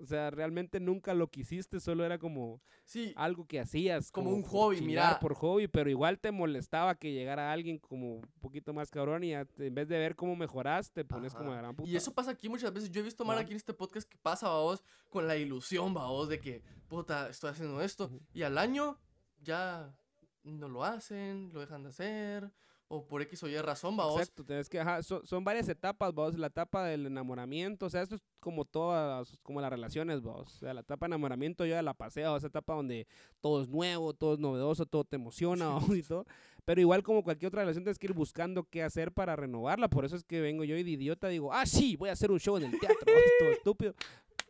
O 0.00 0.06
sea, 0.06 0.30
realmente 0.30 0.80
nunca 0.80 1.12
lo 1.14 1.28
quisiste, 1.30 1.78
solo 1.80 2.04
era 2.04 2.18
como 2.18 2.60
Sí, 2.84 3.12
algo 3.16 3.46
que 3.46 3.60
hacías. 3.60 4.10
Como 4.10 4.30
un 4.30 4.42
por 4.42 4.50
hobby, 4.50 4.80
mira. 4.80 5.18
por 5.20 5.34
hobby, 5.34 5.68
pero 5.68 5.90
igual 5.90 6.18
te 6.18 6.30
molestaba 6.32 6.94
que 6.96 7.12
llegara 7.12 7.52
alguien 7.52 7.78
como 7.78 8.16
un 8.16 8.28
poquito 8.40 8.72
más 8.72 8.90
cabrón 8.90 9.22
y 9.24 9.32
te- 9.54 9.66
en 9.66 9.74
vez 9.74 9.86
de 9.88 9.98
ver 9.98 10.16
cómo 10.16 10.34
mejoras, 10.36 10.90
te 10.90 11.04
pones 11.04 11.34
como 11.34 11.50
Ajá. 11.50 11.56
de 11.56 11.62
gran 11.62 11.76
puta. 11.76 11.88
Y 11.90 11.96
eso 11.96 12.12
pasa 12.12 12.30
aquí 12.30 12.48
muchas 12.48 12.72
veces. 12.72 12.90
Yo 12.90 13.00
he 13.00 13.04
visto 13.04 13.24
mal 13.24 13.38
aquí 13.38 13.52
en 13.52 13.56
este 13.58 13.74
podcast 13.74 14.08
que 14.08 14.18
pasa, 14.18 14.48
vos, 14.48 14.82
con 15.08 15.26
la 15.28 15.36
ilusión, 15.36 15.92
vos, 15.94 16.28
de 16.28 16.40
que, 16.40 16.62
puta, 16.88 17.28
estoy 17.28 17.50
haciendo 17.50 17.80
esto. 17.82 18.10
Y 18.32 18.42
al 18.42 18.58
año 18.58 18.98
ya 19.42 19.94
no 20.42 20.68
lo 20.68 20.82
hacen, 20.84 21.52
lo 21.52 21.60
dejan 21.60 21.82
de 21.82 21.90
hacer. 21.90 22.50
O 22.92 23.06
por 23.06 23.22
X 23.22 23.44
o 23.44 23.48
Y 23.48 23.56
razón, 23.58 23.96
vos. 23.96 24.20
Exacto, 24.20 24.44
tenés 24.44 24.68
que, 24.68 24.80
ajá, 24.80 25.00
son, 25.04 25.24
son 25.24 25.44
varias 25.44 25.68
etapas, 25.68 26.12
vos, 26.12 26.36
la 26.36 26.48
etapa 26.48 26.84
del 26.84 27.06
enamoramiento, 27.06 27.86
o 27.86 27.90
sea, 27.90 28.02
esto 28.02 28.16
es 28.16 28.22
como 28.40 28.64
todas, 28.64 29.38
como 29.44 29.60
las 29.60 29.70
relaciones, 29.70 30.22
vos, 30.22 30.56
o 30.56 30.58
sea, 30.58 30.74
la 30.74 30.80
etapa 30.80 31.06
de 31.06 31.10
enamoramiento 31.10 31.64
yo 31.64 31.70
ya 31.70 31.82
la 31.82 31.94
pasé, 31.94 32.22
esa 32.22 32.48
etapa 32.48 32.74
donde 32.74 33.06
todo 33.40 33.62
es 33.62 33.68
nuevo, 33.68 34.12
todo 34.12 34.34
es 34.34 34.40
novedoso, 34.40 34.86
todo 34.86 35.04
te 35.04 35.14
emociona, 35.14 35.68
vos, 35.78 35.96
y 35.96 36.02
todo, 36.02 36.26
pero 36.64 36.80
igual 36.80 37.04
como 37.04 37.22
cualquier 37.22 37.46
otra 37.50 37.60
relación 37.60 37.84
tienes 37.84 37.98
que 38.00 38.08
ir 38.08 38.12
buscando 38.12 38.64
qué 38.64 38.82
hacer 38.82 39.12
para 39.12 39.36
renovarla, 39.36 39.86
por 39.86 40.04
eso 40.04 40.16
es 40.16 40.24
que 40.24 40.40
vengo 40.40 40.64
yo 40.64 40.76
y 40.76 40.82
de 40.82 40.90
idiota 40.90 41.28
digo, 41.28 41.52
ah, 41.52 41.66
sí, 41.66 41.94
voy 41.94 42.08
a 42.08 42.14
hacer 42.14 42.32
un 42.32 42.40
show 42.40 42.56
en 42.56 42.64
el 42.64 42.80
teatro, 42.80 43.06
todo 43.38 43.50
estúpido, 43.50 43.94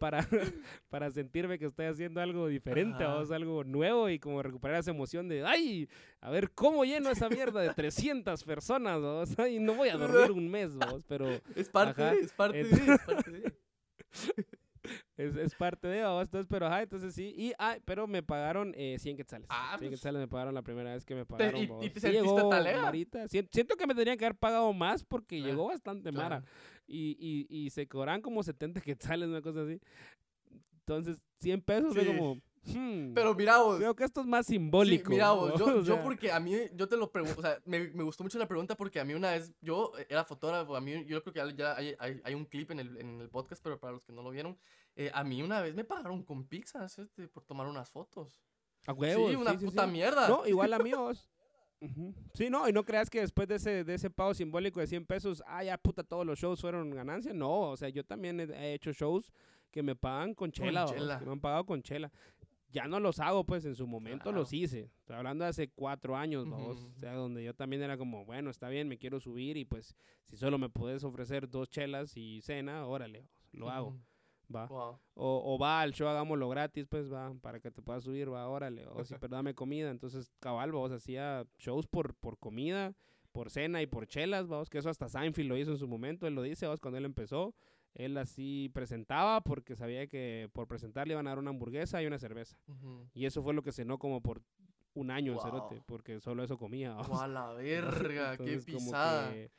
para, 0.01 0.27
para 0.89 1.11
sentirme 1.11 1.59
que 1.59 1.67
estoy 1.67 1.87
haciendo 1.87 2.21
algo 2.21 2.49
diferente, 2.49 3.05
vos, 3.05 3.31
algo 3.31 3.63
nuevo 3.63 4.09
y 4.09 4.19
como 4.19 4.43
recuperar 4.43 4.81
esa 4.81 4.91
emoción 4.91 5.29
de, 5.29 5.45
ay, 5.45 5.89
a 6.21 6.31
ver 6.31 6.51
cómo 6.51 6.85
lleno 6.85 7.11
esa 7.11 7.29
mierda 7.29 7.61
de 7.61 7.73
300 7.75 8.43
personas, 8.43 9.01
vos, 9.01 9.39
ay, 9.39 9.61
no 9.61 9.75
voy 9.75 9.91
a 9.91 9.97
dormir 9.97 10.33
un 10.33 10.51
mes, 10.51 10.75
vos, 10.75 11.05
pero 11.07 11.27
Es 11.55 11.69
parte 11.69 12.03
Ajá. 12.03 12.15
de, 12.15 12.21
es 12.21 12.33
parte 12.33 12.65
de, 12.65 12.95
es 12.95 13.01
parte 13.03 13.31
de. 13.31 13.53
es, 15.17 15.37
es 15.37 15.55
parte 15.55 15.89
de, 15.89 16.05
vos, 16.05 16.23
entonces, 16.25 16.47
pero 16.49 16.67
ajá, 16.67 16.83
entonces 16.83 17.15
sí, 17.15 17.35
y, 17.37 17.53
ah, 17.59 17.77
pero 17.85 18.07
me 18.07 18.23
pagaron 18.23 18.73
eh, 18.77 18.97
100 18.99 19.17
quetzales, 19.17 19.47
Ah, 19.51 19.77
100 19.79 19.91
pues. 19.91 20.01
quetzales 20.01 20.21
me 20.21 20.29
pagaron 20.29 20.55
la 20.55 20.63
primera 20.63 20.93
vez 20.95 21.05
que 21.05 21.15
me 21.15 21.27
pagaron, 21.27 21.61
y- 21.61 21.65
y 21.65 21.91
te 21.91 22.01
sentiste 22.01 22.11
llegó. 22.11 22.51
Marita, 22.51 23.29
sien- 23.29 23.49
siento 23.53 23.77
que 23.77 23.87
me 23.87 23.95
tenían 23.95 24.17
que 24.17 24.25
haber 24.25 24.39
pagado 24.39 24.73
más 24.73 25.05
porque 25.05 25.37
Ah, 25.41 25.47
llegó 25.47 25.67
bastante 25.69 26.11
Mara, 26.13 26.41
Claro. 26.41 26.47
y, 26.87 27.17
y, 27.21 27.47
y 27.65 27.71
se 27.71 27.87
cobran 27.87 28.23
como 28.23 28.43
70 28.43 28.81
quetzales, 29.19 29.29
una 29.29 29.43
cosa 29.43 29.63
así, 29.63 29.81
entonces 30.81 31.23
100 31.39 31.61
pesos 31.63 31.93
fue 31.95 32.03
Sí. 32.03 32.09
como, 32.09 32.41
hmm, 32.65 33.15
Pero 33.15 33.35
mira 33.35 33.59
vos. 33.59 33.79
creo 33.79 33.95
que 33.95 34.05
esto 34.05 34.21
es 34.21 34.27
más 34.27 34.47
Sí, 34.47 34.55
simbólico. 34.55 35.11
mira 35.11 35.33
vos, 35.33 35.59
yo, 35.59 35.65
o 35.79 35.83
yo 35.83 36.03
porque 36.03 36.31
a 36.33 36.41
mí, 36.41 36.55
yo 36.75 36.89
te 36.89 36.97
lo 36.97 37.11
pregunto, 37.11 37.39
o 37.39 37.43
sea, 37.43 37.61
me, 37.65 37.89
me 37.89 38.03
gustó 38.03 38.23
mucho 38.23 38.39
la 38.39 38.47
pregunta 38.49 38.77
porque 38.77 39.01
a 39.01 39.05
mí 39.05 39.15
una 39.15 39.31
vez, 39.33 39.53
yo 39.61 39.93
era 40.09 40.25
fotógrafo, 40.25 40.77
a 40.77 40.81
mí, 40.81 41.05
yo 41.07 41.23
creo 41.23 41.33
que 41.51 41.57
ya, 41.57 41.77
hay, 41.77 41.95
hay, 41.99 42.21
hay 42.25 42.35
un 42.35 42.45
clip 42.45 42.71
en 42.71 42.81
el, 42.81 42.97
en 42.99 43.21
el 43.21 43.29
podcast, 43.29 43.63
pero 43.63 43.79
para 43.79 43.93
los 43.93 44.05
que 44.05 44.13
no 44.13 44.23
lo 44.23 44.31
vieron, 44.31 44.59
eh, 44.97 45.11
a 45.15 45.25
mí 45.25 45.43
una 45.43 45.61
vez 45.63 45.75
me 45.75 45.85
pagaron 45.85 46.23
con 46.23 46.47
pizzas, 46.47 46.99
este, 46.99 47.29
por 47.29 47.45
tomar 47.45 47.67
unas 47.67 47.91
fotos. 47.91 48.43
a 48.87 48.93
huevos, 48.93 49.31
sí, 49.31 49.37
una 49.37 49.53
sí, 49.53 49.59
sí, 49.61 49.65
puta 49.67 49.85
sí. 49.87 49.91
mierda. 49.93 50.29
No, 50.29 50.47
igual 50.47 50.73
amigos. 50.75 51.29
Ujú. 51.83 52.15
Sí, 52.35 52.51
no, 52.51 52.69
y 52.69 52.73
no 52.75 52.85
creas 52.85 53.09
que 53.09 53.21
después 53.21 53.49
de 53.49 53.55
ese, 53.55 53.85
de 53.85 53.95
ese 53.95 54.11
pago 54.11 54.35
simbólico 54.35 54.81
de 54.81 54.87
100 54.87 55.07
pesos, 55.07 55.43
ah, 55.47 55.65
ya 55.65 55.79
puta, 55.79 56.03
todos 56.03 56.27
los 56.27 56.39
shows 56.39 56.61
fueron 56.61 56.91
ganancia. 56.91 57.33
No, 57.33 57.71
o 57.71 57.77
sea, 57.79 57.89
yo 57.89 58.05
también 58.05 58.39
he, 58.39 58.43
he 58.45 58.75
hecho 58.75 58.93
shows 58.93 59.33
que 59.71 59.83
me 59.83 59.97
pagan 59.97 60.35
con 60.35 60.53
chela, 60.53 60.85
que 61.19 61.25
me 61.25 61.33
han 61.33 61.41
pagado 61.41 61.65
con 61.65 61.83
chela. 61.83 62.13
Ya 62.73 62.87
no 62.87 63.01
los 63.01 63.19
hago, 63.19 63.45
pues 63.45 63.65
en 63.65 63.75
su 63.75 63.87
momento 63.87 64.31
los 64.33 64.53
hice. 64.53 64.91
Estoy 65.01 65.17
hablando 65.17 65.45
de 65.45 65.51
hace 65.51 65.69
cuatro 65.69 66.17
años, 66.17 66.49
vamos. 66.49 66.79
Ujú, 66.79 66.93
O 66.95 66.99
sea, 66.99 67.15
donde 67.15 67.43
yo 67.43 67.53
también 67.55 67.83
era 67.83 67.97
como, 67.99 68.25
bueno, 68.25 68.49
está 68.51 68.69
bien, 68.69 68.87
me 68.89 68.97
quiero 68.99 69.19
subir 69.19 69.57
y 69.57 69.65
pues 69.65 69.97
si 70.27 70.37
solo 70.37 70.57
me 70.59 70.69
puedes 70.69 71.03
ofrecer 71.03 71.49
dos 71.49 71.69
chelas 71.69 72.17
y 72.17 72.41
cena, 72.43 72.87
órale, 72.87 73.27
lo 73.53 73.71
hago, 73.71 73.97
va. 74.55 74.67
Wow. 74.67 75.01
O, 75.15 75.55
o 75.55 75.59
va 75.59 75.81
al 75.81 75.93
show, 75.93 76.07
hagámoslo 76.09 76.49
gratis, 76.49 76.87
pues 76.87 77.13
va, 77.13 77.35
para 77.41 77.59
que 77.59 77.71
te 77.73 77.83
puedas 77.83 78.05
subir, 78.05 78.33
va, 78.33 78.47
órale. 78.49 78.87
O 78.87 79.05
si, 79.05 79.15
pero 79.21 79.35
dame 79.35 79.55
comida. 79.55 79.91
Entonces, 79.91 80.31
cabal, 80.39 80.71
vamos, 80.71 80.93
hacía 80.93 81.45
shows 81.59 81.89
por, 81.89 82.15
por 82.15 82.39
comida, 82.39 82.95
por 83.33 83.51
cena 83.51 83.83
y 83.83 83.87
por 83.87 84.07
chelas, 84.07 84.47
vamos, 84.47 84.71
que 84.71 84.79
eso 84.79 84.91
hasta 84.91 85.09
Seinfeld 85.09 85.49
lo 85.49 85.57
hizo 85.57 85.73
en 85.73 85.79
su 85.79 85.89
momento, 85.89 86.27
él 86.29 86.35
lo 86.35 86.43
dice, 86.43 86.67
vamos, 86.67 86.81
cuando 86.81 86.99
él 86.99 87.05
empezó. 87.05 87.55
Él 87.95 88.17
así 88.19 88.71
presentaba 88.73 89.41
porque 89.41 89.75
sabía 89.77 90.07
que 90.07 90.49
por 90.53 90.67
presentar 90.69 91.07
le 91.09 91.15
iban 91.15 91.27
a 91.27 91.31
dar 91.31 91.39
una 91.39 91.51
hamburguesa 91.51 92.03
y 92.03 92.07
una 92.07 92.19
cerveza. 92.19 92.57
Y 93.15 93.27
eso 93.27 93.43
fue 93.43 93.53
lo 93.55 93.63
que 93.63 93.73
cenó 93.73 93.99
como 93.99 94.21
por 94.23 94.43
un 94.95 95.11
año 95.11 95.33
el 95.33 95.39
Wow. 95.39 95.45
cerote, 95.45 95.83
porque 95.87 96.21
solo 96.21 96.43
eso 96.45 96.57
comía. 96.59 96.91
vamos. 96.91 97.09
Guau, 97.09 97.29
la 97.31 97.53
verga, 97.53 98.37
qué 98.39 98.53
Entonces, 98.53 98.65
pisada. 98.65 99.33
que- 99.33 99.51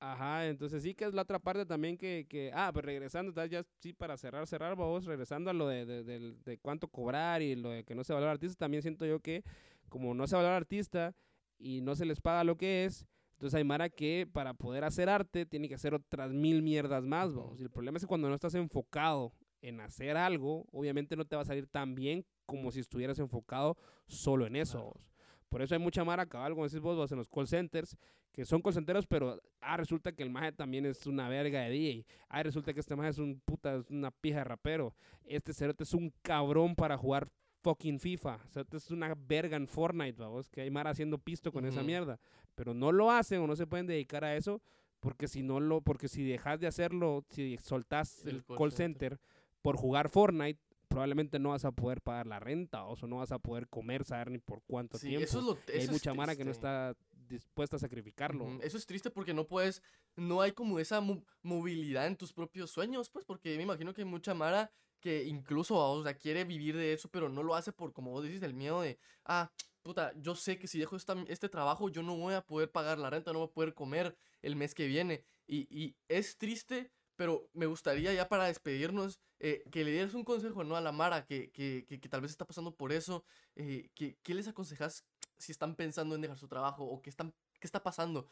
Ajá, 0.00 0.46
entonces 0.48 0.82
sí 0.82 0.94
que 0.94 1.06
es 1.06 1.14
la 1.14 1.22
otra 1.22 1.38
parte 1.38 1.64
también 1.64 1.96
que, 1.96 2.26
que 2.28 2.50
ah, 2.52 2.70
pues 2.74 2.84
regresando, 2.84 3.32
tal, 3.32 3.48
ya 3.48 3.64
sí 3.80 3.94
para 3.94 4.18
cerrar, 4.18 4.46
cerrar, 4.46 4.76
vamos, 4.76 5.06
regresando 5.06 5.48
a 5.48 5.54
lo 5.54 5.66
de, 5.66 5.86
de, 5.86 6.04
del- 6.04 6.42
de 6.42 6.58
cuánto 6.58 6.88
cobrar 6.88 7.40
y 7.40 7.54
lo 7.56 7.70
de 7.70 7.84
que 7.84 7.94
no 7.94 8.04
se 8.04 8.12
valora 8.12 8.32
artista, 8.32 8.58
también 8.58 8.82
siento 8.82 9.06
yo 9.06 9.20
que 9.20 9.44
como 9.88 10.12
no 10.12 10.26
se 10.26 10.36
valora 10.36 10.56
artista 10.56 11.14
y 11.58 11.80
no 11.80 11.94
se 11.96 12.04
les 12.04 12.20
paga 12.20 12.44
lo 12.44 12.56
que 12.58 12.84
es, 12.84 13.06
entonces 13.34 13.54
hay 13.54 13.64
Mara 13.64 13.88
que 13.88 14.28
para 14.32 14.54
poder 14.54 14.84
hacer 14.84 15.08
arte 15.08 15.44
tiene 15.44 15.68
que 15.68 15.74
hacer 15.74 15.94
otras 15.94 16.32
mil 16.32 16.62
mierdas 16.62 17.04
más, 17.04 17.34
vamos. 17.34 17.60
Y 17.60 17.62
el 17.62 17.70
problema 17.70 17.98
es 17.98 18.04
que 18.04 18.08
cuando 18.08 18.28
no 18.28 18.34
estás 18.34 18.54
enfocado 18.54 19.32
en 19.60 19.80
hacer 19.80 20.16
algo, 20.16 20.66
obviamente 20.72 21.16
no 21.16 21.24
te 21.24 21.36
va 21.36 21.42
a 21.42 21.46
salir 21.46 21.66
tan 21.66 21.94
bien 21.94 22.24
como 22.46 22.70
si 22.70 22.80
estuvieras 22.80 23.18
enfocado 23.18 23.76
solo 24.06 24.46
en 24.46 24.56
eso. 24.56 24.82
Vos. 24.82 25.10
Por 25.48 25.62
eso 25.62 25.74
hay 25.74 25.80
mucha 25.80 26.04
mara, 26.04 26.26
cabal, 26.26 26.52
como 26.52 26.64
decís 26.64 26.80
vos, 26.80 26.96
vos, 26.96 27.12
en 27.12 27.18
los 27.18 27.28
call 27.28 27.46
centers, 27.46 27.96
que 28.32 28.44
son 28.44 28.60
call 28.60 28.72
centeros, 28.72 29.06
pero 29.06 29.40
ah, 29.60 29.76
resulta 29.76 30.12
que 30.12 30.22
el 30.22 30.30
maje 30.30 30.52
también 30.52 30.84
es 30.84 31.06
una 31.06 31.28
verga 31.28 31.60
de 31.60 31.70
DJ. 31.70 32.06
Ah, 32.28 32.42
resulta 32.42 32.74
que 32.74 32.80
este 32.80 32.96
maje 32.96 33.10
es 33.10 33.18
un 33.18 33.40
puta, 33.44 33.76
es 33.76 33.88
una 33.88 34.10
pija 34.10 34.38
de 34.38 34.44
rapero. 34.44 34.94
Este 35.24 35.52
cerote 35.52 35.84
es 35.84 35.94
un 35.94 36.12
cabrón 36.22 36.74
para 36.74 36.96
jugar 36.96 37.30
fucking 37.64 37.98
FIFA. 37.98 38.38
O 38.46 38.52
sea, 38.52 38.62
este 38.62 38.76
es 38.76 38.90
una 38.90 39.14
verga 39.16 39.56
en 39.56 39.66
Fortnite, 39.66 40.20
vamos, 40.20 40.48
que 40.50 40.60
hay 40.60 40.70
mara 40.70 40.90
haciendo 40.90 41.18
pisto 41.18 41.50
con 41.50 41.64
esa 41.64 41.80
Ujú. 41.80 41.86
mierda. 41.86 42.20
Pero 42.54 42.74
no 42.74 42.92
lo 42.92 43.10
hacen 43.10 43.40
o 43.40 43.46
no 43.46 43.56
se 43.56 43.66
pueden 43.66 43.86
dedicar 43.86 44.22
a 44.22 44.36
eso, 44.36 44.60
porque 45.00 45.26
si 45.26 45.42
no 45.42 45.58
lo, 45.60 45.80
porque 45.80 46.06
si 46.08 46.22
dejas 46.24 46.60
de 46.60 46.66
hacerlo, 46.66 47.24
si 47.30 47.56
soltás 47.56 48.22
el, 48.26 48.36
El 48.36 48.44
call, 48.44 48.56
call 48.58 48.72
center 48.72 49.18
por 49.62 49.76
jugar 49.76 50.10
Fortnite, 50.10 50.60
probablemente 50.88 51.38
no 51.38 51.48
vas 51.48 51.64
a 51.64 51.72
poder 51.72 52.00
pagar 52.02 52.26
la 52.26 52.38
renta 52.38 52.84
o 52.84 52.94
sea, 52.94 53.08
no 53.08 53.16
vas 53.16 53.32
a 53.32 53.38
poder 53.40 53.66
comer, 53.68 54.04
saber 54.04 54.30
ni 54.30 54.38
por 54.38 54.62
cuánto 54.62 54.96
Sí, 54.98 55.08
tiempo. 55.08 55.24
eso 55.24 55.38
es 55.38 55.44
lo 55.44 55.52
hay 55.52 55.58
eso 55.80 55.84
es 55.86 55.90
mucha 55.90 56.14
mara 56.14 56.36
que 56.36 56.44
no 56.44 56.52
está 56.52 56.94
dispuesta 57.26 57.76
a 57.76 57.78
sacrificarlo. 57.80 58.44
Ujú, 58.44 58.60
Eso 58.62 58.76
es 58.76 58.86
triste 58.86 59.10
porque 59.10 59.32
no 59.34 59.46
puedes, 59.46 59.82
no 60.14 60.42
hay 60.42 60.52
como 60.52 60.78
esa 60.78 61.00
mo- 61.00 61.24
movilidad 61.42 62.06
en 62.06 62.14
tus 62.16 62.32
propios 62.32 62.70
sueños, 62.70 63.08
pues, 63.08 63.24
porque 63.24 63.56
me 63.56 63.62
imagino 63.62 63.92
que 63.94 64.02
hay 64.02 64.06
mucha 64.08 64.34
Mara 64.34 64.70
que 65.04 65.24
incluso, 65.24 65.76
o 65.76 66.02
sea, 66.02 66.14
quiere 66.16 66.44
vivir 66.44 66.76
de 66.76 66.94
eso, 66.94 67.08
pero 67.10 67.28
no 67.28 67.42
lo 67.42 67.54
hace 67.54 67.72
por, 67.72 67.92
como 67.92 68.10
vos 68.10 68.24
dices, 68.24 68.42
el 68.42 68.54
miedo 68.54 68.80
de, 68.82 68.98
ah, 69.26 69.52
puta, 69.82 70.12
yo 70.16 70.34
sé 70.34 70.58
que 70.58 70.66
si 70.68 70.78
dejo 70.78 70.96
esta- 70.96 71.14
este 71.28 71.48
trabajo 71.50 71.88
yo 71.90 72.02
no 72.02 72.16
voy 72.16 72.34
a 72.34 72.40
poder 72.46 72.70
pagar 72.72 72.98
la 72.98 73.10
renta, 73.10 73.32
no 73.32 73.40
voy 73.40 73.48
a 73.48 73.52
poder 73.52 73.74
comer 73.74 74.16
el 74.42 74.56
mes 74.56 74.74
que 74.74 74.86
viene. 74.86 75.24
Y, 75.46 75.66
y 75.70 75.96
es 76.08 76.38
triste, 76.38 76.90
pero 77.16 77.48
me 77.52 77.66
gustaría 77.66 78.12
ya 78.14 78.28
para 78.28 78.46
despedirnos 78.46 79.20
eh, 79.40 79.62
que 79.70 79.84
le 79.84 79.92
dieras 79.92 80.14
un 80.14 80.24
consejo, 80.24 80.64
¿no? 80.64 80.76
A 80.76 80.80
la 80.80 80.92
Mara 80.92 81.26
que, 81.26 81.50
que, 81.50 81.84
que, 81.86 82.00
que 82.00 82.08
tal 82.08 82.22
vez 82.22 82.30
está 82.30 82.46
pasando 82.46 82.74
por 82.74 82.92
eso. 82.92 83.24
eh, 83.56 83.90
que, 83.94 84.16
¿Qué 84.22 84.34
les 84.34 84.48
aconsejas 84.48 85.04
si 85.38 85.52
están 85.52 85.74
pensando 85.76 86.14
en 86.14 86.22
dejar 86.22 86.38
su 86.38 86.48
trabajo 86.48 86.84
o 86.84 87.02
qué, 87.02 87.10
están, 87.10 87.34
qué 87.60 87.66
está 87.66 87.82
pasando? 87.82 88.26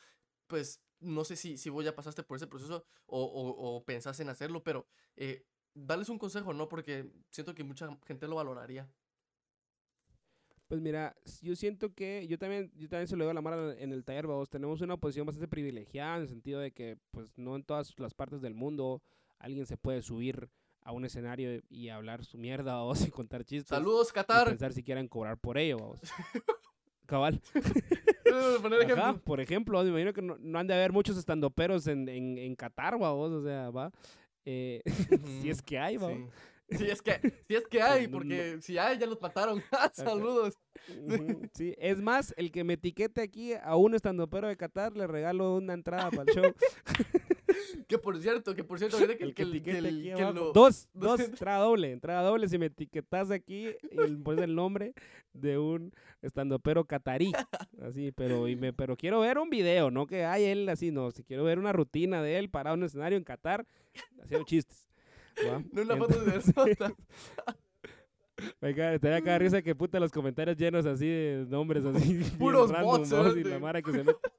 Pues 0.47 0.83
no 1.01 1.25
sé 1.25 1.37
si, 1.37 1.57
si 1.59 1.71
vos 1.71 1.85
ya 1.85 1.95
pasaste 1.97 2.23
por 2.23 2.37
ese 2.37 2.47
proceso 2.47 2.85
o, 3.07 3.23
o, 3.25 3.77
o 3.77 3.85
pensás 3.85 4.21
en 4.21 4.29
hacerlo, 4.29 4.63
pero 4.63 4.87
eh, 5.17 5.45
darles 5.75 6.09
un 6.09 6.19
consejo, 6.19 6.53
¿no? 6.53 6.69
Porque 6.69 7.11
siento 7.31 7.55
que 7.55 7.65
mucha 7.65 7.89
gente 8.07 8.27
lo 8.29 8.37
valoraría. 8.37 8.89
Pues 10.69 10.81
mira, 10.81 11.15
yo 11.43 11.55
siento 11.55 11.93
que 11.95 12.27
yo 12.27 12.39
también, 12.39 12.73
yo 12.77 12.89
también 12.89 13.07
se 13.07 13.15
lo 13.15 13.25
digo 13.25 13.31
a 13.31 13.35
la 13.35 13.43
Mara 13.43 13.75
en 13.79 13.93
el 13.93 14.05
taller, 14.05 14.27
vamos, 14.27 14.49
tenemos 14.49 14.81
una 14.81 14.97
posición 14.97 15.27
bastante 15.27 15.47
privilegiada 15.49 16.17
en 16.17 16.23
el 16.23 16.29
sentido 16.29 16.61
de 16.61 16.71
que 16.73 16.97
pues 17.11 17.37
no 17.37 17.57
en 17.57 17.63
todas 17.63 17.93
las 17.99 18.15
partes 18.15 18.41
del 18.41 18.55
mundo 18.55 19.03
alguien 19.39 19.67
se 19.67 19.77
puede 19.77 20.01
subir 20.01 20.49
a 20.81 20.93
un 20.93 21.05
escenario 21.05 21.61
y 21.69 21.91
hablar 21.91 22.25
su 22.25 22.39
mierda 22.39 22.83
o 22.83 22.95
y 22.97 23.11
contar 23.11 23.45
chistes. 23.45 23.69
Saludos, 23.69 24.09
y 24.11 24.13
Qatar. 24.15 24.49
pensar 24.49 24.73
si 24.73 24.83
quieren 24.83 25.09
cobrar 25.09 25.37
por 25.37 25.59
ello, 25.59 25.77
vamos. 25.79 26.01
Cabal. 27.07 27.39
Poner 28.63 28.81
Ajá, 28.81 28.93
ejemplo. 29.11 29.23
por 29.25 29.41
ejemplo, 29.41 29.83
me 29.83 29.91
imagino 29.91 30.15
que 30.15 30.23
no, 30.23 30.39
no 30.39 30.59
han 30.59 30.67
de 30.67 30.73
haber 30.73 30.93
muchos 30.93 31.19
estandoperos 31.19 31.87
en, 31.87 32.09
en, 32.09 32.39
en 32.39 32.57
Qatar, 32.57 32.99
vamos, 32.99 33.31
o 33.31 33.43
sea, 33.43 33.69
va. 33.71 33.93
Eh, 34.45 34.83
si 35.41 35.51
es 35.51 35.63
que 35.63 35.79
hay, 35.79 35.97
vamos. 35.97 36.31
Sí. 36.31 36.79
Sí, 36.79 36.87
es 36.87 37.03
que, 37.03 37.21
sí 37.47 37.55
es 37.55 37.67
que 37.67 37.83
hay, 37.83 38.09
porque 38.09 38.59
si 38.63 38.79
hay, 38.79 38.99
ya 38.99 39.07
los 39.07 39.21
mataron. 39.21 39.63
Saludos. 39.93 40.59
Ujú, 40.89 41.43
Sí, 41.55 41.75
es 41.77 42.01
más, 42.01 42.33
el 42.39 42.51
que 42.51 42.65
me 42.65 42.75
etiquete 42.75 43.21
aquí 43.21 43.53
a 43.55 43.77
un 43.77 43.95
estandopero 43.95 44.49
de 44.49 44.57
Qatar 44.57 44.97
le 44.97 45.07
regalo 45.07 45.57
una 45.57 45.75
entrada 45.75 46.11
para 46.11 46.23
el 46.23 46.35
show. 46.35 46.55
Que 47.87 47.99
por 47.99 48.19
cierto, 48.19 48.55
que 48.55 48.65
por 48.65 48.79
cierto, 48.79 48.97
que, 48.99 49.05
El 49.05 49.19
que 49.19 49.35
que 49.35 49.43
el- 49.43 49.63
que 49.63 49.71
el- 49.79 50.15
que 50.15 50.23
lo- 50.23 50.53
Dos, 50.53 50.89
dos 50.95 51.21
entrada 51.21 51.59
doble, 51.65 51.93
entrada 51.93 52.23
doble. 52.23 52.49
Si 52.49 52.59
me 52.59 52.67
etiquetas 52.67 53.31
aquí, 53.31 53.69
y 53.91 54.17
pones 54.17 54.45
el 54.45 54.55
nombre 54.55 54.95
de 55.33 55.59
un 55.59 55.93
estandopero 56.21 56.85
catarí. 56.85 57.33
Así, 57.81 58.13
pero, 58.13 58.49
y 58.49 58.57
me, 58.57 58.73
pero 58.73 58.97
quiero 58.97 59.21
ver 59.21 59.39
un 59.39 59.51
video, 59.51 59.91
no 59.91 60.07
que 60.07 60.25
hay 60.25 60.45
él 60.45 60.69
así, 60.69 60.91
no. 60.91 61.11
Si 61.11 61.23
quiero 61.25 61.45
ver 61.45 61.59
una 61.59 61.73
rutina 61.73 62.23
de 62.23 62.39
él 62.39 62.51
parado 62.51 62.75
en 62.75 62.81
un 62.81 62.87
escenario 62.87 63.17
en 63.19 63.25
Qatar 63.25 63.67
haciendo 64.23 64.45
chistes. 64.47 64.87
¿va? 65.49 65.63
No 65.73 65.83
una 65.83 65.97
foto 65.97 66.21
de 66.25 66.33
te 68.61 69.09
da 69.09 69.21
cada 69.23 69.39
risa 69.39 69.63
que 69.63 69.75
puta 69.75 69.99
los 70.01 70.11
comentarios 70.11 70.57
llenos 70.57 70.87
así 70.87 71.07
de 71.07 71.47
nombres 71.49 71.85
así. 71.85 72.21
Puros 72.39 72.71
random, 72.71 72.91
bots, 72.91 73.11
¿vos? 73.11 73.27
Y 73.29 73.31
cerote. 73.43 73.51
la 73.51 73.59
mara 73.59 73.83
que 73.83 73.93
se 73.93 74.05
mete. 74.05 74.19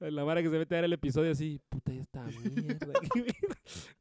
La 0.00 0.24
mara 0.24 0.42
que 0.42 0.50
se 0.50 0.58
mete 0.58 0.74
a 0.74 0.78
ver 0.78 0.86
el 0.86 0.94
episodio 0.94 1.30
así, 1.30 1.60
puta, 1.68 1.92
ya 1.92 2.00
está 2.02 2.24
mierda. 2.24 2.92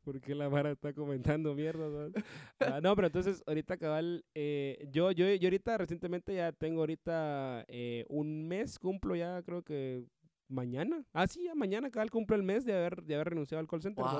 ¿Por 0.03 0.19
qué 0.19 0.33
la 0.33 0.49
mara 0.49 0.71
está 0.71 0.93
comentando 0.93 1.53
mierda? 1.53 1.87
¿no? 1.87 2.11
Ah, 2.59 2.79
no, 2.81 2.95
pero 2.95 3.05
entonces, 3.05 3.43
ahorita 3.45 3.77
cabal, 3.77 4.25
eh, 4.33 4.87
yo, 4.91 5.11
yo, 5.11 5.31
yo 5.31 5.47
ahorita 5.47 5.77
recientemente 5.77 6.33
ya 6.33 6.53
tengo 6.53 6.79
ahorita 6.79 7.65
eh, 7.67 8.05
un 8.09 8.47
mes, 8.47 8.79
cumplo 8.79 9.15
ya 9.15 9.43
creo 9.43 9.61
que 9.61 10.03
mañana. 10.47 11.05
Ah, 11.13 11.27
sí, 11.27 11.43
ya 11.43 11.53
mañana 11.53 11.91
cabal 11.91 12.09
cumplo 12.09 12.35
el 12.35 12.41
mes 12.41 12.65
de 12.65 12.73
haber, 12.73 13.03
de 13.03 13.13
haber 13.13 13.29
renunciado 13.29 13.59
al 13.59 13.67
call 13.67 13.83
center, 13.83 14.03
de- 14.03 14.11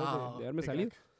haberme 0.46 0.62
salido. 0.62 0.90
crack. 0.90 1.11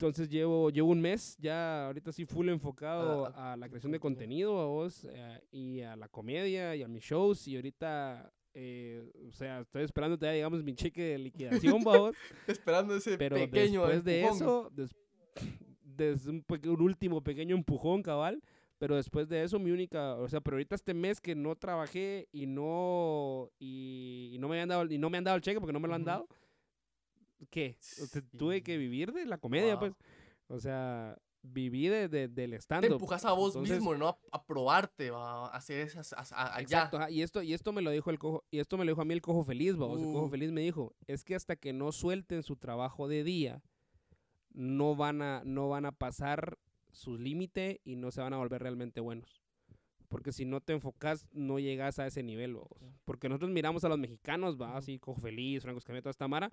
Entonces 0.00 0.28
llevo, 0.28 0.70
llevo 0.70 0.90
un 0.92 1.00
mes 1.00 1.36
ya 1.40 1.86
ahorita 1.88 2.12
sí 2.12 2.24
full 2.24 2.48
enfocado 2.50 3.26
Ah, 3.34 3.54
a 3.54 3.56
la 3.56 3.68
creación 3.68 3.90
de 3.90 3.98
contenido. 3.98 4.60
a 4.60 4.66
vos 4.66 5.04
eh, 5.10 5.40
y 5.50 5.80
a 5.80 5.96
la 5.96 6.06
comedia 6.08 6.76
y 6.76 6.84
a 6.84 6.88
mis 6.88 7.02
shows 7.02 7.48
y 7.48 7.56
ahorita, 7.56 8.32
eh, 8.54 9.10
o 9.28 9.32
sea, 9.32 9.58
estoy 9.58 9.82
esperando 9.82 10.16
todavía, 10.16 10.36
digamos, 10.36 10.62
mi 10.62 10.72
cheque 10.76 11.02
de 11.02 11.18
liquidación, 11.18 11.82
vos, 11.84 12.14
Esperando 12.46 12.94
ese 12.94 13.18
pero 13.18 13.34
pequeño 13.34 13.80
después 13.88 14.04
de 14.04 14.20
empujón. 14.22 14.36
eso, 14.36 14.70
des- 14.72 14.94
desde 15.82 16.30
un, 16.30 16.44
un 16.48 16.80
último 16.80 17.20
pequeño 17.20 17.56
empujón, 17.56 18.00
cabal, 18.04 18.40
pero 18.78 18.94
después 18.94 19.28
de 19.28 19.42
eso 19.42 19.58
mi 19.58 19.72
única, 19.72 20.14
o 20.14 20.28
sea, 20.28 20.40
pero 20.40 20.58
ahorita 20.58 20.76
este 20.76 20.94
mes 20.94 21.20
que 21.20 21.34
no 21.34 21.56
trabajé 21.56 22.28
y 22.30 22.46
no, 22.46 23.50
y, 23.58 24.30
y 24.32 24.38
no 24.38 24.46
me 24.46 24.54
habían 24.54 24.68
dado, 24.68 24.84
y 24.84 24.96
no 24.96 25.10
me 25.10 25.18
han 25.18 25.24
dado 25.24 25.38
el 25.38 25.42
cheque 25.42 25.58
porque 25.58 25.72
no 25.72 25.80
me 25.80 25.88
lo 25.88 25.94
han 25.96 26.02
Ujú. 26.02 26.06
dado, 26.10 26.28
¿qué? 27.50 27.76
Tuve 28.36 28.62
que 28.62 28.76
vivir 28.78 29.12
de 29.12 29.26
la 29.26 29.38
comedia, 29.38 29.74
Wow. 29.76 29.80
pues. 29.80 29.92
O 30.48 30.58
sea, 30.60 31.16
viví 31.42 31.86
de, 31.88 32.08
de- 32.08 32.28
del 32.28 32.50
Te 32.50 32.56
stand-up. 32.56 32.92
empujas 32.92 33.24
a 33.24 33.32
vos 33.32 33.54
Entonces- 33.54 33.76
mismo, 33.78 33.94
¿no? 33.96 34.08
A, 34.08 34.18
a 34.32 34.44
probarte, 34.44 35.10
va, 35.10 35.46
a 35.46 35.56
hacer 35.56 35.80
esas, 35.86 36.12
a- 36.12 36.54
allá. 36.56 36.60
Exacto, 36.60 37.08
y 37.08 37.22
esto, 37.22 37.42
y 37.42 37.52
esto 37.54 37.72
me 37.72 37.80
lo 37.82 37.90
dijo 37.90 38.10
el 38.10 38.18
cojo, 38.18 38.44
y 38.50 38.58
esto 38.58 38.76
me 38.76 38.84
lo 38.84 38.90
dijo 38.92 39.02
a 39.02 39.04
mí 39.04 39.14
el 39.14 39.22
cojo 39.22 39.44
feliz, 39.44 39.76
vamos. 39.76 40.00
El 40.00 40.06
cojo 40.12 40.26
Uh. 40.26 40.30
feliz 40.30 40.50
me 40.52 40.62
dijo, 40.62 40.94
es 41.06 41.24
que 41.24 41.34
hasta 41.34 41.56
que 41.56 41.72
no 41.72 41.92
suelten 41.92 42.42
su 42.42 42.56
trabajo 42.56 43.08
de 43.08 43.22
día, 43.24 43.62
no 44.52 44.96
van 44.96 45.22
a, 45.22 45.42
no 45.44 45.68
van 45.68 45.86
a 45.86 45.92
pasar 45.92 46.58
su 46.90 47.16
límite 47.18 47.80
y 47.84 47.96
no 47.96 48.10
se 48.10 48.20
van 48.20 48.32
a 48.32 48.38
volver 48.38 48.62
realmente 48.62 49.00
buenos. 49.00 49.42
Porque 50.08 50.32
si 50.32 50.46
no 50.46 50.60
te 50.62 50.72
enfocas, 50.72 51.28
no 51.32 51.58
llegas 51.58 51.98
a 51.98 52.06
ese 52.06 52.22
nivel, 52.22 52.54
vamos. 52.54 52.70
Porque 53.04 53.28
nosotros 53.28 53.50
miramos 53.50 53.84
a 53.84 53.90
los 53.90 53.98
mexicanos, 53.98 54.56
va, 54.60 54.76
así, 54.76 54.98
cojo 54.98 55.20
feliz, 55.20 55.62
Franco 55.62 55.78
Escamilla, 55.78 56.00
toda 56.02 56.10
esta 56.12 56.26
mara. 56.28 56.50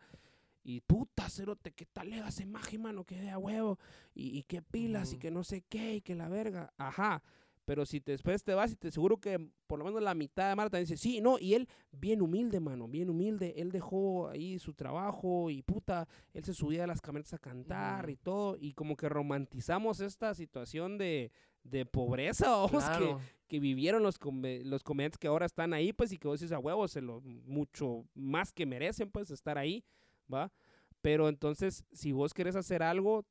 Y 0.67 0.81
puta, 0.81 1.29
cerote, 1.29 1.71
qué 1.71 1.85
tal 1.85 2.11
ese 2.11 2.45
magia, 2.47 2.79
mano, 2.79 3.03
que 3.05 3.21
de 3.21 3.29
a 3.29 3.37
huevo. 3.37 3.77
Y, 4.15 4.35
y 4.37 4.43
qué 4.43 4.63
pilas, 4.63 5.11
y 5.11 5.15
Ujú. 5.15 5.21
que 5.21 5.31
no 5.31 5.43
sé 5.43 5.61
qué, 5.69 5.95
y 5.97 6.01
que 6.01 6.15
la 6.15 6.27
verga. 6.27 6.73
Ajá. 6.77 7.21
Pero 7.65 7.85
si 7.85 8.01
te- 8.01 8.11
después 8.13 8.43
te 8.43 8.53
vas 8.55 8.71
y 8.71 8.75
te 8.75 8.89
seguro 8.91 9.17
que 9.17 9.39
por 9.67 9.77
lo 9.79 9.85
menos 9.85 10.01
la 10.01 10.13
mitad 10.15 10.49
de 10.49 10.55
Marta 10.55 10.77
dice, 10.79 10.97
sí, 10.97 11.21
no, 11.21 11.37
y 11.39 11.53
él 11.55 11.67
bien 11.91 12.21
humilde, 12.23 12.59
mano, 12.59 12.87
bien 12.87 13.09
humilde, 13.11 13.53
él 13.57 13.71
dejó 13.71 14.27
ahí 14.29 14.57
su 14.59 14.73
trabajo 14.73 15.49
y 15.51 15.61
puta, 15.63 16.07
él 16.33 16.43
se 16.43 16.53
subía 16.53 16.83
a 16.83 16.87
las 16.87 17.01
camionetas 17.01 17.33
a 17.33 17.37
cantar 17.39 18.09
y 18.09 18.17
todo, 18.17 18.55
y 18.59 18.73
como 18.73 18.95
que 18.95 19.07
romantizamos 19.09 19.99
esta 19.99 20.33
situación 20.35 20.97
de, 20.99 21.31
de 21.63 21.85
pobreza, 21.87 22.49
vamos, 22.55 22.83
que, 22.83 22.97
Claro. 22.97 23.19
que 23.47 23.59
vivieron 23.59 24.03
los, 24.03 24.19
come- 24.19 24.63
los 24.63 24.83
comediantes 24.83 25.17
que 25.17 25.27
ahora 25.27 25.47
están 25.47 25.73
ahí, 25.73 25.91
pues, 25.91 26.11
y 26.11 26.17
que 26.19 26.27
vos 26.27 26.39
decís 26.39 26.51
a 26.53 26.59
huevos, 26.59 26.91
se 26.91 27.01
lo 27.01 27.19
mucho 27.21 28.05
más 28.13 28.51
que 28.53 28.67
merecen, 28.67 29.09
pues, 29.09 29.31
estar 29.31 29.57
ahí, 29.57 29.83
¿va? 30.34 30.52
Pero 31.02 31.30
entonces, 31.30 31.84
si 31.91 32.11
vos 32.11 32.34
querés 32.34 32.56
hacer 32.56 32.81
algo, 32.84 33.26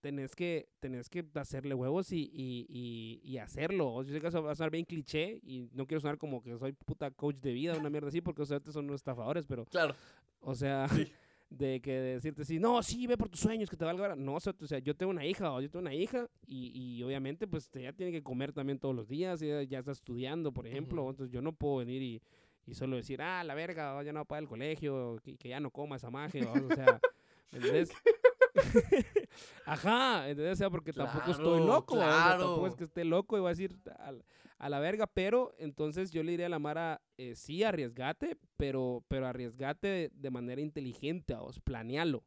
tenés 0.00 0.34
que, 0.34 0.68
tenés 0.80 1.08
que 1.08 1.24
hacerle 1.34 1.74
huevos 1.74 2.12
y, 2.12 2.28
y, 2.32 2.66
y, 2.68 3.20
y 3.22 3.38
hacerlo. 3.38 3.88
O 3.94 4.02
Yo 4.02 4.12
sé 4.12 4.20
que 4.20 4.26
eso 4.26 4.42
va 4.42 4.52
a 4.52 4.54
sonar 4.54 4.70
bien 4.70 4.84
cliché 4.84 5.40
y 5.42 5.68
no 5.72 5.86
quiero 5.86 6.00
sonar 6.00 6.18
como 6.18 6.42
que 6.42 6.58
soy 6.58 6.72
puta 6.72 7.10
coach 7.10 7.36
de 7.36 7.52
vida, 7.52 7.76
una 7.78 7.88
mierda 7.88 8.08
así, 8.08 8.20
porque 8.20 8.42
ustedes 8.42 8.72
son 8.72 8.84
unos 8.84 8.96
estafadores, 8.96 9.46
pero, 9.46 9.64
Claro. 9.66 9.94
o 10.40 10.54
sea, 10.54 10.88
Sí. 10.88 11.06
de 11.50 11.80
que 11.80 11.92
decirte 11.92 12.44
sí, 12.44 12.58
no, 12.58 12.82
sí, 12.82 13.06
ve 13.06 13.16
por 13.16 13.28
tus 13.28 13.40
sueños, 13.40 13.70
que 13.70 13.76
te 13.76 13.84
valga. 13.84 14.02
ahora". 14.04 14.16
No, 14.16 14.34
o 14.34 14.40
sea, 14.40 14.54
o 14.60 14.66
sea, 14.66 14.78
yo 14.80 14.94
tengo 14.96 15.10
una 15.10 15.24
hija, 15.24 15.52
o 15.52 15.60
yo 15.60 15.70
tengo 15.70 15.82
una 15.82 15.94
hija, 15.94 16.28
y, 16.46 16.72
y 16.98 17.02
obviamente, 17.04 17.46
pues 17.46 17.70
ella 17.74 17.92
tiene 17.92 18.10
que 18.12 18.22
comer 18.22 18.52
también 18.52 18.78
todos 18.78 18.94
los 18.94 19.08
días, 19.08 19.40
ella 19.40 19.62
ya 19.62 19.78
está 19.78 19.92
estudiando, 19.92 20.52
por 20.52 20.66
ejemplo, 20.66 21.02
Ujú. 21.02 21.10
entonces 21.12 21.32
yo 21.32 21.40
no 21.42 21.52
puedo 21.52 21.76
venir 21.76 22.02
y, 22.02 22.22
y 22.66 22.74
solo 22.74 22.96
decir, 22.96 23.20
ah, 23.22 23.44
la 23.44 23.54
verga, 23.54 24.02
ya 24.02 24.12
no 24.12 24.18
va 24.18 24.22
a 24.22 24.24
pagar 24.26 24.42
el 24.44 24.48
colegio, 24.48 25.18
que, 25.22 25.36
que 25.36 25.48
ya 25.50 25.60
no 25.60 25.70
coma 25.70 25.96
esa 25.96 26.10
magia, 26.10 26.50
o 26.50 26.74
sea, 26.74 27.00
¿me 27.52 27.58
¿entendés? 27.58 27.90
Ajá, 29.66 30.28
¿entendés? 30.28 30.54
O 30.54 30.56
sea, 30.56 30.70
porque 30.70 30.92
tampoco 30.92 31.30
estoy 31.30 31.58
Claro, 31.58 31.66
loco, 31.66 31.94
o 31.96 31.98
sea, 31.98 32.38
tampoco 32.38 32.66
es 32.68 32.74
que 32.76 32.84
esté 32.84 33.04
loco 33.04 33.36
y 33.36 33.40
voy 33.40 33.48
a 33.48 33.50
decir 33.50 33.76
a, 33.98 34.12
la- 34.12 34.24
a 34.58 34.68
la 34.68 34.78
verga, 34.78 35.06
pero 35.06 35.52
entonces 35.58 36.10
yo 36.10 36.22
le 36.22 36.30
diría 36.32 36.46
a 36.46 36.50
la 36.50 36.58
Mara, 36.58 37.02
eh, 37.18 37.34
sí, 37.34 37.62
arriesgate, 37.64 38.36
pero, 38.56 39.04
pero 39.08 39.26
arriesgate 39.26 39.88
de, 39.88 40.10
de 40.14 40.30
manera 40.30 40.60
inteligente, 40.60 41.34
vos, 41.34 41.60
planealo. 41.60 42.24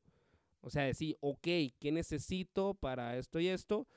O 0.61 0.69
sea, 0.69 0.83
decir, 0.83 1.15
ok, 1.21 1.47
¿qué 1.79 1.91
necesito 1.91 2.73
para 2.73 3.17
esto 3.17 3.39
y 3.39 3.47
esto? 3.47 3.87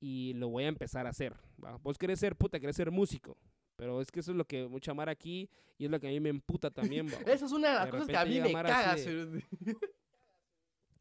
Y 0.00 0.34
lo 0.34 0.48
voy 0.48 0.64
a 0.64 0.68
empezar 0.68 1.06
a 1.06 1.10
hacer. 1.10 1.34
¿va? 1.62 1.76
Vos 1.78 1.98
querés 1.98 2.20
ser 2.20 2.36
puta, 2.36 2.60
querés 2.60 2.76
ser 2.76 2.90
músico. 2.90 3.36
Pero 3.76 4.00
es 4.00 4.10
que 4.10 4.20
eso 4.20 4.30
es 4.30 4.36
lo 4.36 4.46
que 4.46 4.66
mucha 4.68 4.94
Mara 4.94 5.12
aquí 5.12 5.48
y 5.78 5.84
es 5.84 5.90
lo 5.90 5.98
que 5.98 6.06
a 6.06 6.10
mí 6.10 6.20
me 6.20 6.30
emputa 6.30 6.70
también. 6.70 7.06
Esa 7.26 7.46
es 7.46 7.52
una 7.52 7.68
de 7.68 7.74
las 7.74 7.88
cosas 7.88 8.06
que 8.06 8.16
a 8.16 8.24
mí 8.24 8.40
me 8.40 8.52
caga. 8.52 8.94
de-. 8.94 9.44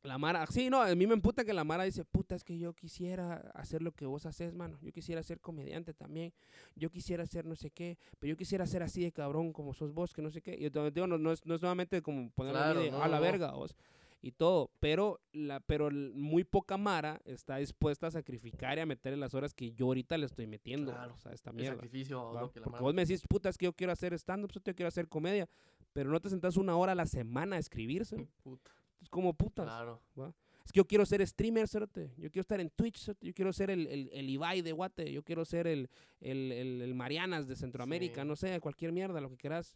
La 0.04 0.18
Mara, 0.18 0.46
sí, 0.48 0.70
no, 0.70 0.82
a 0.82 0.94
mí 0.96 1.08
me 1.08 1.14
emputa 1.14 1.46
que 1.46 1.54
la 1.54 1.64
Mara 1.64 1.86
dice, 1.86 2.04
puta, 2.04 2.36
es 2.36 2.44
que 2.44 2.60
yo 2.60 2.74
quisiera 2.74 3.36
hacer 3.54 3.82
lo 3.82 3.94
que 3.94 4.06
vos 4.06 4.26
haces, 4.26 4.54
mano. 4.54 4.78
Yo 4.82 4.92
quisiera 4.92 5.24
ser 5.24 5.40
comediante 5.40 5.94
también. 5.94 6.34
Yo 6.76 6.90
quisiera 6.90 7.26
ser 7.26 7.46
no 7.46 7.56
sé 7.56 7.72
qué, 7.72 7.98
pero 8.20 8.32
yo 8.32 8.36
quisiera 8.36 8.68
ser 8.68 8.84
así 8.84 9.02
de 9.02 9.14
cabrón 9.14 9.54
como 9.54 9.74
sos 9.74 9.94
vos, 9.94 10.14
que 10.14 10.22
no 10.22 10.30
sé 10.30 10.42
qué. 10.42 10.58
Y 10.60 10.64
yo 10.64 10.72
te 10.72 10.92
digo, 10.92 11.08
no, 11.08 11.18
no 11.18 11.32
es, 11.32 11.46
no 11.46 11.56
es 11.56 11.62
nuevamente 11.62 12.02
como 12.02 12.30
ponerlo 12.32 12.60
Claro, 12.60 12.92
no, 12.92 13.02
a 13.02 13.08
la 13.08 13.22
verga, 13.22 13.52
vos. 13.52 13.78
Y 14.26 14.32
todo, 14.32 14.72
pero, 14.80 15.20
la, 15.34 15.60
pero 15.60 15.92
muy 15.92 16.46
poca 16.46 16.78
Mara 16.78 17.20
está 17.26 17.58
dispuesta 17.58 18.08
a 18.08 18.12
sacrificar 18.12 18.78
y 18.78 18.82
a 18.82 18.86
meterle 18.86 19.18
las 19.18 19.34
horas 19.34 19.54
que 19.54 19.74
yo 19.74 19.88
ahorita 19.88 20.18
le 20.18 20.26
estoy 20.26 20.48
metiendo. 20.48 20.94
Claro, 20.94 21.14
o 21.14 21.18
sea, 21.18 21.34
esta 21.34 21.50
El 21.50 21.58
mierda. 21.58 21.76
sacrificio. 21.76 22.32
¿va? 22.32 22.42
lo 22.42 22.50
que 22.52 22.62
la 22.62 22.64
Porque 22.64 22.72
mara- 22.72 22.84
vos 22.84 22.94
me 22.94 23.06
decís, 23.06 23.22
puta, 23.28 23.50
es 23.50 23.58
que 23.58 23.66
yo 23.66 23.74
quiero 23.74 23.92
hacer 23.92 24.14
stand-up, 24.14 24.50
yo 24.54 24.62
quiero 24.74 24.88
hacer 24.88 25.10
comedia, 25.10 25.50
pero 25.92 26.10
no 26.10 26.22
te 26.22 26.30
sentás 26.30 26.56
una 26.56 26.78
hora 26.78 26.94
a 26.94 26.96
la 26.96 27.06
semana 27.06 27.58
a 27.58 27.60
escribirse. 27.60 28.26
Puta, 28.44 28.72
Es 29.02 29.10
como 29.10 29.34
putas. 29.34 29.66
Claro. 29.66 30.02
Es 30.66 30.72
que 30.72 30.78
yo 30.78 30.86
quiero 30.86 31.06
ser 31.06 31.28
streamer, 31.28 31.68
cerote. 31.68 32.14
Yo 32.16 32.32
quiero 32.32 32.40
estar 32.42 32.62
en 32.62 32.70
Twitch, 32.70 32.98
cerote. 33.04 33.28
Yo 33.28 33.34
quiero 33.34 33.52
ser 33.52 33.70
el, 33.72 33.86
el, 33.88 34.10
el 34.14 34.30
Ibai 34.30 34.62
de 34.62 34.72
Guate. 34.72 35.12
Yo 35.12 35.22
quiero 35.22 35.44
ser 35.44 35.68
el, 35.68 35.90
el, 36.22 36.54
el, 36.54 36.82
el 36.82 36.96
Marianas 36.96 37.46
de 37.50 37.58
Centroamérica. 37.58 38.22
Sí. 38.22 38.28
No 38.30 38.38
sé, 38.38 38.58
cualquier 38.62 38.94
mierda, 38.94 39.20
lo 39.20 39.30
que 39.30 39.36
quieras. 39.36 39.76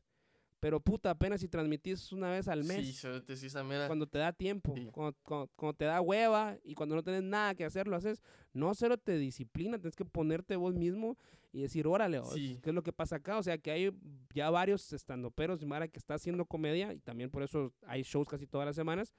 Pero 0.60 0.80
puta, 0.80 1.12
apenas 1.12 1.42
si 1.42 1.48
transmitís 1.48 2.12
una 2.12 2.32
vez 2.32 2.48
al 2.48 2.64
mes. 2.64 2.86
Sí, 2.86 2.94
cerote, 2.94 3.36
sí, 3.38 3.46
esa 3.46 3.64
mera. 3.64 3.86
Cuando 3.86 4.08
te 4.08 4.18
da 4.18 4.34
tiempo, 4.34 4.74
Sí. 4.76 4.88
cuando, 4.92 5.16
cuando- 5.22 5.52
cuando 5.56 5.78
te 5.78 5.86
da 5.86 6.02
hueva 6.02 6.58
y 6.64 6.74
cuando 6.74 6.96
no 6.96 7.04
tienes 7.04 7.22
nada 7.24 7.54
que 7.54 7.64
hacer, 7.64 7.88
lo 7.88 7.96
haces. 7.96 8.24
No, 8.54 8.74
cero 8.74 8.98
te 8.98 9.18
disciplina, 9.20 9.78
tienes 9.78 9.96
que 9.96 10.04
ponerte 10.06 10.56
vos 10.56 10.74
mismo 10.74 11.16
y 11.54 11.62
decir, 11.62 11.86
órale, 11.86 12.22
Sí. 12.34 12.60
¿qué 12.64 12.70
es 12.72 12.76
lo 12.76 12.82
que 12.82 12.92
pasa 12.92 13.18
acá? 13.18 13.38
O 13.38 13.44
sea, 13.44 13.60
que 13.60 13.70
hay 13.70 13.92
ya 14.34 14.50
varios 14.50 14.92
estandoperos, 14.94 15.64
Mara, 15.64 15.88
que 15.88 16.00
está 16.00 16.16
haciendo 16.16 16.44
comedia 16.46 16.92
y 16.92 17.00
también 17.00 17.30
por 17.30 17.44
eso 17.44 17.72
hay 17.86 18.02
shows 18.02 18.28
casi 18.28 18.48
todas 18.48 18.66
las 18.66 18.76
semanas. 18.76 19.14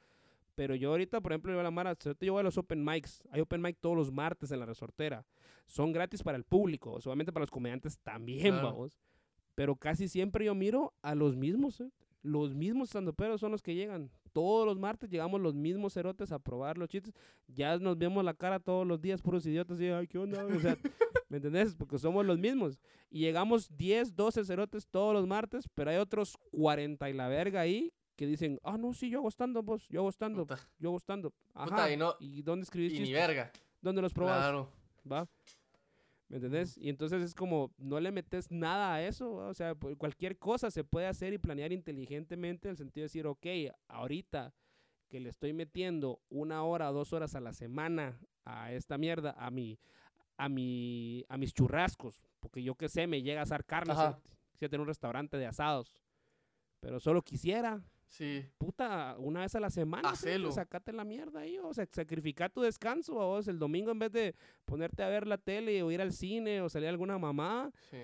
Pero 0.56 0.74
yo 0.74 0.90
ahorita, 0.90 1.20
por 1.20 1.30
ejemplo, 1.30 1.52
yo 1.52 1.60
a 1.60 1.62
la 1.62 1.70
Mara, 1.70 1.96
yo 2.20 2.32
voy 2.32 2.40
a 2.40 2.42
los 2.42 2.58
open 2.58 2.84
mics. 2.84 3.22
Hay 3.30 3.40
open 3.40 3.62
mic 3.62 3.76
todos 3.80 3.96
los 3.96 4.10
martes 4.10 4.50
en 4.50 4.58
la 4.58 4.66
resortera. 4.66 5.24
Son 5.68 5.92
gratis 5.92 6.20
para 6.24 6.36
el 6.36 6.42
público, 6.42 6.94
obviamente 6.94 7.32
para 7.32 7.42
los 7.44 7.50
comediantes 7.50 7.96
también, 8.00 8.54
Claro. 8.54 8.72
vamos. 8.72 8.98
Pero 9.58 9.74
casi 9.74 10.06
siempre 10.06 10.44
yo 10.44 10.54
miro 10.54 10.94
a 11.02 11.16
los 11.16 11.34
mismos, 11.34 11.80
¿eh? 11.80 11.90
Los 12.22 12.54
mismos 12.54 12.90
estandoperos 12.90 13.40
son 13.40 13.50
los 13.50 13.60
que 13.60 13.74
llegan. 13.74 14.08
Todos 14.32 14.64
los 14.64 14.78
martes 14.78 15.10
llegamos 15.10 15.40
los 15.40 15.52
mismos 15.56 15.94
cerotes 15.94 16.30
a 16.30 16.38
probar 16.38 16.78
los 16.78 16.88
chistes. 16.88 17.12
Ya 17.48 17.76
nos 17.76 17.98
vemos 17.98 18.24
la 18.24 18.34
cara 18.34 18.60
todos 18.60 18.86
los 18.86 19.00
días, 19.00 19.20
puros 19.20 19.44
idiotas. 19.46 19.80
Y, 19.80 19.88
ay, 19.88 20.06
¿qué 20.06 20.16
onda? 20.16 20.44
O 20.46 20.60
sea, 20.60 20.78
¿me 21.28 21.38
entendés? 21.38 21.74
Porque 21.74 21.98
somos 21.98 22.24
los 22.24 22.38
mismos. 22.38 22.78
Y 23.10 23.18
llegamos 23.18 23.68
10, 23.76 24.14
12 24.14 24.44
cerotes 24.44 24.86
todos 24.86 25.12
los 25.12 25.26
martes, 25.26 25.68
pero 25.74 25.90
hay 25.90 25.96
otros 25.96 26.38
40 26.52 27.10
y 27.10 27.14
la 27.14 27.26
verga 27.26 27.60
ahí 27.60 27.92
que 28.14 28.26
dicen, 28.28 28.60
ah, 28.62 28.78
no, 28.78 28.92
sí, 28.92 29.10
yo 29.10 29.18
hago 29.18 29.28
stand-up, 29.28 29.64
vos, 29.64 29.88
yo 29.88 30.04
Puta, 30.04 30.56
yo 30.78 30.90
hago 30.90 31.00
stand-up. 31.00 31.34
Ajá. 31.52 31.68
Puta, 31.68 31.92
y 31.92 31.96
no- 31.96 32.14
¿Y 32.20 32.42
dónde 32.42 32.62
escribís 32.62 32.92
Y 32.92 33.00
ni 33.00 33.06
chistes? 33.06 33.26
verga. 33.26 33.50
¿Dónde 33.82 34.02
los 34.02 34.12
probás? 34.14 34.38
Claro. 34.38 34.68
¿va? 35.10 35.26
¿Me 36.28 36.36
entendés? 36.36 36.76
Y 36.76 36.90
entonces 36.90 37.22
es 37.22 37.34
como, 37.34 37.72
no 37.78 38.00
le 38.00 38.12
metes 38.12 38.50
nada 38.50 38.94
a 38.94 39.02
eso, 39.02 39.36
¿va? 39.36 39.48
o 39.48 39.54
sea, 39.54 39.74
cualquier 39.74 40.38
cosa 40.38 40.70
se 40.70 40.84
puede 40.84 41.06
hacer 41.06 41.32
y 41.32 41.38
planear 41.38 41.72
inteligentemente 41.72 42.68
en 42.68 42.72
el 42.72 42.76
sentido 42.76 43.02
de 43.02 43.06
decir, 43.06 43.26
ok, 43.26 43.46
ahorita 43.88 44.52
que 45.08 45.20
le 45.20 45.30
estoy 45.30 45.54
metiendo 45.54 46.20
una 46.28 46.62
hora 46.64 46.92
dos 46.92 47.14
horas 47.14 47.34
a 47.34 47.40
la 47.40 47.54
semana 47.54 48.20
a 48.44 48.72
esta 48.72 48.98
mierda, 48.98 49.34
a 49.38 49.50
mi, 49.50 49.78
a 50.36 50.50
mi, 50.50 51.24
a 51.30 51.38
mis 51.38 51.54
churrascos, 51.54 52.22
porque 52.40 52.62
yo 52.62 52.74
qué 52.74 52.90
sé, 52.90 53.06
me 53.06 53.22
llega 53.22 53.40
a 53.40 53.44
asar 53.44 53.64
carne, 53.64 53.94
quisiera 54.52 54.70
tener 54.70 54.80
un 54.82 54.86
restaurante 54.86 55.38
de 55.38 55.46
asados, 55.46 55.94
pero 56.80 57.00
solo 57.00 57.22
quisiera, 57.22 57.82
Sí. 58.08 58.44
puta, 58.58 59.16
una 59.18 59.40
vez 59.40 59.54
a 59.54 59.60
la 59.60 59.70
semana. 59.70 60.08
Hacelo. 60.10 60.50
Sacate 60.50 60.92
la 60.92 61.04
mierda 61.04 61.40
ahí, 61.40 61.58
o 61.58 61.72
sea, 61.74 61.86
sacrifica 61.92 62.48
tu 62.48 62.62
descanso, 62.62 63.14
vos. 63.14 63.46
El 63.48 63.58
domingo 63.58 63.90
en 63.90 63.98
vez 63.98 64.10
de 64.12 64.34
ponerte 64.64 65.02
a 65.02 65.08
ver 65.08 65.26
la 65.26 65.36
tele 65.38 65.82
o 65.82 65.90
ir 65.90 66.00
al 66.00 66.12
cine 66.12 66.60
o 66.62 66.68
salir 66.68 66.86
a 66.88 66.90
alguna 66.90 67.18
mamá, 67.18 67.70
Sí. 67.90 67.96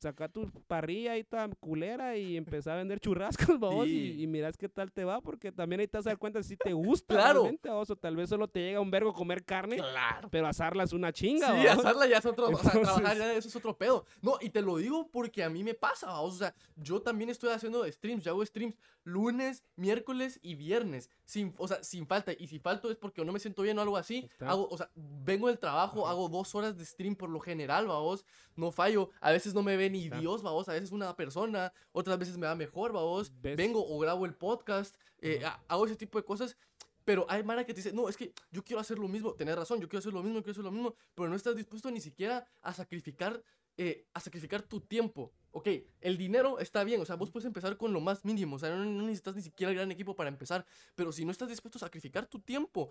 Saca 0.00 0.28
tu 0.28 0.50
parrilla 0.66 1.12
ahí 1.12 1.24
toda 1.24 1.48
culera 1.60 2.16
y 2.16 2.36
empezá 2.36 2.74
a 2.74 2.76
vender 2.76 3.00
churrascos, 3.00 3.58
vos, 3.60 3.86
Sí. 3.86 4.14
y, 4.18 4.22
y 4.22 4.26
mirás 4.26 4.56
qué 4.56 4.68
tal 4.68 4.92
te 4.92 5.04
va, 5.04 5.20
porque 5.20 5.52
también 5.52 5.80
ahí 5.80 5.88
te 5.88 5.96
vas 5.98 6.06
a 6.06 6.10
dar 6.10 6.18
cuenta 6.18 6.42
si 6.42 6.56
te 6.56 6.72
gusta 6.72 7.14
Claro. 7.14 7.42
realmente, 7.42 7.68
vos, 7.70 7.90
o 7.90 7.96
tal 7.96 8.16
vez 8.16 8.28
solo 8.28 8.48
te 8.48 8.60
llega 8.60 8.80
un 8.80 8.90
vergo 8.90 9.12
comer 9.12 9.44
carne, 9.44 9.76
Claro. 9.76 10.28
pero 10.30 10.46
asarla 10.46 10.84
es 10.84 10.92
una 10.92 11.12
chinga, 11.12 11.48
Sí, 11.54 11.66
vos. 11.68 11.78
asarla 11.78 12.06
ya 12.06 12.18
es 12.18 12.26
otro, 12.26 12.46
o 12.48 12.56
sea, 12.56 12.70
trabajar 12.72 12.96
Entonces- 12.98 13.18
ya 13.18 13.32
eso 13.34 13.48
es 13.48 13.56
otro 13.56 13.76
pedo. 13.76 14.04
No, 14.22 14.38
y 14.40 14.50
te 14.50 14.62
lo 14.62 14.76
digo 14.76 15.08
porque 15.10 15.42
a 15.42 15.48
mí 15.50 15.62
me 15.64 15.74
pasa, 15.74 16.06
vamos, 16.08 16.34
o 16.34 16.38
sea, 16.38 16.54
yo 16.76 17.00
también 17.00 17.30
estoy 17.30 17.50
haciendo 17.50 17.84
streams, 17.90 18.24
yo 18.24 18.32
hago 18.32 18.44
streams 18.44 18.76
lunes, 19.06 19.62
miércoles 19.76 20.38
y 20.42 20.54
viernes, 20.54 21.10
sin, 21.26 21.54
o 21.58 21.68
sea, 21.68 21.82
sin 21.84 22.06
falta, 22.06 22.32
y 22.32 22.46
si 22.46 22.58
falto 22.58 22.90
es 22.90 22.96
porque 22.96 23.22
no 23.24 23.32
me 23.32 23.38
siento 23.38 23.60
bien 23.62 23.78
o 23.78 23.82
algo 23.82 23.96
así, 23.98 24.26
Está. 24.30 24.48
hago, 24.50 24.66
o 24.70 24.76
sea, 24.78 24.90
vengo 24.94 25.48
del 25.48 25.58
trabajo, 25.58 26.04
Ajá. 26.04 26.12
hago 26.12 26.28
dos 26.30 26.54
horas 26.54 26.76
de 26.78 26.84
stream 26.86 27.14
por 27.14 27.28
lo 27.28 27.38
general, 27.38 27.86
vamos, 27.86 28.24
no 28.56 28.72
fallo, 28.72 29.10
a 29.20 29.30
veces 29.30 29.52
no 29.52 29.62
me 29.62 29.76
ve 29.84 29.90
ni 29.90 30.04
Está. 30.04 30.20
Dios, 30.20 30.42
vamos, 30.42 30.68
a 30.68 30.72
veces 30.72 30.92
una 30.92 31.14
persona, 31.16 31.72
otras 31.92 32.18
veces 32.18 32.36
me 32.36 32.46
va 32.46 32.54
mejor, 32.54 32.92
¿Ves? 33.40 33.56
vengo 33.56 33.84
o 33.86 33.98
grabo 33.98 34.26
el 34.26 34.34
podcast, 34.34 34.96
eh, 35.20 35.42
hago 35.68 35.86
ese 35.86 35.96
tipo 35.96 36.18
de 36.18 36.24
cosas, 36.24 36.56
pero 37.04 37.26
hay 37.28 37.42
Mara 37.42 37.64
que 37.64 37.74
te 37.74 37.80
dice, 37.82 37.92
no, 37.92 38.08
es 38.08 38.16
que 38.16 38.32
yo 38.50 38.64
quiero 38.64 38.80
hacer 38.80 38.98
lo 38.98 39.08
mismo, 39.08 39.34
tenés 39.34 39.56
razón, 39.56 39.80
yo 39.80 39.88
quiero 39.88 40.00
hacer 40.00 40.12
lo 40.12 40.22
mismo, 40.22 40.38
quiero 40.40 40.52
hacer 40.52 40.64
lo 40.64 40.72
mismo, 40.72 40.94
pero 41.14 41.28
no 41.28 41.36
estás 41.36 41.56
dispuesto 41.56 41.90
ni 41.90 42.00
siquiera 42.00 42.46
a 42.62 42.72
sacrificar, 42.72 43.42
eh, 43.76 44.06
a 44.14 44.20
sacrificar 44.20 44.62
tu 44.62 44.80
tiempo. 44.80 45.32
Ok, 45.50 45.68
el 46.00 46.16
dinero 46.16 46.58
está 46.58 46.82
bien, 46.82 47.00
o 47.00 47.04
sea, 47.04 47.16
vos 47.16 47.30
puedes 47.30 47.46
empezar 47.46 47.76
con 47.76 47.92
lo 47.92 48.00
más 48.00 48.24
mínimo, 48.24 48.56
o 48.56 48.58
sea, 48.58 48.70
no, 48.70 48.84
no 48.84 49.02
necesitas 49.02 49.36
ni 49.36 49.42
siquiera 49.42 49.70
el 49.70 49.76
gran 49.76 49.92
equipo 49.92 50.16
para 50.16 50.28
empezar, 50.28 50.66
pero 50.94 51.12
si 51.12 51.24
no 51.24 51.30
estás 51.30 51.48
dispuesto 51.48 51.78
a 51.78 51.80
sacrificar 51.80 52.26
tu 52.26 52.40
tiempo, 52.40 52.90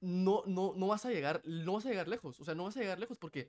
no, 0.00 0.42
no, 0.46 0.74
no 0.76 0.86
vas 0.86 1.04
a 1.06 1.10
llegar, 1.10 1.42
no 1.44 1.74
vas 1.74 1.86
a 1.86 1.90
llegar 1.90 2.08
lejos, 2.08 2.38
o 2.40 2.44
sea, 2.44 2.54
no 2.54 2.64
vas 2.64 2.76
a 2.76 2.80
llegar 2.80 2.98
lejos 2.98 3.18
porque 3.18 3.48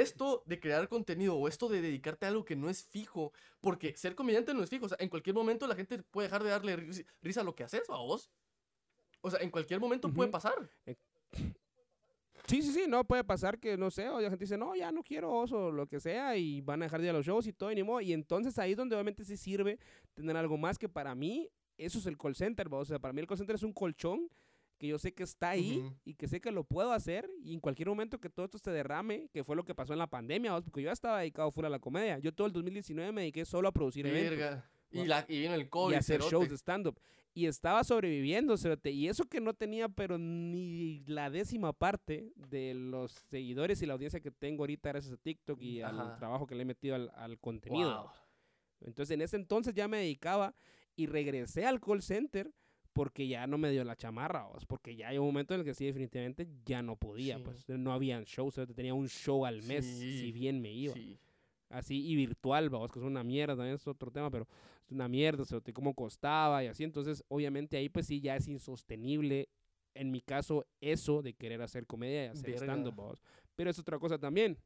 esto 0.00 0.42
de 0.46 0.58
crear 0.58 0.88
contenido 0.88 1.36
o 1.36 1.48
esto 1.48 1.68
de 1.68 1.80
dedicarte 1.82 2.26
a 2.26 2.30
algo 2.30 2.44
que 2.44 2.56
no 2.56 2.70
es 2.70 2.84
fijo, 2.84 3.32
porque 3.60 3.96
ser 3.96 4.14
comediante 4.14 4.54
no 4.54 4.62
es 4.62 4.70
fijo, 4.70 4.86
o 4.86 4.88
sea, 4.88 4.98
en 5.00 5.08
cualquier 5.08 5.34
momento 5.34 5.66
la 5.66 5.74
gente 5.74 6.02
puede 6.02 6.28
dejar 6.28 6.42
de 6.42 6.50
darle 6.50 6.76
ris- 6.76 7.04
risa 7.20 7.40
a 7.40 7.44
lo 7.44 7.54
que 7.54 7.64
haces, 7.64 7.88
¿a 7.90 7.96
vos? 7.96 8.30
O 9.20 9.30
sea, 9.30 9.40
en 9.40 9.50
cualquier 9.50 9.80
momento 9.80 10.12
puede 10.12 10.30
pasar. 10.30 10.70
Sí, 12.46 12.60
sí, 12.60 12.72
sí, 12.72 12.84
no 12.88 13.04
puede 13.04 13.22
pasar 13.22 13.58
que, 13.58 13.76
no 13.76 13.90
sé, 13.90 14.08
o 14.08 14.20
la 14.20 14.28
gente 14.28 14.44
dice, 14.44 14.58
no, 14.58 14.74
ya 14.74 14.90
no 14.90 15.02
quiero 15.02 15.32
oso, 15.32 15.70
lo 15.70 15.86
que 15.86 16.00
sea, 16.00 16.36
y 16.36 16.60
van 16.60 16.82
a 16.82 16.86
dejar 16.86 17.00
de 17.00 17.06
ir 17.06 17.10
a 17.10 17.12
los 17.14 17.24
shows 17.24 17.46
y 17.46 17.52
todo, 17.52 17.70
y 17.70 17.76
ni 17.76 17.82
modo. 17.82 18.00
Y 18.00 18.12
entonces 18.12 18.58
ahí 18.58 18.72
es 18.72 18.76
donde 18.76 18.96
obviamente 18.96 19.24
sí 19.24 19.36
sirve 19.36 19.78
tener 20.14 20.36
algo 20.36 20.58
más 20.58 20.76
que 20.76 20.88
para 20.88 21.14
mí, 21.14 21.48
eso 21.78 21.98
es 21.98 22.06
el 22.06 22.18
call 22.18 22.34
center, 22.34 22.72
¿va? 22.72 22.78
o 22.78 22.84
sea, 22.84 22.98
para 22.98 23.12
mí 23.14 23.20
el 23.20 23.26
call 23.26 23.38
center 23.38 23.54
es 23.56 23.62
un 23.62 23.72
colchón 23.72 24.28
que 24.82 24.88
yo 24.88 24.98
sé 24.98 25.14
que 25.14 25.22
está 25.22 25.50
ahí 25.50 25.80
y 26.04 26.14
que 26.14 26.26
sé 26.26 26.40
que 26.40 26.50
lo 26.50 26.64
puedo 26.64 26.92
hacer 26.92 27.30
y 27.44 27.54
en 27.54 27.60
cualquier 27.60 27.86
momento 27.88 28.18
que 28.18 28.28
todo 28.28 28.46
esto 28.46 28.58
se 28.58 28.72
derrame, 28.72 29.28
que 29.32 29.44
fue 29.44 29.54
lo 29.54 29.64
que 29.64 29.76
pasó 29.76 29.92
en 29.92 30.00
la 30.00 30.08
pandemia, 30.08 30.54
¿va? 30.54 30.60
porque 30.60 30.82
yo 30.82 30.86
ya 30.86 30.92
estaba 30.92 31.20
dedicado 31.20 31.52
full 31.52 31.64
a 31.66 31.68
la 31.68 31.78
comedia. 31.78 32.18
Yo 32.18 32.34
todo 32.34 32.48
el 32.48 32.52
2019 32.52 33.12
me 33.12 33.20
dediqué 33.20 33.44
solo 33.44 33.68
a 33.68 33.72
producir 33.72 34.04
eventos 34.08 34.36
Verga. 34.36 34.68
Y, 34.90 35.04
la, 35.04 35.24
y 35.28 35.38
vino 35.38 35.54
el 35.54 35.68
COVID. 35.70 35.94
y 35.94 35.96
hacer 35.96 36.16
cerote. 36.16 36.30
shows 36.32 36.48
de 36.48 36.56
stand-up. 36.56 37.00
Y 37.32 37.46
estaba 37.46 37.84
sobreviviendo, 37.84 38.56
cerote, 38.56 38.90
Y 38.90 39.06
eso 39.06 39.24
que 39.26 39.40
no 39.40 39.54
tenía, 39.54 39.88
pero 39.88 40.18
ni 40.18 41.04
la 41.06 41.30
décima 41.30 41.72
parte 41.72 42.32
de 42.34 42.74
los 42.74 43.12
seguidores 43.30 43.82
y 43.82 43.86
la 43.86 43.92
audiencia 43.92 44.18
que 44.18 44.32
tengo 44.32 44.64
ahorita 44.64 44.88
gracias 44.88 45.12
a 45.14 45.16
TikTok 45.16 45.62
y 45.62 45.80
al 45.80 46.16
trabajo 46.16 46.44
que 46.44 46.56
le 46.56 46.62
he 46.62 46.66
metido 46.66 46.96
al, 46.96 47.12
al 47.14 47.38
contenido. 47.38 48.02
Wow. 48.02 48.10
Entonces, 48.80 49.14
en 49.14 49.22
ese 49.22 49.36
entonces 49.36 49.74
ya 49.74 49.86
me 49.86 49.98
dedicaba 49.98 50.56
y 50.96 51.06
regresé 51.06 51.66
al 51.66 51.80
call 51.80 52.02
center 52.02 52.52
porque 52.92 53.26
ya 53.26 53.46
no 53.46 53.58
me 53.58 53.70
dio 53.70 53.84
la 53.84 53.96
chamarra, 53.96 54.44
vos, 54.44 54.66
porque 54.66 54.94
ya 54.96 55.08
hay 55.08 55.18
un 55.18 55.26
momento 55.26 55.54
en 55.54 55.60
el 55.60 55.66
que 55.66 55.74
sí, 55.74 55.86
definitivamente 55.86 56.46
ya 56.64 56.82
no 56.82 56.96
podía, 56.96 57.36
Sí. 57.38 57.42
pues 57.44 57.68
no 57.68 57.92
habían 57.92 58.24
shows, 58.24 58.54
cerote, 58.54 58.74
tenía 58.74 58.94
un 58.94 59.08
show 59.08 59.46
al 59.46 59.62
mes, 59.62 59.86
Sí, 59.86 60.18
si 60.20 60.32
bien 60.32 60.60
me 60.60 60.70
iba 60.72 60.94
Sí. 60.94 61.18
así 61.70 62.06
y 62.06 62.14
virtual, 62.16 62.68
vamos, 62.68 62.92
que 62.92 62.98
es 62.98 63.04
una 63.04 63.24
mierda, 63.24 63.54
también 63.56 63.76
es 63.76 63.86
otro 63.86 64.10
tema, 64.10 64.30
pero 64.30 64.46
es 64.84 64.92
una 64.92 65.08
mierda, 65.08 65.42
o 65.42 65.46
sea, 65.46 65.60
cómo 65.72 65.94
costaba 65.94 66.62
y 66.62 66.66
así, 66.66 66.84
entonces 66.84 67.24
obviamente 67.28 67.76
ahí 67.78 67.88
pues 67.88 68.06
sí 68.06 68.20
ya 68.20 68.36
es 68.36 68.46
insostenible, 68.46 69.48
en 69.94 70.10
mi 70.10 70.20
caso, 70.20 70.66
eso 70.80 71.22
de 71.22 71.32
querer 71.34 71.62
hacer 71.62 71.86
comedia 71.86 72.26
y 72.26 72.28
hacer 72.28 72.54
stand-up, 72.56 73.18
pero 73.56 73.70
es 73.70 73.78
otra 73.78 73.98
cosa 73.98 74.18
también, 74.18 74.58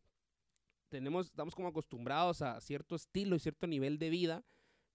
tenemos, 0.89 1.27
estamos 1.27 1.55
como 1.55 1.69
acostumbrados 1.69 2.43
a 2.43 2.61
cierto 2.61 2.97
estilo 2.97 3.37
y 3.37 3.39
cierto 3.41 3.67
nivel 3.67 3.99
de 3.99 4.11
vida 4.11 4.45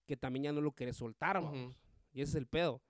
que 0.06 0.18
también 0.18 0.44
ya 0.44 0.52
no 0.52 0.60
lo 0.62 0.74
querés 0.74 0.98
soltar, 0.98 1.36
vamos, 1.42 1.58
Ujú. 1.58 1.74
y 2.14 2.22
ese 2.22 2.32
es 2.32 2.36
el 2.36 2.48
pedo. 2.48 2.82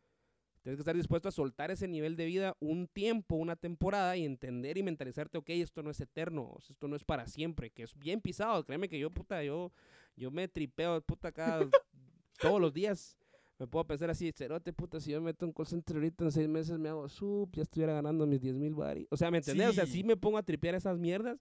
Tienes 0.62 0.78
que 0.78 0.82
estar 0.82 0.96
dispuesto 0.96 1.28
a 1.28 1.32
soltar 1.32 1.72
ese 1.72 1.88
nivel 1.88 2.16
de 2.16 2.26
vida 2.26 2.56
un 2.60 2.88
tiempo, 2.88 3.36
una 3.36 3.56
temporada 3.56 4.16
y 4.16 4.26
entender 4.26 4.78
y 4.78 4.84
mentalizarte, 4.84 5.40
ok, 5.40 5.50
esto 5.50 5.82
no 5.82 5.90
es 5.90 6.00
eterno, 6.00 6.56
esto 6.70 6.88
no 6.88 6.96
es 6.96 7.04
para 7.04 7.26
siempre, 7.26 7.72
que 7.72 7.82
es 7.84 7.98
bien 7.98 8.22
pisado. 8.22 8.64
Créeme 8.64 8.88
que 8.88 9.00
yo, 9.00 9.10
puta, 9.10 9.44
yo, 9.44 9.72
yo 10.16 10.30
me 10.30 10.48
tripeo, 10.48 11.02
puta, 11.02 11.32
cada, 11.32 11.68
todos 12.40 12.62
los 12.62 12.74
días. 12.74 13.18
Me 13.58 13.68
puedo 13.68 13.86
pensar 13.86 14.10
así, 14.10 14.32
cerote, 14.32 14.72
puta, 14.74 15.00
si 15.00 15.12
yo 15.12 15.20
me 15.20 15.26
meto 15.26 15.46
en 15.46 15.52
call 15.52 15.68
center 15.68 15.96
ahorita 15.96 16.26
en 16.26 16.32
seis 16.32 16.48
meses 16.48 16.80
me 16.80 16.90
hago 16.90 17.08
sup, 17.10 17.56
ya 17.56 17.62
estuviera 17.64 17.94
ganando 17.94 18.26
mis 18.26 18.42
10 18.42 18.56
mil 18.56 18.74
baris. 18.74 19.08
O 19.12 19.18
sea, 19.18 19.30
¿me 19.30 19.38
entendés? 19.38 19.70
O 19.70 19.74
sea, 19.74 19.86
Sí. 19.86 20.04
me 20.04 20.18
pongo 20.18 20.38
a 20.38 20.44
tripear 20.44 20.74
esas 20.76 20.98
mierdas 20.98 21.40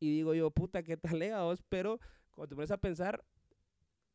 y 0.00 0.10
digo 0.10 0.34
yo, 0.34 0.50
puta, 0.50 0.82
qué 0.82 0.96
tal 0.96 1.20
vos, 1.42 1.62
pero 1.68 2.00
cuando 2.30 2.48
te 2.48 2.54
pones 2.56 2.70
a 2.70 2.76
pensar, 2.76 3.24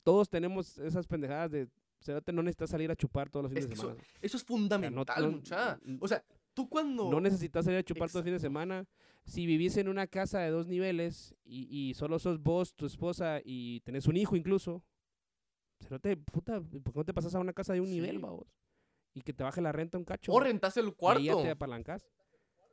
todos 0.04 0.30
tenemos 0.30 0.78
esas 0.80 1.08
pendejadas 1.08 1.52
de, 1.52 1.68
cerote, 2.02 2.34
no 2.34 2.44
necesitas 2.44 2.70
salir 2.72 2.90
a 2.92 2.96
chupar 2.96 3.30
todos 3.30 3.44
los 3.44 3.50
fines 3.52 3.64
Es 3.66 3.70
de 3.70 3.74
que 3.76 3.80
eso- 3.80 3.90
semana. 3.90 4.04
Eso 4.22 4.38
es 4.38 4.44
fundamental, 4.44 5.24
no- 5.24 5.32
mucha. 5.32 5.80
n- 5.86 5.98
O 6.02 6.08
sea, 6.08 6.24
tú 6.54 6.68
cuando. 6.70 7.10
No 7.10 7.22
necesitas 7.22 7.66
salir 7.66 7.80
a 7.80 7.84
chupar 7.84 8.10
todo 8.10 8.20
el 8.20 8.24
fin 8.26 8.34
de 8.34 8.40
semana. 8.40 8.86
Si 9.26 9.46
vivís 9.46 9.78
en 9.78 9.88
una 9.88 10.08
casa 10.08 10.40
de 10.40 10.50
dos 10.50 10.68
niveles 10.68 11.36
y, 11.44 11.68
y 11.70 11.94
solo 11.94 12.18
sos 12.20 12.42
vos, 12.42 12.74
tu 12.74 12.86
esposa 12.88 13.40
y 13.46 13.82
tenés 13.82 14.08
un 14.08 14.18
hijo 14.18 14.36
incluso, 14.36 14.84
cerote, 15.80 16.18
puta, 16.18 16.60
¿por 16.62 16.94
qué 16.94 17.00
no 17.00 17.06
te 17.06 17.14
pasas 17.14 17.36
a 17.36 17.40
una 17.40 17.54
casa 17.54 17.74
de 17.74 17.82
un 17.82 17.90
nivel, 17.90 18.16
Sí. 18.18 18.22
vamos? 18.22 18.48
Y 19.14 19.22
que 19.22 19.34
te 19.34 19.44
baje 19.44 19.62
la 19.62 19.72
renta 19.72 19.98
un 19.98 20.06
cacho. 20.06 20.32
O 20.32 20.40
rentas 20.40 20.76
el 20.78 20.88
y 20.88 20.92
cuarto. 20.94 21.22
ya 21.22 21.36
te 21.42 21.50
apalancas. 21.52 22.08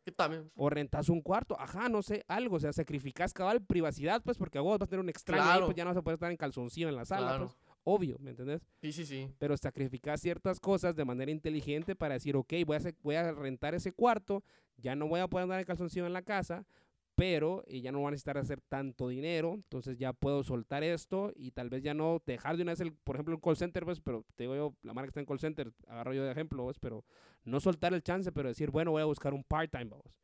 Que 0.04 0.12
también. 0.12 0.50
O 0.54 0.70
rentas 0.70 1.08
un 1.10 1.20
cuarto, 1.20 1.58
ajá, 1.60 1.88
no 1.90 2.00
sé, 2.02 2.24
algo, 2.28 2.56
o 2.56 2.60
sea, 2.60 2.72
sacrificás 2.72 3.34
cabal 3.34 3.60
privacidad, 3.62 4.22
pues, 4.22 4.38
porque 4.38 4.56
a 4.56 4.62
vos 4.62 4.78
vas 4.78 4.86
a 4.86 4.90
tener 4.90 5.02
un 5.02 5.10
extraño 5.10 5.42
ahí, 5.44 5.60
pues 5.64 5.76
ya 5.76 5.84
no 5.84 5.90
vas 5.90 5.98
a 5.98 6.02
poder 6.02 6.14
estar 6.14 6.30
en 6.30 6.36
calzoncillo 6.38 6.88
en 6.88 6.96
la 6.96 7.04
sala, 7.04 7.26
Claro. 7.28 7.44
pues, 7.46 7.58
obvio, 7.88 8.18
¿me 8.18 8.30
entendés? 8.30 8.62
Sí, 8.80 8.92
sí, 8.92 9.06
sí. 9.06 9.28
pero 9.38 9.56
sacrificar 9.56 10.18
ciertas 10.18 10.60
cosas 10.60 10.94
de 10.94 11.04
manera 11.04 11.30
inteligente 11.30 11.96
para 11.96 12.14
decir, 12.14 12.36
ok, 12.36 12.52
voy 12.66 12.76
a, 12.76 12.80
voy 13.02 13.14
a 13.14 13.32
rentar 13.32 13.74
ese 13.74 13.92
cuarto, 13.92 14.44
ya 14.76 14.94
no 14.94 15.08
voy 15.08 15.20
a 15.20 15.28
poder 15.28 15.44
andar 15.44 15.60
en 15.60 15.64
calzoncillo 15.64 16.06
en 16.06 16.12
la 16.12 16.22
casa, 16.22 16.66
pero 17.14 17.64
eh, 17.66 17.80
ya 17.80 17.90
no 17.90 17.98
voy 17.98 18.08
a 18.08 18.10
necesitar 18.12 18.38
hacer 18.38 18.60
tanto 18.60 19.08
dinero, 19.08 19.54
entonces 19.54 19.98
ya 19.98 20.12
puedo 20.12 20.44
soltar 20.44 20.84
esto 20.84 21.32
y 21.34 21.50
tal 21.50 21.68
vez 21.68 21.82
ya 21.82 21.94
no 21.94 22.22
dejar 22.24 22.56
de 22.56 22.62
una 22.62 22.72
vez, 22.72 22.80
el, 22.80 22.92
por 22.92 23.16
ejemplo, 23.16 23.34
el 23.34 23.40
call 23.40 23.56
center, 23.56 23.84
pues, 23.84 24.00
pero 24.00 24.24
te 24.36 24.44
digo 24.44 24.54
yo, 24.54 24.74
la 24.82 24.94
marca 24.94 25.06
que 25.06 25.10
está 25.10 25.20
en 25.20 25.26
call 25.26 25.40
center, 25.40 25.72
agarro 25.88 26.12
yo 26.12 26.22
de 26.24 26.30
ejemplo, 26.30 26.62
pues, 26.64 26.78
pero 26.78 27.04
no 27.44 27.58
soltar 27.58 27.94
el 27.94 28.02
chance, 28.02 28.30
pero 28.30 28.48
decir, 28.48 28.70
bueno, 28.70 28.92
voy 28.92 29.02
a 29.02 29.06
buscar 29.06 29.34
un 29.34 29.42
part-time, 29.42 29.86
vamos. 29.86 30.14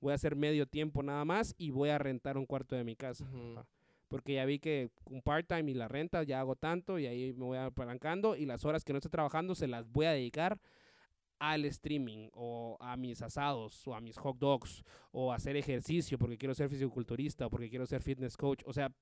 Voy 0.00 0.10
a 0.12 0.16
hacer 0.16 0.34
medio 0.34 0.66
tiempo 0.66 1.02
nada 1.02 1.24
más 1.24 1.54
y 1.56 1.70
voy 1.70 1.90
a 1.90 1.98
rentar 1.98 2.36
un 2.36 2.44
cuarto 2.44 2.74
de 2.74 2.82
mi 2.82 2.96
casa. 2.96 3.24
Porque 4.12 4.34
ya 4.34 4.44
vi 4.44 4.58
que 4.58 4.90
un 5.06 5.22
part-time 5.22 5.70
y 5.70 5.74
la 5.74 5.88
renta 5.88 6.22
ya 6.22 6.38
hago 6.38 6.54
tanto 6.54 6.98
y 6.98 7.06
ahí 7.06 7.32
me 7.32 7.46
voy 7.46 7.56
apalancando 7.56 8.36
y 8.36 8.44
las 8.44 8.66
horas 8.66 8.84
que 8.84 8.92
no 8.92 8.98
esté 8.98 9.08
trabajando 9.08 9.54
se 9.54 9.66
las 9.66 9.90
voy 9.90 10.04
a 10.04 10.10
dedicar 10.10 10.60
al 11.38 11.64
streaming 11.64 12.28
o 12.34 12.76
a 12.78 12.94
mis 12.98 13.22
asados 13.22 13.88
o 13.88 13.94
a 13.94 14.02
mis 14.02 14.18
hot 14.18 14.36
dogs 14.36 14.84
o 15.12 15.32
a 15.32 15.36
hacer 15.36 15.56
ejercicio 15.56 16.18
porque 16.18 16.36
quiero 16.36 16.54
ser 16.54 16.68
fisiculturista 16.68 17.46
o 17.46 17.50
porque 17.50 17.70
quiero 17.70 17.86
ser 17.86 18.02
fitness 18.02 18.36
coach, 18.36 18.62
o 18.66 18.74
sea, 18.74 18.92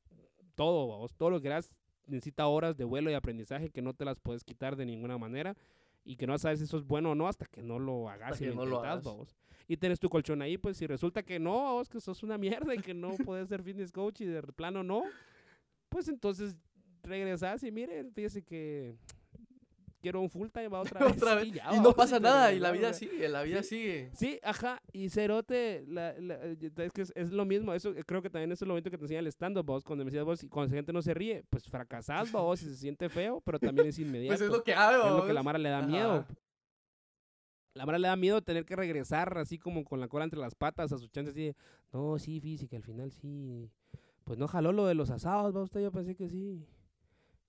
todo, 0.54 0.86
vamos, 0.86 1.12
todo 1.16 1.30
lo 1.30 1.38
que 1.38 1.48
quieras 1.48 1.72
necesita 2.06 2.46
horas 2.46 2.76
de 2.76 2.84
vuelo 2.84 3.10
y 3.10 3.14
aprendizaje 3.14 3.70
que 3.70 3.82
no 3.82 3.94
te 3.94 4.04
las 4.04 4.20
puedes 4.20 4.44
quitar 4.44 4.76
de 4.76 4.86
ninguna 4.86 5.18
manera 5.18 5.56
y 6.04 6.16
que 6.16 6.26
no 6.26 6.38
sabes 6.38 6.58
si 6.58 6.64
eso 6.64 6.78
es 6.78 6.84
bueno 6.84 7.12
o 7.12 7.14
no 7.14 7.28
hasta 7.28 7.46
que 7.46 7.62
no 7.62 7.78
lo 7.78 8.08
hagas 8.08 8.32
Hasta 8.32 8.44
y 8.44 8.48
lo 8.48 8.54
no 8.54 8.64
intentas, 8.64 9.04
vamos. 9.04 9.36
Y 9.68 9.76
tenés 9.76 10.00
tu 10.00 10.08
colchón 10.08 10.42
ahí, 10.42 10.58
pues 10.58 10.76
si 10.76 10.86
resulta 10.86 11.22
que 11.22 11.38
no, 11.38 11.74
vos 11.74 11.88
que 11.88 12.00
sos 12.00 12.22
una 12.22 12.38
mierda 12.38 12.74
y 12.74 12.78
que 12.78 12.94
no 12.94 13.16
puedes 13.24 13.48
ser 13.48 13.62
fitness 13.62 13.92
coach 13.92 14.20
y 14.22 14.24
de 14.24 14.42
plano 14.42 14.82
no, 14.82 15.04
pues 15.88 16.08
entonces 16.08 16.56
regresas 17.02 17.62
y 17.62 17.70
mire, 17.70 18.04
fíjese 18.12 18.42
que 18.42 18.94
quiero 20.00 20.20
un 20.20 20.30
full 20.30 20.48
time 20.48 20.68
va 20.68 20.80
otra 20.80 21.04
vez. 21.06 21.16
Otra 21.16 21.34
vez. 21.36 21.46
Y, 21.48 21.52
ya, 21.52 21.68
Y 21.72 21.80
no 21.80 21.92
pasa 21.94 22.18
nada, 22.18 22.52
y 22.52 22.58
la 22.58 22.70
vida 22.72 22.92
sigue, 22.92 23.28
la 23.28 23.42
vida 23.42 23.62
sí. 23.62 23.68
sigue. 23.68 24.10
Sí, 24.14 24.40
ajá, 24.42 24.82
y 24.92 25.08
Cerote, 25.10 25.84
la, 25.86 26.14
la- 26.20 26.36
es 26.44 26.92
que 26.92 27.02
es, 27.02 27.12
es 27.14 27.30
lo 27.30 27.44
mismo, 27.44 27.72
eso 27.74 27.90
eh, 27.94 28.02
creo 28.04 28.22
que 28.22 28.30
también 28.30 28.50
eso 28.52 28.64
es 28.64 28.68
lo 28.68 28.74
bonito 28.74 28.90
que 28.90 28.96
te 28.98 29.04
enseña 29.04 29.20
el 29.20 29.26
stand-up, 29.28 29.64
vos, 29.66 29.84
cuando 29.84 30.04
me 30.04 30.10
decías 30.10 30.24
vos, 30.24 30.42
y 30.42 30.48
cuando 30.48 30.70
la 30.74 30.78
gente 30.78 30.92
no 30.92 31.02
se 31.02 31.14
ríe, 31.14 31.44
pues 31.50 31.64
fracasás, 31.68 32.32
vos, 32.32 32.62
y 32.62 32.66
se 32.66 32.76
siente 32.76 33.08
feo, 33.08 33.40
pero 33.42 33.58
también 33.58 33.86
es 33.88 33.98
inmediato. 33.98 34.30
Pues 34.38 34.40
es 34.40 34.50
lo 34.50 34.62
que 34.64 34.74
hago. 34.74 35.04
Es 35.08 35.12
lo 35.12 35.26
que 35.26 35.32
la 35.32 35.42
Mara 35.42 35.58
le 35.58 35.68
da 35.68 35.78
Ajá. 35.78 35.86
miedo. 35.86 36.26
La 37.74 37.86
Mara 37.86 37.98
le 37.98 38.08
da 38.08 38.16
miedo 38.16 38.42
tener 38.42 38.64
que 38.64 38.74
regresar 38.74 39.38
así 39.38 39.58
como 39.58 39.84
con 39.84 40.00
la 40.00 40.08
cola 40.08 40.24
entre 40.24 40.40
las 40.40 40.54
patas 40.54 40.92
a 40.92 40.98
sus 40.98 41.10
chances 41.10 41.34
así 41.34 41.44
de, 41.46 41.56
no, 41.92 42.18
sí, 42.18 42.40
física, 42.40 42.76
al 42.76 42.82
final 42.82 43.12
sí. 43.12 43.70
Pues 44.24 44.38
no 44.38 44.48
jaló 44.48 44.72
lo 44.72 44.86
de 44.86 44.94
los 44.94 45.10
asados, 45.10 45.54
va 45.56 45.62
usted, 45.62 45.80
yo 45.80 45.92
pensé 45.92 46.14
que 46.16 46.28
sí. 46.28 46.66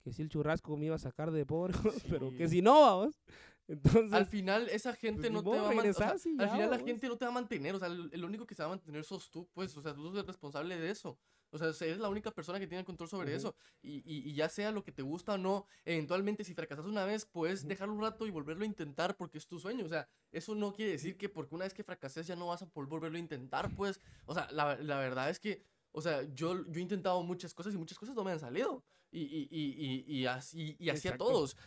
Que 0.02 0.12
si 0.12 0.22
el 0.22 0.30
churrasco 0.30 0.76
me 0.78 0.86
iba 0.88 0.96
a 0.96 1.00
sacar 1.00 1.32
de 1.32 1.46
pobre, 1.46 1.74
pero 2.10 2.32
que 2.36 2.48
si 2.48 2.62
no, 2.62 2.82
vamos. 2.82 3.22
Entonces, 3.68 4.12
Al 4.12 4.26
final, 4.26 4.68
esa 4.70 4.94
gente 4.94 5.22
pues, 5.22 5.32
no 5.32 5.44
te 5.44 5.50
va 5.58 5.70
a 5.70 5.74
mantener. 5.74 6.12
al 6.12 6.20
final, 6.20 6.70
la 6.72 6.80
gente 6.80 7.08
no 7.08 7.18
te 7.18 7.24
va 7.26 7.32
a 7.32 7.34
mantener. 7.34 7.76
O 7.76 7.80
sea, 7.80 7.88
el, 7.88 8.10
el 8.12 8.26
único 8.26 8.46
que 8.46 8.54
se 8.54 8.64
va 8.64 8.68
a 8.68 8.70
mantener 8.70 9.06
sos 9.06 9.30
tú, 9.30 9.48
pues. 9.54 9.76
O 9.78 9.82
sea, 9.82 9.94
tú 9.94 10.04
sos 10.04 10.18
el 10.18 10.28
responsable 10.28 10.78
de 10.78 10.90
eso. 10.90 11.18
O 11.52 11.58
sea, 11.58 11.68
eres 11.68 12.00
la 12.00 12.10
única 12.10 12.32
persona 12.32 12.60
que 12.60 12.68
tiene 12.68 12.84
control 12.84 13.08
sobre 13.08 13.30
Ujú. 13.30 13.38
eso. 13.38 13.56
Y, 13.82 13.98
y- 14.00 14.30
y 14.30 14.34
ya 14.34 14.50
sea 14.50 14.72
lo 14.72 14.84
que 14.84 14.92
te 14.92 15.02
gusta 15.04 15.34
o 15.34 15.38
no, 15.38 15.66
eventualmente, 15.86 16.44
si 16.44 16.54
fracasas 16.54 16.86
una 16.86 17.06
vez, 17.06 17.26
puedes 17.26 17.60
Ujú. 17.62 17.70
dejarlo 17.70 17.94
un 17.94 18.02
rato 18.02 18.26
y 18.28 18.32
volverlo 18.32 18.64
a 18.64 18.68
intentar 18.68 19.16
porque 19.16 19.38
es 19.38 19.48
tu 19.48 19.58
sueño. 19.60 19.86
O 19.86 19.90
sea, 19.90 20.08
eso 20.32 20.54
no 20.56 20.74
quiere 20.74 20.92
decir 20.94 21.16
que 21.18 21.30
porque 21.30 21.56
una 21.56 21.64
vez 21.66 21.74
que 21.74 21.84
fracases 21.84 22.28
ya 22.28 22.36
no 22.36 22.48
vas 22.48 22.62
a 22.64 22.70
poder 22.70 22.90
volverlo 22.90 23.18
a 23.18 23.22
intentar, 23.22 23.74
pues. 23.76 24.02
O 24.26 24.34
sea, 24.34 24.50
la, 24.52 24.76
la 24.78 24.98
verdad 25.00 25.30
es 25.30 25.40
que. 25.40 25.64
O 25.94 26.02
sea, 26.02 26.24
yo, 26.34 26.66
yo 26.68 26.80
he 26.80 26.82
intentado 26.82 27.22
muchas 27.22 27.54
cosas 27.54 27.74
y 27.74 27.78
muchas 27.78 28.00
cosas 28.00 28.16
no 28.16 28.24
me 28.24 28.32
han 28.32 28.40
salido. 28.40 28.82
Y, 29.12 29.22
y, 29.22 29.48
y, 29.52 30.06
y, 30.08 30.20
y 30.20 30.26
así, 30.26 30.76
y 30.80 30.90
así 30.90 31.08
a 31.08 31.18
todos. 31.18 31.58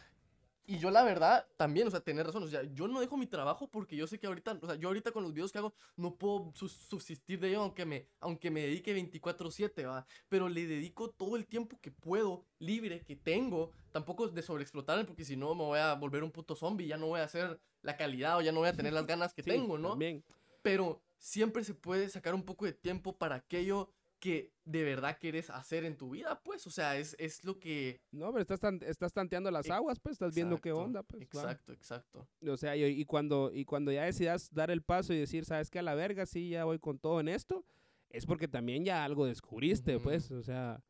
Y 0.66 0.78
yo 0.78 0.90
la 0.90 1.04
verdad 1.04 1.46
también, 1.56 1.86
o 1.86 1.90
sea, 1.90 2.00
tener 2.00 2.24
razón, 2.24 2.42
o 2.42 2.48
sea, 2.48 2.62
yo 2.62 2.88
no 2.88 3.00
dejo 3.00 3.18
mi 3.18 3.26
trabajo 3.26 3.68
porque 3.70 3.96
yo 3.96 4.06
sé 4.06 4.18
que 4.18 4.26
ahorita, 4.26 4.58
o 4.62 4.66
sea, 4.66 4.76
yo 4.76 4.88
ahorita 4.88 5.12
con 5.12 5.22
los 5.22 5.34
videos 5.34 5.52
que 5.52 5.58
hago 5.58 5.74
no 5.96 6.16
puedo 6.16 6.52
subsistir 6.54 7.38
de 7.38 7.48
ello 7.48 7.60
aunque 7.60 7.84
me, 7.84 8.08
aunque 8.18 8.50
me 8.50 8.62
dedique 8.62 8.94
24/7, 8.94 9.86
va, 9.86 10.06
pero 10.30 10.48
le 10.48 10.66
dedico 10.66 11.10
todo 11.10 11.36
el 11.36 11.46
tiempo 11.46 11.78
que 11.82 11.90
puedo, 11.90 12.46
libre, 12.58 13.04
que 13.04 13.14
tengo, 13.14 13.72
tampoco 13.92 14.28
de 14.28 14.40
sobreexplotarme 14.40 15.04
porque 15.04 15.26
si 15.26 15.36
no 15.36 15.54
me 15.54 15.64
voy 15.64 15.80
a 15.80 15.92
volver 15.94 16.24
un 16.24 16.30
puto 16.30 16.56
zombie, 16.56 16.86
ya 16.86 16.96
no 16.96 17.08
voy 17.08 17.20
a 17.20 17.24
hacer 17.24 17.60
la 17.82 17.98
calidad 17.98 18.38
o 18.38 18.40
ya 18.40 18.50
no 18.50 18.60
voy 18.60 18.70
a 18.70 18.76
tener 18.76 18.94
las 18.94 19.06
ganas 19.06 19.34
que 19.34 19.42
sí, 19.42 19.50
tengo, 19.50 19.76
¿no? 19.76 19.90
También. 19.90 20.24
Pero 20.62 21.02
siempre 21.18 21.62
se 21.62 21.74
puede 21.74 22.08
sacar 22.08 22.34
un 22.34 22.42
poco 22.42 22.64
de 22.64 22.72
tiempo 22.72 23.18
para 23.18 23.34
aquello 23.36 23.90
que 24.24 24.52
de 24.64 24.82
verdad 24.84 25.18
quieres 25.20 25.50
hacer 25.50 25.84
en 25.84 25.96
tu 25.98 26.08
vida, 26.10 26.40
pues, 26.42 26.66
o 26.66 26.70
sea, 26.70 26.96
es, 26.96 27.14
es 27.18 27.44
lo 27.44 27.58
que... 27.60 28.00
No, 28.10 28.30
pero 28.32 28.40
estás, 28.40 28.58
tan- 28.58 28.80
estás 28.82 29.12
tanteando 29.12 29.50
las 29.50 29.66
Ex- 29.66 29.74
aguas, 29.74 30.00
pues, 30.00 30.14
estás 30.14 30.34
viendo 30.34 30.58
qué 30.58 30.70
Exacto, 30.70 30.84
onda, 30.86 31.02
pues. 31.02 31.20
va. 31.24 31.26
Exacto, 31.42 31.72
exacto. 31.74 32.28
O 32.48 32.56
sea, 32.56 32.74
y, 32.74 32.84
y 32.84 33.04
cuando, 33.04 33.50
y 33.52 33.66
cuando 33.66 33.92
ya 33.92 34.04
decidas 34.04 34.48
dar 34.52 34.70
el 34.70 34.80
paso 34.82 35.12
y 35.12 35.18
decir, 35.18 35.44
¿sabes 35.44 35.68
qué? 35.70 35.80
A 35.80 35.82
la 35.82 35.94
verga, 35.94 36.24
sí, 36.24 36.48
ya 36.48 36.64
voy 36.64 36.78
con 36.78 36.98
todo 36.98 37.20
en 37.20 37.28
esto, 37.28 37.66
es 38.08 38.24
porque 38.24 38.48
también 38.48 38.84
ya 38.84 39.04
algo 39.04 39.26
descubriste, 39.26 39.96
Ujú. 39.96 40.04
pues, 40.04 40.30
o 40.30 40.42
sea, 40.42 40.82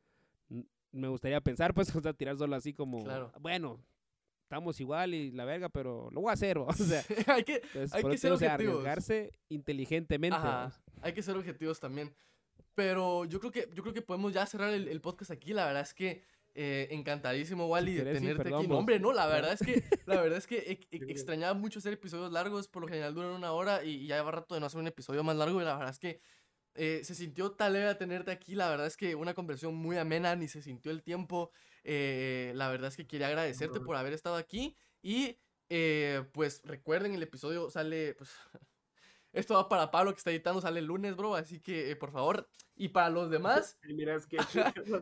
me 0.93 1.09
gustaría 1.09 1.41
pensar, 1.41 1.75
pues, 1.75 1.89
o 1.97 2.01
sea, 2.01 2.13
tirar 2.13 2.37
solo 2.39 2.55
así 2.55 2.73
como, 2.73 3.03
Claro. 3.03 3.33
bueno, 3.41 3.85
estamos 4.45 4.79
igual 4.79 5.13
y 5.15 5.33
la 5.33 5.45
verga, 5.45 5.69
pero 5.71 6.09
lo 6.13 6.21
voy 6.21 6.31
a 6.31 6.35
hacer, 6.35 6.57
o 6.59 6.73
sea, 6.73 7.03
hay 7.27 7.43
que, 7.43 7.55
entonces, 7.57 7.93
Hay 7.95 8.05
que 8.05 8.17
ser 8.17 8.31
digo, 8.31 8.37
o 8.37 8.39
sea, 8.39 8.53
objetivos. 8.55 8.75
arriesgarse 8.77 9.33
inteligentemente. 9.49 10.37
Ajá, 10.37 10.73
hay 11.03 11.13
que 11.13 11.23
ser 11.23 11.37
objetivos 11.37 11.81
también. 11.81 12.15
Pero 12.75 13.25
yo 13.25 13.41
creo 13.41 13.53
que, 13.53 13.69
yo 13.73 13.83
creo 13.83 13.95
que 13.95 14.03
podemos 14.03 14.33
ya 14.33 14.47
cerrar 14.47 14.73
el, 14.73 14.89
el 14.89 15.01
podcast 15.01 15.31
aquí. 15.31 15.53
La 15.53 15.67
verdad 15.67 15.83
es 15.83 15.95
que 15.95 16.25
eh, 16.57 16.87
encantadísimo, 16.93 17.67
Wally, 17.67 17.95
de 17.95 17.99
querés, 17.99 18.19
sí, 18.19 18.27
tenerte 18.27 18.55
aquí. 18.55 18.69
No, 18.69 18.79
hombre, 18.79 19.01
no, 19.01 19.13
la 19.13 19.27
verdad 19.27 19.53
es 19.53 19.61
que, 19.61 19.83
la 20.07 20.21
verdad 20.21 20.39
es 20.39 20.47
que 20.47 20.59
e- 20.59 20.97
e- 20.97 21.11
extrañaba 21.11 21.55
mucho 21.55 21.81
hacer 21.81 21.93
episodios 21.93 22.31
largos. 22.33 22.69
Por 22.69 22.83
lo 22.83 22.89
general 22.89 23.15
duran 23.15 23.33
una 23.33 23.53
hora 23.53 23.85
y, 23.85 24.07
ya 24.07 24.17
lleva 24.17 24.31
rato 24.31 24.55
de 24.55 24.61
no 24.61 24.67
hacer 24.67 24.81
un 24.81 24.87
episodio 24.87 25.25
más 25.25 25.37
largo. 25.37 25.61
Y 25.61 25.65
la 25.65 25.77
verdad 25.77 25.91
es 25.91 25.99
que 25.99 26.21
eh, 26.75 27.01
se 27.03 27.15
sintió 27.15 27.53
tal 27.53 27.73
leve 27.73 27.93
tenerte 27.97 28.31
aquí. 28.31 28.55
La 28.55 28.69
verdad 28.69 28.87
es 28.87 28.97
que 28.97 29.17
una 29.17 29.35
conversación 29.35 29.75
muy 29.75 29.97
amena, 29.99 30.37
ni 30.37 30.47
se 30.47 30.63
sintió 30.63 30.93
el 30.93 31.03
tiempo. 31.03 31.51
Eh, 31.83 32.53
la 32.55 32.69
verdad 32.69 32.89
es 32.89 32.97
que 32.97 33.07
quería 33.07 33.27
agradecerte 33.27 33.81
por 33.81 33.97
haber 33.97 34.13
estado 34.13 34.37
aquí. 34.37 34.77
Y 35.03 35.37
pues 36.33 36.63
recuerden, 36.65 37.15
el 37.15 37.23
episodio 37.25 37.69
sale, 37.69 38.15
pues, 38.15 38.31
esto 39.35 39.55
va 39.55 39.69
para 39.69 39.91
Pablo 39.91 40.13
que 40.13 40.19
está 40.19 40.31
editando, 40.31 40.61
sale 40.61 40.79
el 40.81 40.87
lunes, 40.87 41.17
bro. 41.17 41.35
Así 41.35 41.61
que, 41.61 41.91
eh, 41.91 41.97
por 41.97 42.13
favor. 42.13 42.49
Y 42.77 42.89
para 42.89 43.11
los 43.11 43.31
demás, 43.31 43.77
Y 43.89 43.95
mira, 43.95 44.15
es 44.15 44.27
que 44.27 44.39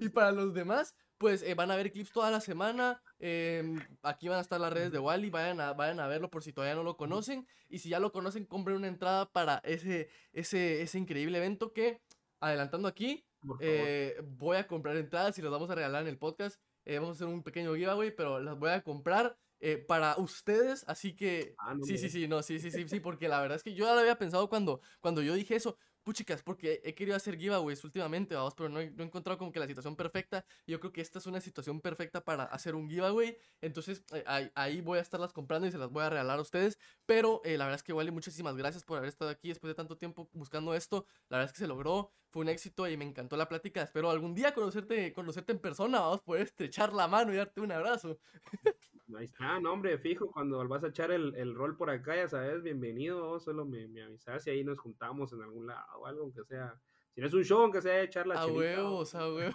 y 0.01 0.09
para 0.09 0.33
los 0.33 0.55
demás, 0.55 0.97
pues 1.19 1.43
eh, 1.43 1.55
van 1.55 1.71
a 1.71 1.77
ver 1.77 1.93
clips 1.93 2.13
toda 2.13 2.31
la 2.31 2.41
semana. 2.41 3.01
em, 3.19 3.79
aquí 4.03 4.29
van 4.29 4.39
a 4.39 4.41
estar 4.41 4.59
las 4.61 4.73
redes 4.73 4.91
de 4.91 4.99
Wally. 4.99 5.31
Vayan 5.31 5.61
a, 5.61 5.75
vayan 5.75 6.01
a 6.01 6.07
verlo 6.07 6.31
por 6.31 6.43
si 6.43 6.53
todavía 6.53 6.75
no 6.75 6.83
lo 6.83 6.97
conocen. 6.97 7.47
Y 7.69 7.79
si 7.79 7.91
ya 7.91 8.01
lo 8.01 8.11
conocen, 8.11 8.47
compren 8.47 8.79
una 8.79 8.89
entrada 8.89 9.31
para 9.31 9.61
ese, 9.65 10.09
ese, 10.33 10.83
ese 10.83 10.99
increíble 10.99 11.39
evento 11.39 11.73
que, 11.73 12.01
adelantando 12.41 12.89
aquí, 12.89 13.25
eh, 13.61 14.17
voy 14.25 14.57
a 14.57 14.67
comprar 14.67 14.97
entradas 14.97 15.39
y 15.39 15.43
las 15.43 15.51
vamos 15.51 15.71
a 15.71 15.75
regalar 15.75 16.03
en 16.03 16.09
el 16.09 16.19
podcast. 16.19 16.61
Vamos 16.85 17.11
a 17.11 17.13
hacer 17.13 17.27
un 17.29 17.43
pequeño 17.43 17.75
giveaway, 17.75 18.11
pero 18.11 18.41
las 18.41 18.59
voy 18.59 18.71
a 18.71 18.83
comprar 18.83 19.37
eh, 19.63 19.79
para 19.79 20.17
ustedes. 20.19 20.85
Así 20.89 21.15
que 21.17 21.55
Ah, 21.59 21.75
no 21.75 21.85
Sí, 21.85 21.93
me 21.93 21.99
sí, 21.99 22.11
sí, 22.11 22.29
no, 22.29 22.43
sí, 22.43 22.59
sí, 22.61 22.71
sí, 22.71 22.89
sí, 22.89 23.01
porque 23.01 23.29
la 23.29 23.41
verdad 23.41 23.57
es 23.57 23.63
que 23.63 23.75
yo 23.75 23.87
ya 23.87 23.95
lo 23.95 24.01
había 24.01 24.19
pensado 24.19 24.49
cuando, 24.49 24.81
cuando 25.01 25.23
yo 25.23 25.35
dije 25.35 25.57
eso, 25.57 25.77
puchicas, 26.03 26.43
porque 26.43 26.81
he 26.85 26.95
querido 26.95 27.17
hacer 27.17 27.39
giveaways 27.39 27.85
últimamente, 27.85 28.35
vamos, 28.35 28.55
pero 28.57 28.69
no 28.69 28.81
he, 28.81 28.91
no 28.91 29.03
he 29.05 29.07
encontrado 29.07 29.39
como 29.39 29.53
que 29.53 29.61
la 29.61 29.67
situación 29.69 29.95
perfecta, 29.97 30.45
yo 30.67 30.81
creo 30.81 30.93
que 30.93 31.01
esta 31.01 31.19
es 31.21 31.27
una 31.27 31.41
situación 31.41 31.81
perfecta 31.81 32.25
para 32.25 32.45
hacer 32.45 32.75
un 32.75 32.89
giveaway, 32.91 33.37
entonces 33.61 34.03
eh, 34.13 34.25
ahí, 34.27 34.51
ahí 34.57 34.81
voy 34.81 34.99
a 34.99 35.03
estarlas 35.03 35.33
comprando 35.33 35.67
y 35.69 35.71
se 35.71 35.79
las 35.79 35.91
voy 35.91 36.03
a 36.03 36.11
regalar 36.11 36.39
a 36.39 36.43
ustedes, 36.43 36.79
pero 37.07 37.41
eh, 37.45 37.57
la 37.57 37.65
verdad 37.67 37.77
es 37.77 37.83
que 37.85 37.93
Wally, 37.93 38.11
muchísimas 38.11 38.57
gracias 38.57 38.85
por 38.85 38.99
haber 38.99 39.09
estado 39.09 39.31
aquí 39.31 39.49
después 39.49 39.71
de 39.71 39.75
tanto 39.77 39.97
tiempo 39.97 40.29
buscando 40.33 40.75
esto, 40.75 41.07
la 41.29 41.39
verdad 41.39 41.51
es 41.51 41.53
que 41.53 41.65
se 41.65 41.69
logró, 41.69 42.11
fue 42.31 42.43
un 42.43 42.49
éxito 42.49 42.89
y 42.89 42.97
me 42.97 43.05
encantó 43.05 43.37
la 43.37 43.49
plática, 43.49 43.83
espero 43.83 44.11
algún 44.11 44.35
día 44.35 44.55
conocerte, 44.55 45.13
conocerte 45.13 45.53
en 45.53 45.61
persona, 45.61 46.01
vamos 46.01 46.23
poder 46.23 46.43
estrechar 46.43 46.93
la 46.93 47.07
mano 47.07 47.33
y 47.33 47.37
darte 47.37 47.61
un 47.61 47.71
abrazo. 47.73 48.19
Ahí 49.17 49.25
está, 49.27 49.61
no, 49.61 49.73
hombre, 49.73 49.99
fijo, 49.99 50.31
cuando 50.31 50.67
vas 50.69 50.85
a 50.85 50.89
echar 50.89 51.11
el, 51.11 51.35
el 51.37 51.55
rol 51.55 51.77
por 51.77 51.91
acá, 51.91 52.17
ya 52.17 52.29
sabes, 52.29 52.63
bienvenido, 52.63 53.39
solo 53.41 53.65
me, 53.65 53.87
me 53.89 54.03
avisas 54.03 54.47
y 54.47 54.51
ahí 54.51 54.65
nos 54.65 54.79
juntamos 54.79 55.33
en 55.33 55.43
algún 55.43 55.67
lado 55.67 55.85
o 55.99 56.07
algo, 56.07 56.23
aunque 56.23 56.45
sea, 56.45 56.81
si 57.15 57.21
no 57.21 57.27
es 57.27 57.35
un 57.35 57.45
show, 57.45 57.61
aunque 57.61 57.83
sea 57.83 58.03
echar 58.03 58.27
la 58.27 58.41
A 58.41 58.47
chelita, 58.47 58.59
o 58.59 58.59
huevos, 58.59 59.15
a 59.15 59.33
huevos. 59.33 59.55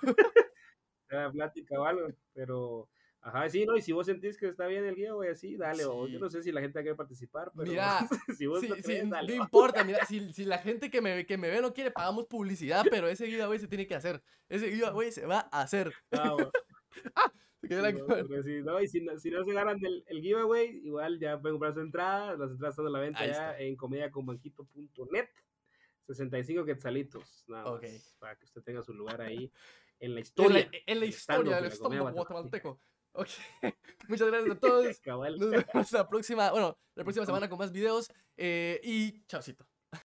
sea 1.10 1.32
plática 1.32 1.80
o 1.80 1.86
algo, 1.86 2.08
pero, 2.34 2.90
ajá, 3.22 3.50
sí, 3.50 3.66
no, 3.66 3.76
y 3.76 3.82
si 3.82 3.94
vos 3.94 4.06
sentís 4.06 4.38
que 4.38 4.48
está 4.48 4.68
bien 4.68 4.86
el 4.86 4.96
guía, 4.96 5.14
güey, 5.14 5.32
así, 5.32 5.58
dale, 5.58 5.86
o 5.86 6.08
yo 6.08 6.20
no 6.20 6.30
sé 6.30 6.44
si 6.44 6.52
la 6.52 6.62
gente 6.62 6.80
quiere 6.82 6.96
participar, 6.96 7.52
pero 7.56 7.70
Mira, 7.72 8.00
si 8.38 8.46
vos 8.46 8.60
Sí, 8.62 8.68
sí, 8.76 8.82
crees, 8.84 9.10
dale, 9.10 9.36
no 9.36 9.44
importa, 9.44 9.84
mira, 9.84 10.06
si, 10.06 10.34
si 10.34 10.46
la 10.46 10.60
gente 10.60 10.92
que 10.92 11.02
me, 11.02 11.26
que 11.26 11.38
me 11.38 11.50
ve 11.50 11.62
no 11.62 11.74
quiere, 11.74 11.92
pagamos 11.92 12.28
publicidad, 12.28 12.86
pero 12.92 13.08
ese 13.08 13.26
giveaway 13.28 13.58
se 13.60 13.68
tiene 13.68 13.88
que 13.88 13.96
hacer. 13.96 14.22
Ese 14.50 14.70
giveaway 14.72 15.12
se 15.12 15.26
va 15.26 15.48
a 15.52 15.62
hacer. 15.62 15.94
Ah. 17.16 17.32
Se 17.62 17.68
quedó 17.68 17.82
la 17.82 17.92
No, 17.92 18.06
cara. 18.08 18.22
porque 18.24 18.44
si, 18.44 18.62
no, 18.62 18.82
y 18.82 18.88
si, 18.88 19.02
no, 19.02 19.18
si 19.20 19.32
no 19.32 19.44
se 19.44 19.54
ganan 19.54 19.84
el, 19.84 20.04
el 20.08 20.22
giveaway, 20.22 20.80
igual 20.86 21.20
ya 21.20 21.40
pueden 21.40 21.56
comprar 21.56 21.74
su 21.74 21.80
entrada. 21.82 22.36
Las 22.38 22.52
entradas 22.52 22.74
están 22.74 22.88
a 22.88 22.90
la 22.92 23.00
venta 23.00 23.20
Ahí 23.20 23.28
ya 23.30 23.52
está. 23.52 23.60
en 23.60 23.76
comediaconbanquito.net. 23.76 25.28
65 26.08 26.64
quetzalitos, 26.64 27.44
nada 27.48 27.66
Ok. 27.74 27.84
más, 27.84 28.16
para 28.20 28.36
que 28.38 28.46
usted 28.46 28.62
tenga 28.64 28.82
su 28.82 28.94
lugar 28.94 29.20
ahí 29.22 29.52
en 30.00 30.00
la 30.00 30.06
En 30.08 30.14
la, 30.16 30.20
historia. 30.22 30.70
en 30.86 31.00
la 31.00 31.06
historia 31.06 31.56
del 31.58 31.66
estómago 31.66 32.12
guatemalteco. 32.12 32.80
Ok. 33.14 33.30
Muchas 34.10 34.28
gracias 34.28 34.56
a 34.56 34.60
todos. 34.60 35.02
Nos 35.40 35.50
vemos 35.50 35.92
la 35.92 36.08
próxima, 36.08 36.52
bueno, 36.52 36.78
la 36.94 37.04
próxima 37.04 37.26
semana 37.26 37.50
con 37.50 37.58
más 37.58 37.72
videos. 37.72 38.12
eh, 38.36 38.80
y 38.84 39.24
chaucito. 39.26 39.66